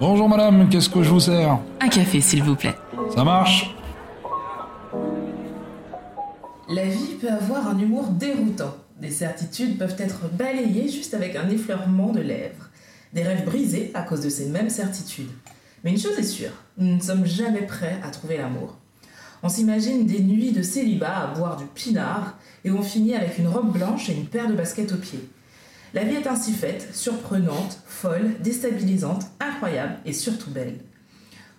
Bonjour 0.00 0.28
madame, 0.28 0.68
qu'est-ce 0.68 0.88
que 0.88 1.02
je 1.02 1.10
vous 1.10 1.20
sers? 1.20 1.58
Un 1.80 1.88
café, 1.88 2.20
s'il 2.20 2.42
vous 2.42 2.56
plaît. 2.56 2.74
Ça 3.14 3.24
marche? 3.24 3.74
La 6.68 6.84
vie 6.84 7.16
peut 7.20 7.30
avoir 7.30 7.68
un 7.68 7.78
humour 7.78 8.08
déroutant. 8.08 8.74
Des 9.00 9.10
certitudes 9.10 9.78
peuvent 9.78 9.96
être 9.98 10.28
balayées 10.32 10.88
juste 10.88 11.14
avec 11.14 11.36
un 11.36 11.48
effleurement 11.48 12.12
de 12.12 12.20
lèvres. 12.20 12.68
Des 13.12 13.22
rêves 13.22 13.44
brisés 13.44 13.90
à 13.94 14.02
cause 14.02 14.20
de 14.20 14.28
ces 14.28 14.46
mêmes 14.46 14.70
certitudes. 14.70 15.30
Mais 15.82 15.90
une 15.90 15.98
chose 15.98 16.18
est 16.18 16.22
sûre, 16.22 16.52
nous 16.76 16.96
ne 16.96 17.00
sommes 17.00 17.24
jamais 17.24 17.62
prêts 17.62 17.98
à 18.04 18.10
trouver 18.10 18.36
l'amour. 18.36 18.76
On 19.42 19.48
s'imagine 19.48 20.06
des 20.06 20.20
nuits 20.20 20.52
de 20.52 20.62
célibat 20.62 21.16
à 21.16 21.26
boire 21.28 21.56
du 21.56 21.64
pinard 21.66 22.34
et 22.64 22.72
on 22.72 22.82
finit 22.82 23.14
avec 23.14 23.38
une 23.38 23.46
robe 23.46 23.72
blanche 23.72 24.10
et 24.10 24.14
une 24.14 24.26
paire 24.26 24.48
de 24.48 24.54
baskets 24.54 24.92
aux 24.92 24.96
pieds. 24.96 25.28
La 25.94 26.04
vie 26.04 26.16
est 26.16 26.26
ainsi 26.26 26.52
faite, 26.52 26.88
surprenante, 26.92 27.80
folle, 27.86 28.34
déstabilisante, 28.40 29.24
incroyable 29.40 29.94
et 30.04 30.12
surtout 30.12 30.50
belle. 30.50 30.78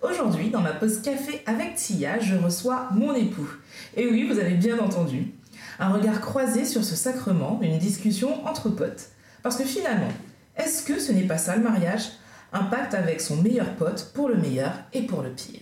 Aujourd'hui, 0.02 0.50
dans 0.50 0.60
ma 0.60 0.72
pause 0.72 1.02
café 1.02 1.42
avec 1.46 1.74
Tia, 1.74 2.20
je 2.20 2.36
reçois 2.36 2.88
mon 2.92 3.14
époux. 3.14 3.50
Et 3.96 4.06
oui, 4.06 4.26
vous 4.26 4.38
avez 4.38 4.54
bien 4.54 4.78
entendu. 4.78 5.32
Un 5.80 5.92
regard 5.92 6.20
croisé 6.20 6.64
sur 6.64 6.84
ce 6.84 6.94
sacrement, 6.94 7.58
une 7.60 7.78
discussion 7.78 8.46
entre 8.46 8.68
potes. 8.68 9.08
Parce 9.42 9.56
que 9.56 9.64
finalement, 9.64 10.12
est-ce 10.56 10.84
que 10.84 11.00
ce 11.00 11.10
n'est 11.10 11.26
pas 11.26 11.38
ça 11.38 11.56
le 11.56 11.62
mariage? 11.62 12.10
Un 12.52 12.64
pacte 12.64 12.94
avec 12.94 13.20
son 13.20 13.36
meilleur 13.36 13.74
pote 13.74 14.12
pour 14.14 14.28
le 14.28 14.36
meilleur 14.36 14.72
et 14.92 15.02
pour 15.02 15.22
le 15.22 15.30
pire. 15.30 15.60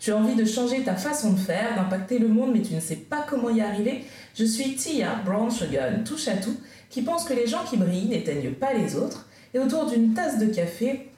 Tu 0.00 0.12
as 0.12 0.16
envie 0.16 0.36
de 0.36 0.44
changer 0.44 0.82
ta 0.84 0.94
façon 0.94 1.32
de 1.32 1.38
faire, 1.38 1.74
d'impacter 1.74 2.18
le 2.18 2.28
monde, 2.28 2.52
mais 2.52 2.62
tu 2.62 2.74
ne 2.74 2.80
sais 2.80 2.96
pas 2.96 3.26
comment 3.28 3.50
y 3.50 3.60
arriver? 3.60 4.04
Je 4.36 4.44
suis 4.44 4.76
Tia 4.76 5.16
Brown 5.24 5.50
Sugar, 5.50 5.90
touche 6.04 6.28
à 6.28 6.36
tout, 6.36 6.56
qui 6.90 7.02
pense 7.02 7.24
que 7.24 7.34
les 7.34 7.46
gens 7.46 7.64
qui 7.64 7.76
brillent 7.76 8.08
n'éteignent 8.08 8.52
pas 8.52 8.72
les 8.72 8.96
autres. 8.96 9.26
Et 9.54 9.58
autour 9.58 9.86
d'une 9.86 10.14
tasse 10.14 10.38
de 10.38 10.46
café, 10.46 11.10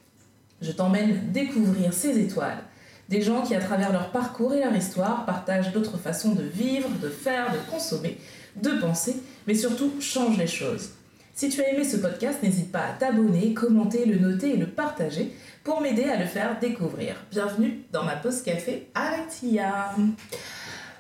je 0.61 0.73
t'emmène 0.73 1.33
découvrir 1.33 1.93
ces 1.93 2.19
étoiles. 2.19 2.63
Des 3.09 3.23
gens 3.23 3.43
qui, 3.43 3.57
à 3.57 3.61
travers 3.61 3.93
leur 3.93 4.13
parcours 4.13 4.55
et 4.55 4.61
leur 4.61 4.75
histoire, 4.75 5.27
partagent 5.27 5.73
d'autres 5.73 5.99
façons 5.99 6.35
de 6.35 6.45
vivre, 6.45 6.89
de 7.03 7.09
faire, 7.09 7.53
de 7.53 7.59
consommer, 7.71 8.19
de 8.63 8.71
penser, 8.81 9.17
mais 9.47 9.55
surtout 9.55 9.93
changent 10.01 10.39
les 10.39 10.47
choses. 10.47 10.91
Si 11.35 11.49
tu 11.49 11.61
as 11.63 11.73
aimé 11.73 11.85
ce 11.85 11.97
podcast, 11.97 12.43
n'hésite 12.43 12.71
pas 12.71 12.85
à 12.85 12.93
t'abonner, 12.93 13.55
commenter, 13.55 14.05
le 14.05 14.19
noter 14.19 14.55
et 14.55 14.57
le 14.57 14.67
partager 14.67 15.33
pour 15.65 15.81
m'aider 15.81 16.05
à 16.05 16.19
le 16.19 16.27
faire 16.27 16.61
découvrir. 16.61 17.17
Bienvenue 17.31 17.85
dans 17.93 18.05
ma 18.05 18.17
pause 18.17 18.43
café 18.43 18.89
avec 18.95 19.29
Tia. 19.29 19.95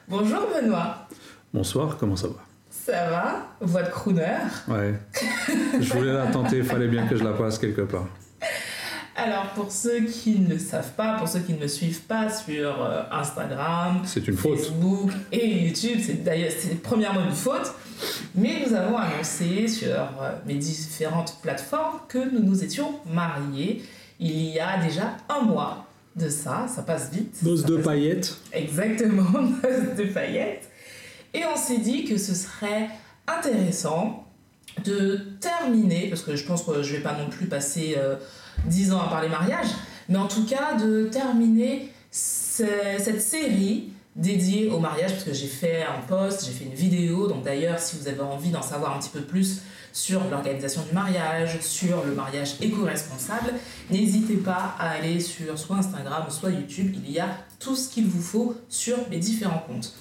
Bonjour 0.08 0.48
Benoît. 0.52 1.06
Bonsoir, 1.52 1.96
comment 1.98 2.16
ça 2.16 2.28
va? 2.28 2.49
Ça 2.90 3.08
va 3.08 3.46
Voix 3.60 3.82
de 3.82 3.90
crooner 3.90 4.38
Ouais. 4.66 4.94
Je 5.80 5.92
voulais 5.92 6.12
la 6.12 6.26
tenter, 6.26 6.58
il 6.58 6.64
fallait 6.64 6.88
bien 6.88 7.06
que 7.06 7.16
je 7.16 7.22
la 7.22 7.32
passe 7.32 7.58
quelque 7.58 7.82
part. 7.82 8.08
Alors 9.16 9.50
pour 9.54 9.70
ceux 9.70 10.00
qui 10.00 10.38
ne 10.40 10.48
le 10.48 10.58
savent 10.58 10.92
pas, 10.92 11.18
pour 11.18 11.28
ceux 11.28 11.40
qui 11.40 11.52
ne 11.52 11.60
me 11.60 11.68
suivent 11.68 12.02
pas 12.02 12.30
sur 12.30 12.82
euh, 12.82 13.02
Instagram, 13.12 14.02
faute. 14.04 14.58
Facebook 14.58 15.10
et 15.30 15.66
YouTube, 15.66 16.00
c'est 16.02 16.24
d'ailleurs 16.24 16.52
premièrement 16.82 17.24
une 17.24 17.32
faute, 17.32 17.74
mais 18.34 18.64
nous 18.66 18.74
avons 18.74 18.96
annoncé 18.96 19.68
sur 19.68 19.88
euh, 19.88 20.32
mes 20.46 20.54
différentes 20.54 21.36
plateformes 21.42 21.98
que 22.08 22.18
nous 22.18 22.42
nous 22.42 22.64
étions 22.64 22.94
mariés 23.12 23.82
il 24.18 24.50
y 24.50 24.60
a 24.60 24.82
déjà 24.82 25.16
un 25.28 25.42
mois 25.42 25.86
de 26.16 26.28
ça, 26.28 26.66
ça 26.68 26.82
passe 26.82 27.10
vite. 27.12 27.36
Bosse 27.42 27.62
Ça 27.62 27.68
de 27.68 27.76
paillettes. 27.78 28.36
Exactement, 28.52 29.30
noce 29.40 29.96
de 29.96 30.04
paillettes. 30.12 30.69
Et 31.34 31.42
on 31.46 31.56
s'est 31.56 31.78
dit 31.78 32.04
que 32.04 32.16
ce 32.18 32.34
serait 32.34 32.88
intéressant 33.26 34.24
de 34.84 35.20
terminer, 35.40 36.08
parce 36.08 36.22
que 36.22 36.36
je 36.36 36.44
pense 36.44 36.62
que 36.62 36.82
je 36.82 36.92
vais 36.96 37.02
pas 37.02 37.14
non 37.16 37.28
plus 37.28 37.46
passer 37.46 37.94
euh, 37.98 38.16
10 38.66 38.92
ans 38.92 39.00
à 39.00 39.08
parler 39.08 39.28
mariage, 39.28 39.68
mais 40.08 40.18
en 40.18 40.26
tout 40.28 40.44
cas 40.46 40.74
de 40.74 41.08
terminer 41.10 41.92
ce- 42.10 42.64
cette 42.98 43.20
série 43.22 43.92
dédiée 44.16 44.68
au 44.70 44.78
mariage, 44.80 45.12
parce 45.12 45.24
que 45.24 45.32
j'ai 45.32 45.46
fait 45.46 45.82
un 45.82 46.00
post, 46.06 46.44
j'ai 46.46 46.52
fait 46.52 46.64
une 46.64 46.74
vidéo, 46.74 47.28
donc 47.28 47.44
d'ailleurs 47.44 47.78
si 47.78 47.96
vous 47.96 48.08
avez 48.08 48.20
envie 48.20 48.50
d'en 48.50 48.62
savoir 48.62 48.96
un 48.96 48.98
petit 49.00 49.10
peu 49.10 49.20
plus 49.22 49.60
sur 49.92 50.22
l'organisation 50.30 50.82
du 50.88 50.92
mariage, 50.94 51.60
sur 51.60 52.04
le 52.04 52.12
mariage 52.14 52.54
éco-responsable, 52.60 53.52
n'hésitez 53.90 54.36
pas 54.36 54.74
à 54.78 54.90
aller 54.90 55.20
sur 55.20 55.58
soit 55.58 55.76
Instagram, 55.76 56.24
soit 56.28 56.50
YouTube, 56.50 56.94
il 57.04 57.10
y 57.10 57.18
a 57.20 57.28
tout 57.58 57.74
ce 57.76 57.88
qu'il 57.88 58.06
vous 58.06 58.22
faut 58.22 58.54
sur 58.68 58.96
mes 59.10 59.18
différents 59.18 59.64
comptes. 59.66 59.94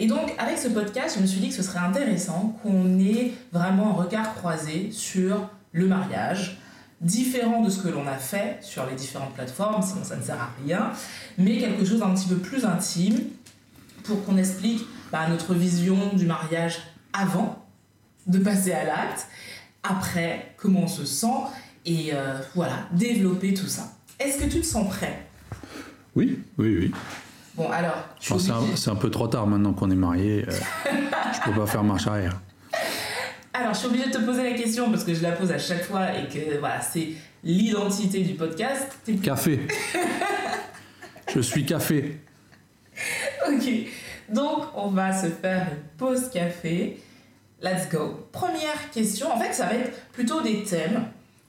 Et 0.00 0.06
donc, 0.06 0.32
avec 0.38 0.56
ce 0.56 0.68
podcast, 0.68 1.16
je 1.16 1.22
me 1.22 1.26
suis 1.26 1.40
dit 1.40 1.50
que 1.50 1.54
ce 1.54 1.62
serait 1.62 1.78
intéressant 1.78 2.58
qu'on 2.62 2.98
ait 2.98 3.32
vraiment 3.52 3.90
un 3.90 4.02
regard 4.02 4.34
croisé 4.34 4.88
sur 4.92 5.50
le 5.72 5.86
mariage, 5.86 6.58
différent 7.02 7.62
de 7.62 7.68
ce 7.68 7.82
que 7.82 7.88
l'on 7.88 8.06
a 8.06 8.16
fait 8.16 8.58
sur 8.62 8.86
les 8.86 8.94
différentes 8.94 9.34
plateformes, 9.34 9.82
sinon 9.82 10.02
ça 10.02 10.16
ne 10.16 10.22
sert 10.22 10.40
à 10.40 10.48
rien, 10.64 10.92
mais 11.36 11.58
quelque 11.58 11.84
chose 11.84 12.00
d'un 12.00 12.14
petit 12.14 12.28
peu 12.28 12.36
plus 12.36 12.64
intime 12.64 13.20
pour 14.04 14.24
qu'on 14.24 14.38
explique 14.38 14.86
bah, 15.12 15.28
notre 15.28 15.52
vision 15.52 16.14
du 16.14 16.24
mariage 16.24 16.78
avant 17.12 17.62
de 18.26 18.38
passer 18.38 18.72
à 18.72 18.84
l'acte, 18.84 19.28
après 19.82 20.54
comment 20.56 20.84
on 20.84 20.88
se 20.88 21.04
sent, 21.04 21.26
et 21.84 22.14
euh, 22.14 22.38
voilà, 22.54 22.88
développer 22.92 23.52
tout 23.52 23.68
ça. 23.68 23.92
Est-ce 24.18 24.38
que 24.38 24.50
tu 24.50 24.62
te 24.62 24.66
sens 24.66 24.88
prêt? 24.88 25.26
Oui, 26.16 26.38
oui, 26.56 26.76
oui. 26.78 26.92
Bon, 27.54 27.70
alors, 27.70 27.96
c'est, 28.20 28.90
un, 28.90 28.94
peu 28.94 29.10
trop 29.10 29.26
tard 29.28 29.46
maintenant 29.46 29.72
qu'on 29.72 29.90
est 29.90 29.96
mariés. 29.96 30.44
euh, 30.48 30.52
je 31.34 31.50
peux 31.50 31.58
pas 31.58 31.66
faire 31.66 31.82
marche 31.82 32.06
arrière. 32.06 32.40
Alors, 33.52 33.74
je 33.74 33.78
suis 33.80 33.88
obligée 33.88 34.06
de 34.06 34.12
te 34.12 34.18
poser 34.24 34.48
la 34.50 34.56
question 34.56 34.90
parce 34.90 35.04
que 35.04 35.12
je 35.14 35.22
la 35.22 35.32
pose 35.32 35.50
à 35.50 35.58
chaque 35.58 35.82
fois 35.82 36.14
et 36.16 36.28
que 36.28 36.58
voilà, 36.58 36.80
c'est 36.80 37.08
l'identité 37.42 38.20
du 38.22 38.34
podcast. 38.34 38.98
Café. 39.22 39.60
Je 41.32 41.40
suis 41.40 41.64
café. 41.64 42.20
Ok. 43.48 43.62
Donc, 44.28 44.64
on 44.74 44.88
va 44.88 45.12
se 45.12 45.28
faire 45.28 45.68
une 45.70 45.78
pause 45.96 46.28
café. 46.30 47.00
Let's 47.62 47.88
go. 47.88 48.26
Première 48.32 48.90
question. 48.92 49.32
En 49.32 49.38
fait, 49.38 49.52
ça 49.52 49.66
va 49.66 49.74
être 49.74 49.96
plutôt 50.12 50.40
des 50.40 50.64
thèmes. 50.64 51.04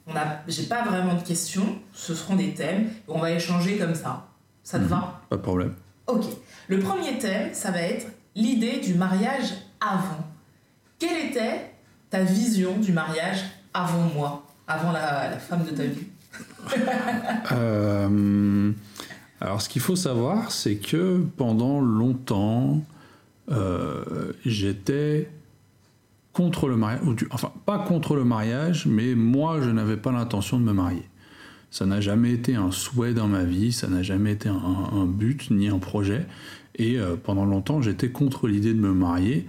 On 0.06 0.16
a, 0.16 0.42
j'ai 0.48 0.64
pas 0.64 0.84
vraiment 0.84 1.16
de 1.16 1.24
questions. 1.24 1.80
Ce 1.94 2.14
seront 2.14 2.36
des 2.36 2.54
thèmes. 2.54 2.90
On 3.08 3.18
va 3.20 3.32
échanger 3.32 3.78
comme 3.78 3.96
ça. 3.96 4.28
Ça 4.64 4.78
te 4.78 4.84
Mhm. 4.84 4.90
va? 4.90 5.22
Pas 5.30 5.38
de 5.38 5.42
problème. 5.42 5.74
Ok. 6.12 6.26
Le 6.68 6.80
premier 6.80 7.18
thème, 7.18 7.54
ça 7.54 7.72
va 7.72 7.82
être 7.82 8.08
l'idée 8.36 8.80
du 8.80 8.96
mariage 8.96 9.54
avant. 9.80 10.26
Quelle 11.00 11.30
était 11.30 11.72
ta 12.10 12.24
vision 12.24 12.78
du 12.78 12.92
mariage 12.92 13.44
avant 13.74 14.10
moi, 14.14 14.46
avant 14.68 14.92
la, 14.92 15.32
femme 15.40 15.64
de 15.64 15.72
ta 15.72 15.84
vie? 15.84 16.08
Euh, 17.52 18.72
alors, 19.42 19.62
ce 19.62 19.68
qu'il 19.68 19.82
faut 19.82 19.96
savoir, 19.96 20.52
c'est 20.52 20.76
que 20.76 21.26
pendant 21.36 21.82
longtemps, 21.82 22.82
euh, 23.52 24.32
j'étais 24.46 25.30
contre 26.32 26.68
le 26.68 26.78
mariage. 26.78 27.02
Enfin, 27.32 27.52
pas 27.66 27.80
contre 27.80 28.16
le 28.16 28.24
mariage, 28.24 28.86
mais 28.86 29.16
moi, 29.16 29.60
je 29.62 29.70
n'avais 29.70 29.98
pas 29.98 30.12
l'intention 30.12 30.60
de 30.60 30.64
me 30.64 30.74
marier. 30.74 31.04
Ça 31.72 31.86
n'a 31.86 32.02
jamais 32.02 32.34
été 32.34 32.56
un 32.56 32.70
souhait 32.70 33.14
dans 33.14 33.30
ma 33.30 33.46
vie, 33.46 33.72
ça 33.72 33.88
n'a 33.88 34.04
jamais 34.04 34.34
été 34.34 34.50
un, 34.50 35.06
but 35.06 35.50
ni 35.52 35.70
un 35.70 35.80
projet. 35.80 36.26
Et 36.76 37.00
euh, 37.00 37.16
pendant 37.16 37.46
longtemps, 37.46 37.82
j'étais 37.82 38.10
contre 38.10 38.50
l'idée 38.50 38.74
de 38.74 38.80
me 38.80 38.94
marier. 38.94 39.48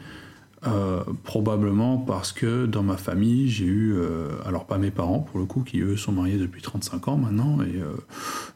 Euh, 0.65 1.03
probablement 1.25 1.99
parce 1.99 2.31
que 2.31 2.67
dans 2.67 2.85
ma 2.85 2.97
famille, 2.97 3.49
j'ai 3.49 3.65
eu, 3.65 3.95
euh, 3.97 4.29
alors 4.47 4.67
pas 4.67 4.79
mes 4.79 4.93
parents 4.93 5.19
pour 5.19 5.41
le 5.41 5.47
coup, 5.47 5.63
qui 5.63 5.81
eux 5.81 5.97
sont 5.97 6.13
mariés 6.13 6.39
depuis 6.39 6.63
35 6.63 7.09
ans 7.09 7.17
maintenant 7.17 7.61
et 7.63 7.81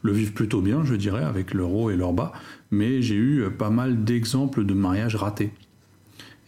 le 0.03 0.12
vivent 0.12 0.32
plutôt 0.32 0.60
bien, 0.60 0.84
je 0.84 0.94
dirais, 0.94 1.25
avec 1.25 1.53
leur 1.53 1.72
haut 1.72 1.91
et 1.91 1.97
leur 1.97 2.12
bas, 2.12 2.32
mais 2.71 3.03
j'ai 3.03 3.16
eu 3.16 3.50
pas 3.50 3.71
mal 3.71 4.05
d'exemples 4.05 4.65
de 4.65 4.75
mariages 4.75 5.16
ratés. 5.16 5.50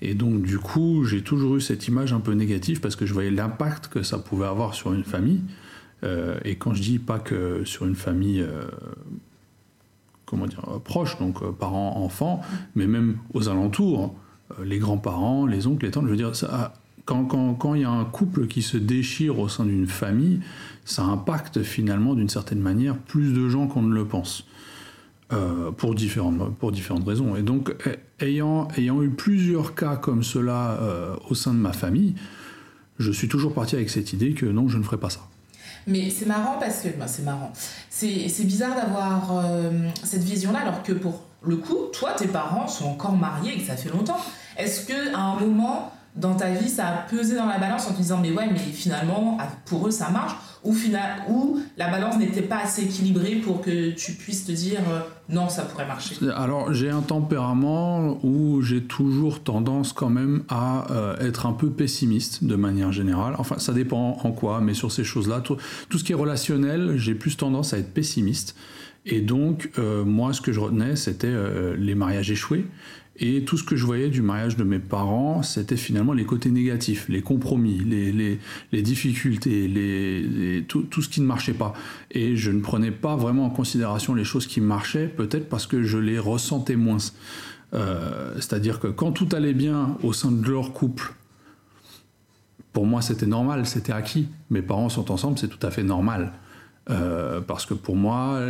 Et 0.00 0.14
donc 0.14 0.42
du 0.42 0.60
coup, 0.60 1.04
j'ai 1.04 1.22
toujours 1.22 1.56
eu 1.56 1.60
cette 1.60 1.88
image 1.88 2.12
un 2.12 2.20
peu 2.20 2.34
négative 2.34 2.80
parce 2.80 2.94
que 2.94 3.06
je 3.06 3.12
voyais 3.12 3.32
l'impact 3.32 3.88
que 3.88 4.04
ça 4.04 4.18
pouvait 4.18 4.46
avoir 4.46 4.74
sur 4.74 4.92
une 4.92 5.02
famille. 5.02 5.40
Euh, 6.04 6.38
et 6.44 6.56
quand 6.56 6.74
je 6.74 6.82
dis 6.82 6.98
pas 6.98 7.18
que 7.18 7.64
sur 7.64 7.86
une 7.86 7.94
famille, 7.94 8.40
euh, 8.40 8.64
comment 10.26 10.46
dire, 10.46 10.64
euh, 10.68 10.78
proche, 10.78 11.18
donc 11.18 11.44
parents, 11.56 11.96
enfants, 11.96 12.40
mais 12.74 12.86
même 12.86 13.18
aux 13.34 13.48
alentours, 13.48 14.14
les 14.62 14.78
grands-parents, 14.78 15.46
les 15.46 15.66
oncles, 15.66 15.86
les 15.86 15.90
tantes, 15.90 16.06
je 16.06 16.10
veux 16.10 16.16
dire, 16.16 16.34
ça, 16.34 16.72
quand 17.04 17.74
il 17.74 17.82
y 17.82 17.84
a 17.84 17.90
un 17.90 18.04
couple 18.04 18.46
qui 18.46 18.62
se 18.62 18.76
déchire 18.76 19.38
au 19.38 19.48
sein 19.48 19.64
d'une 19.64 19.86
famille, 19.86 20.40
ça 20.84 21.02
impacte 21.02 21.62
finalement 21.62 22.14
d'une 22.14 22.28
certaine 22.28 22.60
manière 22.60 22.96
plus 22.96 23.32
de 23.32 23.48
gens 23.48 23.66
qu'on 23.66 23.82
ne 23.82 23.94
le 23.94 24.04
pense. 24.04 24.46
Pour, 25.76 25.94
différentes, 25.94 26.56
pour 26.56 26.72
différentes 26.72 27.06
raisons. 27.06 27.36
Et 27.36 27.42
donc, 27.42 27.74
eh, 27.84 28.24
ayant, 28.24 28.66
ayant 28.78 29.02
eu 29.02 29.10
plusieurs 29.10 29.74
cas 29.74 29.96
comme 29.96 30.22
cela 30.22 30.80
au 31.28 31.34
sein 31.34 31.52
de 31.52 31.58
ma 31.58 31.74
famille, 31.74 32.14
je 32.98 33.12
suis 33.12 33.28
toujours 33.28 33.52
parti 33.52 33.76
avec 33.76 33.90
cette 33.90 34.14
idée 34.14 34.32
que 34.32 34.46
non, 34.46 34.68
je 34.68 34.78
ne 34.78 34.82
ferai 34.82 34.96
pas 34.96 35.10
ça. 35.10 35.28
Mais 35.88 36.10
c'est 36.10 36.26
marrant 36.26 36.58
parce 36.60 36.82
que. 36.82 36.88
ben, 36.88 37.08
c'est 37.08 37.24
marrant. 37.24 37.50
C'est 37.88 38.44
bizarre 38.44 38.76
d'avoir 38.76 39.38
euh, 39.38 39.88
cette 40.04 40.22
vision-là 40.22 40.60
alors 40.60 40.82
que 40.82 40.92
pour 40.92 41.22
le 41.42 41.56
coup, 41.56 41.86
toi, 41.92 42.12
tes 42.16 42.28
parents 42.28 42.68
sont 42.68 42.86
encore 42.86 43.16
mariés 43.16 43.54
et 43.54 43.58
que 43.58 43.66
ça 43.66 43.76
fait 43.76 43.88
longtemps. 43.88 44.18
Est-ce 44.56 44.84
que 44.84 45.14
à 45.14 45.20
un 45.20 45.40
moment, 45.40 45.92
dans 46.14 46.34
ta 46.34 46.50
vie, 46.50 46.68
ça 46.68 46.88
a 46.88 46.92
pesé 47.08 47.36
dans 47.36 47.46
la 47.46 47.58
balance 47.58 47.86
en 47.88 47.92
te 47.92 47.96
disant, 47.96 48.18
mais 48.18 48.30
ouais, 48.30 48.48
mais 48.50 48.58
finalement, 48.58 49.38
pour 49.64 49.88
eux, 49.88 49.90
ça 49.90 50.10
marche? 50.10 50.34
Ou, 50.64 50.72
final, 50.72 51.22
la 51.76 51.88
balance 51.88 52.18
n'était 52.18 52.42
pas 52.42 52.58
assez 52.58 52.82
équilibrée 52.84 53.36
pour 53.36 53.60
que 53.60 53.90
tu 53.90 54.12
puisses 54.12 54.44
te 54.44 54.52
dire 54.52 54.80
euh, 54.90 55.00
non, 55.28 55.48
ça 55.48 55.62
pourrait 55.62 55.86
marcher 55.86 56.16
Alors 56.34 56.72
j'ai 56.72 56.90
un 56.90 57.00
tempérament 57.00 58.18
où 58.24 58.60
j'ai 58.62 58.82
toujours 58.82 59.42
tendance 59.42 59.92
quand 59.92 60.10
même 60.10 60.42
à 60.48 60.90
euh, 60.90 61.16
être 61.20 61.46
un 61.46 61.52
peu 61.52 61.70
pessimiste 61.70 62.44
de 62.44 62.56
manière 62.56 62.92
générale. 62.92 63.34
Enfin, 63.38 63.58
ça 63.58 63.72
dépend 63.72 64.18
en 64.22 64.32
quoi, 64.32 64.60
mais 64.60 64.74
sur 64.74 64.90
ces 64.90 65.04
choses-là, 65.04 65.40
tout, 65.40 65.58
ce 65.90 66.02
qui 66.02 66.12
est 66.12 66.16
relationnel, 66.16 66.96
j'ai 66.96 67.14
plus 67.14 67.36
tendance 67.36 67.72
à 67.72 67.78
être 67.78 67.92
pessimiste. 67.92 68.56
Et 69.06 69.20
donc, 69.20 69.70
euh, 69.78 70.04
moi, 70.04 70.32
ce 70.32 70.40
que 70.40 70.52
je 70.52 70.60
retenais, 70.60 70.96
c'était 70.96 71.34
les 71.76 71.94
mariages 71.94 72.30
échoués. 72.30 72.66
Et 73.20 73.42
tout 73.42 73.56
ce 73.56 73.64
que 73.64 73.74
je 73.74 73.84
voyais 73.84 74.10
du 74.10 74.22
mariage 74.22 74.56
de 74.56 74.62
mes 74.62 74.78
parents, 74.78 75.42
c'était 75.42 75.76
finalement 75.76 76.12
les 76.12 76.24
côtés 76.24 76.50
négatifs, 76.50 77.08
les 77.08 77.20
compromis, 77.20 77.78
les, 77.80 78.82
difficultés, 78.82 80.64
tout, 80.68 81.02
ce 81.02 81.08
qui 81.08 81.20
ne 81.20 81.26
marchait 81.26 81.52
pas. 81.52 81.72
Et 82.12 82.36
je 82.36 82.50
ne 82.52 82.60
prenais 82.60 82.92
pas 82.92 83.16
vraiment 83.16 83.46
en 83.46 83.50
considération 83.50 84.14
les 84.14 84.24
choses 84.24 84.46
qui 84.46 84.60
marchaient, 84.60 85.08
peut-être 85.08 85.48
parce 85.48 85.66
que 85.66 85.82
je 85.82 85.98
les 85.98 86.18
ressentais 86.18 86.76
moins. 86.76 86.98
Euh, 87.74 88.34
c'est-à-dire 88.36 88.78
que 88.78 88.86
quand 88.86 89.12
tout 89.12 89.28
allait 89.32 89.52
bien 89.52 89.98
au 90.02 90.12
sein 90.12 90.30
de 90.30 90.48
leur 90.48 90.72
couple, 90.72 91.12
pour 92.72 92.86
moi 92.86 93.02
c'était 93.02 93.26
normal, 93.26 93.66
c'était 93.66 93.92
acquis. 93.92 94.28
Mes 94.50 94.62
parents 94.62 94.88
sont 94.88 95.10
ensemble, 95.10 95.38
c'est 95.38 95.48
tout 95.48 95.66
à 95.66 95.70
fait 95.70 95.82
normal. 95.82 96.32
Euh, 96.90 97.42
parce 97.42 97.66
que 97.66 97.74
pour 97.74 97.96
moi, 97.96 98.40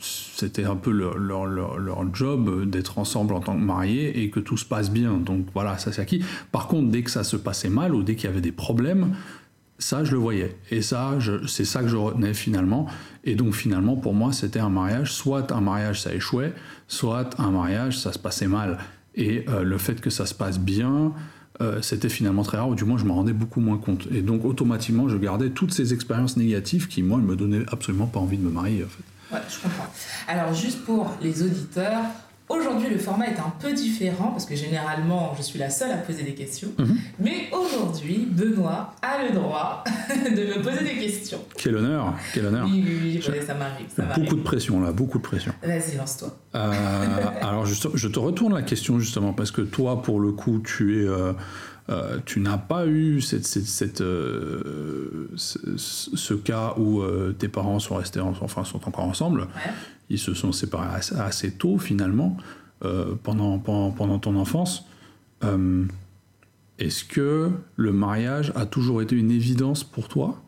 c'était 0.00 0.64
un 0.64 0.74
peu 0.74 0.90
leur, 0.90 1.16
leur, 1.16 1.78
leur, 1.78 2.14
job 2.14 2.68
d'être 2.68 2.98
ensemble 2.98 3.34
en 3.34 3.40
tant 3.40 3.54
que 3.54 3.62
mariés 3.62 4.22
et 4.22 4.30
que 4.30 4.40
tout 4.40 4.56
se 4.56 4.64
passe 4.64 4.90
bien. 4.90 5.12
Donc 5.14 5.46
voilà, 5.54 5.78
ça 5.78 5.92
c'est 5.92 6.02
acquis. 6.02 6.24
Par 6.50 6.66
contre, 6.66 6.90
dès 6.90 7.02
que 7.02 7.10
ça 7.10 7.22
se 7.22 7.36
passait 7.36 7.68
mal 7.68 7.94
ou 7.94 8.02
dès 8.02 8.16
qu'il 8.16 8.28
y 8.28 8.32
avait 8.32 8.40
des 8.40 8.52
problèmes, 8.52 9.14
ça 9.78 10.04
je 10.04 10.12
le 10.12 10.18
voyais. 10.18 10.56
Et 10.70 10.82
ça, 10.82 11.18
c'est 11.46 11.64
ça 11.64 11.82
que 11.82 11.88
je 11.88 11.96
retenais 11.96 12.34
finalement. 12.34 12.86
Et 13.24 13.34
donc 13.34 13.54
finalement, 13.54 13.96
pour 13.96 14.14
moi, 14.14 14.32
c'était 14.32 14.60
un 14.60 14.70
mariage. 14.70 15.12
Soit 15.12 15.52
un 15.52 15.60
mariage 15.60 16.02
ça 16.02 16.14
échouait, 16.14 16.52
soit 16.88 17.38
un 17.38 17.50
mariage 17.50 17.98
ça 17.98 18.12
se 18.12 18.18
passait 18.18 18.48
mal. 18.48 18.78
Et 19.14 19.44
euh, 19.48 19.62
le 19.62 19.78
fait 19.78 20.00
que 20.00 20.10
ça 20.10 20.26
se 20.26 20.34
passe 20.34 20.58
bien, 20.58 21.12
euh, 21.60 21.80
c'était 21.82 22.08
finalement 22.08 22.42
très 22.42 22.58
rare, 22.58 22.68
ou 22.68 22.74
du 22.74 22.84
moins 22.84 22.98
je 22.98 23.04
m'en 23.04 23.14
rendais 23.14 23.32
beaucoup 23.32 23.60
moins 23.60 23.78
compte. 23.78 24.06
Et 24.12 24.22
donc 24.22 24.44
automatiquement, 24.44 25.08
je 25.08 25.16
gardais 25.16 25.50
toutes 25.50 25.72
ces 25.72 25.94
expériences 25.94 26.36
négatives 26.36 26.88
qui, 26.88 27.02
moi, 27.02 27.18
ne 27.18 27.24
me 27.24 27.36
donnaient 27.36 27.64
absolument 27.68 28.06
pas 28.06 28.20
envie 28.20 28.36
de 28.36 28.42
me 28.42 28.50
marier. 28.50 28.84
En 28.84 28.88
fait. 28.88 29.34
Ouais, 29.34 29.42
je 29.48 29.62
comprends. 29.62 29.86
Alors 30.28 30.54
juste 30.54 30.84
pour 30.84 31.12
les 31.20 31.42
auditeurs, 31.42 32.04
Aujourd'hui, 32.48 32.88
le 32.88 32.98
format 32.98 33.26
est 33.26 33.40
un 33.40 33.52
peu 33.58 33.72
différent 33.72 34.28
parce 34.30 34.46
que 34.46 34.54
généralement, 34.54 35.34
je 35.36 35.42
suis 35.42 35.58
la 35.58 35.68
seule 35.68 35.90
à 35.90 35.96
poser 35.96 36.22
des 36.22 36.34
questions. 36.34 36.68
Mhm. 36.78 36.96
Mais 37.18 37.48
aujourd'hui, 37.50 38.28
Benoît 38.30 38.94
a 39.02 39.24
le 39.24 39.34
droit 39.34 39.82
de 40.08 40.30
me 40.30 40.62
poser 40.62 40.84
des 40.84 40.94
questions. 40.94 41.40
Quel 41.56 41.74
honneur, 41.76 42.14
quel 42.32 42.46
honneur. 42.46 42.68
Oui, 42.70 42.84
oui, 42.86 43.20
oui, 43.20 43.42
ça 43.44 43.54
m'arrive. 43.54 43.88
Beaucoup 44.14 44.36
de 44.36 44.42
pression 44.42 44.80
là, 44.80 44.92
beaucoup 44.92 45.18
de 45.18 45.24
pression. 45.24 45.52
Vas-y, 45.62 45.96
lance-toi. 45.96 46.38
Euh, 46.54 46.72
alors, 47.42 47.66
je 47.66 48.08
te 48.08 48.18
retourne 48.18 48.54
la 48.54 48.62
question 48.62 49.00
justement 49.00 49.32
parce 49.32 49.50
que 49.50 49.62
toi, 49.62 50.02
pour 50.02 50.20
le 50.20 50.30
coup, 50.30 50.60
tu 50.60 51.02
es. 51.02 51.06
Euh, 51.06 51.32
euh, 51.88 52.18
tu 52.26 52.40
n'as 52.40 52.58
pas 52.58 52.84
eu 52.86 53.20
cette, 53.20 53.46
cette, 53.46 54.02
ce, 55.36 56.34
cas 56.34 56.74
où 56.76 57.00
tes 57.38 57.46
parents 57.46 57.78
sont 57.78 57.94
restés, 57.94 58.18
enfin 58.18 58.64
sont 58.64 58.88
encore 58.88 59.04
ensemble. 59.04 59.42
Ouais. 59.42 59.70
Ils 60.08 60.18
se 60.18 60.34
sont 60.34 60.52
séparés 60.52 60.88
assez, 61.18 61.52
tôt 61.52 61.78
finalement, 61.78 62.36
euh, 62.84 63.14
pendant, 63.22 63.58
pendant, 63.58 64.18
ton 64.18 64.36
enfance. 64.36 64.84
Euh, 65.44 65.84
est-ce 66.78 67.04
que 67.04 67.50
le 67.76 67.92
mariage 67.92 68.52
a 68.54 68.66
toujours 68.66 69.02
été 69.02 69.16
une 69.16 69.30
évidence 69.30 69.82
pour 69.82 70.08
toi? 70.08 70.42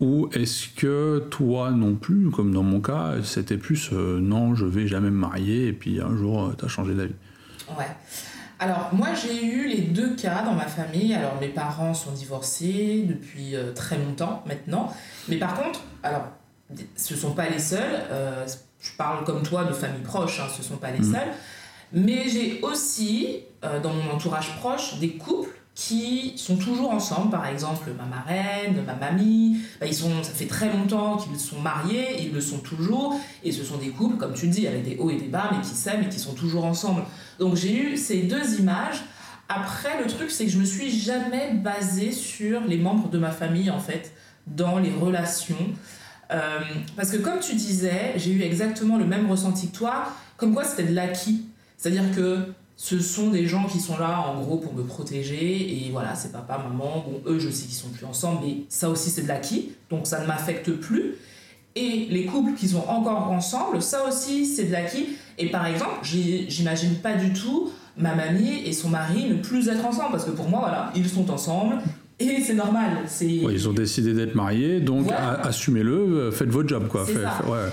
Ou 0.00 0.28
est-ce 0.32 0.68
que 0.68 1.26
toi 1.30 1.70
non 1.70 1.94
plus, 1.94 2.30
comme 2.30 2.52
dans 2.52 2.62
mon 2.62 2.80
cas, 2.80 3.16
c'était 3.22 3.58
plus 3.58 3.90
euh, 3.92 4.18
non, 4.18 4.54
je 4.54 4.64
vais 4.64 4.86
jamais 4.86 5.10
me 5.10 5.16
marier 5.16 5.68
et 5.68 5.72
puis 5.72 6.00
un 6.00 6.16
jour 6.16 6.52
tu 6.58 6.64
as 6.64 6.68
changé 6.68 6.94
d'avis? 6.94 7.14
Ouais. 7.78 7.88
Alors 8.58 8.90
moi 8.92 9.08
j'ai 9.14 9.46
eu 9.46 9.68
les 9.68 9.82
deux 9.82 10.16
cas 10.16 10.42
dans 10.42 10.54
ma 10.54 10.66
famille. 10.66 11.14
Alors 11.14 11.38
mes 11.40 11.48
parents 11.48 11.94
sont 11.94 12.12
divorcés 12.12 13.06
depuis 13.08 13.54
très 13.74 13.96
longtemps 13.96 14.42
maintenant. 14.46 14.92
Mais 15.28 15.36
par 15.36 15.54
contre, 15.54 15.80
alors 16.02 16.26
ce 16.96 17.16
sont 17.16 17.32
pas 17.32 17.48
les 17.48 17.58
seuls 17.58 18.06
je 18.82 18.90
parle 18.96 19.24
comme 19.24 19.42
toi 19.42 19.64
de 19.64 19.72
famille 19.72 20.02
proche, 20.02 20.40
hein, 20.40 20.48
ce 20.52 20.58
ne 20.58 20.64
sont 20.64 20.76
pas 20.76 20.90
les 20.90 21.00
mm. 21.00 21.12
seuls. 21.12 21.28
Mais 21.92 22.28
j'ai 22.28 22.60
aussi, 22.62 23.40
euh, 23.64 23.80
dans 23.80 23.92
mon 23.92 24.10
entourage 24.10 24.56
proche, 24.56 24.98
des 24.98 25.10
couples 25.10 25.50
qui 25.74 26.34
sont 26.36 26.56
toujours 26.56 26.90
ensemble, 26.90 27.30
par 27.30 27.46
exemple 27.46 27.90
ma 27.96 28.04
marraine, 28.04 28.84
ma 28.86 28.94
mamie, 28.94 29.58
bah, 29.80 29.86
ils 29.86 29.94
sont, 29.94 30.22
ça 30.22 30.32
fait 30.32 30.46
très 30.46 30.70
longtemps 30.70 31.16
qu'ils 31.16 31.38
sont 31.38 31.60
mariés, 31.60 32.22
ils 32.22 32.32
le 32.32 32.40
sont 32.40 32.58
toujours, 32.58 33.18
et 33.42 33.52
ce 33.52 33.64
sont 33.64 33.78
des 33.78 33.88
couples, 33.88 34.16
comme 34.16 34.34
tu 34.34 34.48
dis, 34.48 34.66
avec 34.66 34.84
des 34.84 34.96
hauts 34.96 35.10
et 35.10 35.16
des 35.16 35.28
bas, 35.28 35.50
mais 35.52 35.60
qui 35.62 35.74
s'aiment 35.74 36.02
et 36.02 36.08
qui 36.08 36.18
sont 36.18 36.34
toujours 36.34 36.64
ensemble. 36.64 37.02
Donc 37.38 37.56
j'ai 37.56 37.74
eu 37.74 37.96
ces 37.96 38.22
deux 38.22 38.60
images. 38.60 39.02
Après, 39.48 40.00
le 40.00 40.06
truc, 40.06 40.30
c'est 40.30 40.44
que 40.44 40.50
je 40.50 40.58
me 40.58 40.64
suis 40.64 40.90
jamais 40.90 41.54
basée 41.54 42.12
sur 42.12 42.60
les 42.60 42.76
membres 42.76 43.08
de 43.08 43.18
ma 43.18 43.32
famille, 43.32 43.70
en 43.70 43.80
fait, 43.80 44.12
dans 44.46 44.78
les 44.78 44.92
relations. 44.92 45.56
Euh, 46.32 46.60
parce 46.96 47.10
que 47.10 47.16
comme 47.16 47.40
tu 47.40 47.54
disais, 47.54 48.12
j'ai 48.16 48.32
eu 48.32 48.42
exactement 48.42 48.96
le 48.96 49.04
même 49.04 49.28
ressenti 49.30 49.68
que 49.68 49.76
toi, 49.76 50.04
comme 50.36 50.54
quoi 50.54 50.64
c'était 50.64 50.84
de 50.84 50.94
l'acquis. 50.94 51.46
C'est-à-dire 51.76 52.14
que 52.14 52.38
ce 52.76 52.98
sont 52.98 53.28
des 53.28 53.46
gens 53.46 53.64
qui 53.64 53.78
sont 53.78 53.98
là 53.98 54.20
en 54.20 54.40
gros 54.40 54.56
pour 54.56 54.72
me 54.72 54.82
protéger 54.82 55.86
et 55.86 55.90
voilà, 55.90 56.14
c'est 56.14 56.32
papa, 56.32 56.58
maman, 56.58 57.04
bon 57.06 57.20
eux 57.26 57.38
je 57.38 57.50
sais 57.50 57.66
qu'ils 57.66 57.74
sont 57.74 57.90
plus 57.90 58.06
ensemble, 58.06 58.40
mais 58.42 58.56
ça 58.70 58.88
aussi 58.88 59.10
c'est 59.10 59.22
de 59.22 59.28
l'acquis, 59.28 59.72
donc 59.90 60.06
ça 60.06 60.20
ne 60.20 60.26
m'affecte 60.26 60.70
plus. 60.72 61.16
Et 61.76 62.06
les 62.10 62.24
couples 62.24 62.54
qui 62.54 62.68
sont 62.68 62.84
encore 62.88 63.30
ensemble, 63.30 63.82
ça 63.82 64.06
aussi 64.08 64.46
c'est 64.46 64.64
de 64.64 64.72
l'acquis. 64.72 65.08
Et 65.38 65.50
par 65.50 65.66
exemple, 65.66 65.98
j'imagine 66.02 66.94
pas 66.96 67.14
du 67.14 67.32
tout 67.32 67.70
ma 67.96 68.14
mamie 68.14 68.62
et 68.64 68.72
son 68.72 68.88
mari 68.88 69.28
ne 69.28 69.34
plus 69.34 69.68
être 69.68 69.84
ensemble 69.84 70.12
parce 70.12 70.24
que 70.24 70.30
pour 70.30 70.48
moi 70.48 70.60
voilà, 70.60 70.92
ils 70.94 71.08
sont 71.08 71.30
ensemble, 71.30 71.76
et 72.20 72.40
c'est 72.42 72.54
normal. 72.54 72.98
ils 73.20 73.68
ont 73.68 73.72
décidé 73.72 74.12
d'être 74.12 74.34
mariés, 74.34 74.80
donc 74.80 75.08
assumez-le, 75.42 75.92
euh, 75.92 76.30
faites 76.30 76.50
votre 76.50 76.68
job. 76.68 76.86
Quoi. 76.88 77.06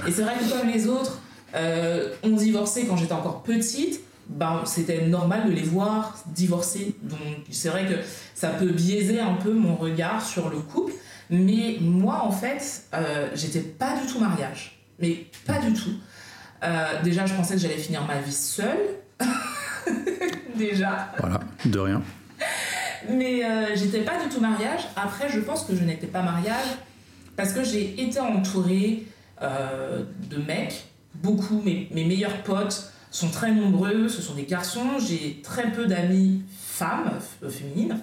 Et 0.08 0.12
c'est 0.12 0.24
vrai 0.24 0.34
que 0.40 0.50
comme 0.50 0.70
les 0.70 0.88
autres 0.88 1.20
euh, 1.56 2.10
ont 2.24 2.36
divorcé 2.36 2.86
quand 2.88 2.98
j'étais 2.98 3.14
encore 3.14 3.44
petite, 3.44 4.02
ben, 4.30 4.62
c'était 4.66 5.08
normal 5.08 5.48
de 5.48 5.52
les 5.52 5.64
voir 5.64 6.18
divorcer. 6.28 6.96
Donc 7.04 7.20
c'est 7.50 7.70
vrai 7.70 7.86
que 7.86 7.96
ça 8.34 8.50
peut 8.50 8.72
biaiser 8.72 9.20
un 9.20 9.36
peu 9.36 9.54
mon 9.54 9.76
regard 9.76 10.26
sur 10.26 10.50
le 10.50 10.58
couple. 10.58 10.94
Mais 11.30 11.78
moi, 11.82 12.22
en 12.24 12.32
fait, 12.32 12.86
euh, 12.94 13.30
j'étais 13.36 13.60
pas 13.60 14.00
du 14.00 14.12
tout 14.12 14.20
mariage. 14.20 14.80
Mais 15.00 15.26
pas 15.46 15.60
du 15.60 15.74
tout. 15.74 15.92
Euh, 16.64 17.02
déjà, 17.04 17.26
je 17.26 17.34
pensais 17.34 17.56
que 17.56 17.62
j'allais 17.62 17.78
finir 17.78 18.06
ma 18.06 18.20
vie 18.20 18.32
seule. 18.32 18.78
déjà. 20.56 21.14
Voilà, 21.20 21.40
de 21.66 21.80
rien. 21.80 22.02
Mais 23.10 23.44
euh, 23.44 23.76
j'étais 23.76 24.02
pas 24.02 24.24
du 24.24 24.30
tout 24.30 24.40
mariage. 24.42 24.82
Après, 24.96 25.30
je 25.30 25.40
pense 25.40 25.64
que 25.66 25.76
je 25.76 25.84
n'étais 25.84 26.08
pas 26.08 26.22
mariage 26.22 26.68
parce 27.36 27.54
que 27.54 27.64
j'ai 27.64 28.02
été 28.02 28.20
entourée 28.20 29.06
euh, 29.42 30.04
de 30.30 30.38
mecs. 30.38 30.86
Beaucoup, 31.16 31.62
mes, 31.64 31.88
mes 31.92 32.06
meilleurs 32.06 32.44
potes 32.44 32.92
sont 33.12 33.30
très 33.30 33.52
nombreux, 33.52 34.08
ce 34.08 34.22
sont 34.22 34.34
des 34.34 34.46
garçons. 34.46 35.00
J'ai 35.00 35.42
très 35.44 35.72
peu 35.72 35.86
d'amis 35.86 36.44
femmes, 36.60 37.12
euh, 37.44 37.50
féminines. 37.50 38.00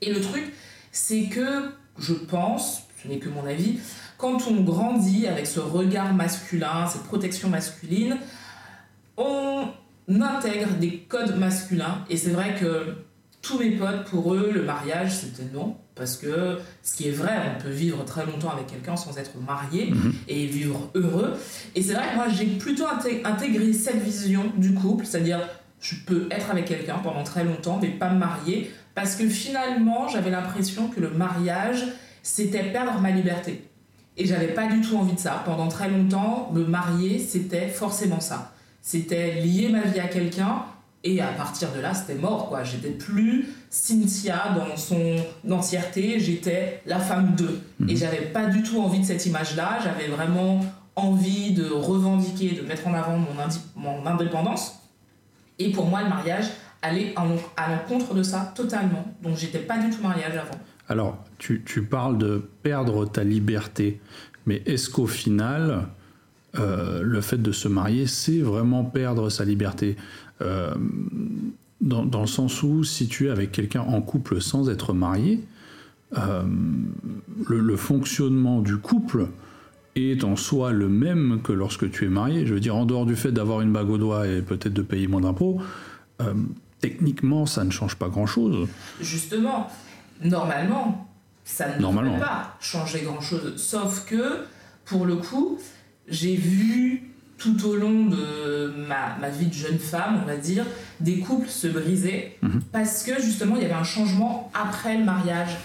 Et 0.00 0.12
le 0.12 0.20
truc, 0.20 0.52
c'est 0.92 1.24
que 1.24 1.70
je 1.98 2.14
pense, 2.14 2.82
ce 3.02 3.08
n'est 3.08 3.18
que 3.18 3.28
mon 3.28 3.46
avis, 3.46 3.78
quand 4.16 4.46
on 4.48 4.62
grandit 4.62 5.26
avec 5.26 5.46
ce 5.46 5.60
regard 5.60 6.14
masculin, 6.14 6.86
cette 6.86 7.04
protection 7.04 7.48
masculine, 7.48 8.16
on 9.16 9.68
intègre 10.08 10.70
des 10.78 10.98
codes 10.98 11.38
masculins. 11.38 12.04
Et 12.08 12.16
c'est 12.16 12.30
vrai 12.30 12.56
que 12.58 12.96
tous 13.42 13.58
mes 13.58 13.70
potes, 13.70 14.04
pour 14.04 14.34
eux, 14.34 14.50
le 14.52 14.62
mariage, 14.62 15.12
c'était 15.14 15.48
non. 15.52 15.76
Parce 15.94 16.16
que 16.16 16.58
ce 16.82 16.96
qui 16.96 17.08
est 17.08 17.12
vrai, 17.12 17.32
on 17.56 17.62
peut 17.62 17.70
vivre 17.70 18.04
très 18.04 18.24
longtemps 18.24 18.50
avec 18.50 18.66
quelqu'un 18.66 18.96
sans 18.96 19.18
être 19.18 19.32
marié 19.38 19.90
mhm. 19.90 20.14
et 20.28 20.46
vivre 20.46 20.90
heureux. 20.94 21.34
Et 21.74 21.82
c'est 21.82 21.94
vrai 21.94 22.10
que 22.10 22.16
moi, 22.16 22.28
j'ai 22.28 22.46
plutôt 22.46 22.86
intégré 23.24 23.72
cette 23.72 24.02
vision 24.02 24.44
du 24.56 24.74
couple, 24.74 25.04
c'est-à-dire 25.04 25.40
je 25.80 25.94
peux 26.06 26.26
être 26.30 26.50
avec 26.50 26.66
quelqu'un 26.66 26.98
pendant 26.98 27.22
très 27.22 27.44
longtemps, 27.44 27.78
mais 27.80 27.88
pas 27.88 28.10
me 28.10 28.18
marier. 28.18 28.70
Parce 28.94 29.14
que 29.14 29.28
finalement, 29.28 30.08
j'avais 30.08 30.30
l'impression 30.30 30.88
que 30.88 31.00
le 31.00 31.10
mariage, 31.10 31.84
c'était 32.22 32.64
perdre 32.64 33.00
ma 33.00 33.10
liberté. 33.10 33.64
Et 34.16 34.26
j'avais 34.26 34.48
pas 34.48 34.66
du 34.66 34.80
tout 34.80 34.96
envie 34.96 35.14
de 35.14 35.20
ça. 35.20 35.42
Pendant 35.44 35.68
très 35.68 35.88
longtemps, 35.88 36.50
me 36.52 36.64
marier, 36.64 37.18
c'était 37.18 37.68
forcément 37.68 38.20
ça. 38.20 38.52
C'était 38.82 39.40
lier 39.40 39.68
ma 39.68 39.82
vie 39.82 40.00
à 40.00 40.08
quelqu'un 40.08 40.64
et 41.02 41.20
à 41.20 41.28
partir 41.28 41.72
de 41.72 41.80
là, 41.80 41.94
c'était 41.94 42.20
mort, 42.20 42.48
quoi. 42.48 42.62
J'étais 42.62 42.90
plus 42.90 43.48
Cynthia 43.70 44.54
dans 44.54 44.76
son 44.76 45.16
entièreté, 45.50 46.20
j'étais 46.20 46.82
la 46.84 46.98
femme 46.98 47.34
d'eux. 47.36 47.60
Et 47.80 47.92
mhm. 47.92 47.96
j'avais 47.96 48.26
pas 48.26 48.46
du 48.46 48.62
tout 48.62 48.80
envie 48.80 49.00
de 49.00 49.06
cette 49.06 49.24
image-là, 49.24 49.78
j'avais 49.82 50.08
vraiment 50.08 50.60
envie 50.96 51.52
de 51.52 51.70
revendiquer, 51.70 52.50
de 52.50 52.66
mettre 52.66 52.86
en 52.86 52.94
avant 52.94 53.16
mon, 53.16 53.28
mon 53.76 54.06
indépendance. 54.06 54.78
Et 55.58 55.70
pour 55.70 55.86
moi, 55.86 56.02
le 56.02 56.08
mariage 56.10 56.46
allait 56.82 57.14
à 57.56 57.70
l'encontre 57.70 58.14
de 58.14 58.22
ça 58.22 58.52
totalement. 58.54 59.04
Donc 59.22 59.36
j'étais 59.36 59.58
pas 59.58 59.78
du 59.78 59.90
tout 59.90 60.02
mariage 60.02 60.36
avant. 60.36 60.58
Alors, 60.88 61.24
tu, 61.38 61.62
tu 61.64 61.82
parles 61.82 62.18
de 62.18 62.50
perdre 62.62 63.06
ta 63.06 63.22
liberté, 63.24 64.00
mais 64.46 64.62
est-ce 64.66 64.90
qu'au 64.90 65.06
final, 65.06 65.86
euh, 66.58 67.02
le 67.02 67.20
fait 67.20 67.40
de 67.40 67.52
se 67.52 67.68
marier, 67.68 68.06
c'est 68.06 68.40
vraiment 68.40 68.84
perdre 68.84 69.30
sa 69.30 69.44
liberté? 69.44 69.96
Euh, 70.42 70.74
dans, 71.80 72.04
dans 72.04 72.20
le 72.20 72.26
sens 72.26 72.62
où, 72.62 72.84
si 72.84 73.08
tu 73.08 73.26
es 73.26 73.30
avec 73.30 73.52
quelqu'un 73.52 73.80
en 73.80 74.02
couple 74.02 74.40
sans 74.40 74.68
être 74.68 74.92
marié, 74.92 75.40
euh, 76.18 76.42
le, 77.48 77.60
le 77.60 77.76
fonctionnement 77.76 78.60
du 78.60 78.76
couple 78.76 79.28
est 79.96 80.22
en 80.24 80.36
soi 80.36 80.72
le 80.72 80.88
même 80.88 81.40
que 81.42 81.52
lorsque 81.52 81.90
tu 81.90 82.04
es 82.04 82.08
marié. 82.08 82.46
Je 82.46 82.54
veux 82.54 82.60
dire, 82.60 82.76
en 82.76 82.84
dehors 82.84 83.06
du 83.06 83.16
fait 83.16 83.32
d'avoir 83.32 83.60
une 83.60 83.72
bague 83.72 83.90
au 83.90 83.98
doigt 83.98 84.26
et 84.28 84.42
peut-être 84.42 84.72
de 84.74 84.82
payer 84.82 85.06
moins 85.08 85.20
d'impôts, 85.22 85.60
euh, 86.20 86.34
techniquement, 86.80 87.46
ça 87.46 87.64
ne 87.64 87.70
change 87.70 87.96
pas 87.96 88.08
grand-chose. 88.08 88.68
Justement, 89.00 89.68
normalement, 90.22 91.08
ça 91.44 91.74
ne 91.76 91.80
Normalement. 91.80 92.12
devrait 92.12 92.26
pas 92.26 92.56
changer 92.60 93.00
grand-chose. 93.00 93.54
Sauf 93.56 94.04
que, 94.06 94.44
pour 94.84 95.06
le 95.06 95.16
coup, 95.16 95.58
j'ai 96.08 96.36
vu 96.36 97.09
tout 97.40 97.66
au 97.66 97.74
long 97.74 98.04
de 98.04 98.72
ma, 98.86 99.16
ma 99.20 99.30
vie 99.30 99.46
de 99.46 99.54
jeune 99.54 99.78
femme, 99.78 100.20
on 100.22 100.26
va 100.26 100.36
dire, 100.36 100.64
des 101.00 101.18
couples 101.20 101.48
se 101.48 101.66
briser 101.66 102.36
Mhm. 102.42 102.60
parce 102.70 103.02
que 103.02 103.20
justement, 103.20 103.56
il 103.56 103.62
y 103.62 103.64
avait 103.64 103.74
un 103.74 103.82
changement 103.82 104.52
après 104.54 104.96
le 104.98 105.04
mariage. 105.04 105.56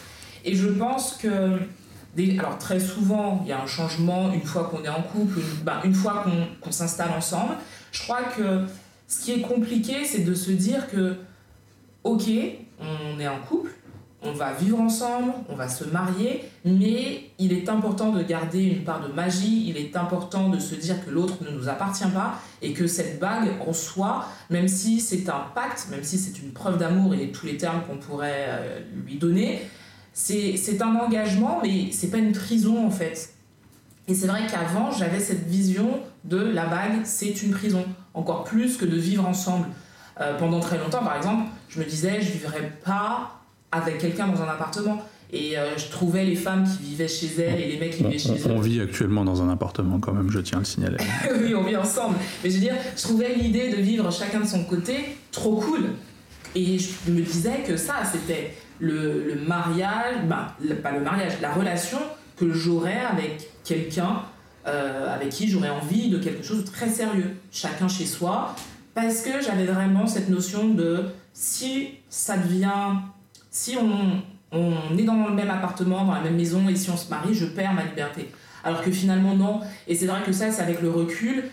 Et 0.46 0.56
je 0.56 0.70
pense 0.70 1.18
que, 1.22 1.60
des- 2.16 2.40
alors 2.40 2.58
très 2.58 2.80
souvent, 2.80 3.42
il 3.44 3.50
y 3.50 3.52
a 3.52 3.62
un 3.62 3.68
changement 3.68 4.32
une 4.34 4.44
fois 4.46 4.64
qu'on 4.72 4.84
est 4.86 4.90
en 4.90 5.02
couple, 5.02 5.40
une, 5.40 5.64
ben, 5.66 5.80
une 5.84 5.94
fois 5.94 6.24
qu'on 6.24 6.48
qu'on 6.62 6.72
s'installe 6.72 7.12
ensemble. 7.12 7.56
Je 7.92 8.02
crois 8.04 8.24
que 8.24 8.62
ce 9.08 9.22
qui 9.24 9.34
est 9.34 9.42
compliqué, 9.42 10.06
c'est 10.06 10.24
de 10.24 10.34
se 10.34 10.52
dire 10.52 10.90
que, 10.90 11.18
ok, 12.06 12.24
on 12.80 13.20
est 13.20 13.28
en 13.28 13.40
couple, 13.50 13.72
on 14.24 14.32
va 14.32 14.54
vivre 14.54 14.80
ensemble, 14.80 15.34
on 15.50 15.56
va 15.56 15.68
se 15.68 15.84
marier, 15.84 16.44
mais 16.64 17.30
il 17.38 17.54
est 17.54 17.70
important 17.70 18.12
de 18.12 18.24
garder 18.24 18.64
une 18.64 18.84
part 18.84 19.08
de 19.08 19.14
magie, 19.14 19.66
il 19.68 19.78
est 19.78 19.96
important 19.96 20.50
de 20.50 20.60
se 20.60 20.76
dire 20.76 21.06
que 21.06 21.12
l'autre 21.12 21.38
ne 21.44 21.56
nous 21.56 21.70
appartient 21.70 22.08
pas 22.08 22.40
et 22.62 22.74
que 22.74 22.88
cette 22.88 23.20
bague 23.20 23.50
en 23.66 23.74
soi, 23.74 24.26
même 24.50 24.68
si 24.68 25.00
c'est 25.00 25.30
un 25.30 25.46
pacte, 25.54 25.88
même 25.92 26.04
si 26.04 26.18
c'est 26.18 26.40
une 26.42 26.52
preuve 26.52 26.78
d'amour 26.78 27.14
et 27.14 27.32
tous 27.32 27.46
les 27.46 27.58
termes 27.58 27.82
qu'on 27.88 27.98
pourrait 27.98 28.46
euh, 28.48 28.80
lui 29.06 29.18
donner, 29.18 29.62
c'est 30.14 30.82
un 30.82 30.96
engagement, 30.96 31.60
mais 31.62 31.92
c'est 31.92 32.10
pas 32.10 32.18
une 32.18 32.32
prison 32.32 32.88
en 32.88 32.92
fait. 32.92 33.34
Et 34.08 34.14
c'est 34.14 34.28
vrai 34.28 34.44
qu'avant, 34.50 34.92
j'avais 34.92 35.20
cette 35.20 35.46
vision 35.48 36.00
de 36.24 36.38
la 36.38 36.68
bague, 36.68 37.02
c'est 37.04 37.44
une 37.44 37.52
prison, 37.52 37.84
encore 38.14 38.44
plus 38.44 38.78
que 38.78 38.86
de 38.86 38.96
vivre 38.96 39.28
ensemble. 39.28 39.68
Euh, 40.22 40.38
pendant 40.38 40.62
très 40.62 40.78
longtemps, 40.78 41.04
par 41.04 41.18
exemple, 41.18 41.50
je 41.68 41.80
me 41.80 41.86
disais, 41.86 42.22
je 42.22 42.32
vivrais 42.32 42.72
pas 42.86 43.42
avec 43.76 43.98
quelqu'un 44.00 44.28
dans 44.28 44.42
un 44.42 44.48
appartement. 44.48 45.02
Et 45.34 45.58
euh, 45.58 45.76
je 45.78 45.90
trouvais 45.90 46.24
les 46.24 46.36
femmes 46.36 46.64
qui 46.64 46.84
vivaient 46.84 47.08
chez 47.08 47.28
elles 47.42 47.60
et 47.60 47.68
les 47.72 47.80
mecs 47.80 47.98
qui 47.98 48.04
vivaient 48.04 48.18
chez 48.20 48.30
eux. 48.34 48.52
on 48.52 48.60
vit 48.62 48.80
actuellement 48.80 49.26
dans 49.26 49.42
un 49.42 49.50
appartement 49.50 50.00
quand 50.00 50.14
même, 50.14 50.30
je 50.30 50.40
tiens 50.40 50.58
à 50.58 50.62
le 50.62 50.66
signaler. 50.66 50.98
oui, 51.42 51.54
on 51.56 51.64
vit 51.64 51.76
ensemble. 51.76 52.16
Mais 52.44 52.50
je 52.50 52.56
veux 52.56 52.62
dire, 52.62 52.76
je 52.96 53.02
trouvais 53.02 53.34
l'idée 53.34 53.70
de 53.72 53.78
vivre 53.82 54.12
chacun 54.12 54.40
de 54.42 54.46
son 54.48 54.64
côté 54.64 55.18
trop 55.32 55.56
cool. 55.58 55.86
Et 56.54 56.78
je 56.80 56.90
me 57.12 57.22
disais 57.22 57.64
que 57.68 57.76
ça, 57.76 57.96
c'était 58.10 58.54
le, 58.80 59.24
le 59.28 59.36
mariage, 59.48 60.16
ben, 60.30 60.48
le- 60.64 60.76
pas 60.76 60.92
le 60.92 61.02
mariage, 61.02 61.34
la 61.42 61.52
relation 61.54 61.98
que 62.38 62.54
j'aurais 62.54 63.00
avec 63.00 63.50
quelqu'un 63.64 64.22
euh, 64.68 65.14
avec 65.14 65.30
qui 65.30 65.48
j'aurais 65.48 65.70
envie 65.70 66.10
de 66.10 66.18
quelque 66.18 66.44
chose 66.44 66.64
de 66.64 66.70
très 66.70 66.90
sérieux, 66.90 67.36
chacun 67.52 67.88
chez 67.88 68.06
soi, 68.06 68.56
parce 68.96 69.22
que 69.22 69.30
j'avais 69.42 69.66
vraiment 69.66 70.08
cette 70.08 70.28
notion 70.30 70.70
de 70.70 71.04
si 71.34 71.90
ça 72.10 72.36
devient, 72.38 72.96
si 73.56 73.78
on, 73.78 74.22
on 74.52 74.98
est 74.98 75.04
dans 75.04 75.28
le 75.30 75.34
même 75.34 75.50
appartement, 75.50 76.04
dans 76.04 76.14
la 76.14 76.20
même 76.20 76.36
maison, 76.36 76.68
et 76.68 76.76
si 76.76 76.90
on 76.90 76.98
se 76.98 77.10
marie, 77.10 77.34
je 77.34 77.46
perds 77.46 77.74
ma 77.74 77.86
liberté. 77.86 78.30
Alors 78.66 78.82
que 78.82 78.92
finalement, 78.92 79.34
non. 79.34 79.62
Et 79.88 79.96
c'est 79.96 80.08
vrai 80.08 80.20
que 80.26 80.34
ça, 80.34 80.52
c'est 80.52 80.62
avec 80.62 80.82
le 80.82 80.92
recul, 80.92 81.46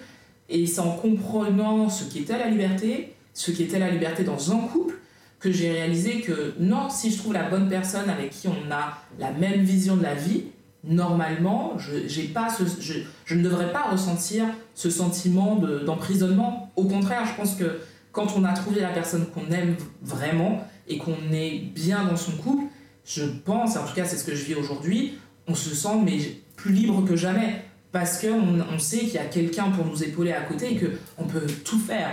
et 0.49 0.67
c'est 0.67 0.81
en 0.81 0.97
comprenant 0.97 1.89
ce 1.89 2.03
qu'était 2.13 2.39
la 2.39 2.49
liberté, 2.49 3.15
ce 3.35 3.53
qu'était 3.53 3.79
la 3.79 3.89
liberté 3.89 4.25
dans 4.25 4.51
un 4.51 4.59
couple, 4.59 4.95
que 5.39 5.53
j'ai 5.53 5.71
réalisé 5.71 6.23
que 6.23 6.55
non, 6.59 6.91
si 6.91 7.13
je 7.13 7.19
trouve 7.19 7.35
la 7.35 7.49
bonne 7.49 7.69
personne 7.69 8.11
avec 8.11 8.31
qui 8.31 8.49
on 8.49 8.73
a 8.73 8.99
la 9.21 9.31
même 9.31 9.61
vision 9.63 9.97
de 9.97 10.03
la 10.03 10.15
vie, 10.17 10.47
normalement, 10.83 11.75
je, 11.79 12.21
pas 12.33 12.49
je, 12.81 12.95
je 13.25 13.35
ne 13.37 13.43
devrais 13.45 13.71
pas 13.71 13.85
ressentir 13.93 14.47
ce 14.75 14.91
sentiment 14.91 15.55
de- 15.55 15.79
d'emprisonnement. 15.79 16.73
Au 16.75 16.85
contraire, 16.85 17.25
je 17.27 17.35
pense 17.41 17.55
que 17.55 17.79
quand 18.11 18.35
on 18.37 18.45
a 18.45 18.53
trouvé 18.53 18.81
la 18.81 18.89
personne 18.89 19.27
qu'on 19.27 19.49
aime 19.53 19.77
vraiment 20.03 20.65
et 20.89 20.99
qu'on 20.99 21.17
est 21.33 21.59
bien 21.75 22.05
dans 22.05 22.17
son 22.17 22.33
couple, 22.33 22.65
je 23.05 23.25
pense, 23.45 23.77
en 23.77 23.85
tout 23.87 23.95
cas 23.95 24.05
c'est 24.05 24.17
ce 24.17 24.25
que 24.25 24.35
je 24.35 24.45
vis 24.45 24.55
aujourd'hui, 24.55 25.15
on 25.49 25.55
se 25.55 25.75
sent 25.75 25.97
mais 26.05 26.19
plus 26.57 26.73
libre 26.73 27.05
que 27.05 27.17
jamais 27.17 27.63
parce 27.91 28.21
qu'on 28.21 28.61
on 28.73 28.79
sait 28.79 29.01
qu'il 29.01 29.15
y 29.15 29.19
a 29.19 29.25
quelqu'un 29.27 29.71
pour 29.71 29.85
nous 29.87 30.03
épauler 30.03 30.33
à 30.33 30.43
côté 30.43 30.73
et 30.75 30.79
qu'on 30.79 31.25
peut 31.25 31.47
tout 31.65 31.79
faire. 31.79 32.11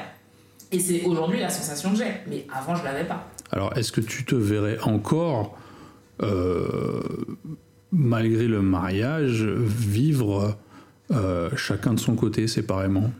Et 0.71 0.79
c'est 0.79 1.03
aujourd'hui 1.05 1.39
la 1.39 1.49
sensation 1.49 1.91
que 1.91 1.97
j'ai, 1.97 2.11
mais 2.29 2.45
avant 2.53 2.75
je 2.75 2.83
l'avais 2.83 3.05
pas. 3.05 3.27
Alors, 3.51 3.75
est-ce 3.77 3.91
que 3.91 4.01
tu 4.01 4.23
te 4.25 4.35
verrais 4.35 4.77
encore, 4.81 5.57
euh, 6.21 7.01
malgré 7.91 8.47
le 8.47 8.61
mariage, 8.61 9.43
vivre 9.43 10.57
euh, 11.11 11.49
chacun 11.55 11.93
de 11.93 11.99
son 11.99 12.15
côté 12.15 12.47
séparément? 12.47 13.11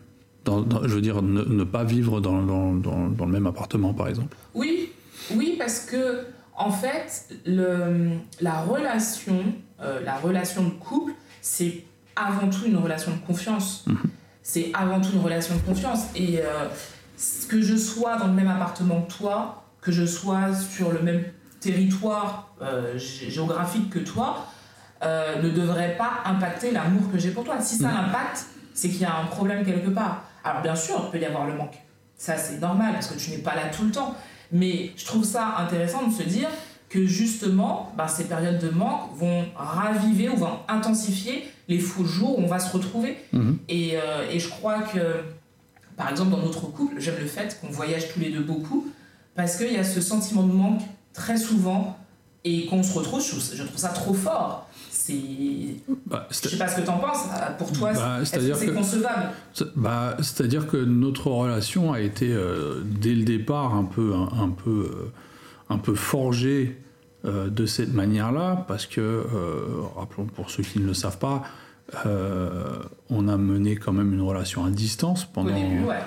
Dans- 0.46 0.62
dans- 0.62 0.84
Je 0.84 0.94
veux 0.96 1.02
dire, 1.02 1.22
ne, 1.22 1.44
ne 1.44 1.64
pas 1.64 1.84
vivre 1.84 2.22
dans, 2.22 2.44
dans- 2.44 2.74
dans- 2.74 3.08
dans 3.10 3.26
le 3.26 3.32
même 3.32 3.48
appartement, 3.48 3.94
par 3.94 4.08
exemple? 4.10 4.36
Oui, 4.54 4.90
oui, 5.36 5.56
parce 5.58 5.80
que 5.82 6.28
en 6.56 6.72
fait, 6.72 7.28
le, 7.46 8.10
la 8.42 8.62
relation, 8.62 9.44
euh, 9.82 10.02
la 10.04 10.16
relation 10.16 10.64
de 10.64 10.70
couple, 10.72 11.14
c'est 11.42 11.84
avant 12.16 12.50
tout 12.50 12.66
une 12.66 12.78
relation 12.78 13.12
de 13.14 13.20
confiance. 13.26 13.86
C'est 14.44 14.72
avant 14.74 15.00
tout 15.00 15.12
une 15.14 15.22
relation 15.22 15.56
de 15.56 15.62
confiance. 15.62 16.02
Et 16.16 16.40
euh, 16.40 16.66
que 17.48 17.62
je 17.62 17.76
sois 17.76 18.18
dans 18.18 18.28
le 18.28 18.34
même 18.34 18.48
appartement 18.50 19.02
que 19.04 19.12
toi, 19.14 19.64
que 19.82 19.92
je 19.92 20.06
sois 20.06 20.54
sur 20.54 20.92
le 20.92 21.00
même 21.02 21.24
territoire 21.62 22.50
euh, 22.62 22.96
gé- 22.98 23.30
géographique 23.30 23.90
que 23.90 24.00
toi, 24.00 24.48
euh, 25.04 25.42
ne 25.42 25.50
devrait 25.50 25.96
pas 25.98 26.22
impacter 26.26 26.72
l'amour 26.72 27.10
que 27.12 27.18
j'ai 27.18 27.32
pour 27.32 27.44
toi. 27.46 27.62
Si 27.62 27.78
ça 27.78 27.90
l'impacte, 27.92 28.46
c'est 28.74 28.90
qu'il 28.90 29.02
y 29.02 29.06
a 29.06 29.16
un 29.18 29.26
problème 29.26 29.64
quelque 29.66 29.90
part. 29.90 30.24
Alors 30.44 30.62
bien 30.62 30.76
sûr, 30.76 31.02
il 31.06 31.12
peut 31.12 31.20
y 31.20 31.26
avoir 31.26 31.46
le 31.48 31.54
manque. 31.54 31.78
Ça, 32.18 32.36
c'est 32.38 32.60
normal 32.60 32.94
parce 32.94 33.08
que 33.08 33.18
tu 33.18 33.32
n'es 33.32 33.38
pas 33.38 33.56
là 33.56 33.70
tout 33.70 33.86
le 33.86 33.92
temps. 33.92 34.14
Mais 34.52 34.92
je 34.96 35.06
trouve 35.06 35.24
ça 35.24 35.56
intéressant 35.60 36.08
de 36.08 36.14
se 36.14 36.24
dire 36.24 36.50
que 36.90 37.06
justement, 37.06 37.92
ben, 37.96 38.08
ces 38.08 38.26
périodes 38.26 38.60
de 38.60 38.70
manque 38.70 39.16
vont 39.16 39.46
raviver 39.56 40.30
ou 40.30 40.36
vont 40.36 40.60
intensifier 40.68 41.46
les 41.68 41.78
faux 41.80 42.04
jours 42.04 42.40
où 42.40 42.42
on 42.42 42.48
va 42.48 42.60
se 42.60 42.72
retrouver. 42.76 43.18
Mhm. 43.32 43.60
Et, 43.70 43.92
euh, 43.96 44.30
et 44.32 44.40
je 44.40 44.50
crois 44.50 44.82
que, 44.82 45.00
par 45.96 46.10
exemple, 46.10 46.32
dans 46.32 46.42
notre 46.42 46.68
couple, 46.72 46.96
j'aime 46.98 47.18
le 47.20 47.28
fait 47.28 47.60
qu'on 47.62 47.72
voyage 47.72 48.12
tous 48.12 48.20
les 48.20 48.32
deux 48.32 48.42
beaucoup 48.42 48.88
parce 49.36 49.56
qu'il 49.56 49.72
y 49.72 49.78
a 49.78 49.84
ce 49.84 50.02
sentiment 50.02 50.44
de 50.44 50.52
manque 50.52 50.82
très 51.14 51.38
souvent 51.38 51.98
et 52.44 52.66
qu'on 52.66 52.84
se 52.84 52.94
retrouve, 52.94 53.22
je 53.22 53.30
trouve, 53.30 53.44
je 53.54 53.64
trouve 53.64 53.78
ça 53.78 53.90
trop 53.90 54.14
fort. 54.14 54.69
C'est... 55.10 55.94
Bah, 56.06 56.28
Je 56.30 56.36
sais 56.50 56.58
pas 56.58 56.68
ce 56.68 56.82
que 56.82 56.86
t'en 56.86 56.98
penses. 56.98 57.26
euh, 57.34 57.58
Pour 57.58 57.72
toi, 57.72 57.94
Bah, 57.94 58.20
c'est 58.26 58.40
que- 58.40 58.72
concevable 58.72 59.30
Bah, 59.76 60.16
c'est-à-dire 60.20 60.68
que 60.68 60.78
notre 60.78 61.28
relation 61.28 61.92
a 61.94 62.00
été 62.00 62.32
euh, 62.32 62.82
dès 62.86 63.14
le 63.16 63.24
départ 63.24 63.74
un 63.76 63.84
peu, 63.86 64.14
un, 64.14 64.30
un 64.44 64.50
peu, 64.50 64.92
euh, 64.94 65.12
un 65.70 65.78
peu 65.78 65.96
forgée 65.96 66.80
euh, 67.26 67.50
de 67.50 67.66
cette 67.66 67.94
manière-là, 67.94 68.66
parce 68.68 68.86
que, 68.86 69.24
rappelons 69.96 70.26
pour 70.26 70.50
ceux 70.50 70.64
qui 70.64 70.80
ne 70.80 70.86
le 70.86 70.94
savent 70.94 71.18
pas, 71.20 71.44
on 72.06 73.28
a 73.28 73.38
mené 73.38 73.76
quand 73.76 73.94
même 73.94 74.14
une 74.14 74.22
relation 74.22 74.64
à 74.66 74.70
distance 74.70 75.26
pendant, 75.26 75.54
début 75.54 75.84
Ouais. 75.86 76.00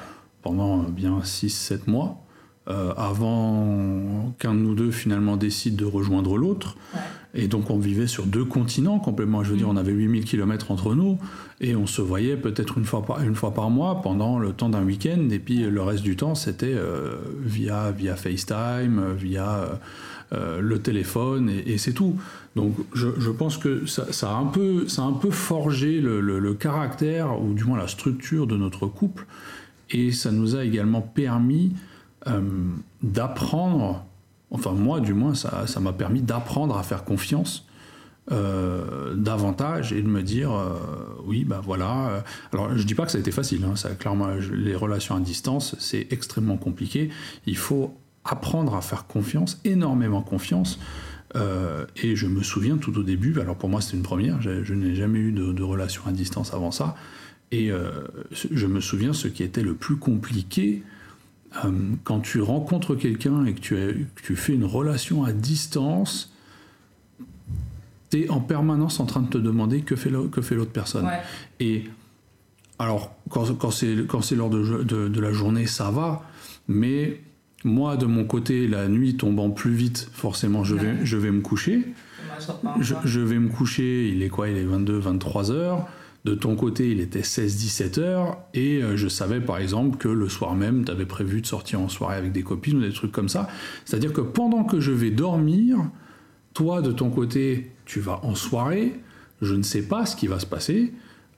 pendant 0.43 0.79
bien 0.79 1.19
6-7 1.21 1.81
mois, 1.91 2.25
euh, 2.69 2.93
avant 2.97 4.35
qu'un 4.39 4.55
de 4.55 4.61
nous 4.61 4.75
deux 4.75 4.91
finalement 4.91 5.37
décide 5.37 5.77
de 5.77 5.85
rejoindre 5.85 6.37
l'autre. 6.37 6.77
Ouais. 6.95 7.01
Et 7.35 7.49
donc 7.49 7.71
on 7.71 7.79
vivait 7.79 8.07
sur 8.07 8.25
deux 8.27 8.45
continents 8.45 8.99
complètement. 8.99 9.43
Je 9.43 9.51
veux 9.53 9.57
dire, 9.57 9.69
on 9.69 9.77
avait 9.77 9.93
8000 9.93 10.25
km 10.25 10.71
entre 10.71 10.95
nous 10.95 11.19
et 11.61 11.75
on 11.75 11.87
se 11.87 12.03
voyait 12.03 12.37
peut-être 12.37 12.77
une 12.79 12.85
fois 12.85 13.05
par, 13.05 13.23
une 13.23 13.35
fois 13.35 13.53
par 13.55 13.71
mois 13.71 14.03
pendant 14.03 14.39
le 14.39 14.53
temps 14.53 14.69
d'un 14.69 14.85
week-end. 14.85 15.29
Et 15.31 15.39
puis 15.39 15.59
le 15.63 15.83
reste 15.83 16.03
du 16.03 16.15
temps, 16.15 16.35
c'était 16.35 16.75
euh, 16.75 17.15
via, 17.41 17.91
via 17.91 18.17
FaceTime, 18.17 19.15
via 19.17 19.81
euh, 20.35 20.61
le 20.61 20.79
téléphone 20.79 21.49
et, 21.51 21.73
et 21.73 21.79
c'est 21.79 21.95
tout. 21.95 22.17
Donc 22.55 22.75
je, 22.95 23.09
je 23.19 23.31
pense 23.31 23.57
que 23.57 23.87
ça, 23.87 24.13
ça 24.13 24.31
a 24.31 24.35
un 24.35 24.47
peu, 24.47 24.87
ça 24.87 25.03
a 25.03 25.07
un 25.07 25.13
peu 25.15 25.31
forgé 25.31 26.01
le, 26.01 26.21
le- 26.21 26.39
le 26.39 26.55
caractère 26.55 27.43
ou 27.43 27.55
du 27.55 27.65
moins 27.65 27.79
la 27.79 27.89
structure 27.89 28.47
de 28.47 28.57
notre 28.59 28.87
couple. 28.87 29.27
Et 29.91 30.13
ça 30.13 30.31
nous 30.31 30.55
a 30.55 30.65
également 30.65 31.01
permis 31.01 31.73
d'apprendre, 33.03 34.05
enfin 34.51 34.73
moi 34.73 35.01
du 35.01 35.15
moins, 35.15 35.35
ça 35.35 35.67
ça 35.67 35.81
m'a 35.81 35.93
permis 35.93 36.23
d'apprendre 36.23 36.77
à 36.77 36.83
faire 36.83 37.05
confiance 37.05 37.67
euh, 38.31 39.15
davantage 39.17 39.93
et 39.93 40.01
de 40.01 40.07
me 40.07 40.23
dire, 40.23 40.53
euh, 40.53 40.79
oui, 41.25 41.45
bah 41.45 41.61
voilà. 41.63 42.09
euh, 42.09 42.21
Alors 42.53 42.77
je 42.77 42.85
dis 42.85 42.95
pas 42.95 43.05
que 43.05 43.11
ça 43.11 43.19
a 43.19 43.21
été 43.21 43.33
facile, 43.33 43.65
hein, 43.65 43.75
ça, 43.75 43.91
clairement, 43.97 44.29
les 44.53 44.77
relations 44.77 45.17
à 45.17 45.21
distance, 45.21 45.75
c'est 45.81 46.07
extrêmement 46.13 46.57
compliqué. 46.57 47.11
Il 47.47 47.57
faut 47.57 47.95
apprendre 48.25 48.77
à 48.77 48.81
faire 48.81 49.07
confiance, 49.07 49.61
énormément 49.65 50.23
confiance. 50.23 50.79
Euh, 51.35 51.87
et 51.97 52.15
je 52.15 52.27
me 52.27 52.43
souviens 52.43 52.77
tout 52.77 52.97
au 52.99 53.03
début, 53.03 53.41
alors 53.41 53.57
pour 53.57 53.71
moi 53.71 53.81
c'était 53.81 53.97
une 53.97 54.03
première, 54.03 54.43
je, 54.43 54.75
n'ai 54.75 54.95
jamais 54.95 55.19
eu 55.19 55.33
de, 55.33 55.53
de, 55.53 55.63
relation 55.63 56.03
à 56.07 56.13
distance 56.13 56.53
avant 56.53 56.71
ça, 56.71 56.95
et 57.51 57.73
euh, 57.73 57.91
je 58.51 58.67
me 58.67 58.81
souviens 58.81 59.15
ce 59.15 59.29
qui 59.29 59.43
était 59.43 59.63
le 59.63 59.73
plus 59.73 59.97
compliqué 59.97 60.83
euh, 61.65 61.71
quand 62.05 62.21
tu 62.21 62.41
rencontres 62.41 62.95
quelqu'un 62.95 63.45
et 63.45 63.55
que 63.55 63.61
tu, 63.61 63.77
as, 63.77 63.93
que 63.93 64.23
tu, 64.23 64.37
fais 64.37 64.55
une 64.55 64.65
relation 64.65 65.25
à 65.25 65.33
distance, 65.33 66.33
tu 68.11 68.23
es 68.23 68.31
en 68.31 68.41
permanence 68.41 69.01
en 69.01 69.07
train 69.07 69.23
de 69.23 69.29
te 69.29 69.39
demander 69.39 69.83
que 69.83 69.97
fait 69.97 70.11
l'autre 70.11 70.73
personne. 70.73 71.07
Ouais. 71.07 71.21
Et 71.61 71.85
alors, 72.79 73.15
quand, 73.31 73.57
quand 73.59 73.71
c'est 73.71 74.35
l'heure 74.35 74.51
de, 74.51 74.83
de, 74.83 75.09
de, 75.09 75.21
la 75.21 75.33
journée, 75.33 75.67
ça 75.67 75.91
va, 75.91 76.23
mais 76.69 77.21
moi, 77.65 77.97
de 77.97 78.07
mon 78.07 78.25
côté, 78.25 78.67
la 78.67 78.89
nuit 78.89 79.17
tombant 79.17 79.51
plus 79.51 79.73
vite, 79.73 80.09
forcément, 80.13 80.65
je 80.65 80.75
vais, 80.75 81.05
je 81.05 81.17
vais 81.17 81.31
me 81.31 81.41
coucher. 81.41 81.85
Je, 82.81 82.95
je, 83.05 83.21
vais 83.21 83.39
me 83.39 83.51
coucher, 83.51 84.09
il 84.09 84.23
est 84.23 84.29
quoi? 84.29 84.49
Il 84.49 84.57
est 84.57 84.65
22, 84.65 84.99
23 84.99 85.53
heures. 85.53 85.87
De 86.25 86.35
ton 86.35 86.55
côté, 86.55 86.91
il 86.91 87.01
était 87.01 87.23
16, 87.23 87.57
17 87.57 87.99
heures. 87.99 88.39
Et 88.55 88.81
je 88.95 89.09
savais, 89.09 89.41
par 89.41 89.59
exemple, 89.59 89.99
que 89.99 90.09
le 90.09 90.29
soir 90.29 90.55
même, 90.55 90.85
tu 90.85 90.93
avais 90.93 91.07
prévu 91.07 91.41
de 91.41 91.47
sortir 91.47 91.81
en 91.81 91.89
soirée 91.89 92.17
avec 92.17 92.31
des 92.31 92.43
copines 92.43 92.79
ou 92.79 92.81
des 92.81 92.93
trucs 92.93 93.11
comme 93.11 93.29
ça. 93.29 93.49
C'est-à-dire 93.85 94.13
que 94.13 94.21
pendant 94.21 94.63
que 94.63 94.79
je 94.79 94.93
vais 94.93 95.11
dormir, 95.11 95.79
toi, 96.55 96.81
de 96.81 96.93
ton 96.93 97.11
côté, 97.11 97.73
tu 97.87 98.01
vas 98.01 98.21
en 98.25 98.35
soirée. 98.35 99.01
Je 99.41 99.55
ne 99.55 99.63
sais 99.63 99.83
pas 99.83 100.07
ce 100.07 100.15
qui 100.15 100.29
va 100.29 100.39
se 100.39 100.47
passer. 100.47 100.93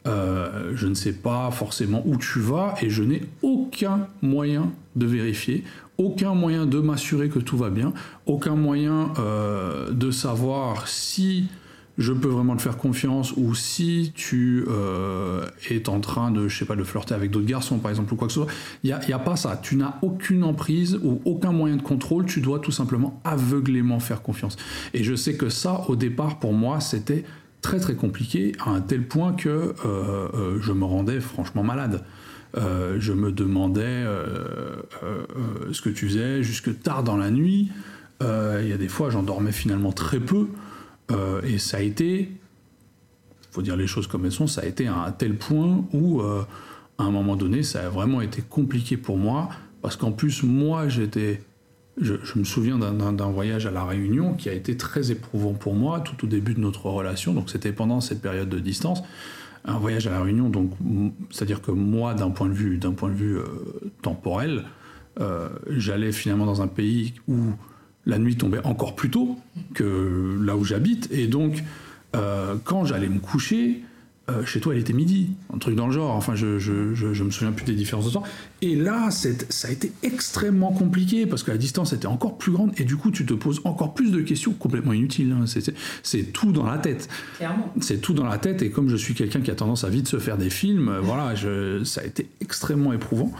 Euh, 0.07 0.73
je 0.75 0.87
ne 0.87 0.93
sais 0.93 1.15
pas 1.15 1.51
forcément 1.51 2.03
où 2.05 2.19
tu 2.19 2.39
vas 2.39 2.75
et 2.83 2.91
je 2.91 3.03
n'ai 3.03 3.23
aucun 3.41 4.09
moyen 4.21 4.71
de 4.97 5.07
vérifier, 5.07 5.65
aucun 5.97 6.35
moyen 6.35 6.67
de 6.67 6.79
m'assurer 6.79 7.31
que 7.31 7.39
tout 7.39 7.57
va 7.57 7.71
bien, 7.71 7.95
aucun 8.27 8.55
moyen 8.55 9.15
euh, 9.19 9.93
de 9.93 10.11
savoir 10.11 10.89
si 10.89 11.49
je 11.97 12.13
peux 12.13 12.29
vraiment 12.29 12.57
te 12.57 12.63
faire 12.63 12.77
confiance 12.77 13.33
ou 13.37 13.55
si 13.55 14.13
tu 14.15 14.65
euh, 14.69 15.47
es 15.71 15.89
en 15.89 16.01
train 16.01 16.31
de, 16.31 16.49
je 16.49 16.59
sais 16.59 16.65
pas, 16.65 16.77
de 16.77 16.83
flirter 16.83 17.15
avec 17.15 17.31
d'autres 17.31 17.47
garçons 17.47 17.79
par 17.79 17.91
exemple 17.91 18.13
ou 18.15 18.17
quoi 18.17 18.27
que 18.27 18.33
ce 18.33 18.41
soit. 18.41 18.53
Il 18.83 18.89
n'y 18.89 18.93
a, 19.13 19.17
a, 19.17 19.19
pas 19.19 19.37
ça. 19.37 19.59
Tu 19.63 19.77
n'as 19.77 19.95
aucune 20.03 20.43
emprise 20.43 20.99
ou 21.03 21.21
aucun 21.25 21.53
moyen 21.53 21.77
de 21.77 21.83
contrôle. 21.83 22.27
Tu 22.27 22.41
dois 22.41 22.59
tout 22.59 22.73
simplement 22.73 23.21
aveuglément 23.25 24.01
faire 24.01 24.23
confiance. 24.23 24.57
Et 24.93 25.05
je 25.05 25.15
sais 25.15 25.37
que 25.37 25.49
ça, 25.49 25.83
au 25.89 25.95
départ, 25.95 26.41
pour 26.41 26.53
moi, 26.53 26.81
c'était 26.81 27.25
très 27.61 27.79
très 27.79 27.95
compliqué 27.95 28.53
à 28.65 28.71
un 28.71 28.81
tel 28.81 29.07
point 29.07 29.33
que 29.33 29.49
euh, 29.49 29.73
euh, 29.85 30.59
je 30.61 30.73
me 30.73 30.85
rendais 30.85 31.21
franchement 31.21 31.63
malade. 31.63 32.05
Je 32.57 33.13
me 33.13 33.33
demandais 33.33 34.05
ce 35.73 35.83
que 35.83 35.91
tu 35.91 36.07
faisais 36.07 36.45
jusque 36.45 36.81
tard 36.83 37.03
dans 37.03 37.17
la 37.17 37.33
nuit. 37.33 37.73
Il 38.21 38.69
y 38.69 38.73
a 38.73 38.77
des 38.77 38.87
fois, 38.87 39.11
j'en 39.11 39.25
dormais 39.25 39.51
finalement 39.51 39.91
très 39.91 40.21
peu. 40.21 40.47
Et 41.11 41.59
ça 41.59 41.79
a 41.79 41.81
été, 41.81 42.31
faut 43.51 43.63
dire 43.63 43.77
les 43.77 43.87
choses 43.87 44.07
comme 44.07 44.25
elles 44.25 44.33
sont, 44.33 44.47
ça 44.47 44.63
a 44.63 44.65
été 44.65 44.87
à 44.87 44.97
un 44.97 45.13
tel 45.13 45.37
point 45.37 45.85
où, 45.93 46.21
à 46.23 46.47
un 46.99 47.11
moment 47.11 47.37
donné, 47.37 47.63
ça 47.63 47.87
a 47.87 47.89
vraiment 47.89 48.21
été 48.21 48.43
compliqué 48.43 48.97
pour 48.97 49.19
moi. 49.19 49.49
Parce 49.83 49.97
qu'en 49.97 50.13
plus, 50.13 50.43
moi, 50.43 50.89
j'étais 50.89 51.41
je, 52.01 52.15
me 52.37 52.45
souviens 52.45 52.79
d'un 52.79 53.31
voyage 53.31 53.67
à 53.67 53.71
La 53.71 53.85
Réunion 53.85 54.35
qui 54.35 54.49
a 54.49 54.53
été 54.53 54.77
très 54.77 55.11
éprouvant 55.11 55.53
pour 55.53 55.75
moi 55.75 56.01
tout 56.01 56.25
au 56.25 56.29
début 56.29 56.55
de 56.55 56.61
notre 56.61 56.87
relation. 56.87 57.33
Donc 57.33 57.51
c'était 57.51 57.73
pendant 57.73 58.01
cette 58.01 58.21
période 58.21 58.49
de 58.49 58.59
distance, 58.59 59.03
un 59.65 59.79
voyage 59.79 60.07
à 60.07 60.11
La 60.11 60.23
Réunion. 60.23 60.51
C'est-à-dire 61.31 61.63
que 61.63 61.71
moi, 61.71 62.15
d'un 62.15 62.31
point 62.31 62.49
de 62.49 62.55
vue, 62.55 62.79
point 62.79 63.11
de 63.11 63.15
vue 63.15 63.39
euh, 63.39 63.45
temporel, 64.03 64.65
euh, 65.21 65.49
j'allais 65.69 66.13
finalement 66.13 66.47
dans 66.47 66.63
un 66.63 66.67
pays 66.67 67.15
où 67.29 67.37
la 68.07 68.19
nuit 68.19 68.37
tombait 68.37 68.65
encore 68.65 68.95
plus 68.95 69.11
tôt 69.11 69.37
que 69.75 70.39
là 70.43 70.57
où 70.57 70.65
j'habite, 70.65 71.09
et 71.11 71.27
donc 71.27 71.63
euh, 72.15 72.57
quand 72.65 72.85
j'allais 72.85 73.09
me 73.09 73.19
coucher, 73.19 73.83
euh, 74.31 74.43
chez 74.47 74.59
toi, 74.59 74.75
il 74.75 74.81
était 74.81 74.95
midi, 74.95 75.33
un 75.53 75.59
truc 75.59 75.77
dans 75.77 75.87
le 75.87 75.93
genre. 75.93 76.13
Enfin, 76.13 76.35
je, 76.35 76.59
je, 76.59 76.95
je, 76.95 77.13
je 77.13 77.25
me 77.25 77.31
souviens 77.31 77.53
plus 77.53 77.67
des 77.67 77.75
différences 77.75 78.07
de 78.07 78.11
temps. 78.11 78.23
Et 78.63 78.75
là, 78.75 79.11
ça 79.11 79.69
a 79.69 79.71
été 79.71 79.93
extrêmement 80.03 80.73
compliqué 80.73 81.27
parce 81.27 81.43
que 81.43 81.51
la 81.51 81.59
distance 81.59 81.93
était 81.93 82.07
encore 82.07 82.39
plus 82.39 82.51
grande 82.51 82.73
et 82.79 82.85
du 82.85 82.97
coup, 82.97 83.11
tu 83.11 83.27
te 83.27 83.35
poses 83.35 83.61
encore 83.65 83.93
plus 83.93 84.11
de 84.11 84.23
questions 84.23 84.53
complètement 84.53 84.95
inutiles. 84.95 85.33
Hein. 85.33 85.45
C'est 86.03 86.33
tout 86.33 86.53
dans 86.53 86.65
la 86.65 86.79
tête. 86.79 87.11
C'est 87.81 88.01
tout 88.01 88.15
dans 88.15 88.25
la 88.25 88.39
tête. 88.39 88.63
Et 88.63 88.71
comme 88.71 88.89
je 88.89 88.97
suis 88.97 89.13
quelqu'un 89.13 89.43
qui 89.43 89.51
a 89.51 89.55
tendance 89.55 89.85
à 89.85 89.91
vite 89.91 90.09
se 90.09 90.19
faire 90.19 90.39
des 90.39 90.51
films, 90.51 90.89
euh, 90.89 91.01
voilà, 91.01 91.35
ça 91.85 92.01
a 92.01 92.05
été 92.05 92.27
extrêmement 92.41 92.95
éprouvant. 92.95 93.31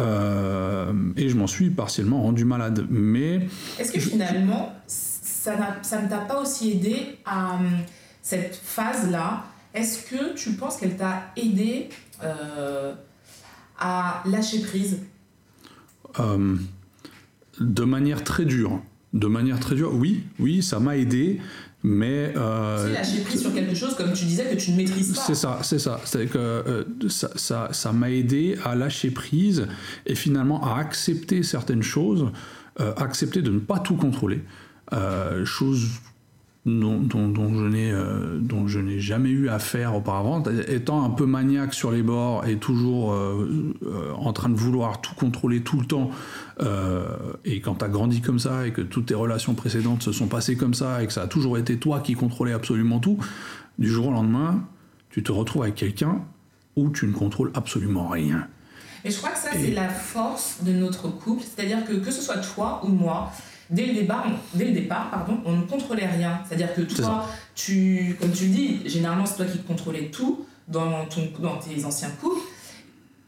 Euh, 0.00 0.92
et 1.16 1.28
je 1.28 1.36
m'en 1.36 1.46
suis 1.46 1.70
partiellement 1.70 2.22
rendu 2.22 2.44
malade. 2.44 2.86
Mais. 2.90 3.46
Est-ce 3.78 3.92
que 3.92 4.00
finalement, 4.00 4.72
ça, 4.86 5.56
ça 5.82 6.00
ne 6.02 6.08
t'a 6.08 6.18
pas 6.18 6.40
aussi 6.40 6.72
aidé 6.72 7.18
à 7.24 7.54
hum, 7.54 7.68
cette 8.22 8.54
phase-là? 8.56 9.44
Est-ce 9.74 10.04
que 10.10 10.34
tu 10.34 10.52
penses 10.52 10.76
qu'elle 10.76 10.96
t'a 10.96 11.30
aidé 11.36 11.88
euh, 12.22 12.94
à 13.78 14.22
lâcher 14.26 14.60
prise? 14.60 14.98
Euh, 16.20 16.56
De 17.60 17.84
manière 17.84 18.22
très 18.24 18.44
dure. 18.44 18.82
De 19.12 19.26
manière 19.26 19.60
très 19.60 19.74
dure, 19.74 19.94
oui, 19.94 20.24
oui, 20.38 20.62
ça 20.62 20.78
m'a 20.80 20.96
aidé, 20.96 21.38
mais... 21.82 22.32
Euh, 22.36 22.92
lâcher 22.92 23.22
prise 23.22 23.40
sur 23.40 23.52
quelque 23.52 23.74
chose, 23.74 23.94
comme 23.94 24.12
tu 24.12 24.24
disais, 24.24 24.44
que 24.44 24.56
tu 24.56 24.70
ne 24.72 24.76
maîtrises 24.76 25.14
pas. 25.14 25.22
C'est 25.22 25.34
ça, 25.34 25.58
c'est 25.62 25.78
ça. 25.78 26.00
C'est 26.04 26.26
que 26.26 26.38
euh, 26.38 26.84
ça 27.08 27.28
m'a 27.28 27.36
ça, 27.36 27.68
ça 27.72 28.10
aidé 28.10 28.56
à 28.64 28.74
lâcher 28.74 29.10
prise 29.10 29.66
et 30.06 30.14
finalement 30.14 30.64
à 30.64 30.78
accepter 30.78 31.42
certaines 31.42 31.82
choses, 31.82 32.30
euh, 32.80 32.94
accepter 32.96 33.42
de 33.42 33.50
ne 33.50 33.58
pas 33.58 33.78
tout 33.78 33.96
contrôler. 33.96 34.42
Euh, 34.92 35.44
chose 35.44 35.88
dont, 36.64 37.00
dont, 37.00 37.28
dont, 37.28 37.52
je 37.52 37.64
n'ai 37.64 37.90
euh, 37.90 38.38
dont 38.38 38.68
je 38.68 38.78
n'ai 38.78 39.00
jamais 39.00 39.30
eu 39.30 39.48
à 39.48 39.58
faire 39.58 39.96
auparavant, 39.96 40.42
étant 40.68 41.04
un 41.04 41.10
peu 41.10 41.26
maniaque 41.26 41.74
sur 41.74 41.90
les 41.90 42.02
bords 42.02 42.46
et 42.46 42.56
toujours 42.56 43.12
euh, 43.12 43.74
euh, 43.84 44.12
en 44.12 44.32
train 44.32 44.48
de 44.48 44.54
vouloir 44.54 45.00
tout 45.00 45.14
contrôler 45.14 45.62
tout 45.62 45.80
le 45.80 45.86
temps. 45.86 46.10
Euh, 46.60 47.32
et 47.44 47.60
quand 47.60 47.76
tu 47.76 47.84
as 47.84 47.88
grandi 47.88 48.20
comme 48.20 48.38
ça 48.38 48.66
et 48.66 48.72
que 48.72 48.82
toutes 48.82 49.06
tes 49.06 49.14
relations 49.14 49.54
précédentes 49.54 50.02
se 50.02 50.12
sont 50.12 50.26
passées 50.26 50.56
comme 50.56 50.74
ça 50.74 51.02
et 51.02 51.06
que 51.06 51.12
ça 51.12 51.22
a 51.22 51.26
toujours 51.26 51.58
été 51.58 51.78
toi 51.78 52.00
qui 52.00 52.14
contrôlais 52.14 52.52
absolument 52.52 52.98
tout, 52.98 53.18
du 53.78 53.88
jour 53.88 54.08
au 54.08 54.12
lendemain, 54.12 54.64
tu 55.10 55.22
te 55.22 55.32
retrouves 55.32 55.62
avec 55.62 55.74
quelqu'un 55.74 56.22
où 56.76 56.90
tu 56.90 57.06
ne 57.06 57.12
contrôles 57.12 57.50
absolument 57.54 58.08
rien. 58.08 58.46
Et 59.04 59.10
je 59.10 59.16
crois 59.16 59.30
que 59.30 59.38
ça, 59.38 59.54
et... 59.54 59.58
c'est 59.58 59.70
la 59.72 59.88
force 59.88 60.62
de 60.62 60.72
notre 60.72 61.08
couple, 61.08 61.42
c'est-à-dire 61.42 61.84
que 61.84 61.94
que 61.94 62.10
ce 62.10 62.22
soit 62.22 62.38
toi 62.38 62.80
ou 62.84 62.88
moi, 62.88 63.32
dès 63.70 63.86
le 63.86 63.94
départ, 63.94 64.26
on, 64.26 64.58
dès 64.58 64.66
le 64.66 64.72
départ 64.72 65.10
pardon, 65.10 65.38
on 65.44 65.56
ne 65.56 65.62
contrôlait 65.62 66.06
rien. 66.06 66.40
C'est-à-dire 66.46 66.74
que 66.74 66.82
toi, 66.82 67.26
tu, 67.54 68.16
comme 68.20 68.30
tu 68.30 68.44
le 68.44 68.50
dis, 68.50 68.88
généralement 68.88 69.26
c'est 69.26 69.36
toi 69.36 69.46
qui 69.46 69.58
contrôlais 69.58 70.10
tout 70.10 70.46
dans, 70.68 71.04
ton, 71.06 71.28
dans 71.40 71.56
tes 71.56 71.84
anciens 71.84 72.10
couples. 72.20 72.40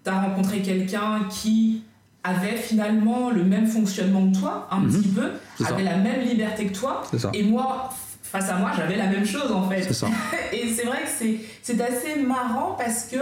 Tu 0.05 0.11
as 0.11 0.21
rencontré 0.21 0.61
quelqu'un 0.63 1.27
qui 1.31 1.83
avait 2.25 2.57
finalement 2.57 3.31
le 3.31 3.45
même 3.45 3.67
fonctionnement 3.67 4.31
que 4.31 4.39
toi, 4.39 4.67
un 4.71 4.81
mmh. 4.81 4.89
petit 4.91 5.09
peu, 5.09 5.31
avait 5.65 5.85
ça. 5.85 5.91
la 5.91 5.97
même 5.99 6.23
liberté 6.23 6.67
que 6.67 6.75
toi. 6.75 7.03
Et 7.35 7.43
moi, 7.45 7.91
face 8.23 8.49
à 8.49 8.57
moi, 8.57 8.73
j'avais 8.75 8.97
la 8.97 9.07
même 9.07 9.27
chose 9.27 9.53
en 9.53 9.69
fait. 9.69 9.83
Et 10.53 10.75
c'est 10.75 10.87
vrai 10.87 11.03
que 11.03 11.27
c'est 11.63 11.81
assez 11.81 12.21
marrant 12.21 12.77
parce 12.79 13.05
que 13.05 13.19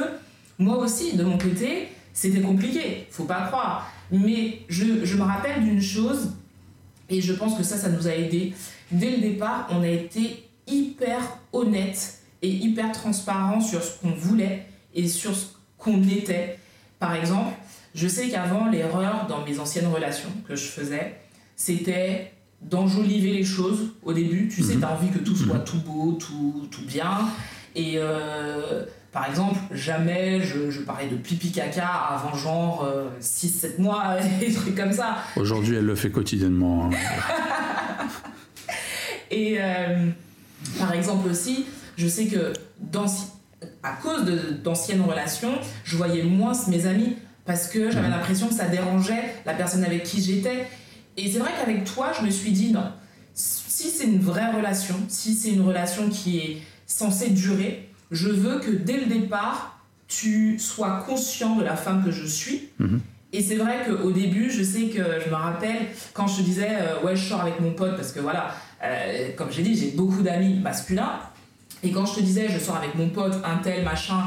moi 0.59 0.79
aussi, 0.79 1.17
de 1.17 1.25
mon 1.25 1.37
côté, 1.37 1.89
c'était 2.13 2.41
compliqué, 2.41 3.07
faut 3.11 3.25
pas 3.25 3.47
croire. 3.49 3.91
Mais 4.11 4.61
je, 4.69 5.05
je 5.05 5.17
me 5.17 5.23
rappelle 5.23 5.63
d'une 5.63 5.81
chose, 5.81 6.33
et 7.09 7.21
je 7.21 7.33
pense 7.33 7.57
que 7.57 7.63
ça, 7.63 7.77
ça 7.77 7.89
nous 7.89 8.07
a 8.07 8.13
aidé. 8.13 8.55
Dès 8.91 9.11
le 9.11 9.19
départ, 9.19 9.69
on 9.71 9.83
a 9.83 9.89
été 9.89 10.49
hyper 10.67 11.21
honnête 11.53 12.21
et 12.41 12.49
hyper 12.49 12.93
transparent 12.93 13.61
sur 13.61 13.83
ce 13.83 14.01
qu'on 14.01 14.13
voulait 14.13 14.67
et 14.95 15.09
sur 15.09 15.35
ce 15.35 15.47
qu'on 15.79 16.03
était. 16.05 16.59
Par 16.99 17.15
exemple, 17.15 17.53
je 17.95 18.09
sais 18.09 18.29
qu'avant, 18.29 18.69
l'erreur 18.69 19.27
dans 19.29 19.45
mes 19.45 19.59
anciennes 19.59 19.87
relations 19.87 20.31
que 20.49 20.57
je 20.57 20.65
faisais, 20.65 21.17
c'était 21.57 22.33
d'enjoliver 22.63 23.33
les 23.33 23.45
choses 23.45 23.89
au 24.03 24.13
début. 24.13 24.49
Tu 24.49 24.63
sais, 24.63 24.77
tu 24.77 24.85
as 24.85 24.93
envie 24.93 25.11
que 25.11 25.19
tout 25.19 25.37
soit 25.37 25.59
tout 25.61 25.79
beau, 25.79 26.13
tout, 26.13 26.69
tout 26.71 26.85
bien. 26.87 27.29
Et 27.75 27.95
euh, 27.97 28.85
par 29.13 29.29
exemple, 29.29 29.59
jamais 29.73 30.41
je, 30.43 30.71
je, 30.71 30.81
parlais 30.81 31.09
de 31.09 31.17
pipi 31.17 31.53
caca 31.53 31.87
avant 31.87 32.35
genre 32.35 32.85
euh, 32.85 33.09
6-7 33.21 33.81
mois, 33.81 34.17
des 34.41 34.53
trucs 34.53 34.75
comme 34.75 34.93
ça. 34.93 35.19
Aujourd'hui, 35.37 35.77
elle 35.77 35.87
le 35.87 35.95
fait 35.95 36.11
quotidiennement. 36.11 36.91
Hein. 36.91 38.07
Et 39.31 39.57
euh, 39.59 40.09
par 40.79 40.93
exemple 40.93 41.29
aussi, 41.31 41.67
je 41.97 42.07
sais 42.07 42.27
que 42.27 42.53
dans, 42.79 43.07
à 43.83 43.93
cause 43.93 44.25
d'anciennes 44.63 45.01
relations, 45.03 45.55
je 45.85 45.97
voyais 45.97 46.23
moins 46.23 46.53
mes 46.69 46.87
amis 46.87 47.17
parce 47.45 47.69
que 47.69 47.91
j'avais 47.91 48.09
mmh. 48.09 48.13
l'impression 48.13 48.49
que 48.49 48.55
ça 48.55 48.67
dérangeait 48.67 49.35
la 49.47 49.55
personne 49.55 49.85
avec 49.85 50.05
qui 50.05 50.23
j'étais. 50.23 50.67
Et 51.17 51.31
c'est 51.31 51.39
vrai 51.39 51.51
qu'avec 51.59 51.85
toi, 51.85 52.13
je 52.19 52.25
me 52.25 52.31
suis 52.31 52.53
dit, 52.53 52.73
non, 52.73 52.93
si 53.35 53.89
c'est 53.89 54.05
une 54.05 54.21
vraie 54.21 54.53
relation, 54.53 54.97
si 55.09 55.35
c'est 55.35 55.51
une 55.51 55.63
relation 55.63 56.09
qui 56.09 56.39
est 56.39 56.63
censée 56.87 57.31
durer, 57.31 57.89
je 58.11 58.29
veux 58.29 58.61
que 58.61 58.71
dès 58.71 58.99
le 58.99 59.07
départ, 59.07 59.81
tu 60.09 60.59
sois 60.59 61.05
conscient 61.07 61.57
de 61.57 61.65
la 61.65 61.77
femme 61.77 62.05
que 62.05 62.11
je 62.11 62.27
suis 62.27 62.69
mmh. 62.79 62.99
Et 63.35 63.41
c'est 63.41 63.57
vrai 63.57 63.79
qu'au 63.87 64.11
début, 64.11 64.51
je 64.51 64.63
sais 64.63 64.89
que 64.89 65.03
je 65.25 65.31
me 65.31 65.35
rappelle 65.35 65.87
quand 66.13 66.27
je 66.27 66.39
te 66.39 66.43
disais, 66.43 66.69
euh, 66.71 67.03
ouais, 67.03 67.17
je 67.17 67.25
sors 67.25 67.41
avec 67.41 67.61
mon 67.61 67.73
pote, 67.73 67.97
parce 67.97 68.13
que 68.13 68.21
voilà, 68.21 68.55
euh, 68.85 69.31
comme 69.37 69.51
j'ai 69.51 69.63
dit, 69.63 69.75
j'ai 69.75 69.93
beaucoup 69.93 70.23
d'amis 70.23 70.59
masculins. 70.59 71.19
Et 71.83 71.91
quand 71.93 72.05
je 72.05 72.17
te 72.17 72.21
disais, 72.21 72.49
je 72.51 72.59
sors 72.59 72.77
avec 72.77 72.95
mon 72.95 73.09
pote, 73.09 73.35
un 73.45 73.57
tel, 73.57 73.85
machin, 73.85 74.25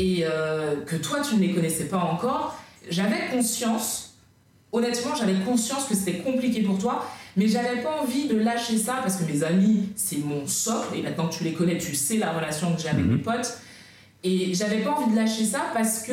et 0.00 0.24
euh, 0.24 0.76
que 0.86 0.96
toi, 0.96 1.18
tu 1.20 1.36
ne 1.36 1.40
les 1.40 1.52
connaissais 1.52 1.84
pas 1.84 1.98
encore, 1.98 2.58
j'avais 2.88 3.28
conscience, 3.30 4.14
honnêtement, 4.72 5.14
j'avais 5.14 5.34
conscience 5.44 5.84
que 5.84 5.94
c'était 5.94 6.18
compliqué 6.18 6.62
pour 6.62 6.78
toi, 6.78 7.04
mais 7.36 7.46
j'avais 7.46 7.80
pas 7.82 8.00
envie 8.02 8.26
de 8.26 8.36
lâcher 8.36 8.78
ça 8.78 8.94
parce 9.02 9.16
que 9.16 9.30
mes 9.30 9.42
amis, 9.44 9.90
c'est 9.96 10.18
mon 10.18 10.46
socle, 10.46 10.96
et 10.96 11.02
maintenant 11.02 11.28
que 11.28 11.34
tu 11.34 11.44
les 11.44 11.52
connais, 11.52 11.78
tu 11.78 11.94
sais 11.94 12.16
la 12.16 12.32
relation 12.32 12.74
que 12.74 12.80
j'ai 12.82 12.88
avec 12.88 13.04
Mhm. 13.04 13.12
mes 13.12 13.18
potes. 13.18 13.58
Et 14.24 14.52
j'avais 14.54 14.78
pas 14.82 14.90
envie 14.90 15.10
de 15.12 15.16
lâcher 15.16 15.44
ça 15.44 15.60
parce 15.74 16.02
que 16.02 16.12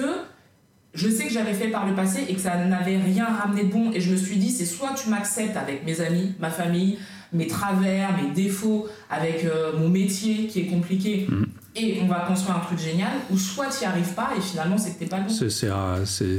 je 0.94 1.10
sais 1.10 1.26
que 1.26 1.34
j'avais 1.34 1.54
fait 1.54 1.68
par 1.70 1.86
le 1.88 1.94
passé 1.96 2.26
et 2.30 2.34
que 2.34 2.40
ça 2.42 2.56
n'avait 2.58 2.98
rien 2.98 3.26
ramené 3.26 3.64
de 3.66 3.72
bon. 3.72 3.92
Et 3.94 4.00
je 4.02 4.12
me 4.12 4.18
suis 4.18 4.38
dit, 4.38 4.50
c'est 4.52 4.66
soit 4.66 4.94
tu 5.02 5.10
m'acceptes 5.10 5.58
avec 5.58 5.86
mes 5.86 6.00
amis, 6.02 6.34
ma 6.40 6.50
famille, 6.50 6.98
mes 7.34 7.48
travers, 7.48 8.16
mes 8.22 8.30
défauts, 8.32 8.88
avec 9.10 9.44
euh, 9.44 9.78
mon 9.78 9.90
métier 9.90 10.48
qui 10.48 10.62
est 10.62 10.66
compliqué, 10.68 11.28
Mhm. 11.30 11.46
Et 11.80 12.00
on 12.02 12.08
va 12.08 12.22
construire 12.28 12.56
un 12.58 12.60
truc 12.62 12.80
génial, 12.80 13.12
ou 13.30 13.38
soit 13.38 13.68
tu 13.68 13.82
n'y 13.82 13.86
arrives 13.86 14.14
pas 14.14 14.32
et 14.38 14.42
finalement 14.42 14.78
c'est 14.78 14.94
que 14.96 15.00
t'es 15.00 15.06
pas 15.06 15.20
le 15.20 15.26
bon. 15.26 15.30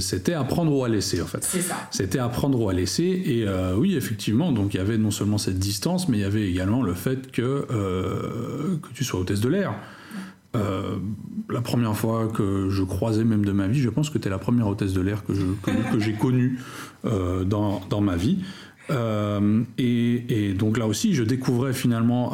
C'était 0.00 0.32
à 0.34 0.44
prendre 0.44 0.72
ou 0.74 0.84
à 0.84 0.88
laisser 0.88 1.22
en 1.22 1.26
fait. 1.26 1.44
C'est 1.44 1.60
ça. 1.62 1.76
C'était 1.90 2.18
à 2.18 2.28
prendre 2.28 2.60
ou 2.60 2.68
à 2.68 2.72
laisser. 2.72 3.22
Et 3.24 3.44
euh, 3.46 3.74
oui, 3.76 3.96
effectivement, 3.96 4.52
donc 4.52 4.74
il 4.74 4.78
y 4.78 4.80
avait 4.80 4.98
non 4.98 5.10
seulement 5.10 5.38
cette 5.38 5.58
distance, 5.58 6.08
mais 6.08 6.18
il 6.18 6.20
y 6.22 6.24
avait 6.24 6.48
également 6.50 6.82
le 6.82 6.94
fait 6.94 7.30
que, 7.30 7.66
euh, 7.70 8.76
que 8.82 8.88
tu 8.94 9.04
sois 9.04 9.20
hôtesse 9.20 9.40
de 9.40 9.48
l'air. 9.48 9.74
Euh, 10.56 10.96
la 11.50 11.60
première 11.60 11.94
fois 11.94 12.26
que 12.28 12.68
je 12.70 12.82
croisais 12.82 13.22
même 13.22 13.44
de 13.44 13.52
ma 13.52 13.68
vie, 13.68 13.80
je 13.80 13.90
pense 13.90 14.08
que 14.10 14.16
tu 14.18 14.28
es 14.28 14.30
la 14.30 14.38
première 14.38 14.66
hôtesse 14.66 14.94
de 14.94 15.00
l'air 15.02 15.24
que 15.24 15.34
je- 15.34 15.42
que- 15.62 15.92
que 15.92 15.98
j'ai 16.00 16.14
connue 16.14 16.58
dans, 17.04 17.80
dans 17.90 18.00
ma 18.00 18.16
vie. 18.16 18.38
Et, 19.78 20.24
et 20.48 20.54
donc 20.54 20.78
là 20.78 20.86
aussi, 20.86 21.14
je 21.14 21.22
découvrais 21.22 21.72
finalement, 21.74 22.32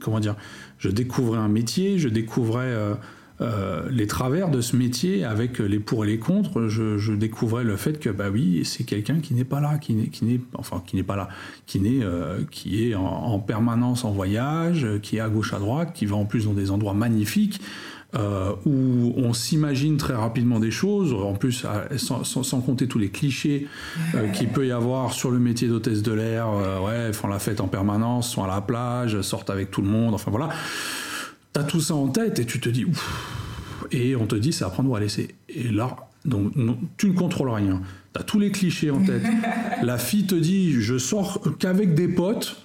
comment 0.00 0.18
dire, 0.20 0.34
je 0.78 0.88
découvrais 0.88 1.38
un 1.38 1.48
métier, 1.48 1.98
je 1.98 2.08
découvrais 2.08 2.66
euh, 2.66 2.94
euh, 3.40 3.88
les 3.90 4.06
travers 4.06 4.48
de 4.48 4.60
ce 4.60 4.76
métier 4.76 5.24
avec 5.24 5.58
les 5.58 5.78
pour 5.78 6.04
et 6.04 6.08
les 6.08 6.18
contre. 6.18 6.68
Je, 6.68 7.12
découvrais 7.12 7.64
le 7.64 7.76
fait 7.76 7.98
que 7.98 8.10
bah 8.10 8.30
oui, 8.32 8.64
c'est 8.64 8.84
quelqu'un 8.84 9.20
qui 9.20 9.34
n'est 9.34 9.44
pas 9.44 9.60
là, 9.60 9.78
qui 9.78 9.94
n'est, 9.94 10.40
enfin 10.54 10.82
qui 10.86 10.96
n'est 10.96 11.02
pas 11.02 11.16
là, 11.16 11.28
qui 11.66 11.80
n'est, 11.80 12.04
euh, 12.04 12.40
qui 12.50 12.88
est 12.88 12.94
en, 12.94 13.04
en 13.04 13.38
permanence 13.38 14.04
en 14.04 14.12
voyage, 14.12 14.86
qui 15.02 15.16
est 15.16 15.20
à 15.20 15.28
gauche 15.28 15.52
à 15.52 15.58
droite, 15.58 15.92
qui 15.94 16.06
va 16.06 16.16
en 16.16 16.24
plus 16.24 16.44
dans 16.44 16.54
des 16.54 16.70
endroits 16.70 16.94
magnifiques. 16.94 17.60
Euh, 18.14 18.52
où 18.64 19.12
on 19.16 19.32
s'imagine 19.34 19.98
très 19.98 20.14
rapidement 20.14 20.58
des 20.60 20.70
choses, 20.70 21.12
en 21.12 21.34
plus 21.34 21.66
sans, 21.98 22.24
sans- 22.24 22.42
sans 22.42 22.60
compter 22.60 22.88
tous 22.88 22.98
les 22.98 23.10
clichés 23.10 23.66
euh, 24.14 24.28
qu'il 24.30 24.48
peut 24.48 24.66
y 24.66 24.72
avoir 24.72 25.12
sur 25.12 25.30
le 25.30 25.38
métier 25.38 25.68
d'hôtesse 25.68 26.02
de 26.02 26.12
l'air, 26.12 26.48
euh, 26.48 26.80
ouais, 26.80 27.12
font 27.12 27.28
la 27.28 27.38
fête 27.38 27.60
en 27.60 27.68
permanence, 27.68 28.30
sont 28.30 28.42
à 28.42 28.48
la 28.48 28.60
plage, 28.62 29.20
sortent 29.20 29.50
avec 29.50 29.70
tout 29.70 29.82
le 29.82 29.88
monde, 29.88 30.14
enfin 30.14 30.30
voilà. 30.30 30.48
T'as 31.52 31.64
tout 31.64 31.80
ça 31.80 31.94
en 31.94 32.08
tête 32.08 32.38
et 32.38 32.46
tu 32.46 32.60
te 32.60 32.68
dis, 32.68 32.84
ouf, 32.86 33.86
et 33.92 34.16
on 34.16 34.26
te 34.26 34.36
dit 34.36 34.52
c'est 34.52 34.64
à 34.64 34.70
prendre 34.70 34.90
ou 34.90 34.96
à 34.96 35.00
laisser. 35.00 35.34
Et 35.48 35.64
là, 35.68 35.94
donc, 36.24 36.56
non, 36.56 36.78
tu 36.96 37.08
ne 37.10 37.14
contrôles 37.14 37.50
rien. 37.50 37.80
T'as 38.12 38.22
tous 38.22 38.38
les 38.38 38.50
clichés 38.50 38.90
en 38.90 39.00
tête. 39.04 39.22
la 39.82 39.98
fille 39.98 40.26
te 40.26 40.34
dit, 40.34 40.72
je 40.80 40.96
sors 40.98 41.42
qu'avec 41.58 41.94
des 41.94 42.08
potes. 42.08 42.56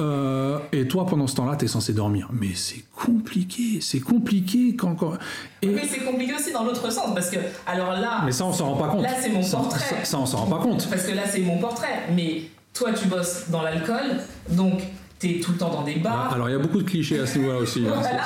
Euh, 0.00 0.58
et 0.72 0.88
toi, 0.88 1.06
pendant 1.06 1.26
ce 1.26 1.36
temps-là, 1.36 1.56
t'es 1.56 1.68
censé 1.68 1.92
dormir. 1.92 2.28
Mais 2.32 2.54
c'est 2.54 2.84
compliqué, 2.94 3.80
c'est 3.80 4.00
compliqué 4.00 4.74
quand. 4.76 4.94
quand- 4.94 5.14
et, 5.62 5.68
Mais 5.68 5.86
c'est 5.86 6.00
compliqué 6.04 6.34
aussi 6.34 6.52
dans 6.52 6.64
l'autre 6.64 6.90
sens 6.90 7.14
parce 7.14 7.30
que, 7.30 7.38
alors 7.66 7.92
là, 7.92 8.22
mais 8.24 8.32
ça, 8.32 8.44
on 8.46 8.52
s'en 8.52 8.72
rend 8.74 8.76
pas 8.76 8.88
compte. 8.88 9.02
Là, 9.02 9.10
c'est 9.20 9.30
mon 9.30 9.42
Ça- 9.42 9.58
portrait. 9.58 9.80
Ça, 10.00 10.04
ça, 10.04 10.18
on 10.18 10.26
s'en 10.26 10.38
rend 10.38 10.46
pas 10.58 10.62
compte. 10.62 10.88
parce 10.88 11.04
que 11.04 11.12
là 11.14 11.22
c'est 11.30 11.40
mon 11.40 11.58
portrait, 11.58 12.04
mais 12.14 12.42
toi 12.72 12.92
tu 12.92 13.06
bosses 13.08 13.44
dans 13.50 13.62
l'alcool, 13.62 14.16
donc 14.50 14.80
t'es 15.18 15.38
tout 15.44 15.52
le 15.52 15.58
temps 15.58 15.70
dans 15.70 15.82
des 15.82 15.96
bars. 15.96 16.32
Alors, 16.32 16.48
il 16.48 16.52
y 16.52 16.54
a 16.54 16.58
beaucoup 16.58 16.78
de 16.78 16.88
clichés 16.88 17.18
à 17.20 17.26
ce 17.26 17.38
niveau-là 17.38 17.58
aussi. 17.58 17.80
hein. 17.86 17.92
Voilà. 17.94 18.22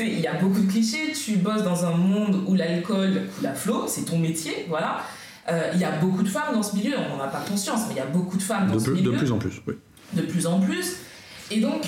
Il 0.00 0.20
y 0.20 0.26
a 0.26 0.34
beaucoup 0.34 0.60
de 0.60 0.70
clichés, 0.70 1.12
tu 1.12 1.36
bosses 1.36 1.62
dans 1.64 1.84
un 1.84 1.92
monde 1.96 2.42
où 2.46 2.54
l'alcool 2.54 3.22
coule 3.38 3.46
à 3.46 3.54
flot, 3.54 3.84
c'est 3.88 4.02
ton 4.04 4.18
métier, 4.18 4.66
voilà. 4.68 4.98
Euh, 5.50 5.72
Il 5.74 5.80
y 5.80 5.84
a 5.84 5.90
beaucoup 6.00 6.22
de 6.22 6.28
femmes 6.28 6.54
dans 6.54 6.62
ce 6.62 6.76
milieu, 6.76 6.94
on 6.96 7.16
n'en 7.16 7.22
a 7.22 7.26
pas 7.26 7.40
conscience, 7.40 7.80
mais 7.88 7.94
il 7.94 7.96
y 7.96 8.00
a 8.00 8.06
beaucoup 8.06 8.36
de 8.36 8.42
femmes 8.42 8.68
dans 8.68 8.74
de, 8.74 8.78
ce 8.78 8.84
plus, 8.90 9.02
de 9.02 9.08
milieu, 9.08 9.18
plus 9.18 9.32
en 9.32 9.38
plus, 9.38 9.60
oui. 9.66 9.74
De 10.14 10.22
plus 10.22 10.46
en 10.46 10.60
plus. 10.60 10.96
Et 11.50 11.60
donc, 11.60 11.82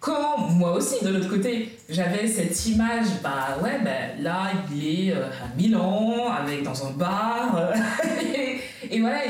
quand 0.00 0.48
moi 0.50 0.72
aussi, 0.72 1.04
de 1.04 1.10
l'autre 1.10 1.28
côté, 1.28 1.78
j'avais 1.88 2.26
cette 2.26 2.66
image, 2.66 3.06
bah 3.22 3.58
ouais, 3.62 3.80
bah, 3.84 3.90
là, 4.20 4.50
il 4.72 4.86
est 4.86 5.12
euh, 5.12 5.26
à 5.28 5.54
Milan, 5.56 6.28
avec, 6.32 6.62
dans 6.62 6.86
un 6.86 6.90
bar, 6.90 7.56
euh, 7.56 7.72
et, 8.34 8.60
et 8.94 9.00
voilà, 9.00 9.20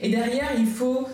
et, 0.00 0.08
derrière, 0.10 0.50
il 0.58 0.66
faut, 0.66 1.08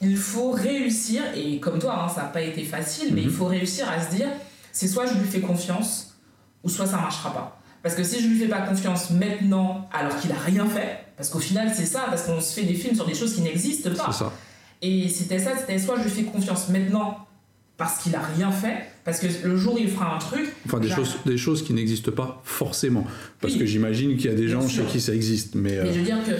il 0.00 0.16
faut 0.16 0.50
réussir, 0.50 1.22
et 1.36 1.60
comme 1.60 1.78
toi, 1.78 2.04
hein, 2.04 2.08
ça 2.08 2.22
n'a 2.22 2.28
pas 2.28 2.42
été 2.42 2.64
facile, 2.64 3.14
mais 3.14 3.20
Mhm. 3.22 3.28
il 3.28 3.32
faut 3.32 3.46
réussir 3.46 3.88
à 3.90 4.00
se 4.04 4.14
dire, 4.14 4.28
c'est 4.72 4.88
soit 4.88 5.06
je 5.06 5.14
lui 5.14 5.28
fais 5.28 5.40
confiance, 5.40 6.16
ou 6.64 6.68
soit 6.68 6.86
ça 6.86 6.96
marchera 6.96 7.32
pas. 7.32 7.58
Parce 7.82 7.94
que 7.96 8.04
si 8.04 8.22
je 8.22 8.28
lui 8.28 8.38
fais 8.38 8.46
pas 8.46 8.60
confiance 8.62 9.10
maintenant, 9.10 9.88
alors 9.92 10.16
qu'il 10.20 10.30
a 10.30 10.36
rien 10.38 10.66
fait, 10.66 11.00
parce 11.16 11.28
qu'au 11.28 11.40
final 11.40 11.72
c'est 11.74 11.84
ça, 11.86 12.06
parce 12.08 12.22
qu'on 12.22 12.40
se 12.40 12.54
fait 12.54 12.62
des 12.62 12.74
films 12.74 12.94
sur 12.94 13.04
des 13.06 13.14
choses 13.14 13.34
qui 13.34 13.40
n'existent 13.42 13.90
pas. 13.90 14.06
C'est 14.12 14.18
ça. 14.20 14.32
Et 14.82 15.08
c'était 15.08 15.38
ça, 15.38 15.52
c'était 15.56 15.78
soit 15.78 15.96
je 15.98 16.04
lui 16.04 16.10
fais 16.10 16.22
confiance 16.24 16.68
maintenant 16.68 17.26
parce 17.76 17.98
qu'il 18.02 18.14
a 18.14 18.20
rien 18.36 18.50
fait, 18.50 18.76
parce 19.04 19.18
que 19.18 19.26
le 19.44 19.56
jour 19.56 19.74
où 19.74 19.78
il 19.78 19.88
fera 19.88 20.14
un 20.14 20.18
truc, 20.18 20.52
Enfin, 20.66 20.78
des 20.78 20.88
choses, 20.90 21.16
des 21.24 21.38
choses 21.38 21.64
qui 21.64 21.72
n'existent 21.72 22.12
pas 22.12 22.40
forcément. 22.44 23.06
Parce 23.40 23.54
Oui. 23.54 23.60
que 23.60 23.66
j'imagine 23.66 24.16
qu'il 24.16 24.26
y 24.30 24.32
a 24.34 24.36
des 24.36 24.48
gens 24.48 24.60
sûr. 24.68 24.84
chez 24.86 24.90
qui 24.92 25.00
ça 25.00 25.14
existe. 25.14 25.54
Mais, 25.54 25.78
euh, 25.78 25.84
Mais 25.84 25.92
je 25.92 25.98
veux 26.00 26.04
dire 26.04 26.18
que 26.24 26.32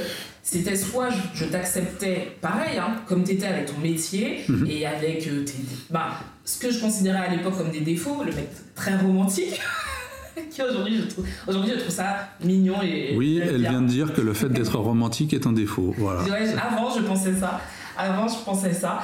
c'était 0.42 0.76
soit 0.76 1.08
je, 1.10 1.16
je 1.34 1.44
t'acceptais 1.46 2.32
pareil, 2.40 2.78
hein, 2.78 2.96
comme 3.06 3.24
tu 3.24 3.32
étais 3.32 3.46
avec 3.46 3.66
ton 3.66 3.78
métier 3.80 4.40
Mhm. 4.48 4.66
et 4.68 4.86
avec 4.86 5.26
euh, 5.28 5.44
tes, 5.44 5.54
bah, 5.90 6.10
ce 6.44 6.58
que 6.58 6.70
je 6.70 6.78
considérais 6.80 7.26
à 7.26 7.30
l'époque 7.30 7.56
comme 7.56 7.70
des 7.70 7.80
défauts, 7.80 8.22
le 8.24 8.32
mec 8.32 8.48
très 8.74 8.96
romantique, 8.96 9.60
qui 10.50 10.62
aujourd'hui 10.62 10.98
je, 10.98 11.06
trouve, 11.08 11.26
aujourd'hui 11.48 11.72
je 11.74 11.80
trouve 11.80 11.94
ça 11.94 12.28
mignon 12.44 12.82
et. 12.82 13.14
oui, 13.16 13.40
elle 13.42 13.58
bien. 13.60 13.70
vient 13.70 13.82
de 13.82 13.88
dire 13.88 14.12
que 14.14 14.20
le 14.20 14.34
fait 14.34 14.48
d'être 14.48 14.76
romantique 14.78 15.32
est 15.32 15.46
un 15.46 15.52
défaut. 15.52 15.94
Voilà. 15.98 16.22
Ouais, 16.24 16.54
avant, 16.54 16.94
je 16.94 17.02
pensais 17.02 17.34
ça. 17.34 17.60
Avant, 17.96 18.28
je 18.28 18.38
pensais 18.44 18.72
ça. 18.72 19.00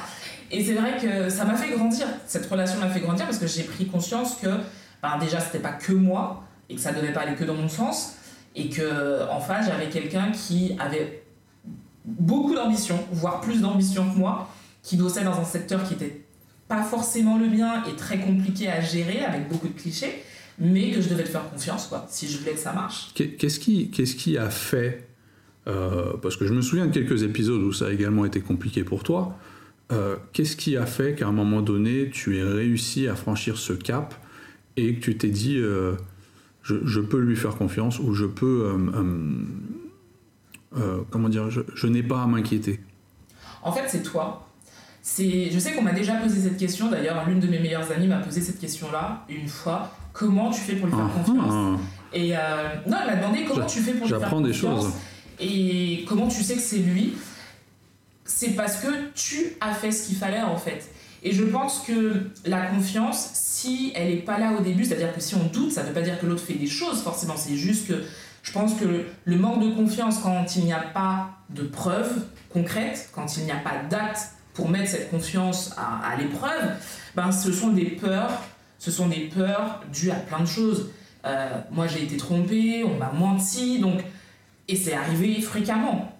Et 0.51 0.63
c'est 0.63 0.73
vrai 0.73 0.97
que 0.99 1.29
ça 1.29 1.45
m'a 1.45 1.55
fait 1.55 1.69
grandir. 1.75 2.07
Cette 2.25 2.45
relation 2.47 2.79
m'a 2.79 2.89
fait 2.89 2.99
grandir 3.01 3.25
parce 3.25 3.37
que 3.37 3.47
j'ai 3.47 3.63
pris 3.63 3.85
conscience 3.87 4.35
que, 4.35 4.47
ben, 5.01 5.17
déjà, 5.19 5.39
c'était 5.39 5.59
pas 5.59 5.73
que 5.73 5.91
moi 5.93 6.43
et 6.69 6.75
que 6.75 6.81
ça 6.81 6.91
devait 6.91 7.13
pas 7.13 7.21
aller 7.21 7.35
que 7.35 7.43
dans 7.43 7.53
mon 7.55 7.69
sens. 7.69 8.15
Et 8.55 8.69
que, 8.69 9.29
en 9.29 9.39
face, 9.39 9.67
j'avais 9.67 9.89
quelqu'un 9.89 10.31
qui 10.31 10.75
avait 10.79 11.23
beaucoup 12.05 12.55
d'ambition, 12.55 12.99
voire 13.11 13.41
plus 13.41 13.61
d'ambition 13.61 14.09
que 14.09 14.17
moi, 14.17 14.49
qui 14.81 14.97
bossait 14.97 15.23
dans 15.23 15.39
un 15.39 15.45
secteur 15.45 15.83
qui 15.87 15.93
était 15.93 16.21
pas 16.67 16.83
forcément 16.83 17.37
le 17.37 17.47
mien 17.47 17.83
et 17.91 17.95
très 17.95 18.19
compliqué 18.19 18.69
à 18.69 18.81
gérer 18.81 19.23
avec 19.23 19.47
beaucoup 19.49 19.67
de 19.67 19.79
clichés, 19.79 20.23
mais 20.57 20.91
que 20.91 21.01
je 21.01 21.09
devais 21.09 21.23
te 21.23 21.29
faire 21.29 21.47
confiance, 21.49 21.87
quoi, 21.87 22.05
si 22.09 22.27
je 22.27 22.39
voulais 22.39 22.53
que 22.53 22.59
ça 22.59 22.73
marche. 22.73 23.09
Qu'est- 23.13 23.35
Qu'est-ce 23.37 23.59
qui, 23.59 23.89
qu'est-ce 23.91 24.15
qui 24.15 24.37
a 24.37 24.49
fait 24.49 25.07
euh, 25.69 26.13
Parce 26.21 26.35
que 26.35 26.45
je 26.45 26.53
me 26.53 26.61
souviens 26.61 26.87
de 26.87 26.91
quelques 26.93 27.23
épisodes 27.23 27.61
où 27.61 27.71
ça 27.71 27.85
a 27.87 27.91
également 27.91 28.25
été 28.25 28.41
compliqué 28.41 28.83
pour 28.83 29.03
toi. 29.03 29.37
Euh, 29.91 30.15
Qu'est-ce 30.33 30.55
qui 30.55 30.75
a 30.77 30.85
fait 30.85 31.15
qu'à 31.15 31.27
un 31.27 31.31
moment 31.31 31.61
donné, 31.61 32.09
tu 32.11 32.37
aies 32.37 32.43
réussi 32.43 33.07
à 33.07 33.15
franchir 33.15 33.57
ce 33.57 33.73
cap 33.73 34.13
et 34.77 34.95
que 34.95 34.99
tu 34.99 35.17
t'es 35.17 35.29
dit, 35.29 35.57
euh, 35.57 35.93
je, 36.63 36.75
je 36.85 36.99
peux 36.99 37.19
lui 37.19 37.35
faire 37.35 37.55
confiance 37.55 37.99
ou 37.99 38.13
je 38.13 38.25
peux, 38.25 38.71
comment 41.09 41.29
dire, 41.29 41.49
je, 41.49 41.61
je 41.73 41.87
n'ai 41.87 42.03
pas 42.03 42.21
à 42.23 42.27
m'inquiéter? 42.27 42.79
En 43.63 43.71
fait, 43.71 43.83
c'est 43.87 44.03
toi. 44.03 44.45
C'est, 45.01 45.49
je 45.49 45.57
sais 45.59 45.73
qu'on 45.73 45.81
m'a 45.81 45.93
déjà 45.93 46.15
posé 46.15 46.39
cette 46.41 46.57
question. 46.57 46.89
D'ailleurs, 46.91 47.27
l'une 47.27 47.39
de 47.39 47.47
mes 47.47 47.59
meilleures 47.59 47.89
amies 47.91 48.07
m'a 48.07 48.17
posé 48.19 48.41
cette 48.41 48.59
question-là 48.59 49.25
une 49.29 49.47
fois. 49.47 49.91
Comment 50.13 50.51
tu 50.51 50.59
fais 50.61 50.75
pour 50.75 50.87
lui 50.87 50.93
faire 50.93 51.09
Ah, 51.15 51.19
confiance? 51.23 51.53
Ah. 51.53 51.77
Et 52.13 52.35
euh, 52.35 52.39
non, 52.87 52.97
elle 53.01 53.15
m'a 53.15 53.21
demandé 53.21 53.45
comment 53.47 53.65
tu 53.65 53.79
fais 53.79 53.93
pour 53.93 54.03
lui 54.03 54.09
faire 54.09 54.19
j'apprends 54.19 54.41
des 54.41 54.51
confiance? 54.51 54.83
choses. 54.83 54.93
Et 55.39 56.05
comment 56.07 56.27
tu 56.27 56.43
sais 56.43 56.55
que 56.55 56.61
c'est 56.61 56.77
lui? 56.77 57.13
C'est 58.25 58.51
parce 58.51 58.77
que 58.77 58.87
tu 59.15 59.53
as 59.61 59.73
fait 59.73 59.91
ce 59.91 60.07
qu'il 60.07 60.17
fallait 60.17 60.41
en 60.41 60.57
fait. 60.57 60.89
Et 61.23 61.33
je 61.33 61.43
pense 61.43 61.79
que 61.79 62.29
la 62.45 62.67
confiance, 62.67 63.31
si 63.33 63.91
elle 63.95 64.09
n'est 64.09 64.21
pas 64.21 64.37
là 64.37 64.53
au 64.57 64.61
début, 64.61 64.85
c'est-à-dire 64.85 65.13
que 65.13 65.19
si 65.19 65.35
on 65.35 65.45
doute, 65.45 65.71
ça 65.71 65.83
ne 65.83 65.87
veut 65.87 65.93
pas 65.93 66.01
dire 66.01 66.19
que 66.19 66.25
l'autre 66.25 66.43
fait 66.43 66.53
des 66.53 66.67
choses 66.67 67.01
forcément. 67.01 67.35
C'est 67.35 67.55
juste 67.55 67.87
que 67.87 68.03
je 68.41 68.51
pense 68.51 68.75
que 68.75 69.05
le 69.25 69.35
manque 69.35 69.61
de 69.63 69.71
confiance 69.71 70.19
quand 70.19 70.55
il 70.55 70.65
n'y 70.65 70.73
a 70.73 70.79
pas 70.79 71.31
de 71.49 71.63
preuves 71.63 72.25
concrètes, 72.51 73.09
quand 73.13 73.37
il 73.37 73.43
n'y 73.43 73.51
a 73.51 73.57
pas 73.57 73.83
d'actes 73.89 74.33
pour 74.53 74.69
mettre 74.69 74.89
cette 74.89 75.09
confiance 75.11 75.73
à, 75.77 76.15
l'épreuve, 76.17 76.71
ben 77.15 77.31
ce 77.31 77.51
sont 77.51 77.69
des 77.69 77.85
peurs, 77.85 78.31
ce 78.77 78.91
sont 78.91 79.07
des 79.07 79.29
peurs 79.33 79.81
dues 79.91 80.11
à 80.11 80.15
plein 80.15 80.39
de 80.39 80.47
choses. 80.47 80.89
Euh, 81.25 81.49
moi 81.71 81.87
j'ai 81.87 82.03
été 82.03 82.17
trompée, 82.17 82.83
on 82.83 82.97
m'a 82.97 83.11
menti, 83.11 83.79
donc 83.79 84.01
et 84.69 84.75
c'est 84.77 84.93
arrivé 84.93 85.41
fréquemment. 85.41 86.15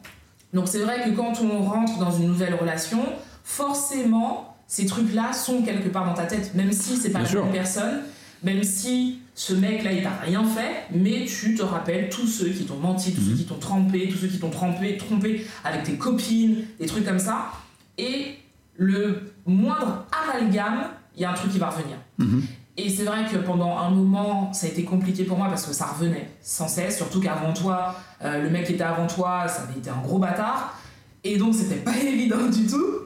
Donc 0.53 0.67
c'est 0.67 0.79
vrai 0.79 1.03
que 1.05 1.11
quand 1.15 1.39
on 1.41 1.61
rentre 1.63 1.99
dans 1.99 2.11
une 2.11 2.27
nouvelle 2.27 2.55
relation, 2.55 2.99
forcément 3.43 4.57
ces 4.67 4.85
trucs-là 4.85 5.33
sont 5.33 5.61
quelque 5.63 5.89
part 5.89 6.05
dans 6.05 6.13
ta 6.13 6.25
tête, 6.25 6.53
même 6.55 6.71
si 6.71 6.95
c'est 6.97 7.09
pas 7.11 7.21
la 7.21 7.31
même 7.33 7.51
personne. 7.51 8.01
Même 8.41 8.63
si 8.63 9.19
ce 9.35 9.53
mec-là, 9.53 9.91
il 9.91 10.01
t'a 10.01 10.11
rien 10.23 10.45
fait, 10.45 10.85
mais 10.95 11.25
tu 11.25 11.55
te 11.55 11.61
rappelles 11.61 12.07
tous 12.09 12.25
ceux 12.27 12.49
qui 12.49 12.63
t'ont 12.65 12.77
menti, 12.77 13.11
tous 13.13 13.19
ceux 13.21 13.31
Mhm. 13.31 13.37
qui 13.37 13.45
t'ont 13.45 13.57
trompé, 13.59 14.07
tous 14.09 14.17
ceux 14.17 14.27
qui 14.27 14.39
t'ont 14.39 14.49
trompé, 14.49 14.95
trompé 14.97 15.45
avec 15.65 15.83
tes 15.83 15.95
copines, 15.97 16.57
des 16.79 16.85
trucs 16.85 17.03
comme 17.05 17.19
ça. 17.19 17.51
Et 17.97 18.35
le 18.77 19.33
moindre 19.45 20.05
amalgame, 20.23 20.85
il 21.17 21.23
y 21.23 21.25
a 21.25 21.31
un 21.31 21.33
truc 21.33 21.51
qui 21.51 21.59
va 21.59 21.69
revenir. 21.69 21.97
Mhm. 22.17 22.43
Et 22.85 22.89
c'est 22.89 23.03
vrai 23.03 23.25
que 23.29 23.35
pendant 23.37 23.77
un 23.77 23.89
moment, 23.89 24.53
ça 24.53 24.67
a 24.67 24.69
été 24.69 24.85
compliqué 24.85 25.25
pour 25.25 25.37
moi 25.37 25.47
parce 25.49 25.65
que 25.65 25.73
ça 25.73 25.85
revenait 25.85 26.29
sans 26.41 26.69
cesse, 26.69 26.95
surtout 26.95 27.19
qu'avant 27.19 27.51
toi, 27.51 27.95
euh, 28.23 28.41
le 28.41 28.49
mec 28.49 28.67
qui 28.67 28.73
était 28.73 28.83
avant 28.83 29.05
toi, 29.05 29.47
ça 29.49 29.63
avait 29.63 29.79
été 29.79 29.89
un 29.89 30.01
gros 30.01 30.17
bâtard. 30.17 30.79
Et 31.25 31.37
donc, 31.37 31.53
c'était 31.53 31.75
pas 31.75 31.97
évident 32.03 32.47
du 32.47 32.65
tout. 32.67 32.99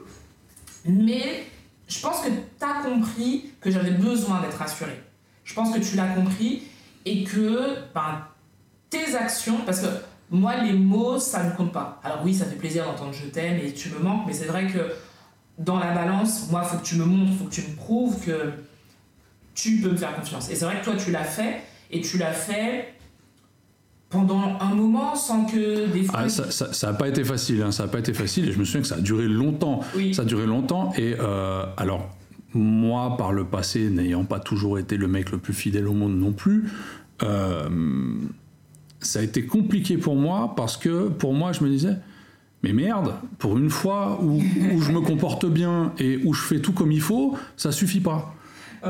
Mais 0.84 1.44
je 1.88 2.00
pense 2.00 2.20
que 2.20 2.28
tu 2.28 2.64
as 2.64 2.88
compris 2.88 3.50
que 3.60 3.70
j'avais 3.70 3.90
besoin 3.90 4.40
d'être 4.42 4.58
rassurée. 4.58 5.02
Je 5.42 5.54
pense 5.54 5.74
que 5.74 5.80
tu 5.80 5.96
l'as 5.96 6.14
compris 6.14 6.62
et 7.04 7.24
que 7.24 7.74
ben, 7.94 8.22
tes 8.90 9.16
actions, 9.16 9.58
parce 9.66 9.80
que 9.80 9.88
moi, 10.30 10.56
les 10.62 10.72
mots, 10.72 11.18
ça 11.18 11.42
ne 11.42 11.50
compte 11.50 11.72
pas. 11.72 12.00
Alors 12.04 12.20
oui, 12.24 12.32
ça 12.32 12.44
fait 12.44 12.56
plaisir 12.56 12.84
d'entendre 12.84 13.12
je 13.12 13.26
t'aime 13.26 13.58
et 13.58 13.72
tu 13.72 13.90
me 13.90 13.98
manques, 13.98 14.22
mais 14.26 14.32
c'est 14.32 14.46
vrai 14.46 14.68
que 14.68 14.92
dans 15.58 15.80
la 15.80 15.92
balance, 15.92 16.48
moi, 16.50 16.62
faut 16.62 16.78
que 16.78 16.84
tu 16.84 16.94
me 16.94 17.04
montres, 17.04 17.32
faut 17.38 17.44
que 17.46 17.54
tu 17.54 17.62
me 17.62 17.74
prouves 17.74 18.24
que 18.24 18.52
tu 19.54 19.76
peux 19.76 19.90
me 19.90 19.96
faire 19.96 20.14
confiance. 20.14 20.50
Et 20.50 20.54
c'est 20.54 20.64
vrai 20.64 20.80
que 20.80 20.84
toi, 20.84 20.94
tu 20.96 21.10
l'as 21.10 21.24
fait, 21.24 21.62
et 21.90 22.00
tu 22.00 22.18
l'as 22.18 22.32
fait 22.32 22.94
pendant 24.10 24.58
un 24.60 24.74
moment 24.74 25.16
sans 25.16 25.44
que 25.44 25.86
des 25.92 26.04
fois... 26.04 26.20
Ah, 26.24 26.28
ça 26.28 26.86
n'a 26.86 26.92
pas 26.92 27.08
été 27.08 27.24
facile, 27.24 27.62
hein, 27.62 27.72
ça 27.72 27.84
n'a 27.84 27.88
pas 27.88 27.98
été 27.98 28.14
facile, 28.14 28.48
et 28.48 28.52
je 28.52 28.58
me 28.58 28.64
souviens 28.64 28.82
que 28.82 28.86
ça 28.86 28.96
a 28.96 29.00
duré 29.00 29.26
longtemps. 29.26 29.80
Oui. 29.96 30.14
Ça 30.14 30.22
a 30.22 30.24
duré 30.24 30.46
longtemps, 30.46 30.92
et 30.96 31.16
euh, 31.18 31.64
alors, 31.76 32.16
moi, 32.52 33.16
par 33.16 33.32
le 33.32 33.44
passé, 33.44 33.90
n'ayant 33.90 34.24
pas 34.24 34.40
toujours 34.40 34.78
été 34.78 34.96
le 34.96 35.08
mec 35.08 35.30
le 35.30 35.38
plus 35.38 35.54
fidèle 35.54 35.88
au 35.88 35.94
monde 35.94 36.16
non 36.16 36.32
plus, 36.32 36.70
euh, 37.22 37.68
ça 39.00 39.18
a 39.18 39.22
été 39.22 39.46
compliqué 39.46 39.98
pour 39.98 40.16
moi, 40.16 40.54
parce 40.56 40.76
que 40.76 41.08
pour 41.08 41.34
moi, 41.34 41.52
je 41.52 41.64
me 41.64 41.68
disais, 41.68 41.96
mais 42.62 42.72
merde, 42.72 43.14
pour 43.38 43.58
une 43.58 43.68
fois 43.68 44.20
où, 44.22 44.40
où 44.72 44.80
je 44.80 44.90
me 44.92 45.00
comporte 45.00 45.44
bien 45.44 45.92
et 45.98 46.20
où 46.24 46.32
je 46.32 46.42
fais 46.42 46.60
tout 46.60 46.72
comme 46.72 46.92
il 46.92 47.00
faut, 47.00 47.36
ça 47.56 47.72
suffit 47.72 48.00
pas. 48.00 48.34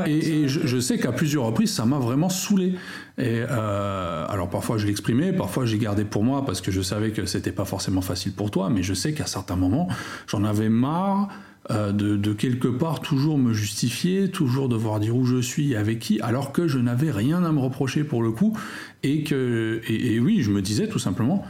Et, 0.07 0.49
je, 0.49 0.79
sais 0.79 0.99
qu'à 0.99 1.13
plusieurs 1.13 1.45
reprises, 1.45 1.73
ça 1.73 1.85
m'a 1.85 1.99
vraiment 1.99 2.29
saoulé. 2.29 2.75
Et 3.19 3.43
euh, 3.49 4.27
alors 4.29 4.51
parfois 4.51 4.77
je 4.77 4.87
l'exprimais, 4.87 5.33
parfois 5.33 5.67
j'ai 5.67 5.79
gardé 5.79 6.05
pour 6.05 6.25
moi 6.25 6.45
parce 6.45 6.61
que 6.61 6.73
je 6.73 6.81
savais 6.81 7.11
que 7.11 7.27
c'était 7.27 7.53
pas 7.53 7.65
forcément 7.65 8.01
facile 8.01 8.33
pour 8.33 8.51
toi, 8.51 8.71
mais 8.71 8.83
je 8.83 8.95
sais 8.95 9.13
qu'à 9.13 9.27
certains 9.27 9.57
moments, 9.57 9.89
j'en 10.27 10.45
avais 10.45 10.69
marre 10.69 11.29
euh, 11.71 11.93
de, 11.93 12.33
quelque 12.33 12.69
part 12.69 13.01
toujours 13.01 13.39
me 13.39 13.55
justifier, 13.55 14.31
toujours 14.31 14.69
devoir 14.69 15.01
dire 15.01 15.17
où 15.17 15.25
je 15.25 15.41
suis, 15.41 15.77
avec 15.77 15.99
qui, 15.99 16.21
alors 16.21 16.53
que 16.53 16.69
je 16.69 16.79
n'avais 16.79 17.11
rien 17.11 17.43
à 17.45 17.53
me 17.53 17.61
reprocher 17.61 18.05
pour 18.05 18.23
le 18.23 18.33
coup, 18.33 18.59
et 19.03 19.23
que 19.23 19.81
et 19.89 20.21
oui, 20.21 20.43
je 20.43 20.51
me 20.51 20.61
disais 20.61 20.89
tout 20.89 20.99
simplement. 20.99 21.45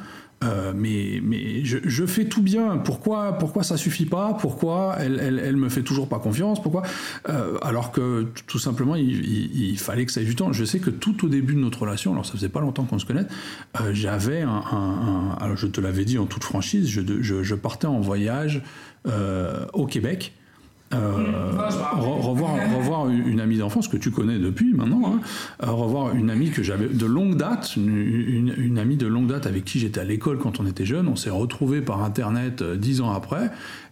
Euh, 0.45 0.73
mais 0.75 1.65
je, 1.65 2.07
fais 2.07 2.27
tout 2.27 2.43
bien. 2.43 2.77
Pourquoi, 2.79 3.39
pourquoi 3.39 3.63
ça 3.63 3.77
suffit 3.77 4.07
pas? 4.07 4.35
Pourquoi 4.35 4.97
elle, 4.99 5.19
elle, 5.21 5.39
elle 5.39 5.57
me 5.57 5.69
fait 5.69 5.83
toujours 5.83 6.09
pas 6.09 6.19
confiance? 6.19 6.63
Pourquoi? 6.63 6.83
Euh, 7.29 7.59
Alors 7.63 7.93
que 7.93 8.29
tout 8.47 8.59
simplement, 8.59 8.97
il, 8.97 9.79
fallait 9.79 10.07
que 10.07 10.13
ça 10.13 10.21
ait 10.21 10.25
du 10.25 10.37
temps. 10.37 10.53
Je 10.53 10.65
sais 10.65 10.79
que 10.79 10.91
tout 10.91 11.25
au 11.25 11.29
début 11.29 11.55
de 11.55 11.61
notre 11.61 11.83
relation, 11.83 12.13
alors 12.13 12.27
ça 12.27 12.33
faisait 12.33 12.49
pas 12.49 12.61
longtemps 12.61 12.85
qu'on 12.85 12.99
se 12.99 13.07
connaît, 13.07 13.27
euh, 13.81 13.91
j'avais 13.93 14.43
un, 14.43 15.37
Alors 15.41 15.57
je 15.57 15.67
te 15.67 15.81
l'avais 15.81 16.05
dit 16.05 16.19
en 16.19 16.27
toute 16.27 16.45
franchise, 16.45 16.89
je, 16.89 17.55
partais 17.55 17.87
en 17.87 18.01
voyage 18.01 18.63
au 19.73 19.87
Québec. 19.87 20.33
Euh, 20.95 21.69
revoir, 21.97 22.55
revoir 22.77 23.09
une 23.09 23.41
amie 23.41 23.59
d'enfance 23.59 23.89
que 23.89 23.97
tu 23.97 24.11
connais 24.11 24.39
depuis 24.39 24.73
maintenant, 24.75 25.03
hein, 25.07 25.21
euh, 25.63 25.71
revoir 25.71 26.15
une 26.15 26.31
amie 26.31 26.51
que 26.51 26.63
j'avais 26.63 26.89
de 26.89 27.07
longue 27.07 27.37
date, 27.37 27.77
une, 27.77 28.79
amie 28.79 28.97
de 28.97 29.07
longue 29.07 29.29
date 29.29 29.47
avec 29.47 29.65
qui 29.65 29.79
j'étais 29.79 30.01
à 30.01 30.05
l'école 30.05 30.39
quand 30.39 30.61
on 30.61 30.67
était 30.67 30.85
jeune. 30.85 31.09
On 31.09 31.17
s'est 31.17 31.31
retrouvés 31.31 31.81
par 31.81 32.03
internet 32.03 32.63
euh, 32.63 32.77
dix 32.77 33.01
ans 33.01 33.13
après, 33.13 33.51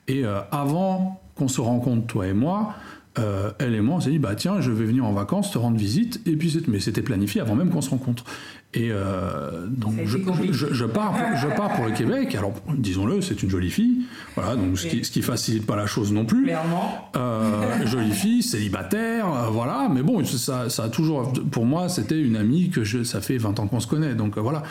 et 0.08 0.24
avant 0.50 1.20
qu'on 1.36 1.46
se 1.46 1.60
rencontre 1.60 2.06
toi 2.06 2.26
et 2.26 2.32
moi, 2.32 2.74
elle 3.16 3.74
et 3.74 3.80
moi, 3.80 3.96
on 3.96 4.00
s'est 4.00 4.10
dit 4.10 4.18
bah 4.18 4.34
tiens, 4.34 4.60
je 4.60 4.72
vais 4.72 4.84
venir 4.84 5.04
en 5.04 5.12
vacances 5.12 5.52
te 5.52 5.58
rendre 5.58 5.76
visite, 5.76 6.20
et 6.26 6.34
puis 6.34 6.60
mais 6.66 6.80
c'était 6.80 7.02
planifié 7.02 7.40
avant 7.40 7.54
même 7.54 7.70
qu'on 7.70 7.80
se 7.80 7.90
rencontre. 7.90 8.24
Et 8.74 8.88
euh, 8.90 9.66
donc 9.66 9.94
je, 10.06 10.16
je- 10.50 10.72
je 10.72 10.84
pars, 10.86 11.12
pour- 11.12 11.36
je 11.36 11.46
pars 11.54 11.74
pour 11.74 11.84
le 11.84 11.92
Québec. 11.92 12.34
Alors 12.34 12.54
disons-le, 12.74 13.20
c'est 13.20 13.42
une 13.42 13.50
jolie 13.50 13.70
fille, 13.70 13.98
voilà, 14.34 14.56
donc 14.56 14.78
ce 14.78 14.86
qui, 14.86 15.04
ce 15.04 15.10
qui 15.10 15.20
facilite 15.20 15.66
pas 15.66 15.76
la 15.76 15.84
chose 15.86 16.10
non 16.10 16.24
plus. 16.24 16.44
Clairement. 16.44 17.10
Euh, 17.14 17.86
jolie 17.86 18.12
fille, 18.12 18.42
célibataire, 18.42 19.26
euh, 19.30 19.48
voilà. 19.50 19.88
Mais 19.92 20.02
bon, 20.02 20.24
ça, 20.24 20.70
ça 20.70 20.84
a 20.84 20.88
toujours, 20.88 21.34
pour 21.50 21.66
moi, 21.66 21.90
c'était 21.90 22.18
une 22.18 22.34
amie 22.36 22.70
que 22.70 22.82
je, 22.82 23.02
ça 23.04 23.20
fait 23.20 23.36
20 23.36 23.60
ans 23.60 23.66
qu'on 23.66 23.80
se 23.80 23.86
connaît, 23.86 24.14
donc 24.14 24.38
euh, 24.38 24.40
voilà. 24.40 24.62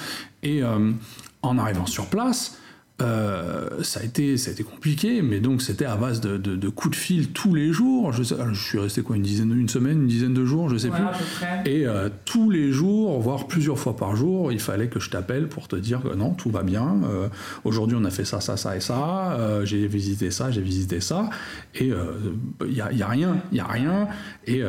Et 0.42 0.64
euh, 0.64 0.92
en 1.44 1.58
arrivant 1.60 1.86
sur 1.86 2.08
place, 2.08 2.58
euh, 3.02 3.68
ça, 3.84 4.00
a 4.00 4.04
été, 4.04 4.38
ça 4.38 4.50
a 4.50 4.54
été 4.54 4.64
compliqué, 4.64 5.22
mais 5.22 5.40
donc 5.40 5.62
c'était 5.62 5.86
à 5.86 5.96
base 5.96 6.22
de, 6.22 6.38
de- 6.38 6.56
de 6.56 6.70
coups 6.70 6.92
de 6.98 7.02
fil 7.02 7.30
tous 7.30 7.54
les 7.56 7.74
jours. 7.74 8.14
Je, 8.14 8.24
sais- 8.24 8.36
suis 8.54 8.80
resté 8.80 9.02
quoi, 9.02 9.16
une 9.16 9.22
dizaine, 9.24 9.52
une 9.58 9.70
semaine, 9.70 10.02
une 10.02 10.08
dizaine 10.08 10.34
de 10.34 10.46
jours, 10.46 10.70
je 10.70 10.78
sais 10.78 10.90
Ouais, 10.90 10.98
plus. 11.64 11.72
Et 11.72 11.86
euh, 11.88 12.10
tous 12.26 12.50
les 12.50 12.72
jours, 12.72 13.20
voire 13.20 13.48
plusieurs 13.48 13.80
fois 13.80 13.96
par 13.96 14.16
jour, 14.16 14.52
il 14.52 14.60
fallait 14.60 14.88
que 14.88 15.00
je 15.00 15.10
t'appelle 15.10 15.48
pour 15.48 15.68
te 15.68 15.76
dire 15.76 16.02
que 16.02 16.14
non, 16.16 16.32
tout 16.34 16.50
va 16.52 16.64
bien. 16.64 16.98
euh, 17.06 17.28
Aujourd'hui, 17.64 17.98
on 18.00 18.06
a 18.06 18.12
fait 18.12 18.26
ça, 18.26 18.40
ça, 18.42 18.56
ça 18.58 18.76
et 18.78 18.82
ça. 18.82 19.38
j'ai 19.64 19.88
visité 19.88 20.32
ça, 20.32 20.52
j'ai 20.52 20.62
visité 20.62 21.02
ça. 21.02 21.30
Et 21.76 21.92
il 22.66 22.72
n'y 22.74 22.82
a, 22.82 22.92
y 22.92 23.02
a 23.02 23.08
rien, 23.08 23.38
il 23.52 23.58
y 23.58 23.62
a 23.62 23.66
rien. 23.68 24.08
Et 24.48 24.62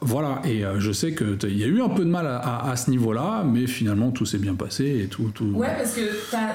voilà. 0.00 0.40
Et 0.44 0.62
je 0.78 0.92
sais 0.92 1.12
que 1.12 1.36
il 1.44 1.58
y 1.58 1.64
a 1.64 1.66
eu 1.66 1.80
un 1.82 1.88
peu 1.88 2.04
de 2.04 2.10
mal 2.10 2.26
à, 2.26 2.36
à- 2.38 2.70
à 2.72 2.76
ce 2.76 2.90
niveau-là, 2.90 3.44
mais 3.44 3.66
finalement, 3.66 4.10
tout 4.10 4.26
s'est 4.26 4.38
bien 4.38 4.54
passé 4.54 5.02
et 5.04 5.06
tout. 5.06 5.30
tout 5.34 5.44
Ouais, 5.54 5.68
parce 5.78 5.94
que 5.94 6.00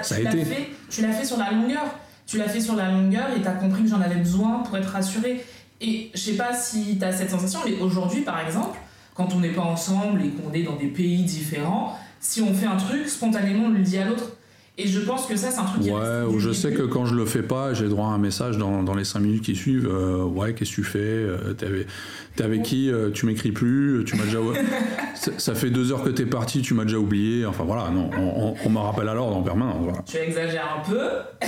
Ça 0.04 0.16
a 0.16 0.20
été. 0.20 0.44
fait, 0.46 0.70
tu 0.94 1.02
l'as 1.02 1.12
fait 1.12 1.26
sur 1.26 1.38
la 1.38 1.52
longueur. 1.52 1.84
Tu 2.26 2.38
l'as 2.38 2.48
fait 2.48 2.62
sur 2.62 2.76
la 2.76 2.90
longueur 2.90 3.28
et 3.36 3.42
t'as 3.42 3.54
compris 3.54 3.84
que 3.84 3.90
j'en 3.90 4.00
avais 4.00 4.16
besoin 4.16 4.60
pour 4.60 4.78
être 4.78 4.90
rassurée. 4.90 5.44
Et 5.82 6.12
je 6.14 6.20
sais 6.20 6.38
pas 6.38 6.54
si 6.54 6.98
t'as 6.98 7.12
cette 7.12 7.30
sensation, 7.30 7.60
mais 7.66 7.74
aujourd'hui, 7.82 8.22
par 8.22 8.40
exemple, 8.40 8.78
quand 9.16 9.34
on 9.34 9.40
n'est 9.40 9.52
pas 9.52 9.62
ensemble 9.62 10.22
et 10.22 10.30
qu'on 10.30 10.54
est 10.54 10.64
dans 10.64 10.76
des 10.76 10.88
pays 10.88 11.24
différents, 11.24 11.98
si 12.20 12.42
on 12.42 12.54
fait 12.54 12.68
un 12.68 12.78
truc, 12.78 13.10
spontanément, 13.10 13.66
on 13.66 13.70
le 13.70 13.80
dit 13.80 13.98
à 13.98 14.06
l'autre. 14.06 14.38
Et 14.76 14.88
je 14.88 15.00
pense 15.02 15.28
que 15.28 15.36
ça, 15.36 15.52
c'est 15.52 15.60
un 15.60 15.66
truc 15.66 15.84
qui 15.84 15.92
Ouais, 15.92 16.24
ou 16.28 16.40
je 16.40 16.52
sais 16.52 16.72
que 16.74 16.82
quand 16.82 17.06
je 17.06 17.14
le 17.14 17.26
fais 17.26 17.44
pas, 17.44 17.76
j'ai 17.76 17.88
droit 17.88 18.08
à 18.08 18.10
un 18.10 18.18
message 18.18 18.58
dans, 18.58 18.82
dans 18.82 18.96
les 18.96 19.04
5 19.04 19.20
minutes 19.20 19.44
qui 19.44 19.56
suivent. 19.56 19.88
euh, 19.88 20.24
ouais, 20.24 20.56
qu'est-ce 20.56 20.72
que 20.72 20.76
tu 20.78 20.84
fais 20.84 20.98
Euh, 21.00 21.54
T'es 21.54 22.44
avec, 22.44 22.64
qui 22.64 22.90
Euh, 22.90 23.12
Tu 23.12 23.28
m'écris 23.28 23.52
plus 23.52 24.04
Tu 24.08 24.16
m'as 24.16 24.24
déjà. 24.26 24.40
ça, 25.16 25.32
ça 25.38 25.54
fait 25.54 25.70
deux 25.70 25.92
heures 25.92 26.04
que 26.04 26.10
t'es 26.10 26.26
parti, 26.26 26.64
tu 26.64 26.74
m'as 26.74 26.86
déjà 26.86 26.98
oublié. 26.98 27.46
Enfin 27.46 27.64
voilà, 27.66 27.92
non, 27.92 28.10
on, 28.18 28.48
on- 28.48 28.56
on 28.66 28.70
me 28.70 28.80
rappelle 28.80 29.08
à 29.10 29.14
l'ordre 29.14 29.36
en 29.38 29.44
permanence. 29.44 29.78
Voilà. 29.84 30.00
Tu 30.08 30.18
exagères 30.18 30.82
un 30.84 30.90
peu. 30.90 31.48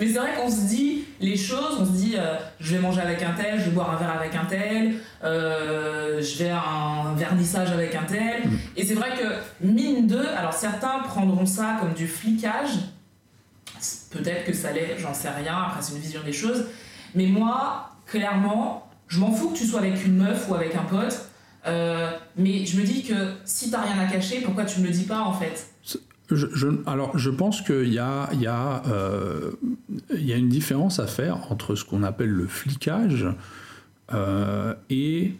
Mais 0.00 0.06
c'est 0.06 0.18
vrai 0.18 0.34
qu'on 0.36 0.50
se 0.50 0.66
dit 0.66 1.04
les 1.20 1.36
choses, 1.36 1.78
on 1.80 1.84
se 1.84 1.90
dit 1.90 2.14
euh, 2.16 2.36
je 2.60 2.74
vais 2.74 2.80
manger 2.80 3.00
avec 3.00 3.22
un 3.22 3.32
tel, 3.32 3.58
je 3.58 3.64
vais 3.64 3.70
boire 3.70 3.90
un 3.90 3.96
verre 3.96 4.14
avec 4.16 4.34
un 4.34 4.44
tel, 4.44 4.94
euh, 5.24 6.22
je 6.22 6.38
vais 6.38 6.50
à 6.50 6.62
un 6.62 7.14
vernissage 7.14 7.70
avec 7.72 7.94
un 7.94 8.04
tel. 8.04 8.46
Mm. 8.46 8.58
Et 8.76 8.86
c'est 8.86 8.94
vrai 8.94 9.10
que 9.18 9.66
mine 9.66 10.06
de, 10.06 10.18
alors 10.18 10.52
certains 10.52 11.00
prendront 11.00 11.46
ça 11.46 11.76
comme 11.80 11.94
du 11.94 12.06
flicage, 12.06 12.70
peut-être 14.10 14.44
que 14.44 14.52
ça 14.52 14.72
l'est, 14.72 14.98
j'en 14.98 15.14
sais 15.14 15.30
rien, 15.30 15.56
après 15.68 15.82
c'est 15.82 15.94
une 15.94 16.00
vision 16.00 16.20
des 16.24 16.32
choses. 16.32 16.66
Mais 17.14 17.26
moi, 17.26 17.90
clairement, 18.06 18.88
je 19.08 19.18
m'en 19.18 19.32
fous 19.32 19.50
que 19.50 19.58
tu 19.58 19.66
sois 19.66 19.80
avec 19.80 20.04
une 20.04 20.16
meuf 20.16 20.48
ou 20.48 20.54
avec 20.54 20.74
un 20.74 20.84
pote. 20.84 21.26
euh, 21.66 22.10
mais 22.36 22.64
je 22.64 22.78
me 22.78 22.84
dis 22.84 23.02
que 23.02 23.34
si 23.44 23.70
t'as 23.70 23.80
rien 23.80 23.98
à 23.98 24.06
cacher, 24.06 24.40
pourquoi 24.42 24.64
tu 24.64 24.80
me 24.80 24.86
le 24.86 24.92
dis 24.92 25.04
pas 25.04 25.20
en 25.20 25.32
fait? 25.32 25.66
Alors, 26.86 27.16
je 27.16 27.30
pense 27.30 27.62
qu'il 27.62 27.98
euh, 27.98 29.50
y 30.12 30.32
a 30.32 30.36
une 30.36 30.48
différence 30.48 30.98
à 31.00 31.06
faire 31.06 31.50
entre 31.50 31.74
ce 31.74 31.84
qu'on 31.84 32.02
appelle 32.02 32.30
le 32.30 32.46
flicage 32.46 33.26
euh, 34.12 34.74
et. 34.90 35.34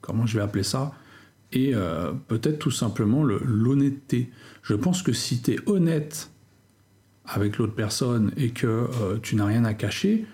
Comment 0.00 0.24
je 0.26 0.38
vais 0.38 0.42
appeler 0.42 0.62
ça 0.64 0.92
Et 1.52 1.74
euh, 1.74 2.12
peut-être 2.28 2.58
tout 2.58 2.70
simplement 2.70 3.22
le- 3.22 3.40
l'honnêteté. 3.44 4.30
Je 4.62 4.74
pense 4.74 5.02
que 5.02 5.12
si 5.12 5.42
tu 5.42 5.52
es 5.52 5.58
honnête 5.66 6.30
avec 7.26 7.58
l'autre 7.58 7.74
personne 7.74 8.32
et 8.38 8.50
que 8.50 8.88
tu 9.22 9.36
n'as 9.36 9.44
rien 9.44 9.66
à 9.66 9.74
cacher, 9.74 10.24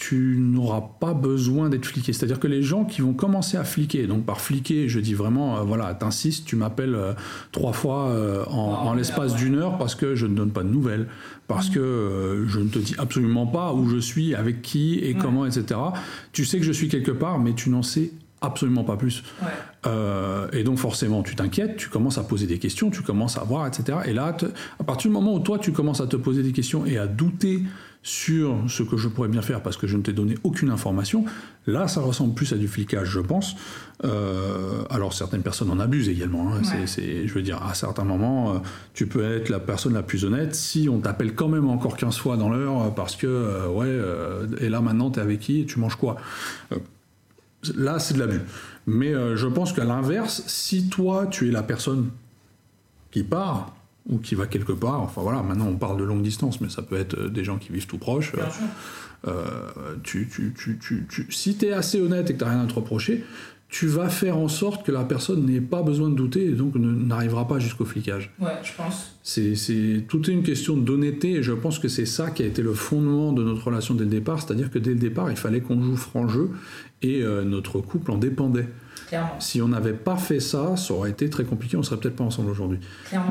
tu 0.00 0.36
n'auras 0.40 0.80
pas 0.98 1.12
besoin 1.12 1.68
d'être 1.68 1.84
fliqué. 1.84 2.14
C'est-à-dire 2.14 2.40
que 2.40 2.46
les 2.46 2.62
gens 2.62 2.84
qui 2.86 3.02
vont 3.02 3.12
commencer 3.12 3.58
à 3.58 3.64
fliquer, 3.64 4.06
donc 4.06 4.24
par 4.24 4.40
fliquer, 4.40 4.88
je 4.88 4.98
dis 4.98 5.12
vraiment, 5.12 5.58
euh, 5.58 5.60
voilà, 5.60 5.92
t'insistes, 5.92 6.46
tu 6.46 6.56
m'appelles 6.56 6.94
euh, 6.94 7.12
trois 7.52 7.74
fois 7.74 8.08
euh, 8.08 8.42
en, 8.46 8.90
une 8.92 8.96
l'espace 8.98 9.34
d'une 9.36 9.56
heure 9.56 9.76
parce 9.76 9.94
que 9.94 10.14
je 10.14 10.26
ne 10.26 10.34
donne 10.34 10.52
pas 10.52 10.62
de 10.62 10.70
nouvelles, 10.70 11.06
parce 11.48 11.68
que 11.68 11.78
euh, 11.80 12.48
je 12.48 12.60
ne 12.60 12.68
te 12.70 12.78
dis 12.78 12.94
absolument 12.96 13.46
pas 13.46 13.74
où 13.74 13.90
je 13.90 13.98
suis, 13.98 14.34
avec 14.34 14.62
qui 14.62 14.98
et 15.00 15.12
Ouais. 15.12 15.18
comment, 15.20 15.44
etc. 15.44 15.78
Tu 16.32 16.46
sais 16.46 16.58
que 16.58 16.64
je 16.64 16.72
suis 16.72 16.88
quelque 16.88 17.10
part, 17.12 17.38
mais 17.38 17.52
tu 17.52 17.68
n'en 17.68 17.82
sais 17.82 18.10
absolument 18.40 18.84
pas 18.84 18.96
plus. 18.96 19.22
Ouais. 19.42 19.48
Euh, 19.86 20.48
et 20.54 20.64
donc 20.64 20.78
forcément, 20.78 21.22
tu 21.22 21.36
t'inquiètes, 21.36 21.76
tu 21.76 21.90
commences 21.90 22.16
à 22.16 22.22
poser 22.22 22.46
des 22.46 22.58
questions, 22.58 22.88
tu 22.90 23.02
commences 23.02 23.36
à 23.36 23.44
voir, 23.44 23.66
etc. 23.66 23.98
Et 24.06 24.14
là, 24.14 24.32
te- 24.32 24.46
à 24.78 24.84
partir 24.84 25.10
du 25.10 25.14
moment 25.14 25.34
où 25.34 25.40
toi, 25.40 25.58
tu 25.58 25.72
commences 25.72 26.00
à 26.00 26.06
te 26.06 26.16
poser 26.16 26.42
des 26.42 26.52
questions 26.52 26.86
et 26.86 26.96
à 26.96 27.06
douter 27.06 27.62
sur 28.02 28.56
ce 28.68 28.82
que 28.82 28.96
je 28.96 29.08
pourrais 29.08 29.28
bien 29.28 29.42
faire 29.42 29.62
parce 29.62 29.76
que 29.76 29.86
je 29.86 29.96
ne 29.96 30.02
t'ai 30.02 30.12
donné 30.12 30.36
aucune 30.42 30.70
information, 30.70 31.24
là 31.66 31.86
ça 31.86 32.00
ressemble 32.00 32.34
plus 32.34 32.52
à 32.52 32.56
du 32.56 32.66
flicage, 32.66 33.08
je 33.10 33.20
pense. 33.20 33.56
Euh, 34.04 34.82
alors 34.88 35.12
certaines 35.12 35.42
personnes 35.42 35.70
en 35.70 35.78
abusent 35.78 36.08
également. 36.08 36.54
Hein. 36.54 36.62
C'est, 36.86 37.26
je 37.26 37.34
veux 37.34 37.42
dire, 37.42 37.62
à 37.62 37.74
certains 37.74 38.04
moments, 38.04 38.54
euh, 38.54 38.58
tu 38.94 39.06
peux 39.06 39.22
être 39.22 39.50
la 39.50 39.60
personne 39.60 39.92
la 39.92 40.02
plus 40.02 40.24
honnête 40.24 40.54
si 40.54 40.88
on 40.88 41.00
t'appelle 41.00 41.34
quand 41.34 41.48
même 41.48 41.68
encore 41.68 41.96
15 41.96 42.16
fois 42.16 42.38
dans 42.38 42.48
l'heure 42.48 42.94
parce 42.94 43.16
que, 43.16 43.26
euh, 43.26 43.68
ouais, 43.68 44.64
et 44.64 44.70
là 44.70 44.80
maintenant 44.80 45.10
t'es 45.10 45.20
avec 45.20 45.40
qui 45.40 45.60
et 45.60 45.66
tu 45.66 45.78
manges 45.78 45.96
quoi? 45.96 46.16
Là 47.76 47.98
c'est 47.98 48.14
de 48.14 48.20
l'abus. 48.20 48.40
Mais 48.86 49.12
je 49.12 49.46
pense 49.46 49.74
qu'à 49.74 49.84
l'inverse, 49.84 50.42
si 50.46 50.88
toi 50.88 51.26
tu 51.26 51.48
es 51.48 51.50
la 51.50 51.62
personne 51.62 52.08
qui 53.10 53.24
part, 53.24 53.74
ou 54.08 54.18
qui 54.18 54.34
va 54.34 54.46
quelque 54.46 54.72
part. 54.72 55.00
Enfin 55.00 55.22
voilà, 55.22 55.42
maintenant 55.42 55.68
on 55.68 55.76
parle 55.76 55.98
de 55.98 56.04
longue 56.04 56.22
distance, 56.22 56.60
mais 56.60 56.68
ça 56.68 56.82
peut 56.82 56.96
être 56.96 57.28
des 57.28 57.44
gens 57.44 57.58
qui 57.58 57.72
vivent 57.72 57.86
tout 57.86 57.98
proche. 57.98 58.32
Euh, 59.28 59.42
tu, 60.02 60.28
tu, 60.28 60.54
tu, 60.54 61.26
si 61.30 61.56
tu 61.56 61.66
es 61.66 61.72
assez 61.72 62.00
honnête 62.00 62.30
et 62.30 62.32
que 62.32 62.38
tu 62.38 62.44
n'as 62.44 62.52
rien 62.52 62.62
à 62.62 62.66
te 62.66 62.74
reprocher, 62.74 63.22
tu 63.70 63.86
vas 63.86 64.08
faire 64.08 64.36
en 64.36 64.48
sorte 64.48 64.84
que 64.84 64.90
la 64.90 65.04
personne 65.04 65.46
n'ait 65.46 65.60
pas 65.60 65.82
besoin 65.82 66.08
de 66.10 66.14
douter 66.14 66.44
et 66.46 66.52
donc 66.52 66.74
n'arrivera 66.74 67.46
pas 67.46 67.60
jusqu'au 67.60 67.84
flicage. 67.84 68.32
Ouais, 68.40 68.48
je 68.64 68.72
pense. 68.76 69.16
C'est, 69.22 69.54
c'est 69.54 70.04
tout 70.08 70.28
est 70.28 70.32
une 70.32 70.42
question 70.42 70.76
d'honnêteté 70.76 71.34
et 71.34 71.42
je 71.42 71.52
pense 71.52 71.78
que 71.78 71.86
c'est 71.86 72.06
ça 72.06 72.30
qui 72.30 72.42
a 72.42 72.46
été 72.46 72.62
le 72.62 72.72
fondement 72.72 73.32
de 73.32 73.44
notre 73.44 73.64
relation 73.64 73.94
dès 73.94 74.04
le 74.04 74.10
départ, 74.10 74.42
c'est-à-dire 74.42 74.70
que 74.70 74.78
dès 74.78 74.90
le 74.90 74.96
départ, 74.96 75.30
il 75.30 75.36
fallait 75.36 75.60
qu'on 75.60 75.80
joue 75.82 75.96
franc 75.96 76.26
jeu 76.26 76.50
et 77.02 77.22
euh, 77.22 77.44
notre 77.44 77.80
couple 77.80 78.10
en 78.10 78.18
dépendait. 78.18 78.68
Si 79.38 79.60
on 79.60 79.68
n'avait 79.68 79.92
pas 79.92 80.16
fait 80.16 80.40
ça, 80.40 80.76
ça 80.76 80.94
aurait 80.94 81.10
été 81.10 81.28
très 81.30 81.44
compliqué, 81.44 81.76
on 81.76 81.82
serait 81.82 81.98
peut-être 81.98 82.16
pas 82.16 82.24
ensemble 82.24 82.50
aujourd'hui. 82.50 82.78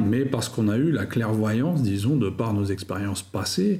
Mais 0.05 0.25
parce 0.25 0.49
qu'on 0.49 0.67
a 0.67 0.77
eu 0.77 0.91
la 0.91 1.05
clairvoyance, 1.05 1.81
disons, 1.81 2.17
de 2.17 2.29
par 2.29 2.53
nos 2.53 2.65
expériences 2.65 3.21
passées, 3.21 3.79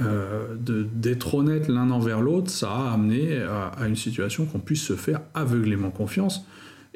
euh, 0.00 0.56
d'être 0.56 1.34
honnête 1.34 1.68
l'un 1.68 1.90
envers 1.90 2.20
l'autre, 2.20 2.50
ça 2.50 2.70
a 2.70 2.92
amené 2.92 3.42
à, 3.42 3.86
une 3.86 3.96
situation 3.96 4.46
qu'on 4.46 4.60
puisse 4.60 4.82
se 4.82 4.94
faire 4.94 5.20
aveuglément 5.34 5.90
confiance. 5.90 6.46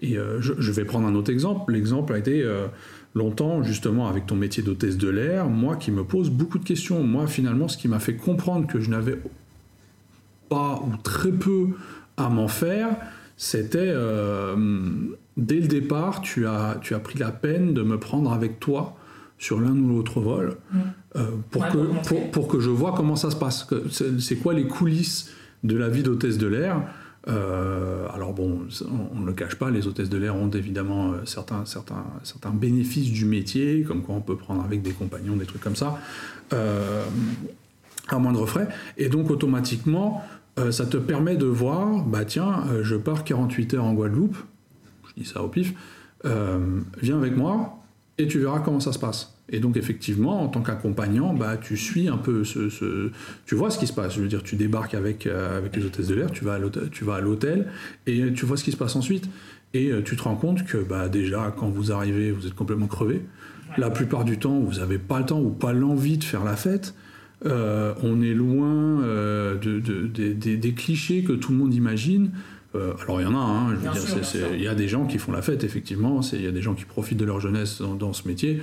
Et 0.00 0.18
euh, 0.18 0.40
je, 0.40 0.72
vais 0.72 0.84
prendre 0.84 1.06
un 1.06 1.14
autre 1.14 1.30
exemple. 1.30 1.72
L'exemple 1.72 2.12
a 2.12 2.18
été 2.18 2.42
euh, 2.42 2.66
longtemps, 3.14 3.62
justement, 3.62 4.08
avec 4.08 4.26
ton 4.26 4.36
métier 4.36 4.62
d'hôtesse 4.62 4.96
de 4.96 5.08
l'air, 5.08 5.48
moi 5.48 5.76
qui 5.76 5.90
me 5.90 6.04
pose 6.04 6.30
beaucoup 6.30 6.58
de 6.58 6.64
questions. 6.64 7.02
Moi, 7.02 7.26
finalement, 7.26 7.68
ce 7.68 7.76
qui 7.76 7.88
m'a 7.88 8.00
fait 8.00 8.16
comprendre 8.16 8.66
que 8.66 8.80
je 8.80 8.90
n'avais 8.90 9.18
pas 10.48 10.82
ou 10.86 10.96
très 11.02 11.30
peu 11.30 11.68
à 12.16 12.28
m'en 12.28 12.48
faire, 12.48 12.96
c'était 13.36 13.78
euh, 13.80 14.54
dès 15.36 15.60
le 15.60 15.66
départ, 15.66 16.20
tu 16.20 16.46
as, 16.46 16.78
tu 16.80 16.94
as 16.94 17.00
pris 17.00 17.18
la 17.18 17.30
peine 17.30 17.74
de 17.74 17.82
me 17.82 17.98
prendre 17.98 18.32
avec 18.32 18.60
toi 18.60 18.96
sur 19.38 19.60
l'un 19.60 19.76
ou 19.76 19.88
l'autre 19.88 20.20
vol 20.20 20.56
mm. 20.72 20.78
euh, 21.16 21.26
pour, 21.50 21.68
que, 21.68 22.30
pour, 22.30 22.48
que 22.48 22.60
je 22.60 22.70
vois 22.70 22.94
comment 22.96 23.16
ça 23.16 23.30
se 23.30 23.36
passe. 23.36 23.68
C'est 24.18 24.36
quoi 24.36 24.54
les 24.54 24.66
coulisses 24.66 25.30
de 25.64 25.76
la 25.76 25.88
vie 25.88 26.02
d'hôtesse 26.02 26.38
de 26.38 26.46
l'air? 26.46 26.82
Euh, 27.26 28.06
alors 28.14 28.34
bon, 28.34 28.60
on 29.14 29.20
ne 29.20 29.26
le 29.26 29.32
cache 29.32 29.56
pas, 29.56 29.70
les 29.70 29.86
hôtesses 29.86 30.10
de 30.10 30.18
l'air 30.18 30.36
ont 30.36 30.50
évidemment 30.50 31.14
certains, 31.24 31.64
certains, 31.64 32.04
certains 32.22 32.50
bénéfices 32.50 33.10
du 33.10 33.24
métier, 33.24 33.82
comme 33.82 34.02
quoi 34.02 34.14
on 34.14 34.20
peut 34.20 34.36
prendre 34.36 34.62
avec 34.62 34.82
des 34.82 34.92
compagnons, 34.92 35.34
des 35.34 35.46
trucs 35.46 35.62
comme 35.62 35.74
ça, 35.76 35.98
à 36.50 38.18
moindre 38.18 38.46
frais. 38.46 38.68
Et 38.98 39.08
donc 39.08 39.30
automatiquement, 39.30 40.22
euh, 40.58 40.70
ça 40.70 40.86
te 40.86 40.96
permet 40.96 41.36
de 41.36 41.46
voir, 41.46 42.04
bah 42.04 42.24
tiens, 42.24 42.64
euh, 42.70 42.84
je 42.84 42.94
pars 42.94 43.24
48 43.24 43.74
heures 43.74 43.84
en 43.84 43.94
Guadeloupe, 43.94 44.36
je 45.08 45.22
dis 45.22 45.28
ça 45.28 45.42
au 45.42 45.48
pif, 45.48 45.74
euh, 46.24 46.80
viens 47.02 47.18
avec 47.18 47.36
moi 47.36 47.82
et 48.18 48.28
tu 48.28 48.38
verras 48.38 48.60
comment 48.60 48.80
ça 48.80 48.92
se 48.92 48.98
passe. 48.98 49.34
Et 49.50 49.58
donc 49.58 49.76
effectivement, 49.76 50.42
en 50.42 50.48
tant 50.48 50.62
qu'accompagnant, 50.62 51.34
bah, 51.34 51.56
tu 51.56 51.76
suis 51.76 52.08
un 52.08 52.16
peu 52.16 52.44
ce, 52.44 53.10
Tu 53.44 53.54
vois 53.54 53.70
ce 53.70 53.78
qui 53.78 53.86
se 53.86 53.92
passe. 53.92 54.14
Je 54.14 54.22
veux 54.22 54.28
dire, 54.28 54.42
tu 54.42 54.56
débarques 54.56 54.94
avec, 54.94 55.26
avec 55.26 55.76
les 55.76 55.84
hôtesses 55.84 56.06
de 56.06 56.14
l'air, 56.14 56.30
tu 56.30 56.44
vas 56.44 56.54
à 56.54 57.20
l'hôtel 57.20 57.66
et 58.06 58.32
tu 58.32 58.46
vois 58.46 58.56
ce 58.56 58.64
qui 58.64 58.72
se 58.72 58.76
passe 58.78 58.96
ensuite. 58.96 59.28
Et 59.74 59.90
tu 60.02 60.16
te 60.16 60.22
rends 60.22 60.36
compte 60.36 60.64
que 60.64 60.78
bah, 60.78 61.10
déjà, 61.10 61.54
quand 61.54 61.68
vous 61.68 61.92
arrivez, 61.92 62.30
vous 62.32 62.46
êtes 62.46 62.54
complètement 62.54 62.86
crevé. 62.86 63.22
La 63.76 63.90
plupart 63.90 64.24
du 64.24 64.38
temps, 64.38 64.60
vous 64.60 64.78
n'avez 64.78 64.98
pas 64.98 65.18
le 65.18 65.26
temps 65.26 65.40
ou 65.40 65.50
pas 65.50 65.74
l'envie 65.74 66.16
de 66.16 66.24
faire 66.24 66.44
la 66.44 66.56
fête. 66.56 66.94
Euh, 67.46 67.94
on 68.02 68.22
est 68.22 68.32
loin 68.32 69.02
euh, 69.02 69.56
des 69.56 70.72
clichés 70.74 71.22
que 71.22 71.32
tout 71.32 71.52
le 71.52 71.58
monde 71.58 71.74
imagine. 71.74 72.30
Euh, 72.74 72.94
alors 73.02 73.20
il 73.20 73.24
y 73.24 73.26
en 73.26 73.34
a, 73.34 73.38
hein, 73.38 73.76
il 74.54 74.62
y 74.62 74.66
a 74.66 74.74
des 74.74 74.88
gens 74.88 75.06
qui 75.06 75.18
font 75.18 75.30
la 75.30 75.42
fête, 75.42 75.62
effectivement, 75.62 76.20
il 76.32 76.42
y 76.42 76.46
a 76.46 76.50
des 76.50 76.62
gens 76.62 76.74
qui 76.74 76.84
profitent 76.84 77.18
de 77.18 77.24
leur 77.24 77.38
jeunesse 77.38 77.80
dans, 77.80 78.12
ce 78.12 78.26
métier, 78.26 78.60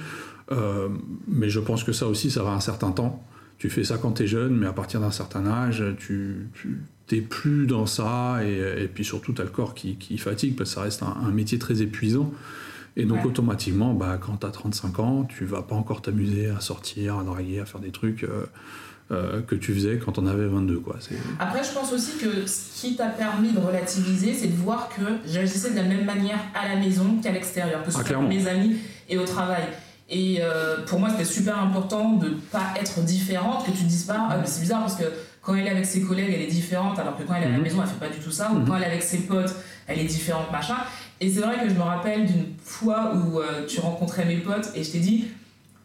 mais 1.27 1.49
je 1.49 1.59
pense 1.59 1.83
que 1.83 1.93
ça 1.93 2.07
aussi, 2.07 2.29
ça 2.29 2.43
va 2.43 2.51
un 2.51 2.59
certain 2.59 2.91
temps. 2.91 3.23
Tu 3.57 3.69
fais 3.69 3.83
ça 3.83 3.97
quand 3.97 4.13
tu 4.13 4.23
es 4.23 4.27
jeune, 4.27 4.57
mais 4.57 4.65
à 4.65 4.73
partir 4.73 4.99
d'un 4.99 5.11
certain 5.11 5.45
âge, 5.45 5.83
tu, 5.99 6.49
n'es 7.11 7.21
plus 7.21 7.67
dans 7.67 7.85
ça, 7.85 8.41
et, 8.43 8.89
puis 8.93 9.05
surtout, 9.05 9.31
tu 9.31 9.41
as 9.41 9.45
le 9.45 9.49
corps 9.49 9.75
qui, 9.75 10.17
fatigue, 10.17 10.57
parce 10.57 10.71
que 10.71 10.75
ça 10.75 10.81
reste 10.81 11.03
un 11.03 11.31
métier 11.31 11.57
très 11.57 11.81
épuisant. 11.81 12.33
Et 12.97 13.05
donc 13.05 13.25
automatiquement, 13.25 13.93
bah, 13.93 14.19
quand 14.19 14.37
tu 14.37 14.45
as 14.45 14.51
35 14.51 14.99
ans, 14.99 15.23
tu 15.23 15.45
vas 15.45 15.61
pas 15.61 15.75
encore 15.75 16.01
t'amuser 16.01 16.49
à 16.49 16.59
sortir, 16.59 17.19
à 17.19 17.23
draguer, 17.23 17.59
à 17.59 17.65
faire 17.65 17.79
des 17.79 17.91
trucs 17.91 18.23
euh, 18.23 18.45
euh, 19.11 19.41
que 19.41 19.55
tu 19.55 19.73
faisais 19.73 19.97
quand 19.97 20.19
on 20.19 20.27
avait 20.27 20.47
22. 20.47 20.79
Quoi. 20.79 20.97
Après, 21.39 21.63
je 21.63 21.71
pense 21.71 21.93
aussi 21.93 22.17
que 22.17 22.45
ce 22.45 22.81
qui 22.81 22.95
t'a 22.95 23.07
permis 23.07 23.53
de 23.53 23.59
relativiser, 23.59 24.33
c'est 24.33 24.47
de 24.47 24.55
voir 24.55 24.89
que 24.89 25.01
j'agissais 25.25 25.71
de 25.71 25.75
la 25.77 25.83
même 25.83 26.05
manière 26.05 26.39
à 26.53 26.67
la 26.67 26.75
maison 26.75 27.17
qu'à 27.23 27.31
l'extérieur, 27.31 27.83
que 27.83 27.91
ce 27.91 27.97
ah, 27.99 28.05
soit 28.05 28.17
avec 28.17 28.29
mes 28.29 28.47
amis 28.47 28.77
et 29.09 29.17
au 29.17 29.25
travail. 29.25 29.63
Et 30.09 30.39
euh, 30.41 30.85
pour 30.85 30.99
moi, 30.99 31.09
c'était 31.09 31.23
super 31.23 31.57
important 31.57 32.13
de 32.13 32.29
ne 32.29 32.33
pas 32.35 32.73
être 32.77 32.99
différente, 33.01 33.65
que 33.65 33.71
tu 33.71 33.79
te 33.79 33.83
dises 33.83 34.03
pas, 34.03 34.27
ah, 34.29 34.37
c'est 34.45 34.59
bizarre 34.59 34.81
parce 34.81 34.95
que 34.95 35.05
quand 35.41 35.55
elle 35.55 35.65
est 35.65 35.71
avec 35.71 35.85
ses 35.85 36.01
collègues, 36.01 36.31
elle 36.33 36.41
est 36.41 36.47
différente, 36.47 36.99
alors 36.99 37.17
que 37.17 37.23
quand 37.23 37.33
elle 37.35 37.43
est 37.43 37.47
à 37.47 37.49
la 37.49 37.57
mhm. 37.57 37.63
maison, 37.63 37.77
elle 37.81 37.87
fait 37.87 38.07
pas 38.07 38.13
du 38.13 38.19
tout 38.19 38.31
ça, 38.31 38.51
ou 38.51 38.55
mhm. 38.55 38.67
quand 38.67 38.75
elle 38.75 38.83
est 38.83 38.87
avec 38.87 39.03
ses 39.03 39.19
potes, 39.19 39.55
elle 39.91 39.99
est 39.99 40.05
différente, 40.05 40.51
machin. 40.51 40.77
Et 41.19 41.29
c'est 41.29 41.41
vrai 41.41 41.57
que 41.63 41.69
je 41.69 41.75
me 41.75 41.81
rappelle 41.83 42.25
d'une 42.25 42.53
fois 42.63 43.13
où 43.13 43.39
euh, 43.39 43.65
tu 43.67 43.79
rencontrais 43.79 44.25
mes 44.25 44.37
potes 44.37 44.71
et 44.75 44.83
je 44.83 44.91
t'ai 44.91 44.99
dit 44.99 45.27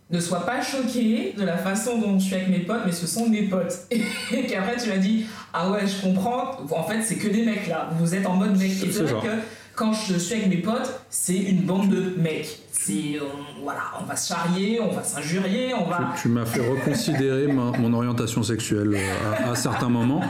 ne 0.09 0.21
sois 0.21 0.47
pas 0.47 0.62
choqué 0.62 1.35
de 1.37 1.45
la 1.45 1.57
façon 1.57 1.99
dont 1.99 2.19
je 2.19 2.27
suis 2.27 2.35
avec 2.37 2.49
mes 2.49 2.61
potes, 2.61 2.83
mais 2.87 2.92
ce 2.92 3.07
sont 3.07 3.29
mes 3.29 3.42
potes. 3.42 3.75
Et 3.90 4.47
qu'après 4.47 4.77
tu 4.77 4.88
m'as 4.88 4.99
dit 4.99 5.27
ah 5.53 5.71
ouais, 5.71 5.81
je 5.85 6.01
comprends, 6.01 6.53
en 6.71 6.85
fait 6.85 7.03
c'est 7.03 7.16
que 7.16 7.29
des 7.29 7.45
mecs 7.45 7.66
là, 7.66 7.90
vous 7.99 8.14
êtes 8.14 8.25
en 8.27 8.35
mode 8.35 8.57
mec. 8.57 8.71
Et 8.71 8.92
c'est 8.92 9.03
vrai 9.03 9.21
que 9.21 9.42
quand 9.77 9.93
je 9.93 10.19
suis 10.19 10.35
avec 10.35 10.49
mes 10.49 10.57
potes, 10.57 11.01
c'est 11.11 11.37
une 11.37 11.62
bande 11.62 11.91
de 11.91 12.15
mecs. 12.21 12.62
C'est, 12.73 13.19
voilà, 13.62 13.83
on 14.01 14.05
va 14.05 14.17
se 14.17 14.29
charrier, 14.33 14.81
on 14.81 14.91
va 14.91 15.03
s'injurier, 15.03 15.75
on 15.75 15.89
va. 15.89 16.15
Tu, 16.21 16.29
m'as 16.29 16.45
fait 16.45 16.67
reconsidérer 16.67 17.47
mon 17.49 17.93
orientation 17.93 18.43
sexuelle 18.43 18.95
euh, 18.95 19.45
à, 19.47 19.51
à 19.51 19.55
certains 19.55 19.89
moments. 19.89 20.23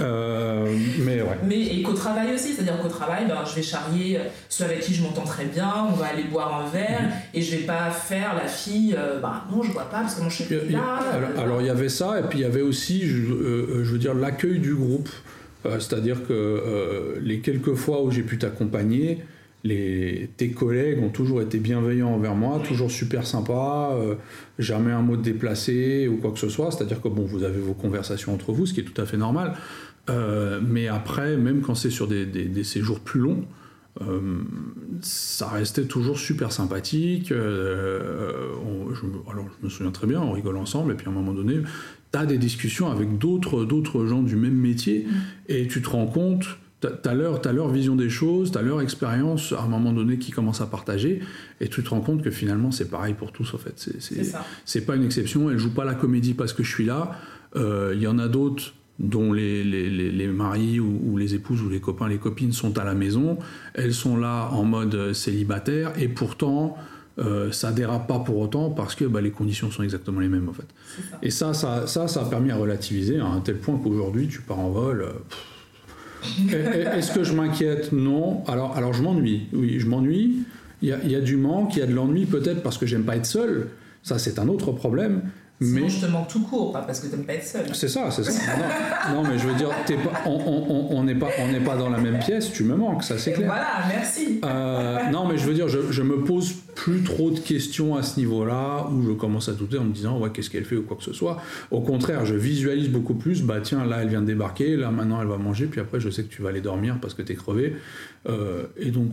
Euh, 0.00 0.76
mais 1.00 1.22
ouais. 1.22 1.38
Mais 1.44 1.60
et 1.60 1.82
qu'au 1.82 1.92
travail 1.92 2.34
aussi, 2.34 2.52
c'est-à-dire 2.52 2.78
qu'au 2.80 2.88
travail, 2.88 3.26
ben, 3.26 3.38
je 3.44 3.54
vais 3.54 3.62
charrier 3.62 4.20
ceux 4.48 4.64
avec 4.64 4.80
qui 4.80 4.94
je 4.94 5.02
m'entends 5.02 5.24
très 5.24 5.46
bien, 5.46 5.72
on 5.88 5.92
va 5.92 6.06
aller 6.06 6.24
boire 6.24 6.64
un 6.64 6.68
verre, 6.68 7.02
mhm. 7.02 7.10
et 7.34 7.42
je 7.42 7.56
vais 7.56 7.62
pas 7.62 7.90
faire 7.90 8.34
la 8.34 8.46
fille, 8.46 8.94
euh, 8.96 9.20
ben 9.20 9.42
non, 9.50 9.62
je 9.62 9.72
vois 9.72 9.90
pas 9.90 10.00
parce 10.00 10.14
que 10.14 10.22
mon 10.22 10.30
chef 10.30 10.50
est 10.50 10.70
là. 10.70 11.00
Alors 11.38 11.60
il 11.60 11.66
y 11.66 11.70
avait 11.70 11.88
ça, 11.88 12.18
et 12.18 12.22
puis 12.22 12.40
il 12.40 12.42
y 12.42 12.46
avait 12.46 12.62
aussi, 12.62 13.06
je, 13.06 13.32
euh, 13.32 13.84
je 13.84 13.90
veux 13.90 13.98
dire, 13.98 14.14
l'accueil 14.14 14.58
du 14.58 14.74
groupe. 14.74 15.08
C'est-à-dire 15.64 16.26
que 16.26 17.18
les 17.20 17.40
quelques 17.40 17.74
fois 17.74 18.02
où 18.02 18.10
j'ai 18.10 18.22
pu 18.22 18.38
t'accompagner, 18.38 19.18
les, 19.66 20.30
tes 20.36 20.50
collègues 20.50 21.02
ont 21.02 21.08
toujours 21.08 21.42
été 21.42 21.58
bienveillants 21.58 22.12
envers 22.12 22.34
moi, 22.34 22.60
toujours 22.64 22.90
super 22.90 23.26
sympas, 23.26 23.94
euh, 23.94 24.14
jamais 24.58 24.92
un 24.92 25.02
mot 25.02 25.16
de 25.16 25.22
déplacé 25.22 26.08
ou 26.08 26.16
quoi 26.18 26.30
que 26.30 26.38
ce 26.38 26.48
soit. 26.48 26.70
C'est-à-dire 26.70 27.00
que 27.02 27.08
bon, 27.08 27.24
vous 27.24 27.42
avez 27.42 27.60
vos 27.60 27.74
conversations 27.74 28.32
entre 28.32 28.52
vous, 28.52 28.66
ce 28.66 28.74
qui 28.74 28.80
est 28.80 28.84
tout 28.84 29.00
à 29.00 29.06
fait 29.06 29.16
normal. 29.16 29.54
Euh, 30.08 30.60
mais 30.62 30.86
après, 30.88 31.36
même 31.36 31.62
quand 31.62 31.74
c'est 31.74 31.90
sur 31.90 32.06
des, 32.06 32.64
séjours 32.64 33.00
plus 33.00 33.20
longs, 33.20 33.44
euh, 34.02 34.38
ça 35.00 35.48
restait 35.48 35.86
toujours 35.86 36.18
super 36.18 36.52
sympathique. 36.52 37.28
je, 37.30 37.96
alors, 39.30 39.46
je 39.60 39.64
me 39.64 39.68
souviens 39.68 39.90
très 39.90 40.06
bien, 40.06 40.20
on 40.20 40.32
rigole 40.32 40.58
ensemble, 40.58 40.92
et 40.92 40.94
puis 40.94 41.06
à 41.08 41.10
un 41.10 41.14
moment 41.14 41.32
donné, 41.32 41.56
tu 42.12 42.18
as 42.18 42.26
des 42.26 42.38
discussions 42.38 42.90
avec 42.90 43.18
d'autres 43.18 44.06
gens 44.06 44.22
du 44.22 44.36
même 44.36 44.56
métier, 44.56 45.06
mmh. 45.06 45.52
et 45.52 45.66
tu 45.66 45.82
te 45.82 45.88
rends 45.88 46.06
compte 46.06 46.58
tu 46.80 47.08
as, 47.08 47.14
leur, 47.14 47.68
vision 47.70 47.96
des 47.96 48.10
choses, 48.10 48.52
tu 48.52 48.58
as 48.58 48.62
leur 48.62 48.80
expérience 48.80 49.52
à 49.52 49.62
un 49.62 49.68
moment 49.68 49.92
donné 49.92 50.18
qui 50.18 50.30
commence 50.30 50.60
à 50.60 50.66
partager, 50.66 51.20
et 51.60 51.68
tu 51.68 51.82
te 51.82 51.90
rends 51.90 52.00
compte 52.00 52.22
que 52.22 52.30
finalement 52.30 52.70
c'est 52.70 52.90
pareil 52.90 53.14
pour 53.14 53.32
tous 53.32 53.54
en 53.54 53.58
fait. 53.58 53.88
C'est 54.64 54.86
pas 54.86 54.96
une 54.96 55.04
exception, 55.04 55.50
elle 55.50 55.58
joue 55.58 55.72
pas 55.72 55.84
la 55.84 55.94
comédie 55.94 56.34
parce 56.34 56.52
que 56.52 56.62
je 56.62 56.70
suis 56.70 56.84
là. 56.84 57.12
Euh, 57.56 57.92
il 57.94 58.02
y 58.02 58.06
en 58.06 58.18
a 58.18 58.28
d'autres 58.28 58.74
dont 58.98 59.32
les, 59.32 59.62
les, 59.62 59.90
les, 59.90 60.26
maris 60.26 60.80
ou, 60.80 61.16
les 61.18 61.34
épouses 61.34 61.62
ou 61.62 61.68
les 61.68 61.80
copains, 61.80 62.08
les 62.08 62.18
copines 62.18 62.52
sont 62.52 62.78
à 62.78 62.84
la 62.84 62.94
maison, 62.94 63.38
elles 63.74 63.92
sont 63.92 64.16
là 64.16 64.48
en 64.52 64.64
mode 64.64 65.12
célibataire, 65.12 65.92
et 65.98 66.08
pourtant 66.08 66.76
euh, 67.18 67.50
ça 67.50 67.72
dérape 67.72 68.06
pas 68.06 68.18
pour 68.18 68.38
autant 68.38 68.68
parce 68.68 68.94
que 68.94 69.06
bah, 69.06 69.22
les 69.22 69.30
conditions 69.30 69.70
sont 69.70 69.82
exactement 69.82 70.20
les 70.20 70.28
mêmes 70.28 70.48
en 70.48 70.52
fait. 70.52 70.66
Et 71.22 71.30
ça 71.30 71.54
ça, 71.54 71.86
ça, 71.86 72.08
ça, 72.08 72.22
a 72.22 72.24
permis 72.26 72.50
à 72.50 72.56
relativiser 72.56 73.18
à 73.18 73.26
un 73.26 73.40
tel 73.40 73.56
point 73.56 73.78
qu'aujourd'hui 73.82 74.28
tu 74.28 74.42
pars 74.42 74.58
en 74.58 74.70
vol. 74.70 75.06
Euh, 76.52 76.92
est-ce 76.96 77.12
que 77.12 77.24
je 77.24 77.32
m'inquiète? 77.32 77.92
Non. 77.92 78.44
Alors, 78.46 78.76
alors 78.76 78.92
je 78.92 79.02
m'ennuie. 79.02 79.46
Oui, 79.52 79.80
je 79.80 79.86
m'ennuie. 79.86 80.44
Il 80.82 80.90
y, 80.90 81.16
a, 81.16 81.20
du 81.20 81.36
manque, 81.36 81.74
il 81.74 81.78
y 81.78 81.82
a 81.82 81.86
de 81.86 81.94
l'ennui 81.94 82.26
peut-être 82.26 82.62
parce 82.62 82.76
que 82.76 82.84
j'aime 82.84 83.04
pas 83.04 83.16
être 83.16 83.24
seul. 83.24 83.68
Ça, 84.02 84.18
c'est 84.18 84.38
un 84.38 84.46
autre 84.46 84.72
problème. 84.72 85.22
Sinon, 85.60 85.80
Mais- 85.84 85.88
je 85.88 86.00
te 86.04 86.06
manque 86.10 86.28
tout 86.28 86.42
court, 86.42 86.70
pas 86.70 86.82
parce 86.82 87.00
que 87.00 87.06
t'aimes 87.06 87.24
pas 87.24 87.32
être 87.32 87.46
seul. 87.46 87.74
C'est 87.74 87.88
ça, 87.88 88.10
c'est 88.10 88.24
ça. 88.24 88.42
Non, 89.08 89.22
non, 89.22 89.28
mais 89.28 89.38
je 89.38 89.48
veux 89.48 89.54
dire, 89.54 89.70
t'es 89.86 89.94
pas, 89.96 90.12
on- 90.26 90.30
on 90.30 90.66
on- 90.68 90.96
on 90.98 91.04
n'est 91.04 91.14
pas, 91.14 91.28
on 91.40 91.50
n'est 91.50 91.60
pas 91.60 91.76
dans 91.76 91.88
la 91.88 91.96
même 91.98 92.18
pièce, 92.18 92.52
tu 92.52 92.62
me 92.64 92.74
manques, 92.76 93.02
ça 93.04 93.16
c'est 93.16 93.32
clair. 93.32 93.46
Voilà, 93.46 93.66
merci. 93.88 94.40
Euh, 94.44 95.10
non, 95.10 95.26
mais 95.26 95.38
je 95.38 95.46
veux 95.46 95.54
dire, 95.54 95.68
je, 95.68 95.78
je 95.90 96.02
me 96.02 96.22
pose 96.24 96.52
plus 96.74 97.02
trop 97.02 97.30
de 97.30 97.38
questions 97.38 97.96
à 97.96 98.02
ce 98.02 98.20
niveau-là 98.20 98.86
où 98.92 99.02
je 99.02 99.12
commence 99.12 99.48
à 99.48 99.52
douter 99.52 99.78
en 99.78 99.84
me 99.84 99.92
disant, 99.94 100.18
ouais, 100.18 100.28
qu'est-ce 100.30 100.50
qu'elle 100.50 100.66
fait 100.66 100.76
ou 100.76 100.82
quoi 100.82 100.96
que 100.98 101.04
ce 101.04 101.14
soit. 101.14 101.40
Au 101.70 101.80
contraire, 101.80 102.26
je 102.26 102.34
visualise 102.34 102.90
beaucoup 102.90 103.14
plus, 103.14 103.42
bah 103.42 103.60
tiens, 103.62 103.86
là, 103.86 104.00
elle 104.02 104.08
vient 104.08 104.20
de 104.20 104.26
débarquer, 104.26 104.76
là, 104.76 104.90
maintenant, 104.90 105.22
elle 105.22 105.28
va 105.28 105.38
manger, 105.38 105.66
puis 105.66 105.80
après, 105.80 106.00
je 106.00 106.10
sais 106.10 106.22
que 106.24 106.28
tu 106.32 106.42
vas 106.42 106.50
aller 106.50 106.60
dormir 106.60 106.98
parce 107.00 107.14
que 107.14 107.22
t'es 107.22 107.34
crevé. 107.34 107.76
Euh, 108.28 108.64
et 108.76 108.90
donc, 108.90 109.08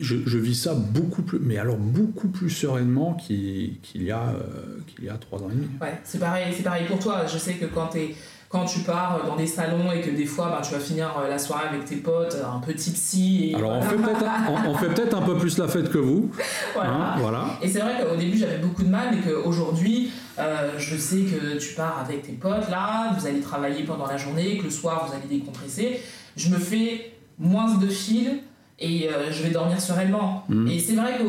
je, 0.00 0.16
je 0.26 0.38
vis 0.38 0.54
ça 0.54 0.74
beaucoup 0.74 1.22
plus, 1.22 1.38
mais 1.40 1.58
alors 1.58 1.76
beaucoup 1.76 2.28
plus 2.28 2.50
sereinement 2.50 3.14
qu'il 3.14 3.76
y, 3.94 4.10
a, 4.10 4.20
euh, 4.28 4.78
qu'il 4.86 5.04
y 5.04 5.08
a 5.08 5.14
trois 5.14 5.40
ans 5.42 5.48
et 5.50 5.54
demi. 5.54 5.68
Ouais, 5.80 5.98
c'est 6.04 6.18
pareil, 6.18 6.52
c'est 6.56 6.62
pareil 6.62 6.86
pour 6.86 6.98
toi. 6.98 7.26
Je 7.26 7.38
sais 7.38 7.54
que 7.54 7.66
quand, 7.66 7.86
t'es- 7.88 8.14
quand 8.48 8.64
tu 8.66 8.80
pars 8.80 9.24
dans 9.26 9.36
des 9.36 9.46
salons 9.46 9.90
et 9.92 10.00
que 10.02 10.10
des 10.10 10.26
fois 10.26 10.48
bah, 10.50 10.60
tu 10.62 10.72
vas 10.74 10.80
finir 10.80 11.14
euh, 11.18 11.28
la 11.28 11.38
soirée 11.38 11.68
avec 11.68 11.84
tes 11.84 11.96
potes, 11.96 12.36
un 12.44 12.58
peu 12.60 12.74
tipsy. 12.74 13.50
Et 13.52 13.54
Alors, 13.54 13.72
on 13.72 13.80
voilà. 13.80 13.90
fait 13.90 13.96
peut-être 13.96 14.24
un, 14.24 14.52
on- 14.66 14.70
on 14.70 14.74
fait 14.74 14.88
peut-être 14.88 15.16
un 15.16 15.22
peu 15.22 15.36
plus 15.38 15.56
la 15.58 15.68
fête 15.68 15.90
que 15.90 15.98
vous. 15.98 16.30
Voilà. 16.74 16.90
hein, 16.90 17.14
voilà. 17.18 17.44
Et 17.62 17.68
c'est 17.68 17.80
vrai 17.80 17.92
qu'au 18.02 18.16
début 18.16 18.36
j'avais 18.36 18.58
beaucoup 18.58 18.82
de 18.82 18.90
mal, 18.90 19.08
mais 19.14 19.20
qu'aujourd'hui 19.22 20.10
euh, 20.38 20.72
je 20.78 20.96
sais 20.96 21.20
que 21.22 21.58
tu 21.58 21.74
pars 21.74 21.98
avec 22.04 22.22
tes 22.22 22.32
potes 22.32 22.68
là, 22.70 23.14
vous 23.18 23.26
allez 23.26 23.40
travailler 23.40 23.84
pendant 23.84 24.06
la 24.06 24.16
journée, 24.16 24.58
que 24.58 24.64
le 24.64 24.70
soir 24.70 25.06
vous 25.08 25.14
allez 25.14 25.28
décompresser. 25.38 26.00
Je 26.36 26.48
me 26.50 26.56
fais 26.58 27.12
moins 27.38 27.74
de 27.78 27.86
fil 27.88 28.40
et 28.82 29.08
euh, 29.08 29.30
je 29.32 29.42
vais 29.44 29.50
dormir 29.50 29.80
sereinement. 29.80 30.44
Mhm. 30.48 30.68
Et 30.68 30.78
c'est 30.78 30.94
vrai 30.94 31.18
que 31.18 31.24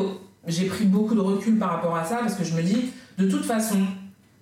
j'ai 0.46 0.66
pris 0.66 0.84
beaucoup 0.84 1.14
de 1.14 1.20
recul 1.20 1.58
par 1.58 1.70
rapport 1.70 1.96
à 1.96 2.04
ça 2.04 2.16
parce 2.16 2.34
que 2.34 2.44
je 2.44 2.54
me 2.54 2.62
dis, 2.62 2.90
de 3.18 3.30
toute 3.30 3.44
façon, 3.44 3.78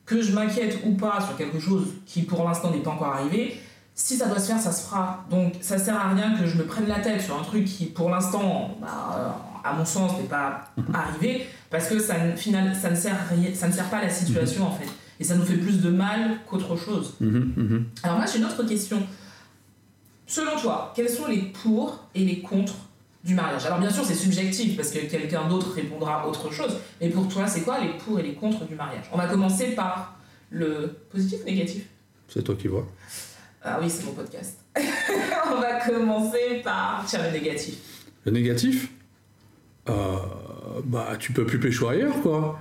que 0.06 0.20
je 0.20 0.32
m'inquiète 0.32 0.78
ou 0.84 0.94
pas 0.94 1.20
sur 1.20 1.36
quelque 1.36 1.60
chose 1.60 1.86
qui 2.06 2.22
pour 2.22 2.42
l'instant 2.44 2.70
n'est 2.70 2.78
pas 2.82 2.90
encore 2.90 3.14
arrivé, 3.14 3.56
si 3.94 4.16
ça 4.16 4.26
doit 4.26 4.38
se 4.38 4.48
faire, 4.48 4.58
ça 4.60 4.72
se 4.72 4.86
fera. 4.86 5.24
Donc 5.30 5.54
ça 5.60 5.78
sert 5.78 5.94
à 5.96 6.08
rien 6.08 6.34
que 6.38 6.46
je 6.46 6.56
me 6.56 6.64
prenne 6.64 6.88
la 6.88 6.98
tête 7.00 7.20
sur 7.20 7.38
un 7.38 7.42
truc 7.44 7.66
qui 7.66 7.86
pour 7.86 8.10
l'instant, 8.10 8.76
bah, 8.80 8.88
euh, 9.16 9.28
à 9.68 9.74
mon 9.74 9.84
sens, 9.84 10.16
n'est 10.18 10.24
pas 10.28 10.64
arrivé, 10.92 11.46
parce 11.70 11.86
que 11.88 11.98
ça, 12.00 12.18
ne- 12.18 12.34
final, 12.34 12.74
ça, 12.74 12.90
ne 12.90 12.96
sert 12.96 13.16
ça 13.54 13.68
ne 13.68 13.72
sert 13.72 13.88
pas 13.90 13.98
à 13.98 14.02
la 14.02 14.10
situation 14.10 14.66
en 14.66 14.72
fait. 14.72 14.88
Et 15.20 15.24
ça 15.24 15.36
nous 15.36 15.44
fait 15.44 15.56
plus 15.56 15.80
de 15.80 15.90
mal 15.90 16.38
qu'autre 16.48 16.76
chose. 16.76 17.14
Mhm, 17.20 17.52
mhm. 17.56 17.84
Alors 18.02 18.16
moi 18.16 18.26
j'ai 18.26 18.38
une 18.38 18.44
autre 18.46 18.64
question. 18.64 19.00
Selon 20.26 20.56
toi, 20.60 20.92
quels 20.96 21.08
sont 21.10 21.26
les 21.26 21.42
pour 21.62 22.00
et 22.14 22.24
les 22.24 22.40
contre 22.40 22.74
du 23.24 23.34
mariage 23.34 23.64
Alors 23.66 23.78
bien 23.78 23.90
sûr 23.90 24.04
c'est 24.04 24.14
subjectif 24.14 24.76
parce 24.76 24.90
que 24.90 24.98
quelqu'un 24.98 25.46
d'autre 25.48 25.72
répondra 25.74 26.26
autre 26.26 26.52
chose, 26.52 26.76
mais 27.00 27.08
pour 27.08 27.28
toi 27.28 27.46
c'est 27.46 27.60
quoi 27.62 27.78
les 27.80 27.90
pour 27.98 28.18
et 28.18 28.22
les 28.22 28.34
contre 28.34 28.64
du 28.66 28.74
mariage? 28.74 29.04
On 29.12 29.18
va 29.18 29.26
commencer 29.26 29.74
par 29.74 30.16
le 30.50 30.96
positif 31.10 31.40
ou 31.42 31.46
négatif? 31.46 31.86
C'est 32.28 32.42
toi 32.42 32.54
qui 32.54 32.68
vois. 32.68 32.86
Ah 33.62 33.78
oui 33.80 33.88
c'est 33.88 34.04
mon 34.04 34.12
podcast. 34.12 34.58
On 35.52 35.60
va 35.60 35.80
commencer 35.86 36.60
par 36.64 37.04
tiens, 37.06 37.22
le 37.22 37.30
négatif. 37.38 37.76
Le 38.24 38.32
négatif? 38.32 38.90
Euh, 39.88 40.16
Bah, 40.84 41.10
tu 41.18 41.32
peux 41.32 41.44
plus 41.44 41.60
pécho 41.60 41.88
ailleurs, 41.88 42.20
quoi. 42.22 42.58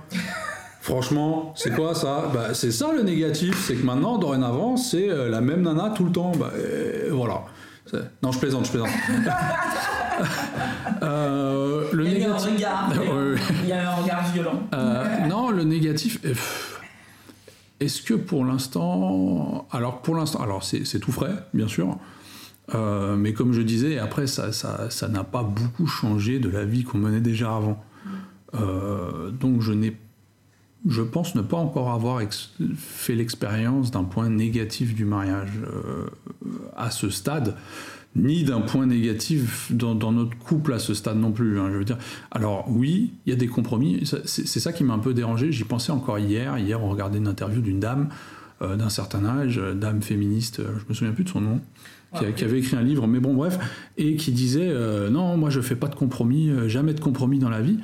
Franchement, 0.80 1.52
c'est 1.56 1.74
quoi 1.74 1.94
ça? 1.94 2.30
Bah, 2.34 2.54
c'est 2.54 2.72
ça 2.72 2.92
le 2.92 3.02
négatif, 3.02 3.64
c'est 3.66 3.74
que 3.76 3.84
maintenant, 3.84 4.18
dorénavant, 4.18 4.76
c'est 4.76 5.08
euh, 5.08 5.28
la 5.28 5.40
même 5.40 5.62
nana 5.62 5.92
tout 5.96 6.04
le 6.04 6.12
temps. 6.12 6.32
Bah, 6.32 6.50
euh, 6.54 7.08
voilà. 7.12 7.44
C'est- 7.92 8.10
Non, 8.22 8.32
je 8.32 8.38
plaisante, 8.38 8.64
je 8.66 8.70
plaisante. 8.70 8.90
Euh, 11.02 11.88
le 11.92 12.06
Il 12.06 12.12
y 12.12 12.16
a 12.16 12.18
eu 12.20 12.22
un 12.24 12.26
négatif. 12.34 12.54
regard, 12.54 12.90
Ouais, 13.00 13.08
ouais. 13.32 13.40
il 13.64 13.68
y 13.68 13.72
a 13.72 13.82
eu 13.82 13.86
un 13.86 13.90
regard 13.94 14.32
violent. 14.32 14.62
Euh, 14.74 15.26
non, 15.26 15.50
le 15.50 15.64
négatif. 15.64 16.18
euh, 16.24 16.28
pff, 16.28 16.80
Est-ce 17.80 18.02
que 18.02 18.14
pour 18.14 18.44
l'instant, 18.44 19.66
alors 19.72 20.02
pour 20.02 20.14
l'instant, 20.16 20.40
alors 20.42 20.62
c'est 20.62 21.00
tout 21.00 21.10
frais, 21.12 21.34
bien 21.54 21.66
sûr, 21.66 21.96
euh, 22.74 23.16
mais 23.16 23.32
comme 23.32 23.52
je 23.52 23.62
disais, 23.62 23.98
après 23.98 24.26
ça, 24.28 24.52
ça, 24.52 24.90
ça 24.90 25.08
n'a 25.08 25.24
pas 25.24 25.42
beaucoup 25.42 25.86
changé 25.86 26.38
de 26.38 26.48
la 26.48 26.64
vie 26.64 26.84
qu'on 26.84 26.98
menait 26.98 27.20
déjà 27.20 27.56
avant. 27.56 27.82
Euh, 28.54 29.30
donc 29.30 29.60
je 29.62 29.72
n'ai, 29.72 29.96
je 30.88 31.02
pense 31.02 31.34
ne 31.34 31.42
pas 31.42 31.56
encore 31.56 31.90
avoir 31.90 32.20
fait 32.76 33.14
l'expérience 33.14 33.90
d'un 33.90 34.04
point 34.04 34.28
négatif 34.28 34.94
du 34.94 35.04
mariage 35.04 35.50
euh, 35.64 36.06
à 36.76 36.90
ce 36.90 37.10
stade 37.10 37.56
ni 38.14 38.44
d'un 38.44 38.60
point 38.60 38.86
négatif 38.86 39.72
dans, 39.72 39.94
dans 39.94 40.12
notre 40.12 40.36
couple 40.36 40.72
à 40.74 40.78
ce 40.78 40.94
stade 40.94 41.16
non 41.16 41.32
plus. 41.32 41.58
hein, 41.58 41.70
je 41.72 41.78
veux 41.78 41.84
dire, 41.84 41.98
alors 42.30 42.66
oui, 42.68 43.12
il 43.24 43.30
y 43.30 43.32
a 43.32 43.36
des 43.36 43.46
compromis. 43.46 44.02
C'est 44.26 44.60
ça 44.60 44.72
qui 44.72 44.84
m'a 44.84 44.94
un 44.94 44.98
peu 44.98 45.14
dérangé. 45.14 45.50
J'y 45.50 45.64
pensais 45.64 45.92
encore 45.92 46.18
hier. 46.18 46.58
Hier, 46.58 46.82
on 46.82 46.90
regardait 46.90 47.18
une 47.18 47.28
interview 47.28 47.62
d'une 47.62 47.80
dame 47.80 48.08
euh, 48.60 48.76
d'un 48.76 48.90
certain 48.90 49.24
âge, 49.24 49.58
euh, 49.58 49.74
dame 49.74 50.02
féministe. 50.02 50.60
je 50.60 50.84
me 50.88 50.94
souviens 50.94 51.12
plus 51.12 51.24
de 51.24 51.28
son 51.28 51.40
nom. 51.40 51.60
Qui, 52.36 52.44
avait 52.44 52.58
écrit 52.58 52.76
un 52.76 52.82
livre, 52.82 53.06
mais 53.06 53.20
bon, 53.20 53.32
bref, 53.32 53.58
et 53.96 54.16
qui 54.16 54.32
disait 54.32 54.68
euh, 54.68 55.08
non, 55.08 55.38
moi 55.38 55.48
je 55.48 55.62
fais 55.62 55.76
pas 55.76 55.88
de 55.88 55.94
compromis, 55.94 56.50
jamais 56.66 56.92
de 56.92 57.00
compromis 57.00 57.38
dans 57.38 57.48
la 57.48 57.62
vie. 57.62 57.78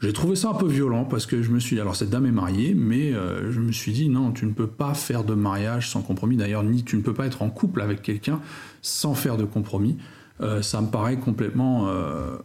J'ai 0.00 0.12
trouvé 0.12 0.36
ça 0.36 0.50
un 0.50 0.54
peu 0.54 0.68
violent 0.68 1.04
parce 1.04 1.26
que 1.26 1.42
je 1.42 1.50
me 1.50 1.58
suis 1.58 1.74
dit, 1.76 1.80
alors 1.80 1.96
cette 1.96 2.10
dame 2.10 2.26
est 2.26 2.32
mariée, 2.32 2.74
mais 2.74 3.12
euh, 3.12 3.50
je 3.50 3.60
me 3.60 3.72
suis 3.72 3.92
dit, 3.92 4.08
non, 4.08 4.30
tu 4.30 4.46
ne 4.46 4.52
peux 4.52 4.68
pas 4.68 4.94
faire 4.94 5.24
de 5.24 5.34
mariage 5.34 5.90
sans 5.90 6.02
compromis. 6.02 6.36
D'ailleurs, 6.36 6.62
ni 6.62 6.84
tu 6.84 6.96
ne 6.96 7.02
peux 7.02 7.14
pas 7.14 7.26
être 7.26 7.42
en 7.42 7.50
couple 7.50 7.80
avec 7.80 8.02
quelqu'un 8.02 8.40
sans 8.80 9.14
faire 9.14 9.36
de 9.36 9.44
compromis. 9.44 9.98
Euh, 10.40 10.62
ça 10.62 10.80
me 10.80 10.86
paraît 10.86 11.16
complètement 11.16 11.88
euh, 11.88 12.36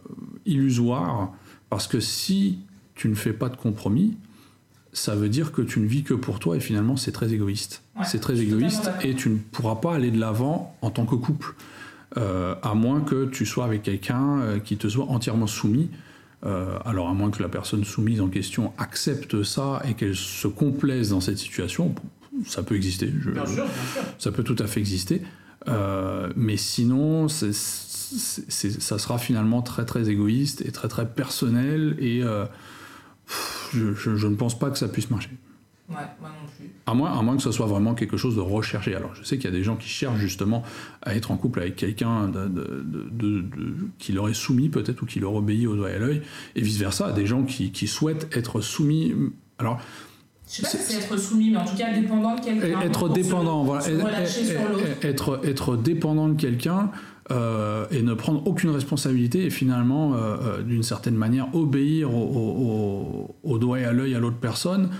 illusoire 0.46 1.32
parce 1.70 1.86
que 1.86 2.00
si 2.00 2.58
tu 2.96 3.08
ne 3.08 3.14
fais 3.14 3.32
pas 3.32 3.48
de 3.48 3.56
compromis, 3.56 4.16
ça 4.92 5.14
veut 5.14 5.28
dire 5.28 5.52
que 5.52 5.62
tu 5.62 5.78
ne 5.78 5.86
vis 5.86 6.02
que 6.02 6.14
pour 6.14 6.40
toi 6.40 6.56
et 6.56 6.60
finalement 6.60 6.96
c'est 6.96 7.12
très 7.12 7.32
égoïste. 7.32 7.82
Ouais, 7.96 8.04
c'est 8.04 8.18
très 8.18 8.40
égoïste 8.40 8.90
et 9.02 9.14
tu 9.14 9.28
ne 9.28 9.36
pourras 9.36 9.76
pas 9.76 9.94
aller 9.94 10.10
de 10.10 10.18
l'avant 10.18 10.76
en 10.82 10.90
tant 10.90 11.06
que 11.06 11.14
couple. 11.14 11.54
À 12.16 12.74
moins 12.76 13.00
que 13.00 13.24
tu 13.24 13.44
sois 13.44 13.64
avec 13.64 13.82
quelqu'un 13.82 14.60
qui 14.64 14.76
te 14.76 14.86
soit 14.86 15.06
entièrement 15.06 15.48
soumis. 15.48 15.90
Euh, 16.44 16.78
alors 16.84 17.08
à 17.08 17.14
moins 17.14 17.30
que 17.30 17.42
la 17.42 17.48
personne 17.48 17.84
soumise 17.84 18.20
en 18.20 18.28
question 18.28 18.72
accepte 18.76 19.42
ça 19.44 19.80
et 19.88 19.94
qu'elle 19.94 20.14
se 20.16 20.46
complaise 20.46 21.10
dans 21.10 21.20
cette 21.20 21.38
situation, 21.38 21.94
ça 22.46 22.62
peut 22.62 22.74
exister. 22.76 23.10
je- 23.20 23.30
Bien 23.30 23.46
sûr, 23.46 23.64
bien 23.64 23.72
sûr. 23.94 24.02
ça 24.18 24.30
peut 24.32 24.42
tout 24.42 24.56
à 24.58 24.66
fait 24.66 24.80
exister. 24.80 25.22
Euh, 25.68 26.30
mais 26.36 26.58
sinon, 26.58 27.28
ça 27.28 27.52
sera 28.98 29.18
finalement 29.18 29.62
très 29.62 29.84
très 29.86 30.08
égoïste 30.10 30.62
et 30.66 30.70
très 30.72 30.88
très 30.88 31.06
personnel 31.08 31.96
et 31.98 32.22
euh, 32.22 32.44
pff, 33.26 33.70
je, 33.74 33.94
je- 33.94 34.16
je 34.16 34.26
ne 34.26 34.36
pense 34.36 34.58
pas 34.58 34.70
que 34.70 34.78
ça 34.78 34.88
puisse 34.88 35.10
marcher. 35.10 35.30
Ouais, 35.90 35.96
moi 36.20 36.30
non 36.30 36.48
plus. 36.56 36.70
À 36.86 36.94
moins, 36.94 37.12
à 37.18 37.20
moins 37.22 37.36
que 37.36 37.42
ce 37.42 37.52
soit 37.52 37.66
vraiment 37.66 37.94
quelque 37.94 38.16
chose 38.16 38.36
de 38.36 38.40
recherché. 38.40 38.94
Alors 38.94 39.14
je 39.14 39.22
sais 39.22 39.36
qu'il 39.36 39.50
y 39.50 39.52
a 39.52 39.56
des 39.56 39.62
gens 39.62 39.76
qui 39.76 39.88
cherchent 39.88 40.18
justement 40.18 40.62
à 41.02 41.14
être 41.14 41.30
en 41.30 41.36
couple 41.36 41.60
avec 41.60 41.76
quelqu'un 41.76 42.28
de- 42.28 42.48
de- 42.48 42.82
de- 42.84 43.08
de- 43.10 43.40
de- 43.42 43.74
qui 43.98 44.12
leur 44.12 44.28
est 44.30 44.34
soumis 44.34 44.70
peut-être 44.70 45.02
ou 45.02 45.06
qui 45.06 45.20
leur 45.20 45.34
obéit 45.34 45.66
au 45.66 45.76
doigt 45.76 45.90
et 45.90 45.94
à 45.94 45.98
l'œil, 45.98 46.22
et 46.56 46.62
vice-versa, 46.62 47.12
des 47.12 47.26
gens 47.26 47.42
qui, 47.42 47.70
qui 47.70 47.86
souhaitent 47.86 48.34
être 48.34 48.62
soumis. 48.62 49.12
Alors 49.58 49.78
Je 50.48 50.52
sais 50.56 50.62
pas 50.62 50.68
si 50.68 50.76
c'est 50.78 50.96
être 51.02 51.16
soumis, 51.18 51.50
mais 51.50 51.58
en 51.58 51.64
tout 51.66 51.76
cas 51.76 51.92
dépendant 51.92 52.34
de 52.34 52.40
quelqu'un. 52.40 52.80
Être 52.80 53.08
se- 53.08 53.12
dépendant, 53.12 53.64
voilà. 53.64 53.82
se 53.82 55.06
être, 55.06 55.40
être 55.44 55.76
dépendant 55.76 56.28
de 56.28 56.40
quelqu'un 56.40 56.90
euh, 57.30 57.86
et 57.90 58.02
ne 58.02 58.12
prendre 58.14 58.46
aucune 58.46 58.70
responsabilité 58.70 59.44
et 59.46 59.50
finalement, 59.50 60.14
euh, 60.14 60.18
euh, 60.18 60.62
d'une 60.62 60.82
certaine 60.82 61.14
manière, 61.16 61.54
obéir 61.54 62.14
au, 62.14 62.22
au- 62.22 63.34
au- 63.44 63.50
au 63.54 63.58
doigt 63.58 63.80
et 63.80 63.84
à 63.84 63.92
l'œil 63.92 64.14
à 64.14 64.18
l'autre 64.18 64.36
personne, 64.38 64.90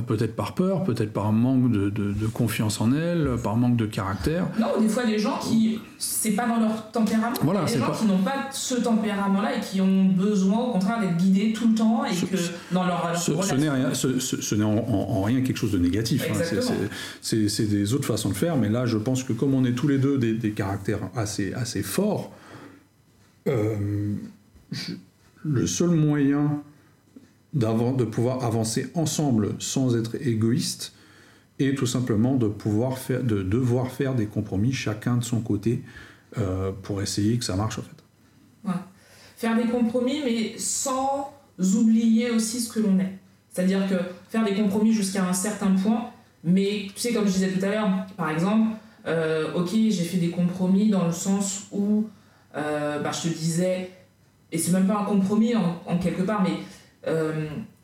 peut-être 0.00 0.34
par 0.34 0.54
peur, 0.54 0.84
peut-être 0.84 1.12
par 1.12 1.32
manque 1.32 1.70
de, 1.70 1.90
de- 1.90 2.12
de 2.12 2.26
confiance 2.26 2.80
en 2.80 2.92
elle, 2.92 3.30
par 3.42 3.56
manque 3.56 3.76
de 3.76 3.84
caractère. 3.86 4.46
Non, 4.58 4.80
des 4.80 4.88
fois 4.88 5.04
des 5.04 5.18
gens 5.18 5.38
qui, 5.38 5.78
c'est 5.98 6.30
pas 6.32 6.46
dans 6.48 6.58
leur 6.60 6.90
tempérament. 6.90 7.34
Voilà, 7.42 7.64
des 7.64 7.78
gens 7.78 7.86
pas- 7.88 7.92
qui 7.98 8.06
n'ont 8.06 8.18
pas 8.22 8.48
ce 8.52 8.76
tempérament-là 8.76 9.56
et 9.56 9.60
qui 9.60 9.80
ont 9.80 10.04
besoin 10.06 10.58
au 10.58 10.72
contraire 10.72 11.00
d'être 11.00 11.16
guidés 11.16 11.52
tout 11.52 11.68
le 11.68 11.74
temps 11.74 12.04
et 12.04 12.14
Ce- 12.14 12.24
que 12.26 12.36
dans 12.72 12.86
leur, 12.86 13.06
leur 13.06 13.18
Ce, 13.20 13.54
n'est 13.54 13.68
rien- 13.68 13.92
ce- 13.94 14.18
ce- 14.18 14.40
ce 14.40 14.54
n'est 14.54 14.64
en, 14.64 14.72
en- 14.78 15.08
en 15.18 15.22
rien 15.22 15.42
quelque 15.42 15.58
chose 15.58 15.72
de 15.72 15.78
négatif. 15.78 16.24
hein. 16.30 16.34
C'est- 17.20 17.66
des 17.66 17.92
autres 17.94 18.06
façons 18.06 18.28
de 18.30 18.34
faire, 18.34 18.56
mais 18.56 18.68
là, 18.68 18.86
je 18.86 18.96
pense 18.98 19.24
que 19.24 19.32
comme 19.32 19.52
on 19.54 19.64
est 19.64 19.72
tous 19.74 19.88
les 19.88 19.98
deux 19.98 20.16
des, 20.18 20.32
des 20.34 20.52
caractères 20.52 21.00
assez, 21.16 21.52
assez 21.54 21.82
forts, 21.82 22.32
euh, 23.48 24.14
je- 24.70 24.92
le 25.44 25.66
seul 25.66 25.90
moyen 25.90 26.62
de 27.54 28.04
pouvoir 28.04 28.44
avancer 28.44 28.90
ensemble 28.94 29.54
sans 29.58 29.96
être 29.96 30.16
égoïste 30.20 30.92
est 31.58 31.76
tout 31.76 31.86
simplement 31.86 32.36
de 32.36 32.48
pouvoir 32.48 32.98
faire, 32.98 33.22
de 33.22 33.42
devoir 33.42 33.90
faire 33.90 34.14
des 34.14 34.26
compromis 34.26 34.72
chacun 34.72 35.16
de 35.16 35.24
son 35.24 35.40
côté 35.40 35.82
euh, 36.38 36.72
pour 36.82 37.02
essayer 37.02 37.38
que 37.38 37.44
ça 37.44 37.56
marche 37.56 37.78
en 37.78 37.82
fait. 37.82 38.02
Faire 39.36 39.56
des 39.56 39.64
compromis, 39.64 40.22
mais 40.24 40.54
sans 40.56 41.32
oublier 41.58 42.30
aussi 42.30 42.60
ce 42.60 42.72
que 42.72 42.78
l'on 42.78 42.96
est. 43.00 43.18
C'est-à-dire 43.50 43.88
que 43.88 43.96
faire 44.30 44.44
des 44.44 44.54
compromis 44.54 44.92
jusqu'à 44.92 45.24
un 45.24 45.32
certain 45.32 45.72
point, 45.72 46.10
mais 46.44 46.86
tu 46.94 47.00
sais, 47.00 47.12
comme 47.12 47.26
je 47.26 47.32
disais 47.32 47.50
tout 47.50 47.64
à 47.64 47.68
l'heure, 47.68 47.88
par 48.16 48.30
exemple, 48.30 48.76
euh, 49.06 49.52
ok, 49.54 49.70
j'ai 49.72 50.04
fait 50.04 50.18
des 50.18 50.30
compromis 50.30 50.90
dans 50.90 51.04
le 51.04 51.12
sens 51.12 51.66
où 51.72 52.06
euh, 52.56 53.00
bah, 53.00 53.10
je 53.12 53.28
te 53.28 53.34
disais, 53.34 53.90
et 54.52 54.58
c'est 54.58 54.70
même 54.70 54.86
pas 54.86 55.00
un 55.00 55.04
compromis 55.04 55.54
en, 55.56 55.98
quelque 55.98 56.22
part, 56.22 56.42
mais 56.42 56.52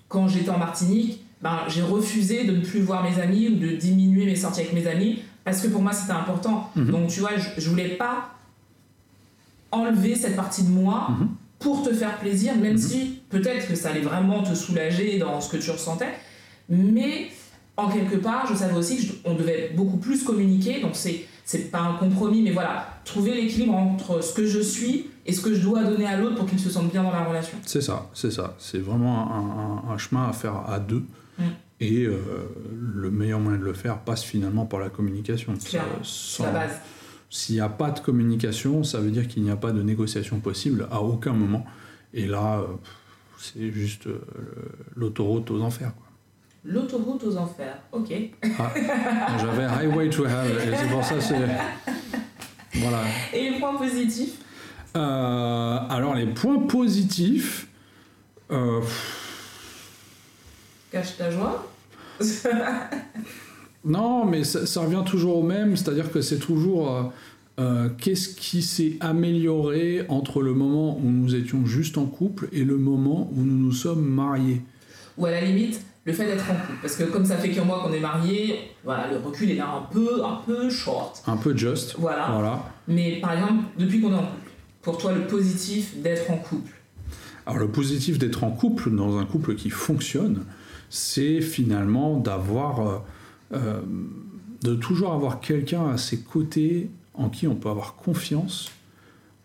quand 0.09 0.29
j'étais 0.29 0.51
en 0.51 0.59
Martinique, 0.59 1.21
ben, 1.43 1.59
j'ai 1.69 1.83
refusé 1.83 2.45
de 2.45 2.57
ne 2.57 2.61
plus 2.65 2.81
voir 2.81 3.03
mes 3.09 3.21
amis 3.21 3.49
ou 3.49 3.55
de 3.57 3.69
diminuer 3.77 4.25
mes 4.27 4.37
sorties 4.37 4.61
avec 4.61 4.73
mes 4.73 4.87
amis 4.87 5.21
parce 5.45 5.61
que 5.61 5.69
pour 5.69 5.83
moi 5.83 5.93
c'était 5.93 6.13
important. 6.13 6.71
Mhm. 6.77 6.91
Donc 6.91 7.09
tu 7.09 7.21
vois, 7.21 7.31
je, 7.37 7.61
je 7.61 7.69
voulais 7.71 7.91
pas 7.91 8.31
enlever 9.71 10.15
cette 10.15 10.37
partie 10.37 10.63
de 10.63 10.71
moi 10.71 11.09
Mhm. 11.11 11.29
pour 11.59 11.83
te 11.83 11.93
faire 11.93 12.17
plaisir, 12.19 12.55
même 12.57 12.73
Mhm. 12.73 12.79
si 12.79 13.21
peut-être 13.31 13.69
que 13.69 13.75
ça 13.75 13.91
allait 13.91 14.01
vraiment 14.01 14.43
te 14.43 14.55
soulager 14.55 15.19
dans 15.19 15.41
ce 15.41 15.51
que 15.51 15.57
tu 15.59 15.71
ressentais. 15.71 16.13
Mais 16.69 17.29
en 17.77 17.89
quelque 17.89 18.17
part, 18.17 18.47
je 18.51 18.55
savais 18.55 18.77
aussi 18.77 19.09
qu'on 19.25 19.35
devait 19.35 19.73
beaucoup 19.75 19.99
plus 19.99 20.23
communiquer. 20.25 20.81
Donc 20.81 20.93
c'est 20.95 21.25
c'est 21.45 21.71
pas 21.71 21.81
un 21.81 21.95
compromis, 21.95 22.43
mais 22.43 22.51
voilà, 22.51 22.87
trouver 23.07 23.35
l'équilibre 23.35 23.75
entre 23.75 24.23
ce 24.23 24.35
que 24.35 24.47
je 24.47 24.61
suis 24.61 25.07
et 25.29 25.33
ce 25.33 25.41
que 25.41 25.55
je 25.55 25.61
dois 25.63 25.85
donner 25.85 26.07
à 26.07 26.17
l'autre 26.17 26.35
pour 26.37 26.47
qu'il 26.47 26.59
se 26.59 26.71
sente 26.71 26.91
bien 26.91 27.03
dans 27.05 27.13
la 27.13 27.23
relation. 27.25 27.57
C'est 27.67 27.81
ça, 27.83 28.09
c'est 28.15 28.31
ça. 28.33 28.55
C'est 28.59 28.79
vraiment 28.79 29.31
un, 29.87 29.91
un- 29.91 29.95
un 29.95 29.99
chemin 29.99 30.29
à 30.29 30.33
faire 30.33 30.57
à 30.69 30.81
deux. 30.81 31.05
Mm. 31.39 31.43
Et 31.81 32.05
euh, 32.07 32.17
le 32.73 33.11
meilleur 33.11 33.39
moyen 33.39 33.59
de 33.59 33.65
le 33.65 33.73
faire 33.75 33.99
passe 34.01 34.25
finalement 34.25 34.67
par 34.67 34.81
la 34.81 34.89
communication. 34.89 35.55
Clairement, 35.65 36.03
Ça- 36.03 36.05
C'est 36.37 36.43
la 36.43 36.49
sans- 36.49 36.53
base. 36.55 36.73
S'il 37.31 37.55
n'y 37.57 37.61
a 37.61 37.69
pas 37.69 37.91
de 37.91 38.01
communication, 38.01 38.83
ça 38.83 38.99
veut 39.01 39.11
dire 39.11 39.29
qu'il 39.29 39.43
n'y 39.43 39.51
a 39.51 39.57
pas 39.57 39.71
de 39.71 39.83
négociation 39.83 40.41
possible 40.41 40.89
à 40.91 41.03
aucun 41.03 41.35
moment. 41.35 41.65
Et 42.15 42.27
là, 42.27 42.61
euh, 42.61 42.67
c'est 43.39 43.71
juste 43.71 44.07
euh, 44.07 44.19
le- 44.35 44.73
l'autoroute 44.97 45.51
aux 45.51 45.61
enfers. 45.61 45.93
quoi. 45.95 46.07
L'autoroute 46.65 47.23
aux 47.25 47.37
enfers, 47.37 47.79
ok. 47.93 48.13
Ah, 48.59 48.73
J'avais 49.39 49.65
Highway 49.65 50.09
to 50.11 50.25
Hell, 50.27 50.51
et 50.73 50.75
c'est 50.77 50.89
pour 50.89 51.05
ça 51.05 51.21
c'est. 51.21 51.37
Voilà. 52.75 52.99
Et 53.35 53.51
les 53.51 53.59
points 53.59 53.77
positifs? 53.77 54.39
Euh, 54.99 55.79
alors, 55.89 56.15
les 56.15 56.27
points 56.27 56.59
positifs. 56.59 57.69
euh, 58.51 58.81
Cache 60.91 61.17
ta 61.17 61.31
joie 61.31 61.67
Non, 63.85 64.25
mais 64.25 64.43
ça, 64.45 64.67
ça 64.67 64.81
revient 64.81 65.03
toujours 65.07 65.39
au 65.39 65.43
même, 65.43 65.77
c'est-à-dire 65.77 66.11
que 66.11 66.21
c'est 66.21 66.39
toujours 66.39 67.13
euh, 67.59 67.89
qu'est-ce 67.99 68.31
qui 68.35 68.63
s'est 68.63 68.97
amélioré 69.01 70.05
entre 70.09 70.43
le 70.43 70.53
moment 70.53 70.97
où 70.99 71.05
nous 71.05 71.35
étions 71.35 71.65
juste 71.65 71.97
en 71.97 72.07
couple 72.07 72.49
et 72.53 72.65
le 72.65 72.77
moment 72.77 73.31
où 73.35 73.43
nous 73.43 73.57
nous 73.57 73.73
sommes 73.73 74.05
mariés. 74.05 74.63
Ou 75.17 75.27
à 75.27 75.31
la 75.31 75.41
limite, 75.41 75.81
le 76.05 76.13
fait 76.13 76.27
d'être 76.27 76.45
en 76.51 76.55
couple. 76.55 76.79
Parce 76.83 76.97
que 76.97 77.05
comme 77.05 77.25
ça 77.25 77.37
fait 77.37 77.51
qu'un 77.51 77.65
mois 77.65 77.81
qu'on 77.83 77.93
est 77.93 78.01
mariés, 78.01 78.73
voilà, 78.85 79.09
le 79.11 79.19
recul 79.19 79.51
est 79.51 79.57
là 79.57 79.69
un 79.71 79.93
peu, 79.93 80.25
un 80.25 80.41
peu 80.45 80.69
short. 80.71 81.23
Un 81.27 81.37
peu 81.37 81.57
just. 81.57 81.97
Voilà. 81.99 82.29
Voilà. 82.33 82.63
Mais 82.89 83.21
par 83.21 83.33
exemple, 83.33 83.65
depuis 83.79 84.01
qu'on 84.01 84.13
est 84.13 84.17
en 84.17 84.27
couple, 84.27 84.48
pour 84.83 84.99
toi, 84.99 85.13
le 85.13 85.27
positif 85.27 86.01
d'être 86.01 86.31
en 86.31 86.37
couple. 86.37 86.73
Alors 87.47 87.59
le 87.59 87.69
positif 87.69 88.19
d'être 88.19 88.45
en 88.45 88.51
couple, 88.51 88.91
dans 88.95 89.19
un 89.19 89.25
couple 89.25 89.55
qui 89.55 89.71
fonctionne, 89.71 90.45
c'est 90.91 91.41
finalement 91.41 92.19
d'avoir, 92.19 92.81
euh, 92.87 92.99
euh, 93.55 93.81
de 94.63 94.75
toujours 94.75 95.13
avoir 95.13 95.41
quelqu'un 95.41 95.89
à 95.89 95.97
ses 95.97 96.21
côtés 96.21 96.91
en 97.15 97.29
qui 97.29 97.47
on 97.47 97.55
peut 97.55 97.69
avoir 97.69 97.97
confiance, 97.97 98.71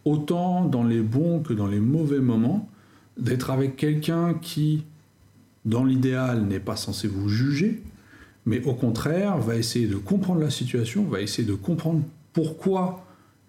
autant 0.05 0.65
dans 0.65 0.83
les 0.83 1.01
bons 1.01 1.39
que 1.39 1.53
dans 1.53 1.67
les 1.67 1.79
mauvais 1.79 2.19
moments, 2.19 2.69
d'être 3.17 3.49
avec 3.49 3.75
quelqu'un 3.75 4.33
qui, 4.33 4.83
dans 5.65 5.83
l'idéal, 5.83 6.43
n'est 6.43 6.59
pas 6.59 6.75
censé 6.75 7.07
vous 7.07 7.29
juger, 7.29 7.81
mais 8.45 8.63
au 8.65 8.73
contraire 8.73 9.37
va 9.37 9.55
essayer 9.55 9.87
de 9.87 9.95
comprendre 9.95 10.41
la 10.41 10.49
situation, 10.49 11.03
va 11.05 11.21
essayer 11.21 11.47
de 11.47 11.53
comprendre 11.53 12.01
pourquoi 12.33 13.02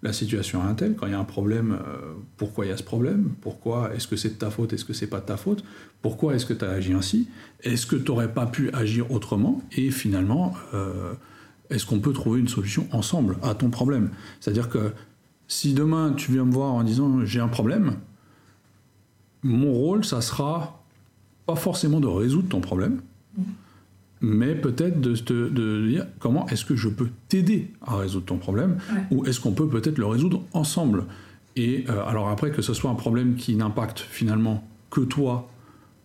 la 0.05 0.13
situation 0.13 0.63
est 0.63 0.69
un 0.69 0.75
tel, 0.75 0.95
quand 0.95 1.07
il 1.07 1.11
y 1.11 1.15
a 1.15 1.19
un 1.19 1.25
problème, 1.25 1.73
euh, 1.73 2.13
pourquoi 2.37 2.65
il 2.65 2.69
y 2.69 2.71
a 2.71 2.77
ce 2.77 2.83
problème, 2.83 3.31
pourquoi 3.41 3.93
est-ce 3.93 4.07
que 4.07 4.15
c'est 4.15 4.29
de 4.29 4.35
ta 4.35 4.49
faute, 4.49 4.71
est-ce 4.71 4.85
que 4.85 4.93
c'est 4.93 5.07
pas 5.07 5.19
de 5.19 5.25
ta 5.25 5.35
faute, 5.35 5.63
pourquoi 6.01 6.35
est-ce 6.35 6.45
que 6.45 6.53
tu 6.53 6.63
as 6.63 6.69
agi 6.69 6.93
ainsi, 6.93 7.27
est-ce 7.61 7.85
que 7.87 7.95
tu 7.95 8.11
n'aurais 8.11 8.31
pas 8.31 8.45
pu 8.45 8.69
agir 8.71 9.11
autrement, 9.11 9.61
et 9.71 9.89
finalement, 9.91 10.53
euh, 10.73 11.13
est-ce 11.69 11.85
qu'on 11.85 11.99
peut 11.99 12.13
trouver 12.13 12.39
une 12.39 12.47
solution 12.47 12.87
ensemble 12.91 13.37
à 13.41 13.55
ton 13.55 13.69
problème? 13.69 14.11
C'est-à-dire 14.39 14.69
que 14.69 14.91
si 15.47 15.73
demain 15.73 16.13
tu 16.13 16.31
viens 16.31 16.45
me 16.45 16.53
voir 16.53 16.73
en 16.73 16.83
disant 16.83 17.25
j'ai 17.25 17.39
un 17.39 17.47
problème, 17.47 17.97
mon 19.41 19.73
rôle, 19.73 20.05
ça 20.05 20.21
sera 20.21 20.83
pas 21.45 21.55
forcément 21.55 21.99
de 21.99 22.07
résoudre 22.07 22.49
ton 22.49 22.61
problème, 22.61 23.01
mais 24.27 24.55
peut-être 24.55 24.99
de 24.99 25.13
te 25.15 25.33
de 25.49 25.87
dire 25.87 26.07
comment 26.19 26.47
est-ce 26.47 26.65
que 26.65 26.75
je 26.75 26.89
peux 26.89 27.09
t'aider 27.29 27.71
à 27.85 27.95
résoudre 27.97 28.25
ton 28.25 28.37
problème, 28.37 28.77
Ouais. 28.91 29.01
ou 29.11 29.25
est-ce 29.25 29.39
qu'on 29.39 29.51
peut 29.53 29.67
peut-être 29.67 29.97
le 29.99 30.07
résoudre 30.07 30.41
ensemble? 30.53 31.05
Et 31.55 31.85
euh, 31.89 32.03
alors 32.05 32.29
après, 32.29 32.49
que 32.51 32.61
ce 32.61 32.73
soit 32.73 32.89
un 32.89 32.95
problème 32.95 33.35
qui 33.35 33.55
n'impacte 33.55 33.99
finalement 33.99 34.67
que 34.89 35.01
toi, 35.01 35.47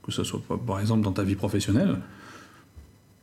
que 0.02 0.12
ce 0.12 0.22
soit 0.22 0.40
par- 0.46 0.58
par 0.58 0.80
exemple 0.80 1.02
dans 1.02 1.12
ta 1.12 1.22
vie 1.24 1.34
professionnelle, 1.34 1.96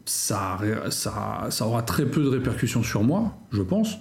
ça, 0.06 0.58
ça, 0.90 1.48
ça 1.50 1.68
aura 1.68 1.84
très 1.84 2.06
peu 2.06 2.24
de 2.24 2.30
répercussions 2.30 2.82
sur 2.84 3.04
moi, 3.04 3.38
je 3.52 3.62
pense. 3.62 3.98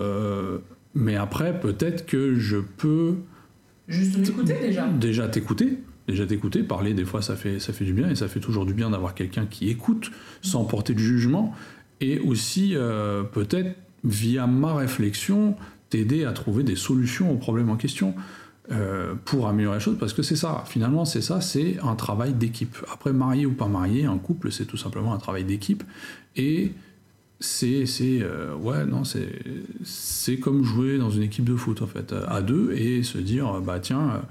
Euh, 0.00 0.58
mais 0.94 1.16
après, 1.16 1.58
peut-être 1.60 2.06
que 2.06 2.34
je 2.34 2.56
peux 2.58 3.16
Juste 3.88 4.18
m'écouter 4.18 4.54
déjà. 4.60 4.88
déjà 4.88 5.28
t'écouter. 5.28 5.78
Déjà 6.12 6.26
t'écouter, 6.26 6.62
parler, 6.62 6.92
des 6.92 7.06
fois 7.06 7.22
ça 7.22 7.36
fait, 7.36 7.58
ça 7.58 7.72
fait 7.72 7.86
du 7.86 7.94
bien 7.94 8.10
et 8.10 8.14
ça 8.14 8.28
fait 8.28 8.38
toujours 8.38 8.66
du 8.66 8.74
bien 8.74 8.90
d'avoir 8.90 9.14
quelqu'un 9.14 9.46
qui 9.46 9.70
écoute 9.70 10.10
sans 10.42 10.62
porter 10.66 10.92
de 10.92 10.98
jugement 10.98 11.54
et 12.02 12.18
aussi 12.18 12.76
euh, 12.76 13.22
peut-être 13.22 13.74
via 14.04 14.46
ma 14.46 14.74
réflexion 14.74 15.56
t'aider 15.88 16.26
à 16.26 16.32
trouver 16.32 16.64
des 16.64 16.76
solutions 16.76 17.32
aux 17.32 17.38
problèmes 17.38 17.70
en 17.70 17.76
question 17.76 18.14
euh, 18.70 19.14
pour 19.24 19.48
améliorer 19.48 19.78
les 19.78 19.82
choses 19.82 19.96
parce 19.98 20.12
que 20.12 20.20
c'est 20.20 20.36
ça, 20.36 20.64
finalement 20.66 21.06
c'est 21.06 21.22
ça, 21.22 21.40
c'est 21.40 21.78
un 21.82 21.94
travail 21.94 22.34
d'équipe. 22.34 22.76
Après 22.92 23.14
marié 23.14 23.46
ou 23.46 23.52
pas 23.52 23.68
marié, 23.68 24.04
un 24.04 24.18
couple 24.18 24.52
c'est 24.52 24.66
tout 24.66 24.76
simplement 24.76 25.14
un 25.14 25.18
travail 25.18 25.44
d'équipe 25.44 25.82
et 26.36 26.72
c'est 27.40 27.86
euh, 28.20 28.54
ouais 28.54 28.84
c'est 29.82 30.36
comme 30.36 30.62
jouer 30.62 30.98
dans 30.98 31.08
une 31.08 31.22
équipe 31.22 31.46
de 31.46 31.56
foot 31.56 31.80
en 31.80 31.86
fait 31.86 32.14
à 32.28 32.42
deux 32.42 32.72
et 32.72 33.02
se 33.02 33.16
dire 33.16 33.62
bah 33.62 33.80
tiens 33.80 34.22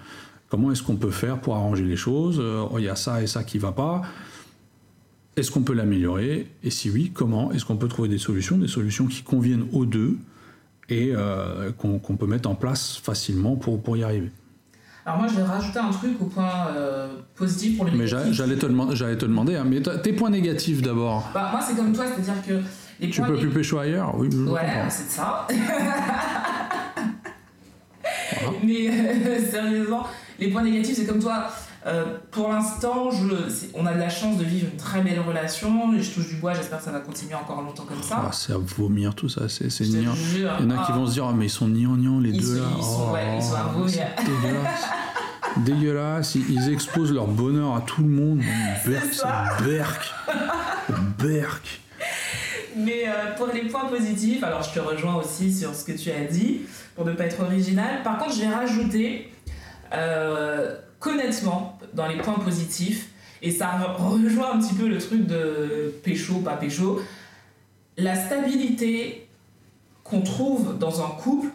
comment 0.52 0.72
est-ce 0.72 0.84
qu'on 0.84 0.98
peut 0.98 1.10
faire 1.12 1.40
pour 1.40 1.56
arranger 1.56 1.84
les 1.86 1.96
choses? 1.96 2.38
Euh, 2.40 2.66
il 2.78 2.84
y 2.84 2.90
a 2.90 2.96
ça 2.96 3.24
et 3.24 3.28
ça 3.28 3.44
qui 3.44 3.58
va 3.58 3.72
pas. 3.72 4.04
Est-ce 5.38 5.50
qu'on 5.50 5.62
peut 5.62 5.74
l'améliorer? 5.74 6.48
Et 6.64 6.70
si 6.70 6.90
oui 6.92 7.12
comment 7.14 7.52
est-ce 7.54 7.64
qu'on 7.66 7.78
peut 7.78 7.88
trouver 7.88 8.10
des 8.10 8.18
solutions? 8.20 8.58
Des 8.58 8.68
solutions 8.68 9.08
qui 9.08 9.24
conviennent 9.24 9.66
aux 9.72 9.86
deux 9.86 10.18
et 10.90 11.12
euh, 11.16 11.72
qu'on 11.72 11.98
peut 12.18 12.28
mettre 12.28 12.50
en 12.50 12.56
place 12.56 12.98
facilement 13.02 13.56
pour 13.56 13.82
pour 13.82 13.96
y 13.98 14.04
arriver. 14.04 14.30
Alors 15.04 15.18
moi, 15.20 15.28
je 15.28 15.36
vais 15.38 15.44
rajouter 15.44 15.80
un 15.80 15.90
truc 15.90 16.22
au 16.22 16.26
point 16.26 16.68
euh, 16.76 17.08
positif 17.34 17.78
pour 17.78 17.86
le 17.88 17.92
mais 17.94 18.06
j'allais 18.06 18.56
te 18.58 18.68
demander 18.68 18.96
j'allais 18.96 19.18
te 19.18 19.26
demander 19.26 19.56
hein, 19.56 19.64
mais 19.66 19.82
t- 19.82 19.90
tes 20.04 20.14
poins 20.14 20.30
négatifs 20.30 20.82
d'abord. 20.84 21.28
Bah, 21.34 21.50
moi, 21.52 21.60
c'est 21.62 21.76
comme 21.76 21.92
toi, 21.94 22.06
c'est-à-dire 22.06 22.46
que 22.46 22.60
les 23.00 23.10
tu 23.10 23.20
points 23.22 23.30
peux 23.32 23.38
plus 23.40 23.50
pécho 23.50 23.80
ailleurs? 23.80 24.14
Oui 24.18 24.30
je 24.32 24.38
Ouais, 24.44 24.62
c'est 24.90 25.10
ça. 25.10 25.48
Mais 28.64 28.90
euh, 28.90 29.40
sérieusement, 29.50 30.06
les 30.42 30.50
points 30.50 30.64
négatifs, 30.64 30.96
c'est 30.98 31.06
comme 31.06 31.20
toi. 31.22 31.46
euh, 31.88 32.18
pour 32.32 32.50
l'instant, 32.50 33.10
on 33.76 33.86
a 33.86 33.94
de 33.94 34.00
la 34.00 34.10
chance 34.10 34.38
de 34.38 34.44
vivre 34.44 34.68
une 34.72 34.78
très 34.78 35.02
belle 35.02 35.20
relation. 35.20 35.92
Je 36.00 36.10
touche 36.12 36.28
du 36.30 36.36
bois, 36.36 36.54
j'espère 36.54 36.80
que 36.80 36.84
ça 36.86 36.92
va 36.92 37.00
continuer 37.00 37.36
encore 37.36 37.62
longtemps 37.62 37.86
comme 37.88 38.02
ça. 38.04 38.30
C'est 38.34 38.54
à 38.54 38.58
vomir 38.58 39.16
tout 39.16 39.30
ça, 39.30 39.48
c'est 39.48 39.66
niant. 39.88 40.14
Il 40.36 40.42
y 40.42 40.48
en 40.48 40.70
a 40.72 40.86
qui 40.86 40.92
vont 40.92 41.06
se 41.08 41.14
dire, 41.14 41.26
ah, 41.30 41.34
mais 41.36 41.46
ils 41.46 41.50
sont 41.50 41.68
niant 41.68 42.20
les 42.20 42.30
Ils 42.32 42.42
deux 42.42 42.58
sont- 42.58 42.64
là. 42.64 42.70
ils 42.78 42.84
sont- 42.84 43.12
ouais, 43.12 43.38
ils 43.38 43.44
sont 43.44 43.54
à 43.56 43.72
Oh, 43.76 43.80
vomir. 43.80 44.08
dégueulasse. 44.26 44.86
dégueulasse, 45.58 46.36
ils, 46.36 46.72
exposent 46.72 47.12
leur 47.14 47.28
bonheur 47.28 47.76
à 47.76 47.82
tout 47.82 48.02
le 48.02 48.10
monde. 48.10 48.42
Berk, 48.86 49.14
ça. 49.14 49.46
c'est 49.58 49.66
Berk. 49.66 50.14
Berk. 51.20 51.82
Mais 52.78 53.04
euh, 53.08 53.36
pour 53.38 53.48
les 53.54 53.64
points 53.68 53.86
positifs, 53.86 54.44
alors 54.44 54.64
je 54.64 54.74
te 54.74 54.80
rejoins 54.80 55.16
aussi 55.16 55.54
sur 55.54 55.76
ce 55.76 55.84
que 55.84 55.92
tu 55.92 56.10
as 56.10 56.24
dit, 56.24 56.62
pour 56.96 57.06
ne 57.06 57.14
pas 57.14 57.26
être 57.26 57.42
original. 57.42 58.02
Par 58.04 58.18
contre, 58.18 58.34
je 58.36 58.42
vais 58.42 58.48
rajouter, 58.48 59.31
euh, 59.94 60.76
qu'honnêtement, 61.00 61.80
dans 61.94 62.08
les 62.08 62.18
points 62.18 62.40
positifs, 62.40 63.10
et 63.42 63.52
ça 63.52 63.68
re- 63.68 63.96
rejoint 63.98 64.54
un 64.56 64.60
petit 64.60 64.74
peu 64.76 64.88
le 64.88 64.98
truc 65.00 65.26
de 65.26 65.94
pécho, 66.04 66.36
pas 66.40 66.54
pécho, 66.56 67.02
la 67.98 68.16
stabilité 68.16 69.28
qu'on 70.04 70.22
trouve 70.22 70.78
dans 70.78 71.02
un 71.04 71.10
couple, 71.10 71.48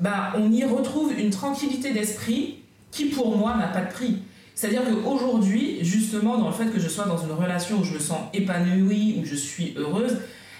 ben, 0.00 0.32
on 0.36 0.50
y 0.52 0.64
retrouve 0.64 1.12
une 1.18 1.30
tranquillité 1.30 1.92
d'esprit 1.92 2.58
qui, 2.90 3.06
pour 3.06 3.36
moi, 3.36 3.56
n'a 3.56 3.68
pas 3.68 3.82
de 3.82 3.92
prix. 3.92 4.18
C'est-à-dire 4.54 4.82
qu'aujourd'hui, 4.84 5.84
justement, 5.84 6.38
dans 6.38 6.48
le 6.48 6.54
fait 6.54 6.66
que 6.66 6.80
je 6.80 6.88
sois 6.88 7.04
dans 7.04 7.18
une 7.18 7.32
relation 7.32 7.78
où 7.78 7.84
je 7.84 7.94
me 7.94 7.98
sens 7.98 8.18
épanouie, 8.32 9.18
où 9.20 9.24
je 9.26 9.34
suis 9.34 9.74
heureuse, 9.76 10.18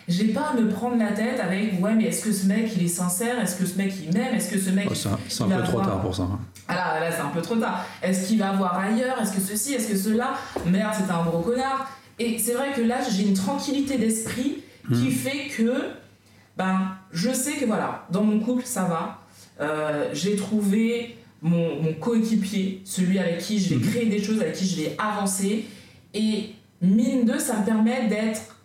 j'ai 0.09 0.29
pas 0.29 0.51
à 0.53 0.55
me 0.55 0.69
prendre 0.69 0.99
la 0.99 1.13
tête 1.13 1.41
avec 1.41 1.83
ouais, 1.83 1.95
mais 1.95 2.05
est-ce 2.05 2.23
que 2.25 2.33
ce 2.33 2.47
mec 2.47 2.71
il 2.77 2.85
est 2.85 2.89
sincère? 2.89 3.41
Est-ce 3.41 3.57
que 3.57 3.67
ce 3.67 3.77
mec 3.77 3.93
il 4.05 4.13
m'aime? 4.13 4.35
Est-ce 4.35 4.51
que 4.51 4.59
ce 4.59 4.71
mec. 4.71 4.87
Oh, 4.91 4.95
c'est 4.95 5.09
un, 5.43 5.51
un 5.51 5.57
peu 5.59 5.63
trop 5.65 5.81
tard 5.81 6.01
pour 6.01 6.15
ça. 6.15 6.29
Ah 6.69 6.75
là, 6.75 7.01
là 7.01 7.13
c'est 7.13 7.21
un 7.23 7.29
peu 7.29 7.43
trop 7.43 7.57
tard. 7.57 7.85
Est-ce 8.03 8.27
qu'il 8.29 8.39
va 8.39 8.53
voir 8.53 8.79
ailleurs? 8.79 9.21
Est-ce 9.21 9.33
que 9.33 9.41
ceci? 9.41 9.75
Est-ce 9.75 9.89
que 9.89 9.97
cela? 9.97 10.35
Merde, 10.65 10.93
c'est 10.97 11.13
un 11.13 11.23
gros 11.25 11.41
connard. 11.41 11.91
Et 12.19 12.39
c'est 12.39 12.55
vrai 12.55 12.73
que 12.75 12.81
là, 12.81 12.97
j'ai 13.11 13.25
une 13.25 13.35
tranquillité 13.35 13.99
d'esprit 13.99 14.63
qui 14.93 15.11
fait 15.11 15.49
que 15.49 15.73
ben, 16.57 16.93
je 17.13 17.31
sais 17.33 17.53
que 17.55 17.65
voilà, 17.67 18.07
dans 18.11 18.23
mon 18.23 18.41
couple, 18.41 18.65
ça 18.65 18.85
va. 18.85 19.19
Euh, 19.61 20.09
j'ai 20.13 20.37
trouvé 20.37 21.17
mon, 21.43 21.83
mon 21.83 21.93
coéquipier, 21.95 22.81
celui 22.85 23.19
avec 23.19 23.39
qui 23.39 23.59
je 23.59 23.75
vais 23.75 23.77
Mhm. 23.85 23.91
créer 23.91 24.07
des 24.07 24.23
choses, 24.23 24.41
avec 24.41 24.55
qui 24.55 24.67
je 24.67 24.77
vais 24.83 24.97
avancer. 24.99 25.67
Et 26.15 26.55
mine 26.81 27.25
de, 27.27 27.39
ça 27.39 27.59
me 27.61 27.65
permet 27.67 28.09
d'être 28.09 28.57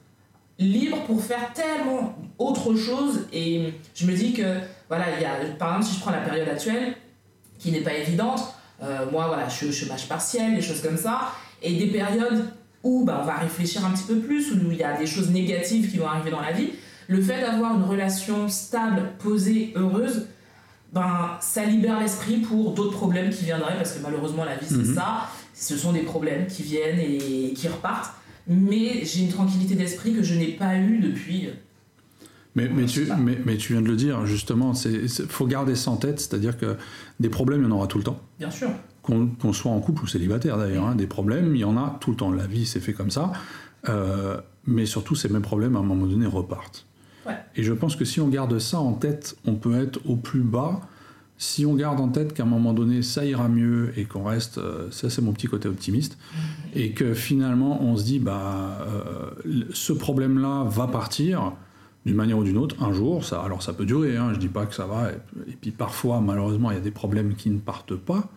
libre 0.60 0.97
pour 1.06 1.22
faire 1.24 1.52
tellement 1.54 2.16
autre 2.38 2.76
chose. 2.76 3.28
Et 3.34 3.74
je 3.95 4.06
me 4.06 4.14
dis 4.14 4.34
que, 4.34 4.58
voilà, 4.88 5.06
il 5.18 5.22
y 5.22 5.26
a, 5.26 5.32
par 5.58 5.70
exemple, 5.78 5.86
si 5.88 5.95
je 5.95 5.99
prends 6.02 6.12
la 6.12 6.20
période 6.22 6.47
actuelle, 6.47 6.95
qui 7.62 7.72
n'est 7.72 7.82
pas 7.82 7.93
évidente, 7.93 8.41
euh, 8.84 9.05
moi, 9.12 9.28
voilà, 9.28 9.47
je 9.47 9.55
suis 9.55 9.68
au 9.68 9.72
chômage 9.72 10.07
partiel, 10.07 10.55
des 10.55 10.62
choses 10.62 10.82
comme 10.82 10.97
ça, 10.97 11.34
et 11.62 11.76
des 11.76 11.88
périodes 11.88 12.45
où 12.84 13.05
bah, 13.05 13.20
on 13.22 13.26
va 13.26 13.36
réfléchir 13.36 13.86
un 13.86 13.91
petit 13.91 14.05
peu 14.05 14.18
plus, 14.18 14.51
où 14.53 14.72
il 14.72 14.78
y 14.78 14.84
a 14.84 14.97
des 14.97 15.05
choses 15.05 15.30
négatives 15.30 15.91
qui 15.91 15.97
vont 15.97 16.07
arriver 16.07 16.32
dans 16.32 16.41
la 16.41 16.51
vie, 16.51 16.72
le 17.07 17.22
fait 17.22 17.39
d'avoir 17.41 17.76
une 17.78 17.84
relation 17.84 18.47
stable, 18.49 19.12
posée, 19.20 19.74
heureuse, 19.76 20.28
ben, 20.91 21.38
ça 21.39 21.64
libère 21.64 21.99
l'esprit 21.99 22.38
pour 22.38 22.72
d'autres 22.74 22.97
problèmes 22.97 23.30
qui 23.30 23.45
viendraient, 23.45 23.78
parce 23.78 23.93
que 23.93 24.01
malheureusement 24.01 24.43
la 24.43 24.55
vie 24.55 24.66
c'est 24.68 24.76
Mhm. 24.76 24.95
ça, 24.95 25.30
ce 25.53 25.78
sont 25.78 25.91
des 25.93 26.01
problèmes 26.01 26.47
qui 26.47 26.64
viennent 26.64 26.99
et 26.99 27.53
qui 27.53 27.68
repartent, 27.68 28.14
mais 28.47 29.05
j'ai 29.05 29.22
une 29.22 29.30
tranquillité 29.30 29.76
d'esprit 29.76 30.14
que 30.14 30.24
je 30.24 30.34
n'ai 30.34 30.47
pas 30.47 30.76
eue 30.78 30.97
depuis... 30.99 31.49
Mais, 32.56 32.68
tu, 32.68 32.88
c'est 32.88 33.06
ça. 33.06 33.16
mais, 33.16 33.38
mais 33.45 33.56
tu 33.56 33.74
viens 33.74 33.82
de 33.82 33.88
le 33.88 33.95
dire, 33.95 34.26
justement, 34.26 34.74
il 34.86 35.10
faut 35.10 35.47
garder 35.47 35.76
ça 35.76 35.91
en 35.91 35.95
tête, 35.95 36.20
c'est-à-dire 36.20 36.58
que 36.58 36.76
des 37.20 37.30
problèmes, 37.30 37.62
il 37.62 37.70
y 37.70 37.72
en 37.72 37.76
aura 37.76 37.88
tout 37.88 37.97
le 37.97 38.04
temps. 38.04 38.20
Bien 38.39 38.52
sûr. 38.52 38.70
Qu'on 39.04 39.54
soit 39.54 39.72
en 39.72 39.80
couple 39.80 40.04
ou 40.04 40.08
célibataire 40.08 40.58
d'ailleurs, 40.58 40.88
hein, 40.88 40.95
des 40.95 41.08
problèmes, 41.08 41.56
il 41.56 41.62
y 41.62 41.64
en 41.64 41.78
a 41.78 41.97
tout 42.02 42.12
le 42.12 42.18
temps. 42.18 42.32
La 42.32 42.45
vie, 42.45 42.66
c'est 42.66 42.82
fait 42.82 42.93
comme 42.93 43.10
ça. 43.10 43.32
Euh, 43.89 44.38
mais 44.66 44.86
surtout, 44.86 45.16
ces 45.16 45.30
mêmes 45.30 45.41
problèmes, 45.41 45.76
à 45.76 45.80
un 45.80 45.84
moment 45.84 46.06
donné, 46.06 46.26
repartent. 46.26 46.86
Ouais. 47.26 47.36
Et 47.56 47.64
je 47.64 47.74
pense 47.74 47.95
que 47.95 48.06
si 48.06 48.20
on 48.20 48.28
garde 48.28 48.60
ça 48.60 48.80
en 48.80 48.93
tête, 48.93 49.38
on 49.45 49.56
peut 49.56 49.82
être 49.82 49.99
au 50.06 50.18
plus 50.18 50.41
bas. 50.41 50.82
Si 51.38 51.66
on 51.66 51.74
garde 51.74 51.99
en 51.99 52.10
tête 52.10 52.34
qu'à 52.34 52.43
un 52.43 52.47
moment 52.47 52.74
donné, 52.74 53.02
ça 53.02 53.26
ira 53.26 53.47
mieux 53.47 53.91
et 53.97 54.06
qu'on 54.06 54.24
reste, 54.24 54.60
euh, 54.60 54.91
ça 54.91 55.10
c'est 55.10 55.24
mon 55.24 55.34
petit 55.34 55.47
côté 55.47 55.68
optimiste, 55.68 56.20
et 56.76 56.91
que 56.91 57.16
finalement 57.16 57.82
on 57.82 57.97
se 57.97 58.04
dit, 58.04 58.20
bah, 58.20 58.78
euh, 58.82 59.64
ce 59.74 59.91
problème-là 59.91 60.66
va 60.66 60.86
partir 60.86 61.54
d'une 62.06 62.16
manière 62.16 62.38
ou 62.38 62.43
d'une 62.43 62.58
autre 62.58 62.82
un 62.82 62.93
jour. 62.93 63.24
Ça, 63.24 63.41
alors 63.41 63.62
ça 63.62 63.74
peut 63.74 63.86
durer, 63.86 64.18
hein, 64.18 64.32
je 64.34 64.39
dis 64.39 64.47
pas 64.47 64.66
que 64.66 64.74
ça 64.74 64.86
va. 64.86 65.12
Et, 65.47 65.56
puis 65.60 65.72
parfois, 65.72 66.22
malheureusement, 66.22 66.72
il 66.72 66.76
y 66.76 66.78
a 66.78 66.82
des 66.82 66.91
problèmes 66.91 67.36
qui 67.36 67.49
ne 67.49 67.60
partent 67.60 67.95
pas. 67.95 68.30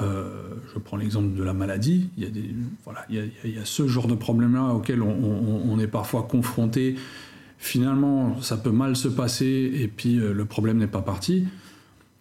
Euh, 0.00 0.54
je 0.72 0.78
prends 0.78 0.96
l'exemple 0.96 1.34
de 1.34 1.42
la 1.42 1.52
maladie. 1.52 2.10
Il 2.16 2.24
y 2.24 2.26
a, 2.26 2.30
des, 2.30 2.54
voilà, 2.84 3.04
il 3.08 3.16
y 3.16 3.18
a, 3.18 3.22
il 3.44 3.54
y 3.56 3.58
a 3.58 3.64
ce 3.64 3.86
genre 3.88 4.06
de 4.06 4.14
problème-là 4.14 4.74
auquel 4.74 5.02
on, 5.02 5.78
est 5.78 5.88
parfois 5.88 6.24
confronté. 6.24 6.96
Finalement, 7.58 8.40
ça 8.40 8.56
peut 8.56 8.70
mal 8.70 8.96
se 8.96 9.08
passer 9.08 9.70
et 9.74 9.88
puis 9.88 10.18
euh, 10.18 10.32
le 10.32 10.44
problème 10.44 10.78
n'est 10.78 10.86
pas 10.86 11.02
parti. 11.02 11.46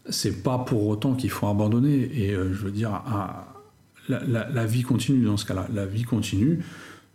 C'est 0.09 0.43
pas 0.43 0.59
pour 0.59 0.87
autant 0.87 1.13
qu'il 1.13 1.29
faut 1.29 1.47
abandonner. 1.47 2.09
Et 2.13 2.33
euh, 2.33 2.53
je 2.53 2.65
veux 2.65 2.71
dire, 2.71 2.91
à- 2.91 3.55
la 4.07 4.65
vie 4.65 4.81
continue 4.81 5.23
dans 5.25 5.37
ce 5.37 5.45
cas-là. 5.45 5.67
La 5.71 5.85
vie 5.85 6.03
continue. 6.03 6.63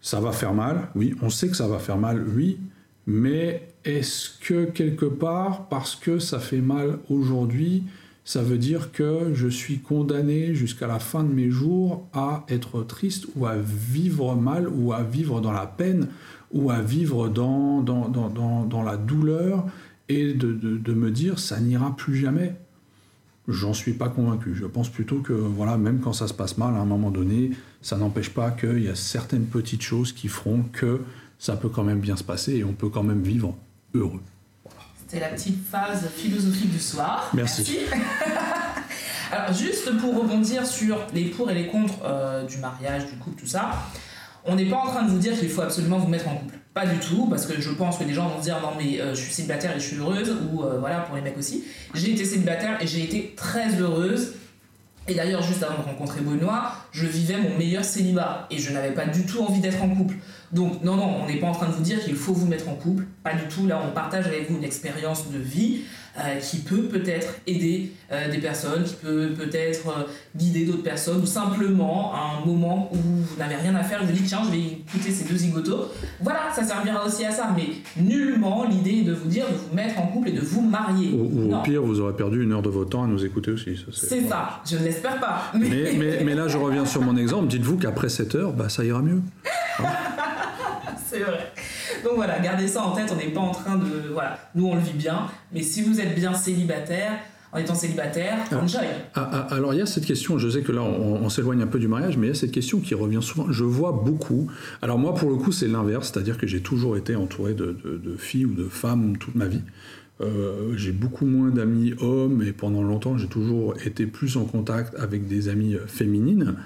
Ça 0.01 0.21
va 0.21 0.33
faire 0.33 0.53
mal, 0.53 0.91
oui. 0.95 1.15
On 1.23 1.31
sait 1.31 1.49
que 1.49 1.57
ça 1.57 1.67
va 1.67 1.79
faire 1.79 1.97
mal, 1.97 2.25
oui. 2.37 2.59
Mais 3.07 3.69
est-ce 3.85 4.31
que 4.41 4.65
quelque 4.65 5.05
part, 5.07 5.69
parce 5.69 5.95
que 5.95 6.19
ça 6.19 6.39
fait 6.39 6.61
mal 6.61 6.99
aujourd'hui, 7.11 7.85
ça 8.25 8.43
veut 8.43 8.57
dire 8.57 8.91
que 8.91 9.35
je 9.35 9.49
suis 9.49 9.81
condamné 9.81 10.55
jusqu'à 10.55 10.87
la 10.87 10.99
fin 10.99 11.23
de 11.23 11.33
mes 11.33 11.51
jours 11.51 12.09
à 12.15 12.45
être 12.49 12.83
triste 12.83 13.27
ou 13.37 13.47
à 13.47 13.57
vivre 13.57 14.35
mal 14.35 14.67
ou 14.69 14.95
à 14.95 15.03
vivre 15.03 15.43
dans 15.43 15.53
la 15.53 15.67
peine 15.67 16.09
ou 16.51 16.71
à 16.71 16.81
vivre 16.81 17.29
dans, 17.29 17.83
dans, 17.83 18.09
dans, 18.09 18.31
dans, 18.31 18.65
dans 18.65 18.83
la 18.83 18.97
douleur 18.97 19.67
et 20.09 20.33
de, 20.33 20.53
de, 20.53 20.95
me 20.95 21.11
dire 21.11 21.39
ça 21.39 21.61
n'ira 21.61 21.95
plus 21.97 22.17
jamais? 22.17 22.55
J'en 23.47 23.75
suis 23.75 23.93
pas 23.93 24.09
convaincu. 24.09 24.55
Je 24.55 24.65
pense 24.65 24.89
plutôt 24.89 25.19
que, 25.19 25.35
voilà, 25.35 25.77
même 25.77 26.01
quand 26.01 26.15
ça 26.15 26.27
se 26.27 26.33
passe 26.33 26.57
mal, 26.57 26.75
à 26.75 26.79
un 26.79 26.87
moment 26.87 27.11
donné, 27.11 27.51
ça 27.83 27.99
n'empêche 27.99 28.31
pas 28.31 28.51
qu'il 28.51 28.83
y 28.83 28.89
a 28.89 28.95
certaines 28.95 29.45
petites 29.45 29.83
choses 29.83 30.13
qui 30.13 30.29
feront 30.29 30.63
que 30.73 31.03
ça 31.39 31.57
peut 31.57 31.69
quand 31.69 31.85
même 31.85 32.01
bien 32.01 32.17
se 32.17 32.25
passer 32.25 32.57
et 32.57 32.65
on 32.65 32.73
peut 32.73 32.89
quand 32.89 33.03
même 33.03 33.23
vivre 33.23 33.55
heureux. 33.95 34.23
C'était 34.97 35.21
la 35.21 35.29
petite 35.29 35.59
phase 35.71 36.09
philosophique 36.09 36.71
du 36.71 36.79
soir. 36.79 37.31
Merci. 37.35 37.79
Alors, 39.33 39.53
juste 39.53 39.97
pour 39.99 40.17
rebondir 40.17 40.67
sur 40.67 40.99
les 41.13 41.25
pour 41.25 41.51
et 41.51 41.55
les 41.55 41.67
contre 41.67 41.95
euh, 42.05 42.45
du 42.47 42.59
mariage, 42.59 43.07
du 43.07 43.19
couple, 43.19 43.41
tout 43.41 43.47
ça, 43.47 43.71
on 44.45 44.55
n'est 44.55 44.67
pas 44.67 44.77
en 44.77 44.87
train 44.87 45.03
de 45.03 45.11
vous 45.11 45.19
dire 45.19 45.39
qu'il 45.39 45.49
faut 45.49 45.63
absolument 45.63 45.99
vous 45.99 46.09
mettre 46.09 46.29
en 46.29 46.37
couple. 46.37 46.55
Pas 46.73 46.87
du 46.87 46.99
tout, 46.99 47.27
parce 47.27 47.47
que 47.47 47.61
je 47.61 47.71
pense 47.71 47.99
que 47.99 48.05
les 48.05 48.15
gens 48.15 48.29
vont 48.29 48.39
se 48.39 48.45
dire 48.45 48.61
non, 48.61 48.73
mais 48.77 49.01
euh, 49.01 49.15
je 49.15 49.21
suis 49.21 49.33
célibataire 49.33 49.77
et 49.77 49.81
je 49.81 49.87
suis 49.87 49.97
heureuse, 49.97 50.37
ou 50.53 50.63
euh, 50.63 50.79
voilà, 50.79 51.01
pour 51.01 51.17
les 51.17 51.23
mecs 51.23 51.39
aussi. 51.39 51.65
J'ai 51.95 52.13
été 52.13 52.25
célibataire 52.25 52.81
et 52.83 52.87
j'ai 52.87 53.03
été 53.03 53.35
très 53.37 53.81
heureuse. 53.81 54.35
Et 55.07 55.15
d'ailleurs, 55.15 55.43
juste 55.43 55.63
avant 55.63 55.79
de 55.79 55.87
rencontrer 55.87 56.21
Benoît, 56.21 56.73
je 56.93 57.07
vivais 57.07 57.37
mon 57.37 57.57
meilleur 57.59 57.85
célibat 57.85 58.47
et 58.51 58.59
je 58.59 58.73
n'avais 58.73 58.93
pas 58.93 59.05
du 59.05 59.27
tout 59.27 59.43
envie 59.43 59.61
d'être 59.61 59.83
en 59.83 59.89
couple. 59.89 60.15
Donc, 60.55 60.83
non, 60.85 60.97
non, 60.97 61.23
on 61.23 61.27
n'est 61.27 61.41
pas 61.41 61.49
en 61.49 61.53
train 61.53 61.67
de 61.67 61.73
vous 61.73 61.83
dire 61.83 62.03
qu'il 62.03 62.15
faut 62.15 62.33
vous 62.33 62.47
mettre 62.47 62.69
en 62.69 62.75
couple. 62.75 63.05
Pas 63.23 63.35
du 63.35 63.47
tout. 63.49 63.67
Là, 63.67 63.83
on 63.87 63.93
partage 63.93 64.27
avec 64.27 64.49
vous 64.49 64.57
une 64.57 64.65
expérience 64.65 65.31
de 65.31 65.39
vie 65.39 65.81
euh, 66.17 66.37
qui 66.37 66.59
peut 66.59 66.83
peut-être 66.83 67.27
aider 67.45 67.91
euh, 68.13 68.31
des 68.31 68.39
personnes, 68.39 68.85
qui 68.85 68.95
peut 68.95 69.31
peut-être 69.37 69.89
euh, 69.89 70.05
guider 70.37 70.65
d'autres 70.65 70.85
personnes, 70.85 71.21
ou 71.21 71.27
simplement 71.27 72.15
à 72.15 72.39
un 72.39 72.47
moment 72.47 72.89
où 72.93 72.97
vous 72.97 73.37
n'avez 73.37 73.57
rien 73.57 73.75
à 73.75 73.83
faire, 73.83 74.05
vous 74.05 74.13
dites 74.13 74.27
tiens, 74.27 74.43
je 74.45 74.53
vais 74.53 74.65
écouter 74.65 75.11
ces 75.11 75.25
deux 75.29 75.37
zigotos. 75.37 75.91
Voilà, 76.21 76.53
ça 76.55 76.63
servira 76.63 77.05
aussi 77.05 77.25
à 77.25 77.33
ça. 77.33 77.53
Mais 77.57 77.67
nullement 78.01 78.65
l'idée 78.65 79.01
est 79.01 79.03
de 79.03 79.13
vous 79.13 79.27
dire 79.27 79.47
de 79.49 79.57
vous 79.57 79.75
mettre 79.75 79.99
en 79.99 80.07
couple 80.07 80.29
et 80.29 80.33
de 80.33 80.41
vous 80.41 80.63
marier. 80.63 81.11
Ou, 81.11 81.53
au 81.53 81.63
pire, 81.63 81.83
vous 81.83 81.99
aurez 81.99 82.15
perdu 82.15 82.45
une 82.45 82.53
heure 82.53 82.63
de 82.63 82.71
votre 82.71 82.91
temps 82.91 83.03
à 83.03 83.09
nous 83.09 83.25
écouter 83.25 83.51
aussi. 83.51 83.85
C'est 83.93 84.21
voilà. 84.21 84.61
ça, 84.65 84.71
je 84.71 84.81
ne 84.81 84.85
l'espère 84.85 85.19
pas. 85.19 85.51
Mais, 85.55 85.69
Mais, 85.69 85.93
mais, 85.99 86.25
mais 86.25 86.35
là, 86.37 86.47
je 86.47 86.59
reviens 86.59 86.87
sur 86.87 87.03
mon 87.03 87.17
exemple. 87.17 87.49
Dites-vous 87.49 87.77
qu'après 87.77 88.09
7 88.09 88.37
heures, 88.37 88.53
bah, 88.53 88.69
ça 88.69 88.85
ira 88.85 89.03
mieux. 89.03 89.21
c'est 91.15 91.23
vrai. 91.23 91.53
Donc 92.05 92.13
voilà, 92.17 92.39
gardez 92.41 92.67
ça 92.69 92.83
en 92.83 92.93
tête, 92.93 93.11
on 93.13 93.17
n'est 93.17 93.33
pas 93.33 93.41
en 93.41 93.51
train 93.53 93.77
de. 93.77 93.87
Voilà, 94.13 94.39
nous 94.55 94.67
on 94.67 94.75
le 94.75 94.81
vit 94.81 94.93
bien, 94.93 95.27
mais 95.53 95.63
si 95.63 95.83
vous 95.83 96.01
êtes 96.01 96.15
bien 96.15 96.35
célibataire, 96.35 97.13
en 97.53 97.59
étant 97.59 97.75
célibataire, 97.75 98.39
Ah. 98.51 98.57
enjoy. 98.59 98.81
Ah, 99.15 99.31
ah, 99.33 99.55
alors 99.55 99.73
il 99.75 99.79
y 99.79 99.83
a 99.83 99.87
cette 99.87 100.07
question, 100.07 100.39
je 100.39 100.49
sais 100.49 100.63
que 100.63 100.73
là 100.73 100.83
on, 100.83 101.23
on 101.25 101.29
s'éloigne 101.29 101.63
un 101.63 101.69
peu 101.69 101.79
du 101.79 101.87
mariage, 101.87 102.17
mais 102.17 102.27
il 102.27 102.31
y 102.31 102.33
a 102.33 102.35
cette 102.35 102.51
question 102.51 102.81
qui 102.81 102.95
revient 102.95 103.23
souvent. 103.23 103.47
Je 103.53 103.63
vois 103.65 103.93
beaucoup. 103.93 104.51
Alors 104.83 104.99
moi 104.99 105.15
pour 105.15 105.31
le 105.31 105.37
coup 105.37 105.53
c'est 105.53 105.69
l'inverse, 105.69 106.11
c'est-à-dire 106.13 106.37
que 106.37 106.47
j'ai 106.49 106.61
toujours 106.61 106.97
été 106.97 107.15
entouré 107.15 107.55
de, 107.55 107.77
de- 107.85 107.97
de 108.05 108.17
filles 108.17 108.47
ou 108.47 108.55
de 108.55 108.65
femmes 108.69 109.17
toute 109.19 109.37
ma 109.37 109.47
vie. 109.47 109.63
Euh, 110.21 110.73
j'ai 110.77 110.93
beaucoup 110.93 111.27
moins 111.27 111.51
d'amis 111.51 111.93
hommes 112.01 112.43
et 112.47 112.53
pendant 112.53 112.83
longtemps 112.83 113.19
j'ai 113.19 113.27
toujours 113.29 113.75
été 113.85 114.07
plus 114.07 114.37
en 114.37 114.45
contact 114.45 114.95
avec 114.99 115.27
des 115.29 115.49
amies 115.49 115.77
féminines. 115.87 116.57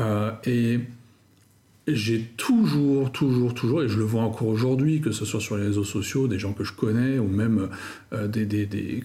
Euh, 0.00 0.30
et 0.44 0.80
j'ai 1.88 2.20
toujours, 2.36 3.12
toujours, 3.12 3.54
toujours, 3.54 3.82
et 3.84 3.88
je 3.88 3.98
le 3.98 4.04
vois 4.04 4.22
encore 4.22 4.48
aujourd'hui, 4.48 5.00
que 5.00 5.12
ce 5.12 5.24
soit 5.24 5.40
sur 5.40 5.56
les 5.56 5.66
réseaux 5.66 5.84
sociaux, 5.84 6.26
des 6.26 6.38
gens 6.38 6.52
que 6.52 6.64
je 6.64 6.72
connais, 6.72 7.20
ou 7.20 7.28
même 7.28 7.68
euh, 8.12 8.28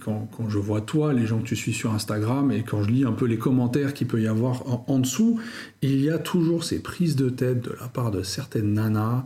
quand, 0.04 0.28
je 0.50 0.58
vois 0.58 0.82
toi, 0.82 1.14
les 1.14 1.28
gens 1.28 1.40
que 1.40 1.48
tu 1.48 1.56
suis 1.56 1.74
sur 1.74 1.94
Instagram, 1.94 2.52
et 2.52 2.64
quand 2.64 2.82
je 2.82 2.90
lis 2.90 3.06
un 3.06 3.12
peu 3.12 3.26
les 3.26 3.38
commentaires 3.38 3.94
qu'il 3.94 4.08
peut 4.08 4.20
y 4.20 4.28
avoir 4.28 4.64
en, 4.90 4.98
dessous, 4.98 5.40
il 5.84 6.02
y 6.02 6.10
a 6.10 6.18
toujours 6.18 6.64
ces 6.64 6.82
prises 6.82 7.16
de 7.16 7.30
tête 7.30 7.64
de 7.64 7.76
la 7.80 7.88
part 7.88 8.10
de 8.10 8.24
certaines 8.24 8.74
nanas 8.74 9.26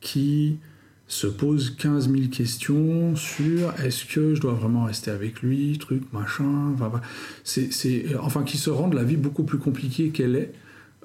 qui 0.00 0.56
se 1.06 1.26
posent 1.26 1.76
15 1.76 2.10
000 2.10 2.28
questions 2.32 3.14
sur 3.16 3.74
est-ce 3.84 4.06
que 4.06 4.34
je 4.34 4.40
dois 4.40 4.54
vraiment 4.54 4.84
rester 4.84 5.10
avec 5.10 5.42
lui, 5.42 5.76
truc, 5.76 6.02
machin, 6.14 6.72
enfin, 6.72 6.90
c'est, 7.44 7.70
c'est- 7.70 8.16
enfin 8.18 8.42
qui 8.44 8.56
se 8.56 8.70
rendent 8.70 8.94
la 8.94 9.04
vie 9.04 9.16
beaucoup 9.16 9.44
plus 9.44 9.58
compliquée 9.58 10.08
qu'elle 10.08 10.36
est. 10.36 10.52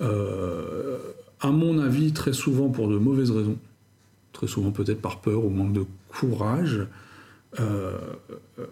Euh, 0.02 0.98
à 1.42 1.52
mon 1.52 1.80
avis, 1.80 2.12
très 2.14 2.34
souvent 2.34 2.70
pour 2.70 2.88
de 2.90 2.98
mauvaises 2.98 3.32
raisons. 3.32 3.58
Très 4.34 4.48
souvent 4.48 4.72
peut-être 4.72 5.02
par 5.02 5.20
peur 5.22 5.44
ou 5.46 5.50
manque 5.50 5.74
de 5.74 5.86
courage. 6.10 6.86
Euh, 7.60 7.98
euh, 8.60 8.66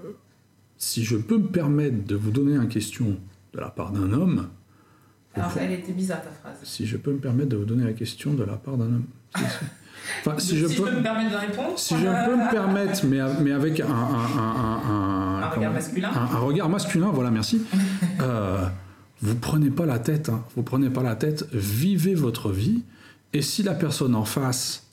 si 0.77 1.03
je 1.03 1.17
peux 1.17 1.37
me 1.37 1.47
permettre 1.47 2.05
de 2.05 2.15
vous 2.15 2.31
donner 2.31 2.55
une 2.55 2.67
question 2.67 3.17
de 3.53 3.59
la 3.59 3.69
part 3.69 3.91
d'un 3.91 4.13
homme, 4.13 4.47
Alors, 5.33 5.51
elle 5.59 5.71
était 5.71 5.93
bizarre 5.93 6.21
ta 6.21 6.29
phrase. 6.29 6.57
si 6.63 6.85
je 6.85 6.97
peux 6.97 7.11
me 7.11 7.17
permettre 7.17 7.49
de 7.49 7.57
vous 7.57 7.65
donner 7.65 7.85
la 7.85 7.93
question 7.93 8.33
de 8.33 8.43
la 8.43 8.53
part 8.57 8.77
d'un 8.77 8.85
homme. 8.85 9.05
Si, 9.35 9.43
si. 9.43 9.47
Enfin, 10.21 10.35
si, 10.39 10.57
je 10.59 10.67
peux, 10.67 10.91
me 10.91 11.01
permettre 11.01 11.31
de 11.31 11.35
répondre. 11.47 11.77
si 11.79 11.95
je 11.95 12.05
peux 12.05 12.35
me 12.35 12.51
permettre, 12.51 13.05
mais, 13.07 13.51
avec 13.51 13.79
un, 13.79 13.87
un- 13.89 15.49
regard 15.49 15.73
masculin. 15.73 16.09
un, 16.13 16.35
un 16.35 16.39
regard 16.39 16.69
masculin, 16.69 17.09
voilà, 17.11 17.31
merci. 17.31 17.61
Euh, 18.21 18.65
vous 19.21 19.35
prenez 19.35 19.69
pas 19.69 19.85
la 19.85 19.99
tête, 19.99 20.29
hein, 20.29 20.43
vous 20.55 20.63
prenez 20.63 20.89
pas 20.89 21.03
la 21.03 21.15
tête, 21.15 21.47
vivez 21.53 22.15
votre 22.15 22.51
vie, 22.51 22.83
et 23.33 23.41
si 23.41 23.63
la 23.63 23.73
personne 23.73 24.15
en 24.15 24.25
face, 24.25 24.87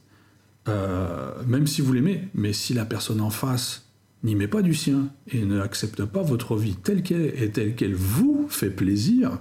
euh, 0.68 1.30
même 1.46 1.66
si 1.66 1.82
vous 1.82 1.92
l'aimez, 1.92 2.28
mais 2.34 2.52
si 2.52 2.74
la 2.74 2.84
personne 2.84 3.20
en 3.20 3.30
face 3.30 3.86
n'y 4.22 4.34
met 4.34 4.48
pas 4.48 4.62
du 4.62 4.74
sien 4.74 5.08
et 5.30 5.44
ne 5.44 5.60
accepte 5.60 6.04
pas 6.04 6.22
votre 6.22 6.56
vie 6.56 6.74
telle 6.76 7.02
qu'elle 7.02 7.20
est 7.20 7.42
et 7.42 7.50
telle 7.50 7.74
qu'elle 7.74 7.94
vous 7.94 8.46
fait 8.48 8.70
plaisir, 8.70 9.38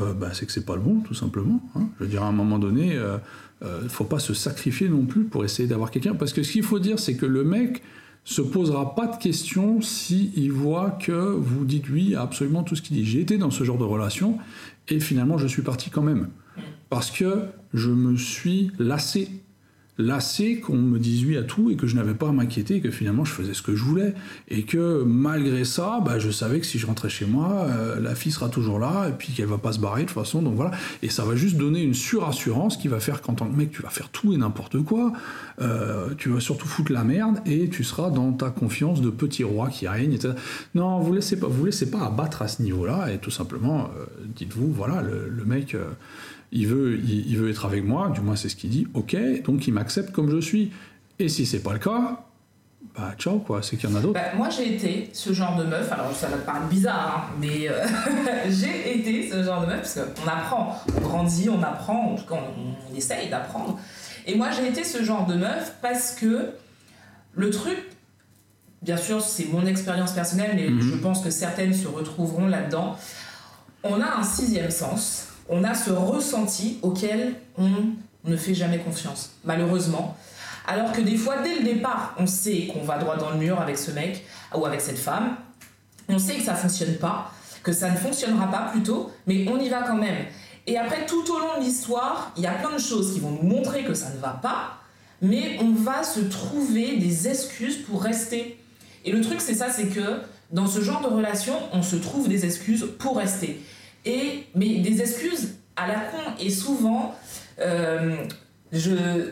euh, 0.00 0.12
bah, 0.12 0.30
c'est 0.34 0.46
que 0.46 0.52
c'est 0.52 0.66
pas 0.66 0.74
le 0.74 0.82
bon, 0.82 1.00
tout 1.00 1.14
simplement. 1.14 1.62
hein. 1.76 1.88
Je 1.98 2.04
veux 2.04 2.10
dire, 2.10 2.24
à 2.24 2.26
un 2.26 2.32
moment 2.32 2.58
donné, 2.58 2.98
il 3.62 3.84
ne 3.84 3.88
faut 3.88 4.04
pas 4.04 4.18
se 4.18 4.34
sacrifier 4.34 4.88
non 4.88 5.06
plus 5.06 5.24
pour 5.24 5.44
essayer 5.44 5.68
d'avoir 5.68 5.90
quelqu'un. 5.90 6.14
Parce 6.14 6.32
que 6.32 6.42
ce 6.42 6.52
qu'il 6.52 6.64
faut 6.64 6.80
dire, 6.80 6.98
c'est 6.98 7.16
que 7.16 7.24
le 7.24 7.44
mec 7.44 7.82
se 8.26 8.42
posera 8.42 8.96
pas 8.96 9.06
de 9.06 9.16
questions 9.16 9.80
s'il 9.80 10.50
voit 10.50 10.90
que 10.90 11.12
vous 11.12 11.64
dites 11.64 11.88
oui 11.88 12.16
à 12.16 12.22
absolument 12.22 12.64
tout 12.64 12.74
ce 12.74 12.82
qu'il 12.82 12.96
dit. 12.96 13.06
J'ai 13.06 13.20
été 13.20 13.38
dans 13.38 13.52
ce 13.52 13.62
genre 13.62 13.78
de 13.78 13.84
relation 13.84 14.36
et 14.88 14.98
finalement, 14.98 15.38
je 15.38 15.46
suis 15.46 15.62
parti 15.62 15.90
quand 15.90 16.02
même. 16.02 16.28
parce 16.90 17.10
que 17.10 17.44
je 17.72 17.90
me 17.90 18.16
suis 18.16 18.70
lassé 18.78 19.28
lassé 19.98 20.60
qu'on 20.60 20.76
me 20.76 20.98
dise 20.98 21.24
oui 21.24 21.36
à 21.36 21.42
tout 21.42 21.70
et 21.70 21.76
que 21.76 21.86
je 21.86 21.96
n'avais 21.96 22.14
pas 22.14 22.28
à 22.28 22.32
m'inquiéter 22.32 22.80
que 22.80 22.90
finalement 22.90 23.24
je 23.24 23.32
faisais 23.32 23.54
ce 23.54 23.62
que 23.62 23.74
je 23.74 23.82
voulais 23.82 24.14
et 24.48 24.64
que 24.64 25.02
malgré 25.04 25.64
ça 25.64 26.00
bah, 26.04 26.18
je 26.18 26.30
savais 26.30 26.60
que 26.60 26.66
si 26.66 26.78
je 26.78 26.86
rentrais 26.86 27.08
chez 27.08 27.24
moi 27.24 27.66
euh, 27.68 27.98
la 28.00 28.14
fille 28.14 28.32
sera 28.32 28.48
toujours 28.50 28.78
là 28.78 29.08
et 29.08 29.12
puis 29.12 29.32
qu'elle 29.32 29.46
va 29.46 29.58
pas 29.58 29.72
se 29.72 29.78
barrer 29.78 30.02
de 30.02 30.08
toute 30.08 30.14
façon 30.14 30.42
donc 30.42 30.54
voilà 30.54 30.72
et 31.02 31.08
ça 31.08 31.24
va 31.24 31.34
juste 31.34 31.56
donner 31.56 31.82
une 31.82 31.94
surassurance 31.94 32.76
qui 32.76 32.88
va 32.88 33.00
faire 33.00 33.22
qu'en 33.22 33.34
tant 33.34 33.46
que 33.46 33.56
mec 33.56 33.70
tu 33.70 33.80
vas 33.80 33.88
faire 33.88 34.10
tout 34.10 34.34
et 34.34 34.36
n'importe 34.36 34.82
quoi 34.82 35.12
euh, 35.62 36.10
tu 36.18 36.28
vas 36.28 36.40
surtout 36.40 36.68
foutre 36.68 36.92
la 36.92 37.04
merde 37.04 37.40
et 37.46 37.70
tu 37.70 37.82
seras 37.82 38.10
dans 38.10 38.32
ta 38.32 38.50
confiance 38.50 39.00
de 39.00 39.08
petit 39.08 39.44
roi 39.44 39.70
qui 39.70 39.88
règne 39.88 40.12
etc. 40.12 40.34
non 40.74 41.00
vous 41.00 41.14
laissez 41.14 41.40
pas 41.40 41.46
vous 41.46 41.64
laissez 41.64 41.90
pas 41.90 42.04
abattre 42.04 42.42
à 42.42 42.48
ce 42.48 42.60
niveau 42.60 42.84
là 42.84 43.10
et 43.10 43.18
tout 43.18 43.30
simplement 43.30 43.90
euh, 43.98 44.04
dites-vous 44.36 44.70
voilà 44.72 45.00
le, 45.00 45.30
le 45.30 45.44
mec 45.46 45.74
il 46.52 46.66
veut, 46.66 46.98
il, 46.98 47.36
veut 47.36 47.50
être 47.50 47.66
avec 47.66 47.84
moi, 47.84 48.10
du 48.10 48.20
moins 48.20 48.36
c'est 48.36 48.48
ce 48.48 48.56
qu'il 48.56 48.70
dit, 48.70 48.86
ok, 48.94 49.16
donc 49.44 49.66
il 49.66 49.72
m'accepte 49.72 50.12
comme 50.12 50.30
je 50.30 50.40
suis. 50.40 50.72
Et 51.18 51.28
si 51.28 51.46
c'est 51.46 51.60
pas 51.60 51.72
le 51.72 51.78
cas, 51.78 52.26
bah 52.96 53.14
ciao 53.18 53.38
quoi, 53.38 53.62
c'est 53.62 53.76
qu'il 53.76 53.90
y 53.90 53.92
en 53.92 53.96
a 53.96 54.00
d'autres. 54.00 54.14
Bah, 54.14 54.34
moi 54.36 54.48
j'ai 54.48 54.74
été 54.74 55.10
ce 55.12 55.32
genre 55.32 55.56
de 55.56 55.64
meuf, 55.64 55.90
alors 55.90 56.12
ça 56.14 56.28
va 56.28 56.36
te 56.36 56.46
paraître 56.46 56.68
bizarre, 56.68 57.30
hein, 57.30 57.36
mais 57.40 57.68
euh, 57.68 57.84
j'ai 58.48 58.98
été 58.98 59.30
ce 59.30 59.42
genre 59.42 59.62
de 59.62 59.66
meuf 59.66 59.80
parce 59.80 59.94
qu'on 59.94 60.28
apprend, 60.28 60.82
on 60.96 61.00
grandit, 61.00 61.48
on 61.48 61.62
apprend, 61.62 62.12
en 62.12 62.14
tout 62.14 62.26
cas 62.26 62.36
on, 62.36 62.96
essaye 62.96 63.28
d'apprendre. 63.28 63.78
Et 64.26 64.34
moi 64.34 64.50
j'ai 64.50 64.68
été 64.68 64.84
ce 64.84 65.02
genre 65.02 65.26
de 65.26 65.34
meuf 65.34 65.74
parce 65.82 66.12
que 66.12 66.52
le 67.34 67.50
truc, 67.50 67.78
bien 68.82 68.96
sûr 68.96 69.20
c'est 69.20 69.48
mon 69.52 69.66
expérience 69.66 70.12
personnelle, 70.12 70.52
mais 70.54 70.70
mhm. 70.70 70.80
je 70.80 70.94
pense 70.94 71.22
que 71.22 71.30
certaines 71.30 71.74
se 71.74 71.88
retrouveront 71.88 72.46
là-dedans. 72.46 72.96
On 73.82 74.00
a 74.00 74.16
un 74.18 74.22
sixième 74.22 74.70
sens 74.70 75.25
on 75.48 75.64
a 75.64 75.74
ce 75.74 75.90
ressenti 75.90 76.78
auquel 76.82 77.34
on 77.58 77.70
ne 78.24 78.36
fait 78.36 78.54
jamais 78.54 78.78
confiance, 78.78 79.32
malheureusement. 79.44 80.16
Alors 80.66 80.92
que 80.92 81.00
des 81.00 81.16
fois, 81.16 81.36
dès 81.42 81.56
le 81.56 81.64
départ, 81.64 82.14
on 82.18 82.26
sait 82.26 82.68
qu'on 82.72 82.82
va 82.82 82.98
droit 82.98 83.16
dans 83.16 83.30
le 83.30 83.36
mur 83.36 83.60
avec 83.60 83.78
ce 83.78 83.92
mec 83.92 84.24
ou 84.54 84.66
avec 84.66 84.80
cette 84.80 84.98
femme. 84.98 85.36
On 86.08 86.18
sait 86.18 86.34
que 86.34 86.42
ça 86.42 86.54
fonctionne 86.54 86.96
pas, 86.96 87.30
que 87.62 87.72
ça 87.72 87.90
ne 87.90 87.96
fonctionnera 87.96 88.50
pas 88.50 88.68
plutôt, 88.72 89.12
mais 89.26 89.46
on 89.48 89.58
y 89.58 89.68
va 89.68 89.82
quand 89.82 89.96
même. 89.96 90.26
Et 90.66 90.76
après, 90.76 91.06
tout 91.06 91.24
au 91.30 91.38
long 91.38 91.58
de 91.58 91.64
l'histoire, 91.64 92.32
il 92.36 92.42
y 92.42 92.46
a 92.46 92.52
plein 92.52 92.72
de 92.72 92.80
choses 92.80 93.12
qui 93.12 93.20
vont 93.20 93.30
nous 93.30 93.48
montrer 93.48 93.84
que 93.84 93.94
ça 93.94 94.10
ne 94.10 94.18
va 94.18 94.30
pas, 94.42 94.78
mais 95.22 95.58
on 95.60 95.70
va 95.70 96.02
se 96.02 96.20
trouver 96.20 96.96
des 96.96 97.28
excuses 97.28 97.78
pour 97.84 98.02
rester. 98.02 98.60
Et 99.04 99.12
le 99.12 99.20
truc, 99.20 99.40
c'est 99.40 99.54
ça, 99.54 99.70
c'est 99.70 99.86
que 99.86 100.20
dans 100.50 100.66
ce 100.66 100.80
genre 100.80 101.00
de 101.00 101.06
relation, 101.06 101.54
on 101.72 101.82
se 101.82 101.96
trouve 101.96 102.28
des 102.28 102.44
excuses 102.44 102.86
pour 102.98 103.16
rester. 103.16 103.62
Mais 104.54 104.78
des 104.78 105.00
excuses 105.00 105.56
à 105.76 105.86
la 105.86 105.94
con. 105.94 106.18
Et 106.40 106.50
souvent, 106.50 107.14
euh, 107.60 108.16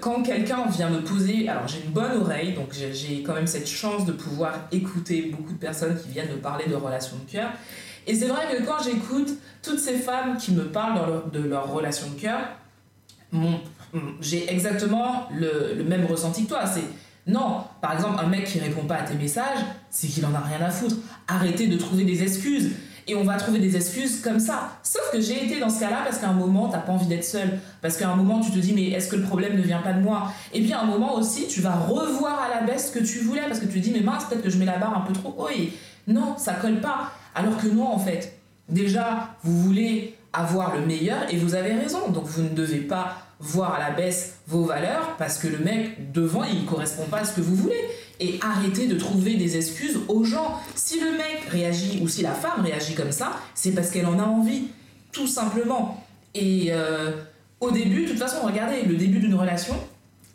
quand 0.01 0.23
quelqu'un 0.23 0.67
vient 0.69 0.91
me 0.91 1.01
poser, 1.01 1.49
alors 1.49 1.67
j'ai 1.67 1.83
une 1.85 1.93
bonne 1.93 2.21
oreille, 2.21 2.55
donc 2.55 2.73
j'ai 2.73 3.23
quand 3.23 3.35
même 3.35 3.47
cette 3.47 3.69
chance 3.69 4.05
de 4.07 4.13
pouvoir 4.13 4.69
écouter 4.73 5.33
beaucoup 5.37 5.53
de 5.53 5.59
personnes 5.59 5.99
qui 6.01 6.09
viennent 6.11 6.31
me 6.31 6.41
parler 6.41 6.67
de 6.67 6.75
relations 6.75 7.17
de 7.17 7.31
cœur. 7.31 7.51
Et 8.07 8.15
c'est 8.15 8.27
vrai 8.27 8.43
que 8.51 8.63
quand 8.65 8.83
j'écoute 8.85 9.31
toutes 9.63 9.79
ces 9.79 9.97
femmes 9.97 10.37
qui 10.37 10.53
me 10.53 10.65
parlent 10.65 11.31
de 11.33 11.41
leur, 11.41 11.67
de 11.67 11.73
relation 11.73 12.07
de 12.11 12.21
cœur, 12.21 12.41
j'ai 14.21 14.51
exactement 14.53 15.29
le, 15.35 15.75
le, 15.77 15.85
même 15.85 16.05
ressenti 16.07 16.45
que 16.45 16.51
toi. 16.51 16.67
C'est 16.67 16.85
non, 17.27 17.63
par 17.81 17.95
exemple, 17.95 18.23
un 18.23 18.29
mec 18.29 18.45
qui 18.45 18.59
répond 18.61 18.85
pas 18.85 18.97
à 18.97 19.03
tes 19.03 19.15
messages, 19.15 19.59
c'est 19.91 20.09
qu'il 20.09 20.25
en 20.27 20.35
a 20.35 20.41
rien 20.41 20.61
à 20.61 20.71
foutre. 20.71 20.97
Arrêtez 21.27 21.67
de 21.67 21.77
trouver 21.77 22.05
des 22.05 22.23
excuses. 22.23 22.73
Et 23.07 23.15
on 23.15 23.23
va 23.23 23.37
trouver 23.37 23.59
des 23.59 23.77
excuses 23.77 24.21
comme 24.21 24.41
ça. 24.41 24.79
Sauf 24.83 25.11
que 25.13 25.21
j'ai 25.21 25.45
été 25.45 25.61
dans 25.61 25.69
ce 25.69 25.81
cas-là 25.81 25.99
parce 26.05 26.19
qu'à 26.19 26.29
un 26.29 26.33
moment, 26.33 26.69
t'as 26.69 26.79
pas 26.79 26.93
envie 26.93 27.07
d'être 27.07 27.25
seul. 27.25 27.59
Parce 27.83 27.97
qu'à 27.97 28.09
un 28.09 28.17
moment, 28.17 28.41
tu 28.41 28.51
te 28.51 28.59
dis, 28.59 28.73
mais 28.73 28.91
est-ce 28.91 29.09
que 29.09 29.17
le 29.17 29.23
problème 29.23 29.57
ne 29.57 29.63
vient 29.63 29.83
pas 29.83 29.93
de 29.93 30.01
moi? 30.01 30.33
Et 30.53 30.63
puis 30.63 30.73
à 30.73 30.81
un 30.81 30.87
moment 30.87 31.15
aussi, 31.15 31.47
tu 31.47 31.61
vas 31.61 31.75
revoir 31.75 32.41
à 32.41 32.49
la 32.49 32.67
baisse 32.67 32.89
ce 32.89 32.99
que 32.99 33.05
tu 33.05 33.19
voulais 33.19 33.43
parce 33.47 33.61
que 33.61 33.67
tu 33.67 33.81
te 33.81 33.85
dis, 33.85 33.93
mais 33.93 34.01
mince, 34.01 34.25
peut-être 34.25 34.43
que 34.43 34.51
je 34.51 34.59
mets 34.59 34.65
la 34.65 34.79
barre 34.79 34.97
un 34.97 35.03
peu 35.03 35.13
trop 35.13 35.35
haut. 35.39 35.49
Non, 36.07 36.37
ça 36.39 36.55
colle 36.55 36.81
pas. 36.81 37.13
Alors 37.35 37.57
que 37.59 37.67
non, 37.67 37.89
en 37.89 37.99
fait, 37.99 38.39
déjà, 38.69 39.29
vous 39.43 39.61
voulez 39.61 40.17
avoir 40.33 40.75
le 40.75 40.85
meilleur 40.85 41.23
et 41.31 41.37
vous 41.37 41.55
avez 41.55 41.73
raison. 41.75 42.11
Donc 42.11 42.25
vous 42.25 42.43
ne 42.43 42.49
devez 42.49 42.81
pas 42.81 43.19
voir 43.41 43.75
à 43.75 43.79
la 43.79 43.91
baisse 43.91 44.37
vos 44.47 44.65
valeurs 44.65 45.17
parce 45.19 45.39
que 45.39 45.49
le 45.49 45.59
mec 45.59 46.13
devant, 46.13 46.45
il 46.45 46.63
ne 46.63 46.67
correspond 46.67 47.05
pas 47.05 47.19
à 47.19 47.25
ce 47.25 47.35
que 47.35 47.41
vous 47.41 47.55
voulez 47.55 47.81
et 48.21 48.39
arrêter 48.41 48.87
de 48.87 48.97
trouver 48.97 49.35
des 49.37 49.57
excuses 49.57 49.99
aux 50.09 50.25
gens. 50.25 50.61
Si 50.75 51.01
le 51.01 51.13
mec 51.13 51.45
réagit 51.49 52.01
ou 52.03 52.09
si 52.09 52.23
la 52.23 52.33
femme 52.33 52.63
réagit 52.63 52.95
comme 52.95 53.13
ça, 53.13 53.33
c'est 53.55 53.73
parce 53.73 53.91
qu'elle 53.91 54.07
en 54.07 54.19
a 54.19 54.25
envie, 54.25 54.69
tout 55.13 55.27
simplement. 55.27 56.05
Et 56.35 56.69
euh, 56.71 57.13
au 57.61 57.71
début, 57.71 58.05
de 58.05 58.11
toute 58.11 58.19
façon, 58.19 58.45
regardez, 58.45 58.83
le 58.83 58.97
début 58.97 59.19
d'une 59.19 59.35
relation, 59.35 59.75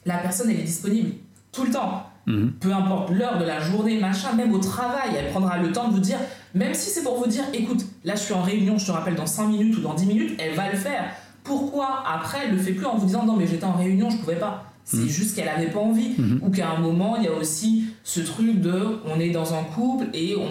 la 0.05 0.17
personne, 0.17 0.49
elle 0.49 0.59
est 0.59 0.63
disponible 0.63 1.11
tout 1.51 1.65
le 1.65 1.71
temps. 1.71 2.05
Mhm. 2.25 2.53
Peu 2.59 2.73
importe 2.73 3.11
l'heure 3.11 3.39
de 3.39 3.45
la 3.45 3.59
journée, 3.59 3.99
machin, 3.99 4.33
même 4.33 4.53
au 4.53 4.59
travail, 4.59 5.11
elle 5.17 5.31
prendra 5.31 5.57
le 5.57 5.71
temps 5.71 5.87
de 5.87 5.93
vous 5.93 5.99
dire, 5.99 6.19
même 6.53 6.73
si 6.73 6.89
c'est 6.89 7.03
pour 7.03 7.17
vous 7.17 7.27
dire, 7.27 7.43
écoute, 7.53 7.85
là 8.03 8.15
je 8.15 8.21
suis 8.21 8.33
en 8.33 8.41
réunion, 8.41 8.77
je 8.77 8.85
te 8.85 8.91
rappelle 8.91 9.15
dans 9.15 9.25
5 9.25 9.47
minutes 9.47 9.77
ou 9.77 9.81
dans 9.81 9.93
10 9.93 10.05
minutes, 10.05 10.39
elle 10.39 10.55
va 10.55 10.71
le 10.71 10.77
faire. 10.77 11.05
Pourquoi 11.43 12.03
après 12.07 12.39
elle 12.45 12.51
le 12.51 12.57
fait 12.57 12.73
plus 12.73 12.85
en 12.85 12.97
vous 12.97 13.07
disant, 13.07 13.25
non 13.25 13.35
mais 13.35 13.47
j'étais 13.47 13.65
en 13.65 13.73
réunion, 13.73 14.09
je 14.09 14.17
pouvais 14.17 14.35
pas? 14.35 14.68
C'est 14.89 14.97
mhm. 14.97 15.07
juste 15.07 15.35
qu'elle 15.35 15.47
avait 15.47 15.69
pas 15.69 15.79
envie. 15.79 16.15
Mhm. 16.17 16.39
Ou 16.41 16.49
qu'à 16.49 16.71
un 16.71 16.79
moment, 16.79 17.15
il 17.17 17.23
y 17.23 17.27
a 17.27 17.33
aussi 17.33 17.85
ce 18.03 18.21
truc 18.21 18.59
de 18.59 18.99
on 19.05 19.19
est 19.19 19.29
dans 19.29 19.53
un 19.53 19.63
couple 19.63 20.07
et 20.13 20.35
on, 20.35 20.49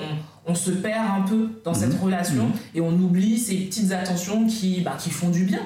on 0.50 0.54
se 0.54 0.70
perd 0.70 1.04
un 1.18 1.22
peu 1.22 1.48
dans 1.64 1.74
cette 1.74 1.94
mhm. 1.94 2.04
relation 2.04 2.52
et 2.74 2.80
on 2.80 2.92
oublie 2.92 3.38
ces 3.38 3.56
petites 3.56 3.90
attentions 3.90 4.46
qui, 4.46 4.80
bah, 4.80 4.96
qui 4.98 5.10
font 5.10 5.30
du 5.30 5.44
bien. 5.44 5.60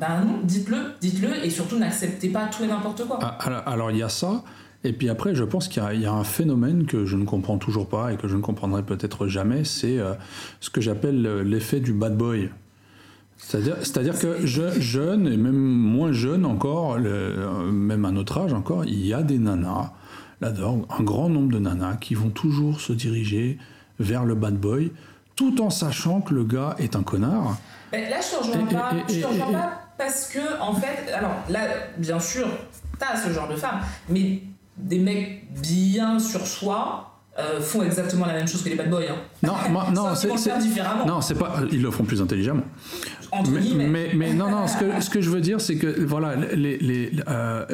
Ben 0.00 0.24
non, 0.26 0.40
dites-le, 0.42 0.94
dites-le 1.00 1.44
et 1.44 1.50
surtout 1.50 1.78
n'acceptez 1.78 2.28
pas 2.28 2.46
tout 2.46 2.64
et 2.64 2.66
n'importe 2.66 3.06
quoi. 3.06 3.18
Ah, 3.22 3.62
alors 3.64 3.90
il 3.92 3.98
y 3.98 4.02
a 4.02 4.08
ça. 4.08 4.42
Et 4.84 4.92
puis 4.92 5.08
après, 5.08 5.34
je 5.34 5.44
pense 5.44 5.68
qu'il 5.68 5.82
y, 5.82 6.06
a 6.06 6.12
un 6.12 6.24
phénomène 6.24 6.84
que 6.86 7.06
je 7.06 7.16
ne 7.16 7.24
comprends 7.24 7.58
toujours 7.58 7.88
pas 7.88 8.12
et 8.12 8.16
que 8.16 8.28
je 8.28 8.36
ne 8.36 8.42
comprendrai 8.42 8.82
peut-être 8.82 9.26
jamais, 9.26 9.64
c'est 9.64 9.98
euh, 9.98 10.14
ce 10.60 10.70
que 10.70 10.80
j'appelle 10.80 11.22
l'effet 11.42 11.80
du 11.80 11.92
bad 11.92 12.16
boy. 12.16 12.50
C'est-à-dire 13.38 14.18
que 14.18 14.46
je, 14.46 14.80
jeune 14.80 15.28
et 15.28 15.36
même 15.36 15.56
moins 15.56 16.12
jeune 16.12 16.46
encore, 16.46 16.98
même 16.98 18.04
à 18.04 18.10
notre 18.10 18.38
âge 18.38 18.52
encore, 18.52 18.84
il 18.84 19.06
y 19.06 19.14
a 19.14 19.22
des 19.22 19.38
nanas, 19.38 19.92
là 20.40 20.52
un 20.98 21.02
grand 21.02 21.28
nombre 21.28 21.52
de 21.52 21.58
nanas 21.58 21.96
qui 21.96 22.14
vont 22.14 22.30
toujours 22.30 22.80
se 22.80 22.92
diriger 22.92 23.58
vers 24.00 24.24
le 24.24 24.34
bad 24.34 24.56
boy, 24.56 24.92
tout 25.36 25.60
en 25.60 25.70
sachant 25.70 26.20
que 26.20 26.34
le 26.34 26.44
gars 26.44 26.74
est 26.78 26.96
un 26.96 27.02
connard. 27.02 27.56
Là, 27.92 28.20
je 28.20 28.36
te 28.36 28.42
rejoins 28.42 28.66
pas. 28.66 28.92
je 29.08 29.20
te 29.20 29.26
rejoins 29.26 29.52
pas 29.52 29.82
parce 29.98 30.28
que, 30.28 30.60
en 30.60 30.74
fait, 30.74 31.10
alors 31.12 31.34
là, 31.48 31.60
bien 31.96 32.20
sûr, 32.20 32.46
t'as 32.98 33.16
ce 33.16 33.30
genre 33.30 33.48
de 33.48 33.56
femme, 33.56 33.80
mais 34.08 34.42
des 34.76 34.98
mecs 34.98 35.50
bien 35.60 36.18
sur 36.18 36.46
soi, 36.46 37.15
euh, 37.38 37.60
font 37.60 37.82
exactement 37.82 38.26
la 38.26 38.32
même 38.32 38.48
chose 38.48 38.62
que 38.62 38.68
les 38.68 38.76
bad 38.76 38.90
boys. 38.90 39.02
Hein. 39.10 39.16
Non, 39.42 39.54
non, 39.92 40.14
c'est 40.14 40.58
différemment. 40.58 41.06
Non, 41.06 41.20
c'est 41.20 41.34
pas. 41.34 41.60
Ils 41.70 41.82
le 41.82 41.90
font 41.90 42.04
plus 42.04 42.22
intelligemment. 42.22 42.64
Entre 43.32 43.50
mais, 43.50 43.86
mais, 43.86 44.10
mais, 44.14 44.32
non, 44.32 44.50
non. 44.50 44.66
Ce 44.66 44.76
que, 44.76 45.00
ce 45.00 45.10
que 45.10 45.20
je 45.20 45.30
veux 45.30 45.40
dire, 45.40 45.60
c'est 45.60 45.76
que 45.76 46.04
voilà, 46.04 46.36
les, 46.36 46.78
les 46.78 47.10
euh, 47.28 47.64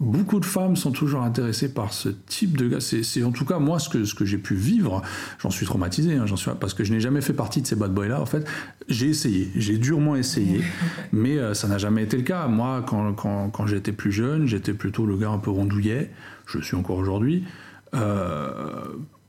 beaucoup 0.00 0.40
de 0.40 0.44
femmes 0.44 0.76
sont 0.76 0.90
toujours 0.90 1.22
intéressées 1.22 1.72
par 1.72 1.92
ce 1.92 2.08
type 2.08 2.56
de 2.56 2.68
gars. 2.68 2.80
C'est 2.80 3.22
en 3.22 3.32
tout 3.32 3.44
cas 3.44 3.58
moi 3.58 3.78
ce 3.78 3.88
que, 3.88 4.04
ce 4.04 4.14
que 4.14 4.24
j'ai 4.24 4.38
pu 4.38 4.54
vivre. 4.54 5.02
J'en 5.38 5.50
suis 5.50 5.66
traumatisé, 5.66 6.14
hein, 6.14 6.26
j'en 6.26 6.36
suis 6.36 6.50
parce 6.60 6.74
que 6.74 6.84
je 6.84 6.92
n'ai 6.92 7.00
jamais 7.00 7.20
fait 7.20 7.32
partie 7.32 7.62
de 7.62 7.66
ces 7.66 7.76
bad 7.76 7.92
boys 7.92 8.08
là. 8.08 8.20
En 8.20 8.26
fait, 8.26 8.46
j'ai 8.88 9.08
essayé, 9.08 9.50
j'ai 9.56 9.78
durement 9.78 10.16
essayé, 10.16 10.60
mais 11.12 11.38
euh, 11.38 11.54
ça 11.54 11.68
n'a 11.68 11.78
jamais 11.78 12.02
été 12.02 12.16
le 12.16 12.24
cas. 12.24 12.46
Moi, 12.46 12.84
quand, 12.86 13.14
quand, 13.14 13.50
quand 13.50 13.66
j'étais 13.66 13.92
plus 13.92 14.12
jeune, 14.12 14.46
j'étais 14.46 14.74
plutôt 14.74 15.06
le 15.06 15.16
gars 15.16 15.30
un 15.30 15.38
peu 15.38 15.50
rondouillet. 15.50 16.10
Je 16.46 16.60
suis 16.60 16.76
encore 16.76 16.98
aujourd'hui. 16.98 17.44
Euh, 17.94 18.84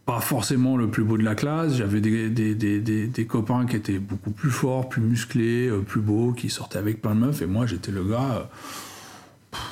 pas 0.05 0.21
forcément 0.21 0.77
le 0.77 0.89
plus 0.89 1.03
beau 1.03 1.17
de 1.17 1.23
la 1.23 1.35
classe, 1.35 1.75
j'avais 1.75 1.99
des, 1.99 2.29
des, 2.29 2.55
des, 2.55 2.79
des, 2.79 3.25
copains 3.25 3.65
qui 3.65 3.75
étaient 3.75 3.99
beaucoup 3.99 4.31
plus 4.31 4.49
forts, 4.49 4.87
plus 4.87 5.01
musclés, 5.01 5.67
euh, 5.67 5.81
plus 5.81 5.99
beaux, 5.99 6.31
qui 6.31 6.49
sortaient 6.49 6.79
avec 6.79 7.01
plein 7.01 7.13
de 7.13 7.19
meufs, 7.19 7.41
et 7.41 7.45
moi 7.45 7.65
j'étais 7.65 7.91
le 7.91 8.05
gars. 8.05 8.35
Euh, 8.37 8.43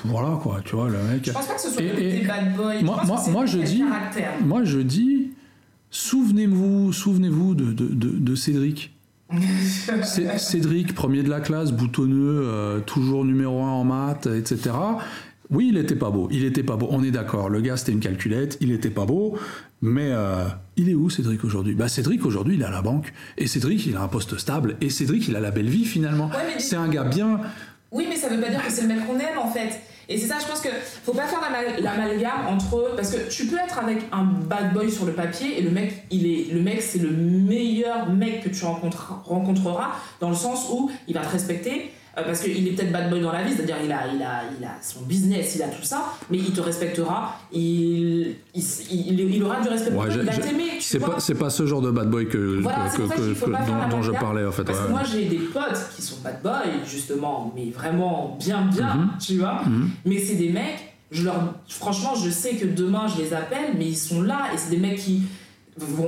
voilà 0.04 0.38
quoi, 0.42 0.60
tu 0.64 0.76
vois, 0.76 0.90
le 0.90 0.98
mec. 1.04 1.26
Je 1.26 1.32
pense 1.32 1.48
pas 1.48 1.54
que 1.54 1.62
ce 1.62 1.70
soit 1.70 1.82
et, 1.82 2.26
bad 2.26 2.54
boy. 2.56 2.84
Moi, 2.84 3.02
moi, 3.06 3.24
moi 3.30 3.46
je 3.46 3.60
dis, 3.60 3.84
moi 4.44 4.66
je 4.66 4.80
dis, 4.80 5.32
souvenez-vous, 5.90 6.92
souvenez-vous 6.92 7.56
de, 7.56 7.72
de, 7.72 7.88
de, 7.88 8.36
Cédric. 8.36 8.94
Cédric, 10.38 10.94
premier 10.94 11.24
de 11.24 11.30
la 11.30 11.40
classe, 11.40 11.72
boutonneux, 11.72 12.82
toujours 12.86 13.24
numéro 13.24 13.64
un 13.64 13.70
en 13.70 13.84
maths, 13.86 14.28
etc. 14.28 14.72
Oui, 15.50 15.70
il 15.72 15.78
était 15.78 15.96
pas 15.96 16.10
beau. 16.10 16.28
Il 16.32 16.44
était 16.44 16.64
pas 16.64 16.76
beau. 16.76 16.88
On 16.90 17.04
est 17.04 17.12
d'accord. 17.12 17.50
Le 17.50 17.62
gars, 17.62 17.78
c'était 17.78 17.92
une 17.92 18.00
calculette. 18.00 18.58
Il 18.62 18.72
était 18.72 18.90
pas 18.90 19.06
beau. 19.06 19.38
Mais 19.82 20.10
euh, 20.12 20.46
il 20.78 20.90
est 20.90 20.96
où 20.96 21.10
Cédric 21.10 21.44
aujourd'hui? 21.44 21.76
Bah 21.76 21.88
Cédric 21.88 22.26
aujourd'hui, 22.26 22.56
il 22.56 22.62
est 22.62 22.66
à 22.66 22.72
la 22.72 22.82
banque. 22.82 23.14
Et 23.38 23.48
Cédric, 23.48 23.86
il 23.86 23.96
a 23.96 24.02
un 24.02 24.08
poste 24.08 24.38
stable. 24.38 24.78
Et 24.82 24.90
Cédric, 24.90 25.28
il 25.28 25.36
a 25.36 25.40
la 25.40 25.52
belle 25.52 25.70
vie 25.70 25.86
finalement. 25.86 26.32
c'est 26.58 26.76
un 26.76 26.88
gars 26.88 27.04
bien. 27.04 27.42
Oui, 27.92 28.08
mais 28.10 28.16
ça 28.16 28.30
veut 28.30 28.42
pas 28.42 28.50
dire 28.50 28.66
que 28.66 28.72
c'est 28.72 28.82
le 28.82 28.88
mec 28.88 29.06
qu'on 29.06 29.20
aime 29.20 29.38
en 29.38 29.48
fait. 29.48 29.80
Et 30.08 30.18
c'est 30.18 30.28
ça, 30.28 30.36
je 30.40 30.48
pense 30.48 30.62
que 30.62 30.70
faut 31.04 31.14
pas 31.14 31.26
faire 31.28 31.40
l'amalgame 31.80 32.48
entre 32.48 32.94
parce 32.96 33.12
que 33.12 33.30
tu 33.30 33.48
peux 33.48 33.58
être 33.58 33.80
avec 33.80 34.04
un 34.12 34.24
bad 34.24 34.74
boy 34.74 34.92
sur 34.92 35.06
le 35.06 35.14
papier 35.14 35.58
et 35.58 35.62
le 35.62 35.72
mec, 35.72 36.06
il 36.12 36.28
est 36.28 36.54
le 36.54 36.62
mec, 36.62 36.82
c'est 36.82 37.00
le 37.00 37.10
meilleur 37.10 38.12
mec 38.12 38.44
que 38.44 38.50
tu 38.50 38.66
rencontreras 38.66 39.92
dans 40.20 40.30
le 40.30 40.36
sens 40.36 40.68
où 40.72 40.92
il 41.08 41.16
va 41.16 41.22
te 41.22 41.32
respecter, 41.32 41.92
euh, 42.18 42.24
parce 42.24 42.40
qu'il 42.40 42.66
est 42.68 42.72
peut-être 42.72 42.92
bad 42.94 43.10
boy 43.10 43.20
dans 43.20 43.32
la 43.32 43.44
vie, 43.44 43.54
c'est-à-dire 43.54 43.76
il 43.84 43.92
a, 43.92 44.08
il, 44.08 44.22
a, 44.24 44.44
il 44.58 44.66
a 44.66 44.72
son 44.82 45.02
business, 45.02 45.56
il 45.56 45.64
a 45.64 45.68
tout 45.68 45.84
ça, 45.84 46.14
mais 46.30 46.38
il 46.38 46.54
te 46.54 46.62
respectera, 46.62 47.38
il, 47.52 48.36
il, 48.54 49.20
il, 49.20 49.44
aura 49.44 49.60
du 49.60 49.68
respect 49.68 49.92
pour 49.92 50.06
toi, 50.06 50.14
il 50.14 50.22
va 50.22 50.38
t'aimer. 50.38 50.80
C'est 50.80 51.36
pas, 51.36 51.50
ce 51.50 51.66
genre 51.66 51.82
de 51.82 51.92
bad 51.92 52.10
boy 52.10 52.28
que, 52.28 52.62
que, 52.62 53.90
dont, 53.90 54.02
je 54.02 54.12
parlais 54.12 54.46
en 54.46 54.52
fait. 54.52 54.64
Parce 54.64 54.80
que 54.80 54.90
moi 54.90 55.02
j'ai 55.04 55.26
des 55.26 55.40
potes 55.40 55.90
qui 55.96 56.02
sont 56.02 56.18
bad 56.24 56.42
boy, 56.42 56.86
justement, 56.86 57.52
mais 57.56 57.70
vraiment 57.72 58.38
bien, 58.40 58.62
bien, 58.64 58.96
mhm. 58.96 59.10
tu 59.20 59.38
vois, 59.40 59.64
mhm. 59.66 59.90
mais 60.06 60.20
c'est 60.20 60.36
des 60.36 60.50
mecs, 60.50 60.96
je 61.12 61.24
leur, 61.24 61.54
franchement, 61.68 62.16
je 62.16 62.30
sais 62.30 62.56
que 62.56 62.66
demain 62.66 63.08
je 63.08 63.22
les 63.22 63.34
appelle, 63.34 63.74
mais 63.78 63.88
ils 63.88 63.98
sont 63.98 64.22
là 64.22 64.48
et 64.54 64.58
c'est 64.58 64.70
des 64.70 64.78
mecs 64.78 65.00
qui 65.00 65.24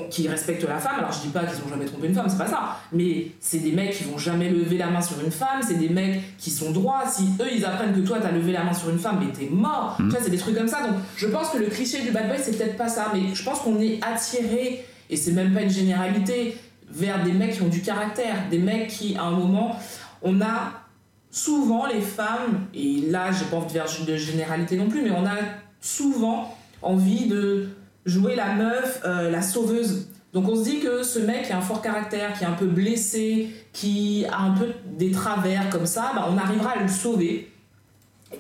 qui 0.10 0.28
respectent 0.28 0.64
la 0.64 0.78
femme. 0.78 1.00
Alors 1.00 1.12
je 1.12 1.22
dis 1.22 1.28
pas 1.28 1.42
qu'ils 1.42 1.64
ont 1.64 1.70
jamais 1.70 1.86
trompé 1.86 2.08
une 2.08 2.16
femme, 2.16 2.28
c'est 2.30 2.38
pas 2.38 2.48
ça. 2.48 2.78
Mais 2.94 3.32
c'est 3.40 3.60
des 3.60 3.72
mecs 3.72 3.92
qui 3.92 4.06
vont 4.06 4.18
jamais 4.18 4.50
lever 4.50 4.78
la 4.78 4.88
main 4.88 5.02
sur 5.02 5.20
une 5.20 5.32
femme, 5.32 5.62
c'est 5.62 5.78
des 5.78 5.90
mecs 5.90 6.38
qui 6.38 6.50
sont 6.50 6.72
droits. 6.72 7.04
Si 7.06 7.30
eux 7.42 7.50
ils 7.54 7.66
apprennent 7.66 7.94
que 7.94 8.06
toi 8.06 8.20
t'as 8.22 8.32
levé 8.32 8.54
la 8.54 8.64
main 8.64 8.74
sur 8.74 8.90
une 8.90 9.00
femme, 9.00 9.20
mais 9.20 9.32
t'es 9.32 9.50
mort. 9.52 9.98
Mm. 10.00 10.06
Tu 10.06 10.10
vois, 10.12 10.20
c'est 10.24 10.30
des 10.30 10.38
trucs 10.38 10.56
comme 10.56 10.68
ça. 10.68 10.88
Donc 10.88 10.98
je 11.18 11.28
pense 11.28 11.50
que 11.50 11.58
le 11.58 11.68
cliché 11.68 12.02
du 12.02 12.12
bad 12.12 12.28
boy 12.28 12.38
c'est 12.42 12.58
peut-être 12.58 12.78
pas 12.78 12.88
ça, 12.88 13.12
mais 13.14 13.34
je 13.34 13.44
pense 13.44 13.60
qu'on 13.60 13.80
est 13.80 14.00
attiré, 14.04 14.86
et 15.10 15.16
c'est 15.18 15.32
même 15.32 15.54
pas 15.54 15.62
une 15.62 15.70
généralité, 15.70 16.58
vers 16.90 17.22
des 17.24 17.34
mecs 17.34 17.56
qui 17.56 17.62
ont 17.62 17.68
du 17.68 17.82
caractère, 17.82 18.48
des 18.50 18.60
mecs 18.60 18.88
qui 18.88 19.18
à 19.18 19.24
un 19.24 19.32
moment, 19.32 19.78
on 20.22 20.40
a 20.42 20.72
souvent 21.30 21.86
les 21.86 22.02
femmes, 22.02 22.68
et 22.74 23.02
là 23.10 23.32
j'ai 23.34 23.46
pas 23.46 23.58
envie 23.58 23.68
de 23.68 23.72
faire 23.74 23.86
de 24.08 24.16
généralité 24.16 24.78
non 24.78 24.88
plus, 24.88 25.02
mais 25.02 25.12
on 25.12 25.26
a 25.26 25.36
souvent 25.82 26.58
envie 26.82 27.28
de 27.28 27.70
jouer 28.08 28.36
la 28.36 28.56
meuf, 28.56 29.02
euh, 29.06 29.30
la 29.30 29.42
sauveuse. 29.44 30.08
Donc 30.34 30.50
on 30.50 30.56
se 30.56 30.64
dit 30.64 30.80
que 30.80 31.04
ce 31.04 31.20
mec 31.20 31.44
qui 31.44 31.54
a 31.54 31.58
un 31.58 31.62
fort 31.62 31.82
caractère, 31.82 32.34
qui 32.34 32.44
est 32.44 32.48
un 32.48 32.54
peu 32.54 32.66
blessé, 32.66 33.50
qui 33.74 34.26
a 34.32 34.42
un 34.42 34.52
peu 34.52 34.68
des 34.98 35.12
travers 35.12 35.70
comme 35.70 35.86
ça, 35.86 36.12
bah, 36.16 36.28
on 36.32 36.38
arrivera 36.38 36.72
à 36.72 36.82
le 36.82 36.88
sauver. 36.88 37.52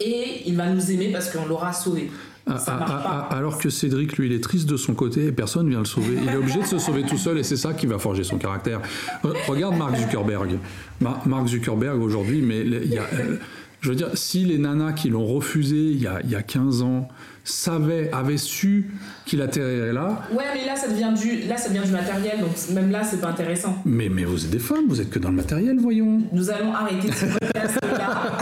Et 0.01 0.43
il 0.45 0.55
va 0.57 0.67
nous 0.67 0.91
aimer 0.91 1.11
parce 1.11 1.29
qu'on 1.29 1.45
l'aura 1.45 1.71
sauvé. 1.71 2.09
Ah, 2.49 2.57
ah, 2.67 2.85
ah, 3.29 3.35
alors 3.35 3.57
que 3.57 3.69
Cédric, 3.69 4.17
lui, 4.17 4.27
il 4.27 4.33
est 4.33 4.43
triste 4.43 4.69
de 4.69 4.77
son 4.77 4.93
côté 4.93 5.25
et 5.25 5.31
personne 5.33 5.69
vient 5.69 5.79
le 5.79 5.85
sauver. 5.85 6.17
Il 6.21 6.29
est 6.29 6.37
obligé 6.37 6.61
de 6.61 6.65
se 6.65 6.77
sauver 6.77 7.03
tout 7.03 7.17
seul 7.17 7.37
et 7.37 7.43
c'est 7.43 7.57
ça 7.57 7.73
qui 7.73 7.87
va 7.87 7.99
forger 7.99 8.23
son 8.23 8.37
caractère. 8.37 8.81
Euh, 9.25 9.33
regarde 9.47 9.75
Mark 9.75 9.97
Zuckerberg. 9.97 10.57
Mark 11.01 11.47
Zuckerberg 11.47 12.01
aujourd'hui, 12.01 12.41
mais 12.41 12.61
il 12.61 12.93
y 12.93 12.97
a, 12.97 13.03
euh, 13.03 13.37
je 13.81 13.89
veux 13.89 13.95
dire, 13.95 14.09
si 14.13 14.45
les 14.45 14.57
nanas 14.57 14.93
qui 14.93 15.09
l'ont 15.09 15.25
refusé 15.25 15.75
il 15.75 16.01
y, 16.01 16.07
a, 16.07 16.21
il 16.23 16.29
y 16.29 16.35
a 16.35 16.41
15 16.41 16.83
ans 16.83 17.09
savait, 17.47 18.11
avait 18.11 18.37
su 18.37 18.91
qu'il 19.25 19.41
atterrirait 19.41 19.93
là. 19.93 20.21
Ouais, 20.31 20.43
mais 20.53 20.65
là 20.65 20.75
ça 20.75 20.87
devient 20.87 21.13
du, 21.17 21.47
là 21.47 21.57
ça 21.57 21.69
devient 21.69 21.85
du 21.85 21.91
matériel, 21.91 22.41
donc 22.41 22.51
même 22.73 22.91
là 22.91 23.03
c'est 23.03 23.21
pas 23.21 23.29
intéressant. 23.29 23.75
Mais, 23.85 24.09
mais 24.09 24.25
vous 24.25 24.45
êtes 24.45 24.51
des 24.51 24.59
femmes, 24.59 24.87
vous 24.87 24.99
êtes 25.01 25.09
que 25.09 25.19
dans 25.19 25.29
le 25.29 25.35
matériel, 25.35 25.77
voyons. 25.79 26.21
Nous 26.31 26.49
allons 26.49 26.73
arrêter 26.73 27.09
ce 27.11 27.25
podcast 27.25 27.79
là. 27.97 28.37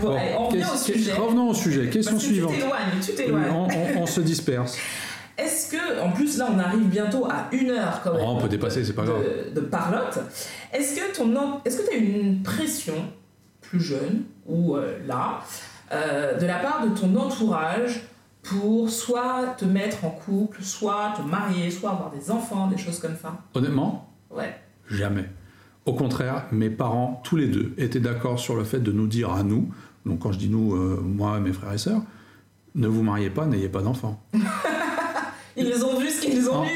bon, 0.00 0.18
on 0.38 0.48
revient 0.48 0.64
au 0.72 0.76
sujet. 0.76 1.12
Revenons 1.14 1.50
au 1.50 1.54
sujet. 1.54 1.88
Question 1.88 2.12
Parce 2.12 2.24
que 2.24 2.30
suivante. 2.32 2.52
Tu 2.52 2.60
t'éloignes, 2.60 3.00
tu 3.04 3.12
t'éloignes. 3.14 3.96
On, 3.96 4.06
se 4.06 4.20
disperse. 4.20 4.76
Est-ce 5.38 5.72
que, 5.72 6.02
en 6.02 6.10
plus 6.10 6.36
là 6.36 6.48
on 6.54 6.58
arrive 6.58 6.88
bientôt 6.88 7.24
à 7.24 7.48
une 7.52 7.70
heure 7.70 8.02
quand 8.04 8.12
même. 8.12 8.22
Oh, 8.22 8.34
on 8.36 8.40
peut 8.40 8.48
dépasser, 8.48 8.84
c'est 8.84 8.92
pas 8.92 9.04
grave. 9.04 9.24
De, 9.54 9.60
parlotte. 9.60 10.18
Est-ce 10.74 10.94
que 10.94 11.16
ton, 11.16 11.32
est-ce 11.64 11.78
que 11.78 11.88
tu 11.88 11.96
as 11.96 11.98
une 11.98 12.42
pression 12.42 13.06
plus 13.62 13.80
jeune 13.80 14.24
ou 14.46 14.76
euh, 14.76 14.98
là? 15.06 15.40
Euh, 15.92 16.38
de 16.38 16.46
la 16.46 16.58
part 16.58 16.86
de 16.86 16.98
ton 16.98 17.14
entourage 17.16 18.02
pour 18.42 18.90
soit 18.90 19.54
te 19.58 19.64
mettre 19.64 20.04
en 20.04 20.10
couple, 20.10 20.62
soit 20.62 21.14
te 21.16 21.22
marier, 21.22 21.70
soit 21.70 21.90
avoir 21.90 22.10
des 22.10 22.30
enfants, 22.30 22.68
des 22.68 22.78
choses 22.78 22.98
comme 22.98 23.16
ça 23.20 23.38
Honnêtement 23.54 24.08
Ouais. 24.30 24.54
Jamais. 24.88 25.28
Au 25.86 25.94
contraire, 25.94 26.44
mes 26.52 26.70
parents, 26.70 27.20
tous 27.24 27.36
les 27.36 27.48
deux, 27.48 27.74
étaient 27.76 28.00
d'accord 28.00 28.38
sur 28.38 28.54
le 28.54 28.64
fait 28.64 28.80
de 28.80 28.92
nous 28.92 29.06
dire 29.06 29.32
à 29.32 29.42
nous, 29.42 29.68
donc 30.06 30.20
quand 30.20 30.32
je 30.32 30.38
dis 30.38 30.48
nous, 30.48 30.74
euh, 30.74 31.00
moi 31.02 31.38
et 31.38 31.40
mes 31.40 31.52
frères 31.52 31.72
et 31.72 31.78
sœurs, 31.78 32.02
ne 32.74 32.86
vous 32.86 33.02
mariez 33.02 33.30
pas, 33.30 33.46
n'ayez 33.46 33.68
pas 33.68 33.82
d'enfants. 33.82 34.22
ils 35.56 35.66
les 35.66 35.82
ont 35.82 35.98
vus 35.98 36.10
ce 36.10 36.20
qu'ils 36.22 36.48
ont 36.48 36.62
vu. 36.62 36.70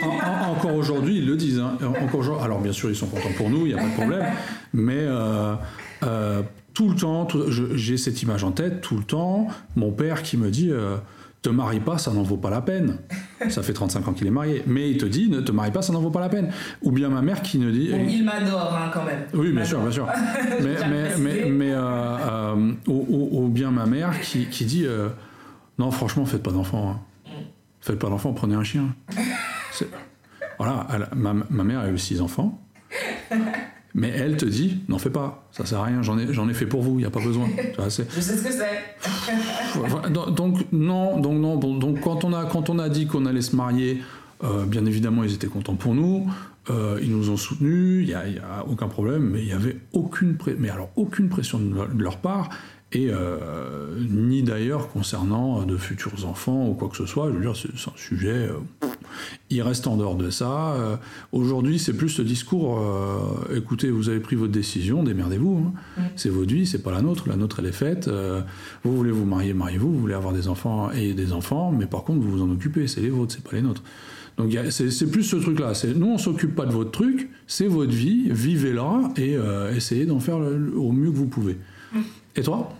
encore 0.48 0.74
aujourd'hui, 0.74 1.18
ils 1.18 1.26
le 1.26 1.36
disent. 1.36 1.60
Hein. 1.60 1.78
Encore, 2.02 2.42
alors 2.42 2.60
bien 2.60 2.72
sûr, 2.72 2.90
ils 2.90 2.96
sont 2.96 3.06
contents 3.06 3.32
pour 3.36 3.50
nous, 3.50 3.66
il 3.66 3.74
n'y 3.74 3.74
a 3.74 3.78
pas 3.78 3.88
de 3.88 3.94
problème. 3.94 4.26
Mais 4.72 4.98
euh, 4.98 5.54
tout 6.74 6.88
le 6.88 6.96
temps, 6.96 7.28
j'ai 7.74 7.96
cette 7.96 8.20
image 8.22 8.42
en 8.42 8.50
tête, 8.50 8.80
tout 8.80 8.96
le 8.96 9.04
temps, 9.04 9.46
mon 9.76 9.92
père 9.92 10.22
qui 10.22 10.36
me 10.36 10.50
dit 10.50 10.70
euh, 10.70 10.96
te 11.40 11.48
marie 11.48 11.78
pas, 11.78 11.98
ça 11.98 12.12
n'en 12.12 12.24
vaut 12.24 12.36
pas 12.36 12.50
la 12.50 12.62
peine. 12.62 12.98
Ça 13.48 13.62
fait 13.62 13.72
35 13.72 14.08
ans 14.08 14.12
qu'il 14.12 14.26
est 14.26 14.32
marié, 14.32 14.64
mais 14.66 14.90
il 14.90 14.98
te 14.98 15.06
dit 15.06 15.28
ne 15.28 15.40
te 15.40 15.52
marie 15.52 15.70
pas, 15.70 15.82
ça 15.82 15.92
n'en 15.92 16.00
vaut 16.00 16.10
pas 16.10 16.20
la 16.20 16.28
peine. 16.28 16.50
Ou 16.82 16.90
bien 16.90 17.08
ma 17.10 17.22
mère 17.22 17.42
qui 17.42 17.58
me 17.58 17.70
dit. 17.70 17.90
Bon, 17.90 18.04
il 18.08 18.24
m'adore 18.24 18.74
hein, 18.74 18.90
quand 18.92 19.04
même. 19.04 19.20
Oui, 19.34 19.52
bien 19.52 19.64
sûr, 19.64 19.80
bien 19.80 19.92
sûr. 19.92 20.08
mais, 20.62 21.46
mais, 21.48 21.70
euh, 21.72 21.78
euh, 21.78 22.72
ou, 22.88 23.48
bien 23.48 23.70
ma 23.70 23.86
mère 23.86 24.20
qui, 24.20 24.46
qui 24.46 24.64
dit 24.64 24.86
non, 25.78 25.92
franchement, 25.92 26.24
faites 26.26 26.42
pas 26.42 26.52
d'enfant. 26.52 26.90
Hein. 26.90 27.32
Faites 27.80 27.98
pas 27.98 28.08
d'enfant, 28.08 28.32
prenez 28.32 28.56
un 28.56 28.64
chien. 28.64 28.94
Voilà, 30.58 30.86
ma, 31.14 31.34
ma 31.34 31.64
mère 31.64 31.80
a 31.80 31.88
eu 31.88 31.98
six 31.98 32.20
enfants. 32.20 32.60
Mais 33.96 34.08
elle 34.08 34.36
te 34.36 34.44
dit, 34.44 34.78
n'en 34.88 34.98
fais 34.98 35.10
pas, 35.10 35.46
ça 35.52 35.64
sert 35.64 35.78
à 35.78 35.84
rien, 35.84 36.02
j'en 36.02 36.18
ai, 36.18 36.32
j'en 36.32 36.48
ai 36.48 36.54
fait 36.54 36.66
pour 36.66 36.82
vous, 36.82 36.94
il 36.94 37.02
n'y 37.02 37.04
a 37.04 37.10
pas 37.10 37.22
besoin. 37.22 37.48
Je 37.78 37.88
sais 37.88 38.04
ce 38.36 38.42
que 38.42 38.50
c'est. 38.50 40.10
donc, 40.32 40.66
non, 40.72 41.20
donc, 41.20 41.38
non 41.38 41.56
donc 41.56 42.00
quand, 42.00 42.24
on 42.24 42.32
a, 42.32 42.44
quand 42.44 42.70
on 42.70 42.80
a 42.80 42.88
dit 42.88 43.06
qu'on 43.06 43.24
allait 43.24 43.40
se 43.40 43.54
marier, 43.54 44.02
euh, 44.42 44.66
bien 44.66 44.84
évidemment, 44.84 45.22
ils 45.22 45.32
étaient 45.32 45.46
contents 45.46 45.76
pour 45.76 45.94
nous, 45.94 46.28
euh, 46.70 46.98
ils 47.02 47.10
nous 47.12 47.30
ont 47.30 47.36
soutenus, 47.36 48.02
il 48.02 48.06
n'y 48.06 48.14
a, 48.14 48.22
a, 48.58 48.64
aucun 48.64 48.88
problème, 48.88 49.30
mais 49.30 49.40
il 49.42 49.46
n'y 49.46 49.52
avait 49.52 49.76
aucune, 49.92 50.36
mais 50.58 50.70
alors, 50.70 50.90
aucune 50.96 51.28
pression 51.28 51.60
de 51.60 52.02
leur 52.02 52.18
part 52.18 52.48
et 52.92 53.08
euh, 53.10 53.96
ni 54.10 54.42
d'ailleurs 54.42 54.88
concernant 54.88 55.62
de 55.64 55.76
futurs 55.76 56.26
enfants 56.26 56.68
ou 56.68 56.74
quoi 56.74 56.88
que 56.88 56.96
ce 56.96 57.06
soit. 57.06 57.28
Je 57.28 57.34
veux 57.36 57.40
dire, 57.40 57.56
c'est 57.56 57.68
un 57.88 57.96
sujet, 57.96 58.48
il 59.50 59.62
reste 59.62 59.86
en 59.86 59.96
dehors 59.96 60.16
de 60.16 60.30
ça. 60.30 60.72
Euh, 60.74 60.96
aujourd'hui, 61.32 61.78
c'est 61.78 61.92
plus 61.92 62.08
ce 62.08 62.22
discours 62.22 62.80
écoutez, 63.54 63.90
vous 63.90 64.08
avez 64.08 64.20
pris 64.20 64.36
votre 64.36 64.52
décision, 64.52 65.02
démerdez-vous. 65.02 65.72
Hein. 65.98 66.02
C'est 66.16 66.28
votre 66.28 66.52
vie, 66.52 66.66
c'est 66.66 66.82
pas 66.82 66.92
la 66.92 67.02
nôtre. 67.02 67.28
La 67.28 67.36
nôtre, 67.36 67.60
elle 67.60 67.66
est 67.66 67.72
faite. 67.72 68.10
vous 68.82 68.96
voulez 68.96 69.10
vous 69.10 69.24
marier, 69.24 69.54
mariez-vous. 69.54 69.92
Vous 69.92 70.00
voulez 70.00 70.14
avoir 70.14 70.32
des 70.32 70.48
enfants 70.48 70.90
et 70.90 71.12
des 71.12 71.32
enfants, 71.32 71.72
mais 71.76 71.86
par 71.86 72.04
contre, 72.04 72.20
vous 72.20 72.30
vous 72.30 72.42
en 72.42 72.50
occupez. 72.50 72.86
C'est 72.86 73.00
les 73.00 73.10
vôtres, 73.10 73.34
c'est 73.34 73.44
pas 73.44 73.56
les 73.56 73.62
nôtres. 73.62 73.82
Donc 74.36 74.56
c'est 74.70 75.10
plus 75.10 75.22
ce 75.22 75.36
truc-là. 75.36 75.72
Nous, 75.94 76.06
on 76.06 76.18
s'occupe 76.18 76.54
pas 76.54 76.66
de 76.66 76.72
votre 76.72 76.90
truc, 76.90 77.30
c'est 77.46 77.68
votre 77.68 77.92
vie, 77.92 78.28
vivez-la 78.30 79.12
et 79.16 79.36
essayez 79.76 80.06
d'en 80.06 80.20
faire 80.20 80.36
au 80.38 80.92
mieux 80.92 81.10
que 81.10 81.16
vous 81.16 81.28
pouvez. 81.28 81.58
Et 82.36 82.42
toi? 82.42 82.72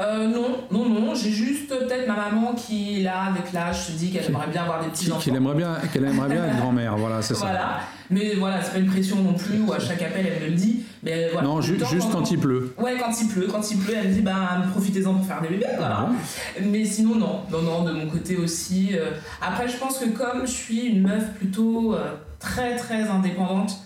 Euh, 0.00 0.28
non, 0.28 0.58
non, 0.70 0.88
non, 0.88 1.14
j'ai 1.14 1.30
juste 1.30 1.68
peut-être 1.68 2.06
ma 2.06 2.14
maman 2.14 2.54
qui, 2.54 3.02
là, 3.02 3.24
avec 3.24 3.52
l'âge, 3.52 3.86
se 3.86 3.92
dit 3.92 4.12
qu'elle 4.12 4.26
aimerait 4.26 4.46
bien 4.46 4.62
avoir 4.62 4.84
des 4.84 4.90
petits 4.90 5.10
enfants. 5.10 5.20
Qu'elle 5.20 5.34
aimerait 5.34 5.56
bien, 5.56 5.76
qu'elle 5.92 6.04
aimerait 6.04 6.28
bien 6.28 6.44
être 6.44 6.56
grand-mère, 6.60 6.96
voilà, 6.96 7.20
c'est 7.20 7.34
ça. 7.34 7.46
Voilà, 7.46 7.80
mais 8.08 8.36
voilà, 8.36 8.62
c'est 8.62 8.72
pas 8.72 8.78
une 8.78 8.86
pression 8.86 9.16
non 9.16 9.34
plus, 9.34 9.60
ou 9.60 9.72
à 9.72 9.80
chaque 9.80 10.00
appel, 10.00 10.24
elle 10.24 10.44
me 10.44 10.50
le 10.50 10.54
dit. 10.54 10.84
Mais 11.02 11.30
voilà, 11.32 11.48
non, 11.48 11.60
juste 11.60 11.82
quand, 12.12 12.30
il 12.30 12.38
pleut. 12.38 12.74
Ouais, 12.78 12.96
quand 12.96 13.10
il 13.20 13.26
pleut, 13.26 13.48
quand 13.50 13.68
il 13.72 13.78
pleut, 13.78 13.94
elle 13.96 14.10
me 14.10 14.14
dit, 14.14 14.20
bah, 14.20 14.62
profitez-en 14.70 15.14
pour 15.14 15.26
faire 15.26 15.42
des 15.42 15.48
bébés, 15.48 15.66
voilà. 15.76 16.10
Mais 16.62 16.84
sinon, 16.84 17.16
non, 17.16 17.40
non, 17.50 17.62
non, 17.62 17.82
de 17.82 17.90
mon 17.90 18.06
côté 18.06 18.36
aussi. 18.36 18.90
Euh. 18.92 19.10
Après, 19.42 19.66
je 19.66 19.76
pense 19.78 19.98
que 19.98 20.08
comme 20.10 20.42
je 20.42 20.52
suis 20.52 20.86
une 20.86 21.02
meuf 21.02 21.34
plutôt 21.34 21.94
euh, 21.94 22.14
très, 22.38 22.76
très 22.76 23.08
indépendante, 23.08 23.78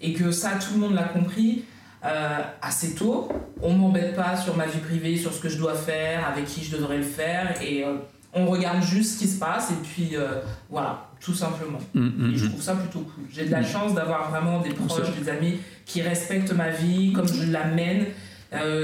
et 0.00 0.14
que 0.14 0.30
ça, 0.30 0.52
tout 0.52 0.74
le 0.74 0.80
monde 0.80 0.94
l'a 0.94 1.04
compris, 1.04 1.64
euh, 2.04 2.38
assez 2.62 2.94
tôt. 2.94 3.28
On 3.60 3.72
m'embête 3.72 4.14
pas 4.14 4.36
sur 4.36 4.56
ma 4.56 4.66
vie 4.66 4.78
privée, 4.78 5.16
sur 5.16 5.32
ce 5.32 5.40
que 5.40 5.48
je 5.48 5.58
dois 5.58 5.74
faire, 5.74 6.28
avec 6.28 6.44
qui 6.44 6.62
je 6.62 6.76
devrais 6.76 6.98
le 6.98 7.02
faire, 7.02 7.60
et 7.60 7.84
euh, 7.84 7.94
on 8.32 8.46
regarde 8.46 8.82
juste 8.84 9.14
ce 9.14 9.18
qui 9.18 9.26
se 9.26 9.38
passe, 9.38 9.72
et 9.72 9.82
puis 9.82 10.10
euh, 10.14 10.34
voilà, 10.70 11.08
tout 11.20 11.34
simplement. 11.34 11.80
Mm, 11.94 12.00
mm, 12.00 12.32
et 12.32 12.36
je 12.36 12.44
mm. 12.44 12.48
trouve 12.50 12.62
ça 12.62 12.74
plutôt 12.74 13.00
cool. 13.00 13.24
J'ai 13.32 13.46
de 13.46 13.50
la 13.50 13.64
chance 13.64 13.94
d'avoir 13.94 14.30
vraiment 14.30 14.60
des 14.60 14.70
proches, 14.70 15.10
des 15.20 15.28
amis 15.28 15.58
qui 15.86 16.00
respectent 16.00 16.52
ma 16.52 16.70
vie 16.70 17.12
comme 17.12 17.26
je 17.26 17.50
la 17.50 17.64
mène. 17.64 18.06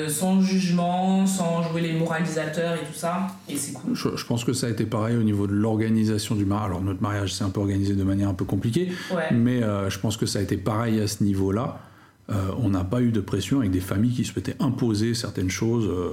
sans 0.08 0.40
jugement, 0.40 1.24
sans 1.24 1.62
jouer 1.62 1.82
les 1.82 1.92
moralisateurs 1.92 2.74
et 2.74 2.84
tout 2.84 2.98
ça, 2.98 3.28
et 3.48 3.56
c'est 3.56 3.74
cool. 3.74 3.94
Je, 3.94 4.26
pense 4.26 4.44
que 4.44 4.52
ça 4.52 4.66
a 4.66 4.70
été 4.70 4.86
pareil 4.86 5.16
au 5.16 5.22
niveau 5.22 5.46
de 5.46 5.54
l'organisation 5.54 6.34
du 6.34 6.44
mariage. 6.44 6.70
Alors 6.70 6.82
notre 6.82 7.00
mariage 7.00 7.32
s'est 7.32 7.44
un 7.44 7.50
peu 7.50 7.60
organisé 7.60 7.94
de 7.94 8.02
manière 8.02 8.28
un 8.28 8.34
peu 8.34 8.44
compliquée, 8.44 8.90
mais 9.30 9.60
je 9.60 9.98
pense 10.00 10.16
que 10.16 10.26
ça 10.26 10.40
a 10.40 10.42
été 10.42 10.56
pareil 10.56 11.00
à 11.00 11.06
ce 11.06 11.22
niveau-là. 11.22 11.78
Euh, 12.30 12.50
on 12.56 12.70
n'a 12.70 12.84
pas 12.84 13.02
eu 13.02 13.10
de 13.10 13.20
pression 13.20 13.58
avec 13.58 13.70
des 13.70 13.80
familles 13.80 14.14
qui 14.14 14.24
souhaitaient 14.24 14.56
imposer 14.58 15.12
certaines 15.12 15.50
choses. 15.50 15.86
Euh, 15.86 16.12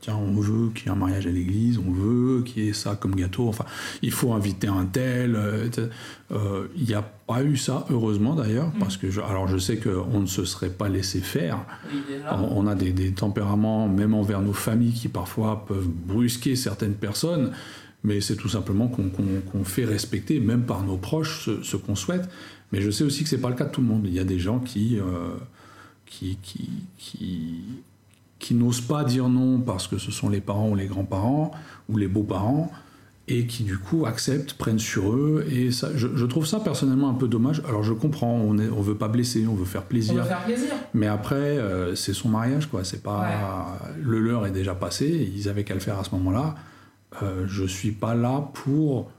tiens, 0.00 0.16
on 0.16 0.40
veut 0.40 0.70
qu'il 0.70 0.86
y 0.86 0.88
ait 0.88 0.92
un 0.92 0.96
mariage 0.96 1.26
à 1.26 1.30
l'église, 1.30 1.78
on 1.78 1.90
veut 1.90 2.42
qu'il 2.42 2.64
y 2.64 2.68
ait 2.68 2.72
ça 2.72 2.96
comme 2.96 3.14
gâteau. 3.14 3.48
Enfin, 3.48 3.66
il 4.00 4.12
faut 4.12 4.32
inviter 4.32 4.68
un 4.68 4.86
tel. 4.86 5.36
Euh, 5.36 6.68
il 6.74 6.84
n'y 6.84 6.94
a 6.94 7.02
pas 7.02 7.42
eu 7.42 7.58
ça, 7.58 7.84
heureusement 7.90 8.34
d'ailleurs, 8.34 8.68
mm. 8.68 8.78
parce 8.78 8.96
que 8.96 9.10
je, 9.10 9.20
alors 9.20 9.46
je 9.46 9.58
sais 9.58 9.76
qu'on 9.76 10.20
ne 10.20 10.26
se 10.26 10.46
serait 10.46 10.70
pas 10.70 10.88
laissé 10.88 11.20
faire. 11.20 11.58
on, 12.30 12.66
a 12.66 12.74
des, 12.74 13.12
tempéraments, 13.12 13.88
même 13.88 14.14
envers 14.14 14.40
nos 14.40 14.54
familles, 14.54 14.92
qui 14.92 15.08
parfois 15.08 15.66
peuvent 15.66 15.88
brusquer 15.88 16.56
certaines 16.56 16.94
personnes. 16.94 17.52
Mais 18.04 18.20
c'est 18.20 18.34
tout 18.34 18.48
simplement 18.48 18.88
qu'on 18.88 19.64
fait 19.64 19.84
respecter, 19.84 20.40
même 20.40 20.62
par 20.62 20.82
nos 20.82 20.96
proches, 20.96 21.48
ce 21.62 21.76
qu'on 21.76 21.94
souhaite. 21.94 22.28
Mais 22.72 22.80
je 22.80 22.90
sais 22.90 23.04
aussi 23.04 23.22
que 23.22 23.28
c'est 23.28 23.38
pas 23.40 23.50
le 23.50 23.54
cas 23.54 23.64
de 23.64 23.70
tout 23.70 23.80
le 23.80 23.86
monde. 23.86 24.02
Il 24.06 24.14
y 24.14 24.18
a 24.18 24.24
des 24.24 24.38
gens 24.38 24.58
qui, 24.58 24.98
euh, 24.98 25.34
qui, 26.06 26.38
qui, 26.42 26.68
qui, 26.98 27.60
qui 28.38 28.54
n'osent 28.54 28.80
pas 28.80 29.04
dire 29.04 29.28
non 29.28 29.60
parce 29.60 29.86
que 29.86 29.98
ce 29.98 30.10
sont 30.10 30.28
les 30.28 30.40
parents 30.40 30.70
ou 30.70 30.74
les 30.74 30.86
grands-parents 30.86 31.52
ou 31.88 31.96
les 31.96 32.08
beaux-parents 32.08 32.72
et 33.28 33.46
qui 33.46 33.62
du 33.62 33.78
coup 33.78 34.04
acceptent, 34.04 34.54
prennent 34.54 34.80
sur 34.80 35.12
eux. 35.12 35.46
Et 35.50 35.70
ça, 35.70 35.90
je, 35.94 36.08
je 36.16 36.26
trouve 36.26 36.44
ça 36.44 36.58
personnellement 36.60 37.08
un 37.08 37.14
peu 37.14 37.28
dommage. 37.28 37.62
Alors 37.68 37.82
je 37.84 37.92
comprends, 37.92 38.32
on 38.34 38.52
ne 38.52 38.68
on 38.68 38.80
veut 38.80 38.96
pas 38.96 39.08
blesser, 39.08 39.46
on 39.46 39.54
veut 39.54 39.64
faire 39.64 39.82
On 39.84 39.88
plaisir. 39.88 40.14
veut 40.14 40.28
faire 40.28 40.44
plaisir. 40.44 40.70
Mais 40.92 41.06
après, 41.06 41.36
euh, 41.36 41.94
c'est 41.94 42.14
son 42.14 42.28
mariage, 42.30 42.66
quoi. 42.66 42.82
C'est 42.84 43.02
pas 43.02 43.78
le 44.02 44.18
leur 44.18 44.44
est 44.46 44.50
déjà 44.50 44.74
passé. 44.74 45.30
Ils 45.36 45.48
avaient 45.48 45.62
qu'à 45.64 45.74
le 45.74 45.80
faire 45.80 45.98
à 45.98 46.04
ce 46.04 46.10
moment-là. 46.16 46.56
Euh, 47.22 47.44
je 47.46 47.64
suis 47.64 47.92
pas 47.92 48.14
là 48.14 48.50
pour 48.54 49.10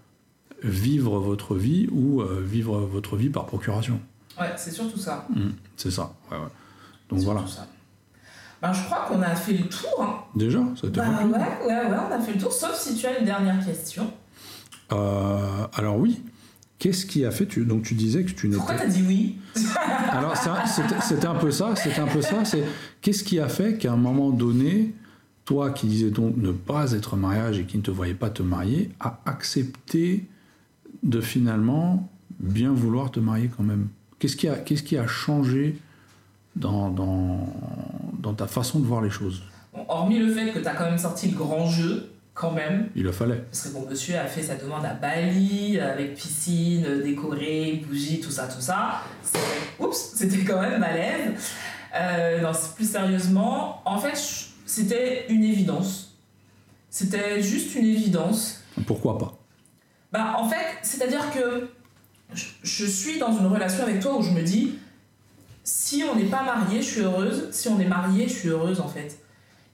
vivre 0.64 1.20
votre 1.20 1.56
vie 1.56 1.88
ou 1.92 2.22
euh, 2.22 2.42
vivre 2.46 2.80
votre 2.80 3.16
vie 3.16 3.30
par 3.30 3.46
procuration. 3.46 4.00
Ouais, 4.40 4.52
c'est 4.58 4.72
surtout 4.72 4.98
ça. 5.00 5.28
Mm, 5.30 5.50
c'est 5.78 5.92
ça. 5.92 6.14
ouais, 6.32 6.38
ouais. 6.38 6.44
Donc 7.10 7.20
C'est 7.20 7.26
voilà. 7.26 7.46
ça. 7.48 7.68
Ben, 8.62 8.72
je 8.72 8.84
crois 8.86 9.06
qu'on 9.08 9.22
a 9.22 9.36
fait 9.36 9.54
le 9.54 9.66
tour. 9.68 10.02
Hein. 10.02 10.16
Déjà, 10.36 10.60
ça 10.80 10.88
a 10.88 10.90
été 10.90 11.02
rapide. 11.02 11.32
ouais, 11.32 11.38
ouais, 11.68 11.90
ouais, 11.92 11.98
on 12.10 12.14
a 12.14 12.20
fait 12.22 12.34
le 12.34 12.40
tour, 12.40 12.52
sauf 12.54 12.76
si 12.76 12.96
tu 12.96 13.06
as 13.06 13.20
une 13.20 13.26
dernière 13.26 13.64
question. 13.66 14.10
Euh, 14.92 15.68
alors 15.74 15.98
oui. 15.98 16.22
Qu'est-ce 16.80 17.06
qui 17.06 17.24
a 17.26 17.32
fait 17.32 17.46
tu, 17.46 17.66
Donc 17.66 17.84
tu 17.84 17.94
disais 17.94 18.24
que 18.26 18.32
tu 18.32 18.50
Pourquoi 18.50 18.74
n'étais. 18.76 18.86
t'as 18.88 18.92
dit 18.92 19.04
oui 19.08 19.38
Alors 20.12 20.36
c'était 20.36 21.28
un 21.28 21.36
peu 21.36 21.52
ça. 21.52 21.76
C'était 21.76 22.00
un 22.02 22.08
peu 22.08 22.22
ça. 22.22 22.44
C'est 22.46 22.64
qu'est-ce 23.02 23.24
qui 23.24 23.40
a 23.40 23.48
fait 23.48 23.78
qu'à 23.78 23.94
un 23.94 23.98
moment 23.98 24.32
donné, 24.32 24.94
toi 25.46 25.72
qui 25.72 25.88
disais 25.88 26.10
donc 26.10 26.36
ne 26.38 26.52
pas 26.52 26.92
être 26.92 27.16
mariage 27.16 27.60
et 27.60 27.66
qui 27.66 27.78
ne 27.78 27.84
te 27.84 27.92
voyait 27.92 28.14
pas 28.16 28.30
te 28.30 28.44
marier, 28.44 28.92
a 29.00 29.20
accepté 29.26 30.26
de 31.02 31.22
finalement 31.22 32.08
bien 32.40 32.72
vouloir 32.72 33.12
te 33.12 33.20
marier 33.20 33.50
quand 33.56 33.64
même. 33.64 33.88
Qu'est-ce 34.20 34.36
qui 34.36 34.48
a, 34.48 34.56
qu'est-ce 34.56 34.84
qui 34.84 34.98
a 34.98 35.08
changé 35.08 35.78
dans, 36.56 36.90
dans, 36.90 37.48
dans 38.20 38.34
ta 38.34 38.48
façon 38.48 38.80
de 38.80 38.86
voir 38.86 39.02
les 39.02 39.10
choses? 39.10 39.44
Hormis 39.88 40.20
le 40.20 40.32
fait 40.32 40.52
que 40.52 40.60
t'as 40.60 40.76
quand 40.76 40.86
même 40.86 40.98
sorti 41.00 41.30
le 41.30 41.38
grand 41.38 41.66
jeu, 41.68 42.10
quand 42.36 42.52
même, 42.52 42.90
Il 42.96 43.04
le 43.04 43.12
fallait. 43.12 43.38
parce 43.52 43.68
que 43.68 43.74
bon, 43.74 43.86
monsieur 43.90 44.18
a 44.18 44.26
fait 44.26 44.42
sa 44.44 44.56
demande 44.56 44.86
à 44.86 44.94
Bali, 44.94 45.80
avec 45.80 46.16
piscine, 46.16 46.86
décorée, 47.04 47.84
bougies, 47.88 48.20
tout 48.22 48.32
ça, 48.32 48.48
tout 48.48 48.62
ça. 48.62 49.02
C'était- 49.24 49.40
Oups, 49.80 50.12
c'était 50.16 50.44
quand 50.44 50.60
même 50.62 50.80
balèze. 50.82 51.34
Euh, 51.96 52.42
non, 52.42 52.52
plus 52.76 52.90
sérieusement, 52.90 53.82
en 53.86 54.00
fait, 54.00 54.18
c'était 54.66 55.26
une 55.30 55.44
évidence. 55.44 56.16
C'était 56.90 57.42
juste 57.42 57.76
une 57.76 57.86
évidence. 57.86 58.64
Pourquoi 58.88 59.18
pas? 59.20 59.38
Bah, 60.14 60.36
en 60.38 60.48
fait, 60.48 60.78
c'est-à-dire 60.84 61.32
que 61.34 61.68
je, 62.34 62.46
je 62.64 62.86
suis 62.86 63.18
dans 63.20 63.38
une 63.38 63.48
relation 63.48 63.84
avec 63.84 64.00
toi 64.00 64.16
où 64.18 64.22
je 64.22 64.30
me 64.32 64.42
dis, 64.44 64.76
si 65.64 66.04
on 66.10 66.16
n'est 66.16 66.26
pas 66.26 66.44
marié, 66.44 66.82
je 66.82 66.88
suis 66.88 67.02
heureuse. 67.02 67.48
Si 67.52 67.68
on 67.68 67.80
est 67.80 67.86
marié, 67.88 68.28
je 68.28 68.34
suis 68.34 68.50
heureuse, 68.50 68.80
en 68.80 68.88
fait. 68.88 69.18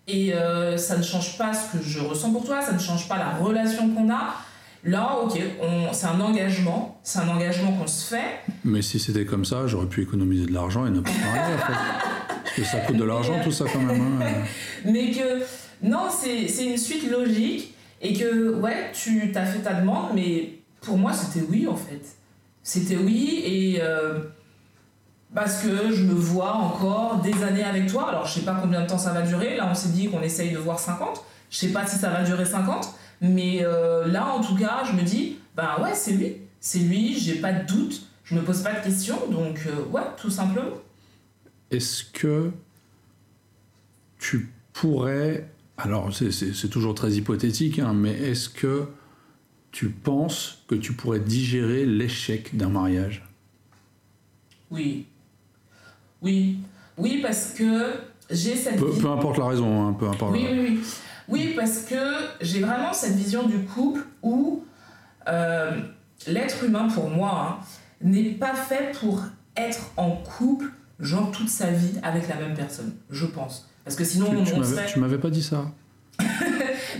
Et 0.08 0.34
euh, 0.34 0.78
ça 0.78 0.98
ne 0.98 1.04
change 1.04 1.38
pas 1.38 1.54
ce 1.54 1.78
que 1.78 1.84
je 1.84 2.00
ressens 2.00 2.32
pour 2.32 2.44
toi, 2.46 2.62
ça 2.62 2.72
ne 2.72 2.80
change 2.80 3.08
pas 3.08 3.18
la 3.18 3.32
relation 3.32 3.90
qu'on 3.94 4.10
a. 4.12 4.34
Là, 4.86 5.18
ok, 5.24 5.38
on- 5.62 5.92
c'est 5.94 6.08
un 6.08 6.20
engagement, 6.22 7.00
c'est 7.04 7.20
un 7.20 7.28
engagement 7.28 7.74
qu'on 7.74 7.86
se 7.86 8.06
fait. 8.16 8.40
Mais 8.64 8.82
si 8.82 8.98
c'était 8.98 9.26
comme 9.26 9.44
ça, 9.46 9.68
j'aurais 9.68 9.88
pu 9.88 10.02
économiser 10.02 10.46
de 10.46 10.54
l'argent 10.54 10.86
et 10.88 10.90
ne 10.90 11.02
pas 11.02 11.12
marier 11.12 11.54
en 11.54 11.58
fait. 11.58 11.74
Parce 12.44 12.56
que 12.56 12.64
ça 12.64 12.78
coûte 12.80 12.96
de 12.96 13.04
l'argent 13.04 13.40
tout 13.44 13.52
ça 13.52 13.66
quand 13.72 13.82
même. 13.82 14.22
hein. 14.22 14.26
Mais 14.86 15.12
que, 15.12 15.44
non, 15.84 16.08
c'est 16.10 16.48
c'est 16.48 16.66
une 16.66 16.78
suite 16.78 17.12
logique. 17.12 17.76
Et 18.02 18.14
que, 18.14 18.54
ouais, 18.56 18.92
tu 18.94 19.32
t'as 19.32 19.46
fait 19.46 19.60
ta 19.60 19.74
demande, 19.74 20.12
mais 20.16 20.60
pour 20.82 20.98
moi, 20.98 21.14
c'était 21.14 21.46
oui, 21.50 21.68
en 21.68 21.76
fait. 21.76 22.02
C'était 22.64 22.98
oui, 22.98 23.42
et 23.46 23.82
euh, 23.82 24.20
parce 25.34 25.62
que 25.62 25.92
je 25.94 26.04
me 26.04 26.14
vois 26.14 26.54
encore 26.54 27.22
des 27.22 27.44
années 27.44 27.64
avec 27.64 27.88
toi. 27.88 28.10
Alors, 28.10 28.26
je 28.26 28.40
sais 28.40 28.46
pas 28.46 28.58
combien 28.62 28.82
de 28.82 28.88
temps 28.88 28.98
ça 28.98 29.12
va 29.12 29.22
durer. 29.22 29.58
Là, 29.58 29.68
on 29.70 29.76
s'est 29.76 29.90
dit 29.90 30.10
qu'on 30.10 30.22
essaye 30.22 30.52
de 30.52 30.58
voir 30.58 30.80
50. 30.80 31.24
Je 31.50 31.58
sais 31.58 31.70
pas 31.70 31.86
si 31.86 31.98
ça 31.98 32.10
va 32.10 32.24
durer 32.24 32.46
50. 32.46 32.94
Mais 33.22 33.60
euh, 33.64 34.08
là, 34.08 34.28
en 34.28 34.42
tout 34.42 34.56
cas, 34.56 34.84
je 34.86 34.94
me 34.94 35.02
dis, 35.02 35.38
ben 35.56 35.78
ouais, 35.82 35.94
c'est 35.94 36.14
lui. 36.14 36.38
C'est 36.60 36.80
lui, 36.80 37.18
j'ai 37.20 37.36
pas 37.36 37.54
de 37.54 37.66
doute. 37.66 38.08
Je 38.24 38.36
me 38.36 38.42
pose 38.42 38.62
pas 38.62 38.74
de 38.74 38.84
questions. 38.84 39.20
Donc, 39.30 39.62
euh, 39.68 39.92
ouais, 39.92 40.04
tout 40.18 40.30
simplement. 40.30 40.78
Est-ce 41.72 42.04
que 42.04 42.52
tu 44.18 44.52
pourrais, 44.74 45.48
alors 45.80 46.14
c'est- 46.14 46.70
toujours 46.70 46.96
très 46.96 47.12
hypothétique, 47.12 47.80
hein, 47.80 47.94
mais 47.94 48.12
est-ce 48.12 48.50
que 48.50 48.88
tu 49.72 49.90
penses 49.90 50.64
que 50.68 50.76
tu 50.76 50.94
pourrais 50.94 51.20
digérer 51.20 51.86
l'échec 51.86 52.56
d'un 52.56 52.70
mariage? 52.70 53.24
Oui. 54.72 55.06
Oui. 56.22 56.60
Oui, 56.98 57.20
parce 57.22 57.54
que 57.54 57.94
j'ai 58.30 58.56
cette 58.56 58.78
peu, 58.78 58.88
vision. 58.88 59.02
peu 59.02 59.10
importe 59.10 59.38
la 59.38 59.48
raison, 59.48 59.88
hein, 59.88 59.94
peu 59.94 60.08
importe. 60.08 60.34
Oui, 60.34 60.46
oui, 60.52 60.60
oui. 60.60 60.80
Oui, 61.28 61.54
parce 61.56 61.84
que 61.84 61.96
j'ai 62.42 62.60
vraiment 62.62 62.92
cette 62.92 63.16
vision 63.16 63.48
du 63.48 63.60
couple 63.60 64.02
où 64.24 64.64
euh, 65.28 65.80
l'être 66.28 66.64
humain, 66.64 66.88
pour 66.88 67.10
moi, 67.10 67.60
hein, 67.62 67.66
n'est 68.02 68.32
pas 68.32 68.56
fait 68.56 68.98
pour 69.00 69.24
être 69.56 69.92
en 69.98 70.12
couple, 70.12 70.72
genre 71.00 71.32
toute 71.32 71.50
sa 71.50 71.70
vie, 71.72 71.94
avec 72.02 72.28
la 72.28 72.36
même 72.36 72.56
personne, 72.56 72.96
je 73.12 73.26
pense. 73.28 73.69
Parce 73.90 73.98
que 73.98 74.04
sinon, 74.04 74.28
Tu, 74.30 74.54
on 74.54 74.64
serait... 74.64 74.86
tu 74.86 75.00
m'avais 75.00 75.18
pas 75.18 75.32
dit 75.32 75.42
ça. 75.42 75.66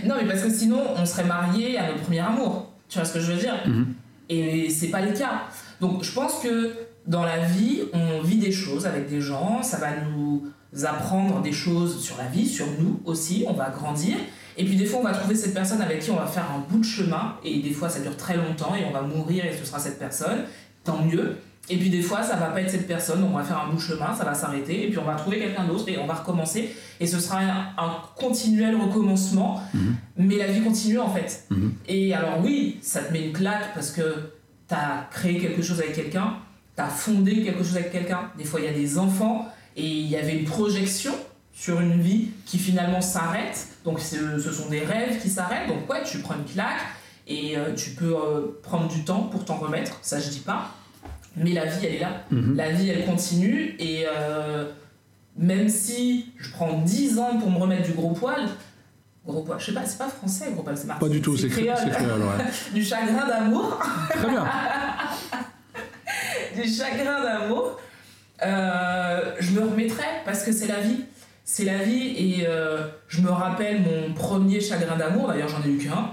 Non, 0.04 0.16
mais 0.20 0.26
parce 0.26 0.42
que 0.42 0.50
sinon, 0.50 0.82
on 0.96 1.06
serait 1.06 1.24
marié 1.24 1.78
à 1.78 1.86
notre 1.86 2.00
premier 2.00 2.18
amour. 2.18 2.72
Tu 2.88 2.98
vois 2.98 3.04
ce 3.06 3.14
que 3.14 3.20
je 3.20 3.30
veux 3.30 3.38
dire 3.38 3.54
Mhm. 3.64 3.94
Et 4.28 4.68
c'est 4.70 4.88
pas 4.88 5.00
le 5.00 5.12
cas. 5.12 5.42
Donc, 5.80 6.02
je 6.02 6.10
pense 6.10 6.40
que 6.42 6.72
dans 7.06 7.22
la 7.24 7.38
vie, 7.38 7.82
on 7.92 8.20
vit 8.22 8.38
des 8.38 8.50
choses 8.50 8.86
avec 8.86 9.08
des 9.08 9.20
gens, 9.20 9.62
ça 9.62 9.76
va 9.76 9.88
nous 10.12 10.50
apprendre 10.84 11.42
des 11.42 11.52
choses 11.52 12.02
sur 12.02 12.16
la 12.18 12.24
vie, 12.26 12.48
sur 12.48 12.66
nous 12.80 13.00
aussi, 13.04 13.44
on 13.46 13.52
va 13.52 13.70
grandir. 13.70 14.16
Et 14.56 14.64
puis 14.64 14.74
des 14.76 14.84
fois, 14.84 14.98
on 14.98 15.04
va 15.04 15.12
trouver 15.12 15.36
cette 15.36 15.54
personne 15.54 15.80
avec 15.80 16.00
qui 16.00 16.10
on 16.10 16.16
va 16.16 16.26
faire 16.26 16.46
un 16.50 16.58
bout 16.68 16.78
de 16.78 16.84
chemin, 16.84 17.36
et 17.44 17.60
des 17.60 17.70
fois, 17.70 17.88
ça 17.88 18.00
dure 18.00 18.16
très 18.16 18.36
longtemps, 18.36 18.74
et 18.74 18.84
on 18.84 18.92
va 18.92 19.02
mourir, 19.02 19.44
et 19.44 19.56
ce 19.56 19.64
sera 19.64 19.78
cette 19.78 19.98
personne, 20.00 20.40
tant 20.82 21.04
mieux. 21.04 21.36
Et 21.70 21.76
puis 21.78 21.88
des 21.88 22.02
fois, 22.02 22.22
ça 22.22 22.36
va 22.36 22.46
pas 22.46 22.60
être 22.62 22.70
cette 22.70 22.86
personne, 22.88 23.22
on 23.22 23.36
va 23.36 23.44
faire 23.44 23.58
un 23.64 23.68
bout 23.70 23.76
de 23.76 23.80
chemin, 23.80 24.12
ça 24.14 24.24
va 24.24 24.34
s'arrêter, 24.34 24.84
et 24.86 24.88
puis 24.90 24.98
on 24.98 25.04
va 25.04 25.14
trouver 25.14 25.38
quelqu'un 25.38 25.64
d'autre, 25.64 25.88
et 25.88 25.96
on 25.98 26.06
va 26.06 26.14
recommencer, 26.14 26.74
et 26.98 27.06
ce 27.06 27.18
sera 27.20 27.38
un, 27.38 27.60
un 27.78 27.96
continuel 28.16 28.74
recommencement, 28.76 29.62
Mhm. 29.72 29.94
mais 30.16 30.36
la 30.36 30.48
vie 30.48 30.60
continue 30.62 30.98
en 30.98 31.08
fait. 31.14 31.44
Mhm. 31.50 31.72
Et 31.86 32.12
alors 32.14 32.40
oui, 32.44 32.78
ça 32.82 33.00
te 33.02 33.12
met 33.12 33.24
une 33.26 33.32
claque 33.32 33.72
parce 33.74 33.90
que 33.92 34.32
tu 34.68 34.74
as 34.74 35.08
créé 35.12 35.38
quelque 35.38 35.62
chose 35.62 35.78
avec 35.80 35.94
quelqu'un, 35.94 36.34
tu 36.76 36.82
as 36.82 36.88
fondé 36.88 37.42
quelque 37.42 37.62
chose 37.62 37.76
avec 37.76 37.92
quelqu'un. 37.92 38.30
Des 38.36 38.44
fois, 38.44 38.60
il 38.60 38.66
y 38.66 38.68
a 38.68 38.72
des 38.72 38.98
enfants 38.98 39.46
et 39.76 39.86
il 39.86 40.08
y 40.08 40.16
avait 40.16 40.36
une 40.36 40.44
projection 40.44 41.12
sur 41.54 41.80
une 41.80 42.00
vie 42.00 42.28
qui 42.46 42.58
finalement 42.58 43.00
s'arrête. 43.00 43.68
Donc 43.84 44.00
ce 44.00 44.38
ce 44.40 44.50
sont 44.52 44.68
des 44.68 44.80
rêves 44.80 45.20
qui 45.22 45.28
s'arrêtent. 45.28 45.68
Donc 45.68 45.88
ouais, 45.90 46.02
tu 46.04 46.18
prends 46.18 46.34
une 46.34 46.44
claque 46.52 46.80
et 47.28 47.56
euh, 47.56 47.74
tu 47.74 47.90
peux 47.90 48.14
euh, 48.16 48.58
prendre 48.62 48.88
du 48.88 49.04
temps 49.04 49.22
pour 49.30 49.44
t'en 49.44 49.56
remettre. 49.56 49.98
Ça, 50.02 50.18
je 50.18 50.28
dis 50.30 50.40
pas. 50.40 50.74
Mais 51.36 51.52
la 51.52 51.64
vie, 51.66 51.86
elle 51.86 51.94
est 51.94 52.00
là. 52.00 52.22
Mhm. 52.30 52.56
La 52.56 52.70
vie, 52.70 52.88
elle 52.90 53.04
continue 53.06 53.74
et 53.78 54.04
euh, 54.06 54.66
même 55.36 55.68
si 55.68 56.32
je 56.38 56.50
prends 56.50 56.78
10 56.80 57.18
ans 57.18 57.38
pour 57.38 57.50
me 57.50 57.58
remettre 57.58 57.84
du 57.84 57.92
gros 57.92 58.10
poil, 58.12 58.48
gros 59.26 59.42
poil, 59.42 59.58
je 59.60 59.66
sais 59.66 59.72
pas, 59.72 59.84
c'est 59.86 59.98
pas 59.98 60.08
français, 60.08 60.50
gros 60.52 60.62
poil, 60.62 60.76
c'est 60.76 60.86
marseillais. 60.86 61.08
Pas 61.08 61.14
du 61.14 61.22
tout, 61.22 61.36
c'est 61.36 61.48
cré- 61.48 61.62
créole. 61.62 61.78
c'est 61.82 61.90
créole, 61.90 62.20
ouais. 62.22 62.44
du 62.74 62.84
chagrin 62.84 63.26
d'amour, 63.26 63.78
Très 64.10 64.28
bien. 64.28 64.44
du 66.54 66.68
chagrin 66.68 67.22
d'amour, 67.22 67.78
euh, 68.42 69.32
je 69.38 69.52
me 69.52 69.60
remettrai 69.60 70.04
parce 70.24 70.42
que 70.42 70.52
c'est 70.52 70.66
la 70.66 70.80
vie. 70.80 71.04
C'est 71.44 71.64
la 71.64 71.78
vie 71.78 72.14
et 72.16 72.46
euh, 72.46 72.86
je 73.08 73.20
me 73.22 73.30
rappelle 73.30 73.82
mon 73.82 74.12
premier 74.14 74.60
chagrin 74.60 74.96
d'amour, 74.96 75.28
d'ailleurs 75.28 75.48
j'en 75.48 75.62
ai 75.64 75.68
eu 75.72 75.78
qu'un, 75.78 76.10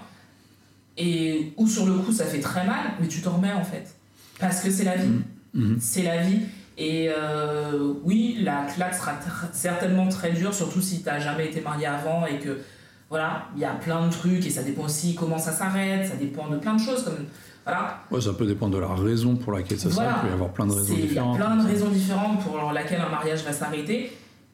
et 0.98 1.54
où 1.58 1.68
sur 1.68 1.86
le 1.86 1.94
coup 1.94 2.12
ça 2.12 2.26
fait 2.26 2.40
très 2.40 2.66
mal, 2.66 2.80
mais 3.00 3.08
tu 3.08 3.22
t'en 3.22 3.34
remets 3.34 3.54
en 3.54 3.64
fait. 3.64 3.96
Parce 4.40 4.62
que 4.62 4.70
c'est 4.72 4.84
la 4.84 4.96
vie. 4.96 5.12
Mhm. 5.54 5.78
C'est 5.80 6.04
la 6.04 6.22
vie. 6.24 6.40
Et 6.78 7.10
euh, 7.10 7.94
oui, 8.04 8.38
la 8.44 8.66
claque 8.66 8.94
sera 8.94 9.14
tr- 9.14 9.50
certainement 9.52 10.08
très 10.10 10.32
dure, 10.32 10.54
surtout 10.54 10.82
si 10.82 11.02
t'as 11.02 11.20
jamais 11.20 11.48
été 11.48 11.60
marié 11.62 11.88
avant 11.88 12.26
et 12.28 12.38
que 12.38 12.60
voilà, 13.10 13.46
il 13.56 13.62
y 13.62 13.66
a 13.66 13.72
plein 13.74 14.06
de 14.06 14.12
trucs 14.12 14.46
et 14.46 14.50
ça 14.52 14.62
dépend 14.62 14.84
aussi 14.84 15.16
comment 15.16 15.40
ça 15.40 15.52
s'arrête, 15.52 16.06
ça 16.08 16.16
dépend 16.16 16.48
de 16.50 16.58
plein 16.58 16.76
de 16.76 16.80
choses 16.82 17.04
comme 17.04 17.16
voilà. 17.64 18.00
Ouais, 18.12 18.22
ça 18.22 18.32
peut 18.34 18.46
dépendre 18.46 18.76
de 18.76 18.80
la 18.82 18.88
raison 18.94 19.36
pour 19.36 19.54
laquelle 19.54 19.80
ça 19.80 19.90
Voilà. 19.90 20.10
s'arrête. 20.12 20.24
Il 20.24 20.28
peut 20.28 20.32
y 20.32 20.36
avoir 20.36 20.50
plein 20.54 20.68
de 20.68 20.72
raisons 20.74 20.86
C'est- 20.86 20.94
Il 20.94 21.00
y 21.00 21.04
a 21.04 21.08
différentes. 21.08 21.38
plein 21.38 21.56
de 21.56 21.68
raisons 21.68 21.90
différentes 21.90 22.40
pour 22.44 22.72
laquelle 22.72 23.02
un 23.02 23.10
mariage 23.10 23.44
va 23.44 23.54
s'arrêter, 23.54 24.12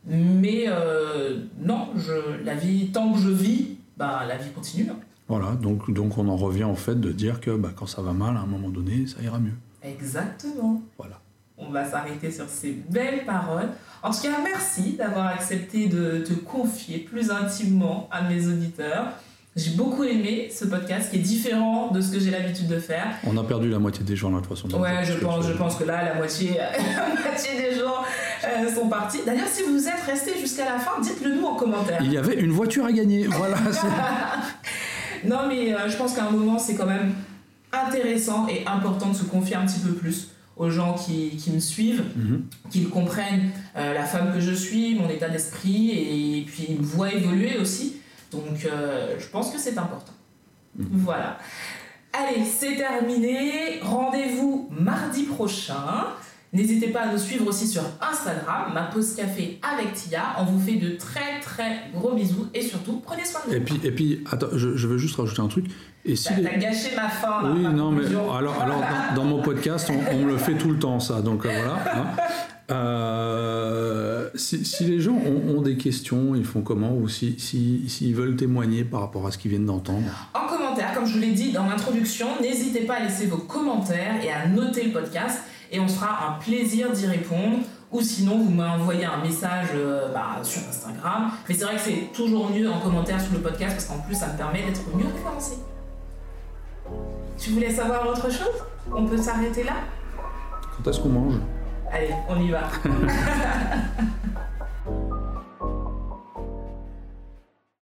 mais 0.07 0.65
euh, 0.67 1.37
non, 1.61 1.89
je, 1.97 2.43
la 2.45 2.55
vie, 2.55 2.87
tant 2.91 3.11
que 3.13 3.19
je 3.19 3.29
vis, 3.29 3.77
bah 3.97 4.21
la 4.27 4.37
vie 4.37 4.49
continue. 4.51 4.87
hein. 4.89 4.95
Voilà, 5.27 5.51
donc, 5.55 5.91
donc 5.91 6.17
on 6.17 6.27
en 6.27 6.35
revient 6.37 6.63
au 6.65 6.75
fait 6.75 6.99
de 6.99 7.11
dire 7.11 7.39
que 7.41 7.51
bah, 7.51 7.71
quand 7.75 7.85
ça 7.85 8.01
va 8.01 8.13
mal, 8.13 8.35
à 8.37 8.41
un 8.41 8.45
moment 8.45 8.69
donné, 8.69 9.07
ça 9.07 9.21
ira 9.21 9.39
mieux. 9.39 9.53
Exactement. 9.83 10.81
Voilà. 10.97 11.19
On 11.57 11.69
va 11.69 11.85
s'arrêter 11.85 12.31
sur 12.31 12.45
ces 12.49 12.71
belles 12.89 13.25
paroles. 13.25 13.69
En 14.01 14.11
tout 14.11 14.21
cas, 14.21 14.29
merci 14.43 14.93
d'avoir 14.93 15.27
accepté 15.27 15.87
de 15.87 16.19
te 16.27 16.33
confier 16.33 16.99
plus 16.99 17.29
intimement 17.31 18.09
à 18.11 18.21
mes 18.23 18.47
auditeurs. 18.47 19.07
J'ai 19.55 19.75
beaucoup 19.75 20.03
aimé 20.03 20.49
ce 20.51 20.65
podcast 20.65 21.11
qui 21.11 21.17
est 21.17 21.21
différent 21.21 21.91
de 21.91 22.01
ce 22.01 22.11
que 22.11 22.19
j'ai 22.19 22.31
l'habitude 22.31 22.67
de 22.67 22.79
faire. 22.79 23.05
On 23.23 23.37
a 23.37 23.43
perdu 23.43 23.69
la 23.69 23.77
moitié 23.77 24.03
des 24.03 24.15
gens 24.15 24.31
là, 24.31 24.39
de 24.41 24.45
toute 24.47 24.57
façon. 24.57 24.81
Ouais, 24.81 25.03
je 25.05 25.13
pense, 25.13 25.45
c'est- 25.45 25.51
je 25.51 25.57
pense 25.57 25.75
que 25.75 25.83
là, 25.83 26.03
la 26.03 26.15
moitié, 26.15 26.57
la 26.57 27.21
moitié 27.21 27.51
des 27.61 27.75
gens 27.79 28.01
euh, 28.45 28.73
sont 28.73 28.89
partis. 28.89 29.19
D'ailleurs, 29.23 29.47
si 29.47 29.61
vous 29.61 29.87
êtes 29.87 30.01
restés 30.07 30.39
jusqu'à 30.39 30.65
la 30.65 30.79
fin, 30.79 30.99
dites-le 31.01 31.35
nous 31.35 31.45
en 31.45 31.53
commentaire. 31.55 31.99
Il 32.01 32.11
y 32.11 32.17
avait 32.17 32.33
une 32.39 32.51
voiture 32.51 32.85
à 32.85 32.91
gagner. 32.91 33.27
Voilà. 33.27 33.57
Non, 35.25 35.47
mais 35.47 35.73
euh, 35.73 35.87
je 35.87 35.95
pense 35.95 36.13
qu'à 36.15 36.25
un 36.25 36.31
moment, 36.31 36.59
c'est 36.59 36.75
quand 36.75 36.85
même 36.85 37.13
intéressant 37.73 38.47
et 38.47 38.65
important 38.67 39.09
de 39.09 39.15
se 39.15 39.23
confier 39.23 39.55
un 39.55 39.65
petit 39.65 39.79
peu 39.79 39.93
plus 39.93 40.29
aux 40.55 40.69
gens 40.69 40.93
qui, 40.93 41.31
qui 41.37 41.49
me 41.51 41.59
suivent, 41.59 42.03
Mhm. 42.15 42.43
qu'ils 42.69 42.89
comprennent 42.89 43.49
euh, 43.75 43.93
la 43.93 44.03
femme 44.05 44.31
que 44.33 44.39
je 44.39 44.53
suis, 44.53 44.93
mon 44.95 45.09
état 45.09 45.27
d'esprit, 45.27 45.89
et 45.91 46.45
puis 46.45 46.67
ils 46.69 46.77
me 46.79 46.83
voient 46.85 47.11
évoluer 47.11 47.57
aussi. 47.57 47.97
Donc, 48.31 48.65
euh, 48.65 49.15
je 49.19 49.27
pense 49.27 49.49
que 49.51 49.57
c'est 49.57 49.77
important. 49.77 50.13
Mhm. 50.77 50.87
Voilà. 50.91 51.39
Allez, 52.13 52.43
c'est 52.45 52.75
terminé. 52.75 53.79
Rendez-vous 53.81 54.69
mardi 54.71 55.23
prochain. 55.23 56.05
N'hésitez 56.53 56.87
pas 56.89 57.01
à 57.01 57.11
nous 57.11 57.17
suivre 57.17 57.47
aussi 57.47 57.67
sur 57.67 57.81
Instagram, 57.99 58.71
ma 58.73 58.83
pause 58.83 59.15
café 59.15 59.59
avec 59.63 59.93
Tia. 59.93 60.35
On 60.39 60.43
vous 60.45 60.59
fait 60.59 60.75
de 60.75 60.91
très 60.97 61.39
très 61.41 61.89
gros 61.95 62.13
bisous 62.13 62.47
et 62.53 62.61
surtout 62.61 63.01
prenez 63.03 63.25
soin 63.25 63.41
de 63.47 63.51
vous. 63.51 63.55
Et 63.57 63.59
puis, 63.59 63.79
et 63.83 63.91
puis 63.91 64.23
attends, 64.31 64.47
je, 64.53 64.75
je 64.77 64.87
veux 64.87 64.99
juste 64.99 65.15
rajouter 65.15 65.41
un 65.41 65.47
truc. 65.47 65.65
Et 66.05 66.15
si 66.15 66.25
T'as 66.29 66.35
les- 66.35 66.59
gâché 66.59 66.89
ma 66.95 67.09
fin 67.09 67.41
là. 67.41 67.51
Oui, 67.55 67.61
non, 67.63 67.89
mais 67.91 68.05
alors, 68.05 68.35
alors 68.35 68.81
dans, 69.15 69.15
dans 69.23 69.25
mon 69.27 69.41
podcast, 69.41 69.89
on, 69.89 70.15
on 70.15 70.19
me 70.25 70.31
le 70.31 70.37
fait 70.37 70.53
tout 70.55 70.69
le 70.69 70.77
temps, 70.77 70.99
ça. 70.99 71.21
Donc 71.21 71.45
euh, 71.45 71.49
voilà. 71.49 71.75
hein. 71.95 72.05
Euh, 72.71 74.29
si, 74.35 74.63
si 74.65 74.85
les 74.85 74.99
gens 74.99 75.13
ont, 75.15 75.57
ont 75.57 75.61
des 75.61 75.75
questions, 75.77 76.35
ils 76.35 76.45
font 76.45 76.61
comment 76.61 76.93
Ou 76.95 77.07
s'ils 77.09 77.39
si, 77.39 77.83
s'ils 77.87 78.15
veulent 78.15 78.35
témoigner 78.35 78.83
par 78.83 79.01
rapport 79.01 79.25
à 79.27 79.31
ce 79.31 79.37
qu'ils 79.37 79.51
viennent 79.51 79.65
d'entendre 79.65 80.29
En 80.33 80.47
commentaire, 80.47 80.93
comme 80.93 81.05
je 81.05 81.13
vous 81.13 81.19
l'ai 81.19 81.31
dit 81.31 81.51
dans 81.51 81.65
l'introduction, 81.65 82.27
n'hésitez 82.41 82.81
pas 82.81 82.95
à 82.95 82.99
laisser 83.03 83.25
vos 83.25 83.37
commentaires 83.37 84.23
et 84.23 84.31
à 84.31 84.47
noter 84.47 84.83
le 84.85 84.91
podcast 84.91 85.39
et 85.73 85.79
on 85.79 85.87
se 85.87 85.95
fera 85.95 86.29
un 86.29 86.39
plaisir 86.39 86.91
d'y 86.91 87.07
répondre. 87.07 87.57
Ou 87.91 88.01
sinon, 88.01 88.37
vous 88.37 88.49
m'envoyez 88.49 89.05
un 89.05 89.17
message 89.17 89.67
euh, 89.75 90.11
bah, 90.13 90.37
sur 90.41 90.61
Instagram. 90.67 91.31
Mais 91.47 91.53
c'est 91.53 91.65
vrai 91.65 91.75
que 91.75 91.81
c'est 91.81 92.09
toujours 92.13 92.49
mieux 92.49 92.69
en 92.69 92.79
commentaire 92.79 93.19
sur 93.19 93.33
le 93.33 93.39
podcast 93.39 93.75
parce 93.75 93.85
qu'en 93.85 93.99
plus, 93.99 94.15
ça 94.15 94.27
me 94.27 94.37
permet 94.37 94.63
d'être 94.63 94.81
mieux 94.95 95.05
référencé. 95.05 95.57
Tu 97.37 97.51
voulais 97.51 97.71
savoir 97.71 98.07
autre 98.07 98.31
chose? 98.31 98.63
On 98.91 99.05
peut 99.05 99.17
s'arrêter 99.17 99.63
là? 99.63 99.73
Quand 100.75 100.89
est-ce 100.89 100.99
qu'on 100.99 101.09
mange? 101.09 101.35
Allez, 101.91 102.13
on 102.29 102.39
y 102.39 102.49
va. 102.49 102.61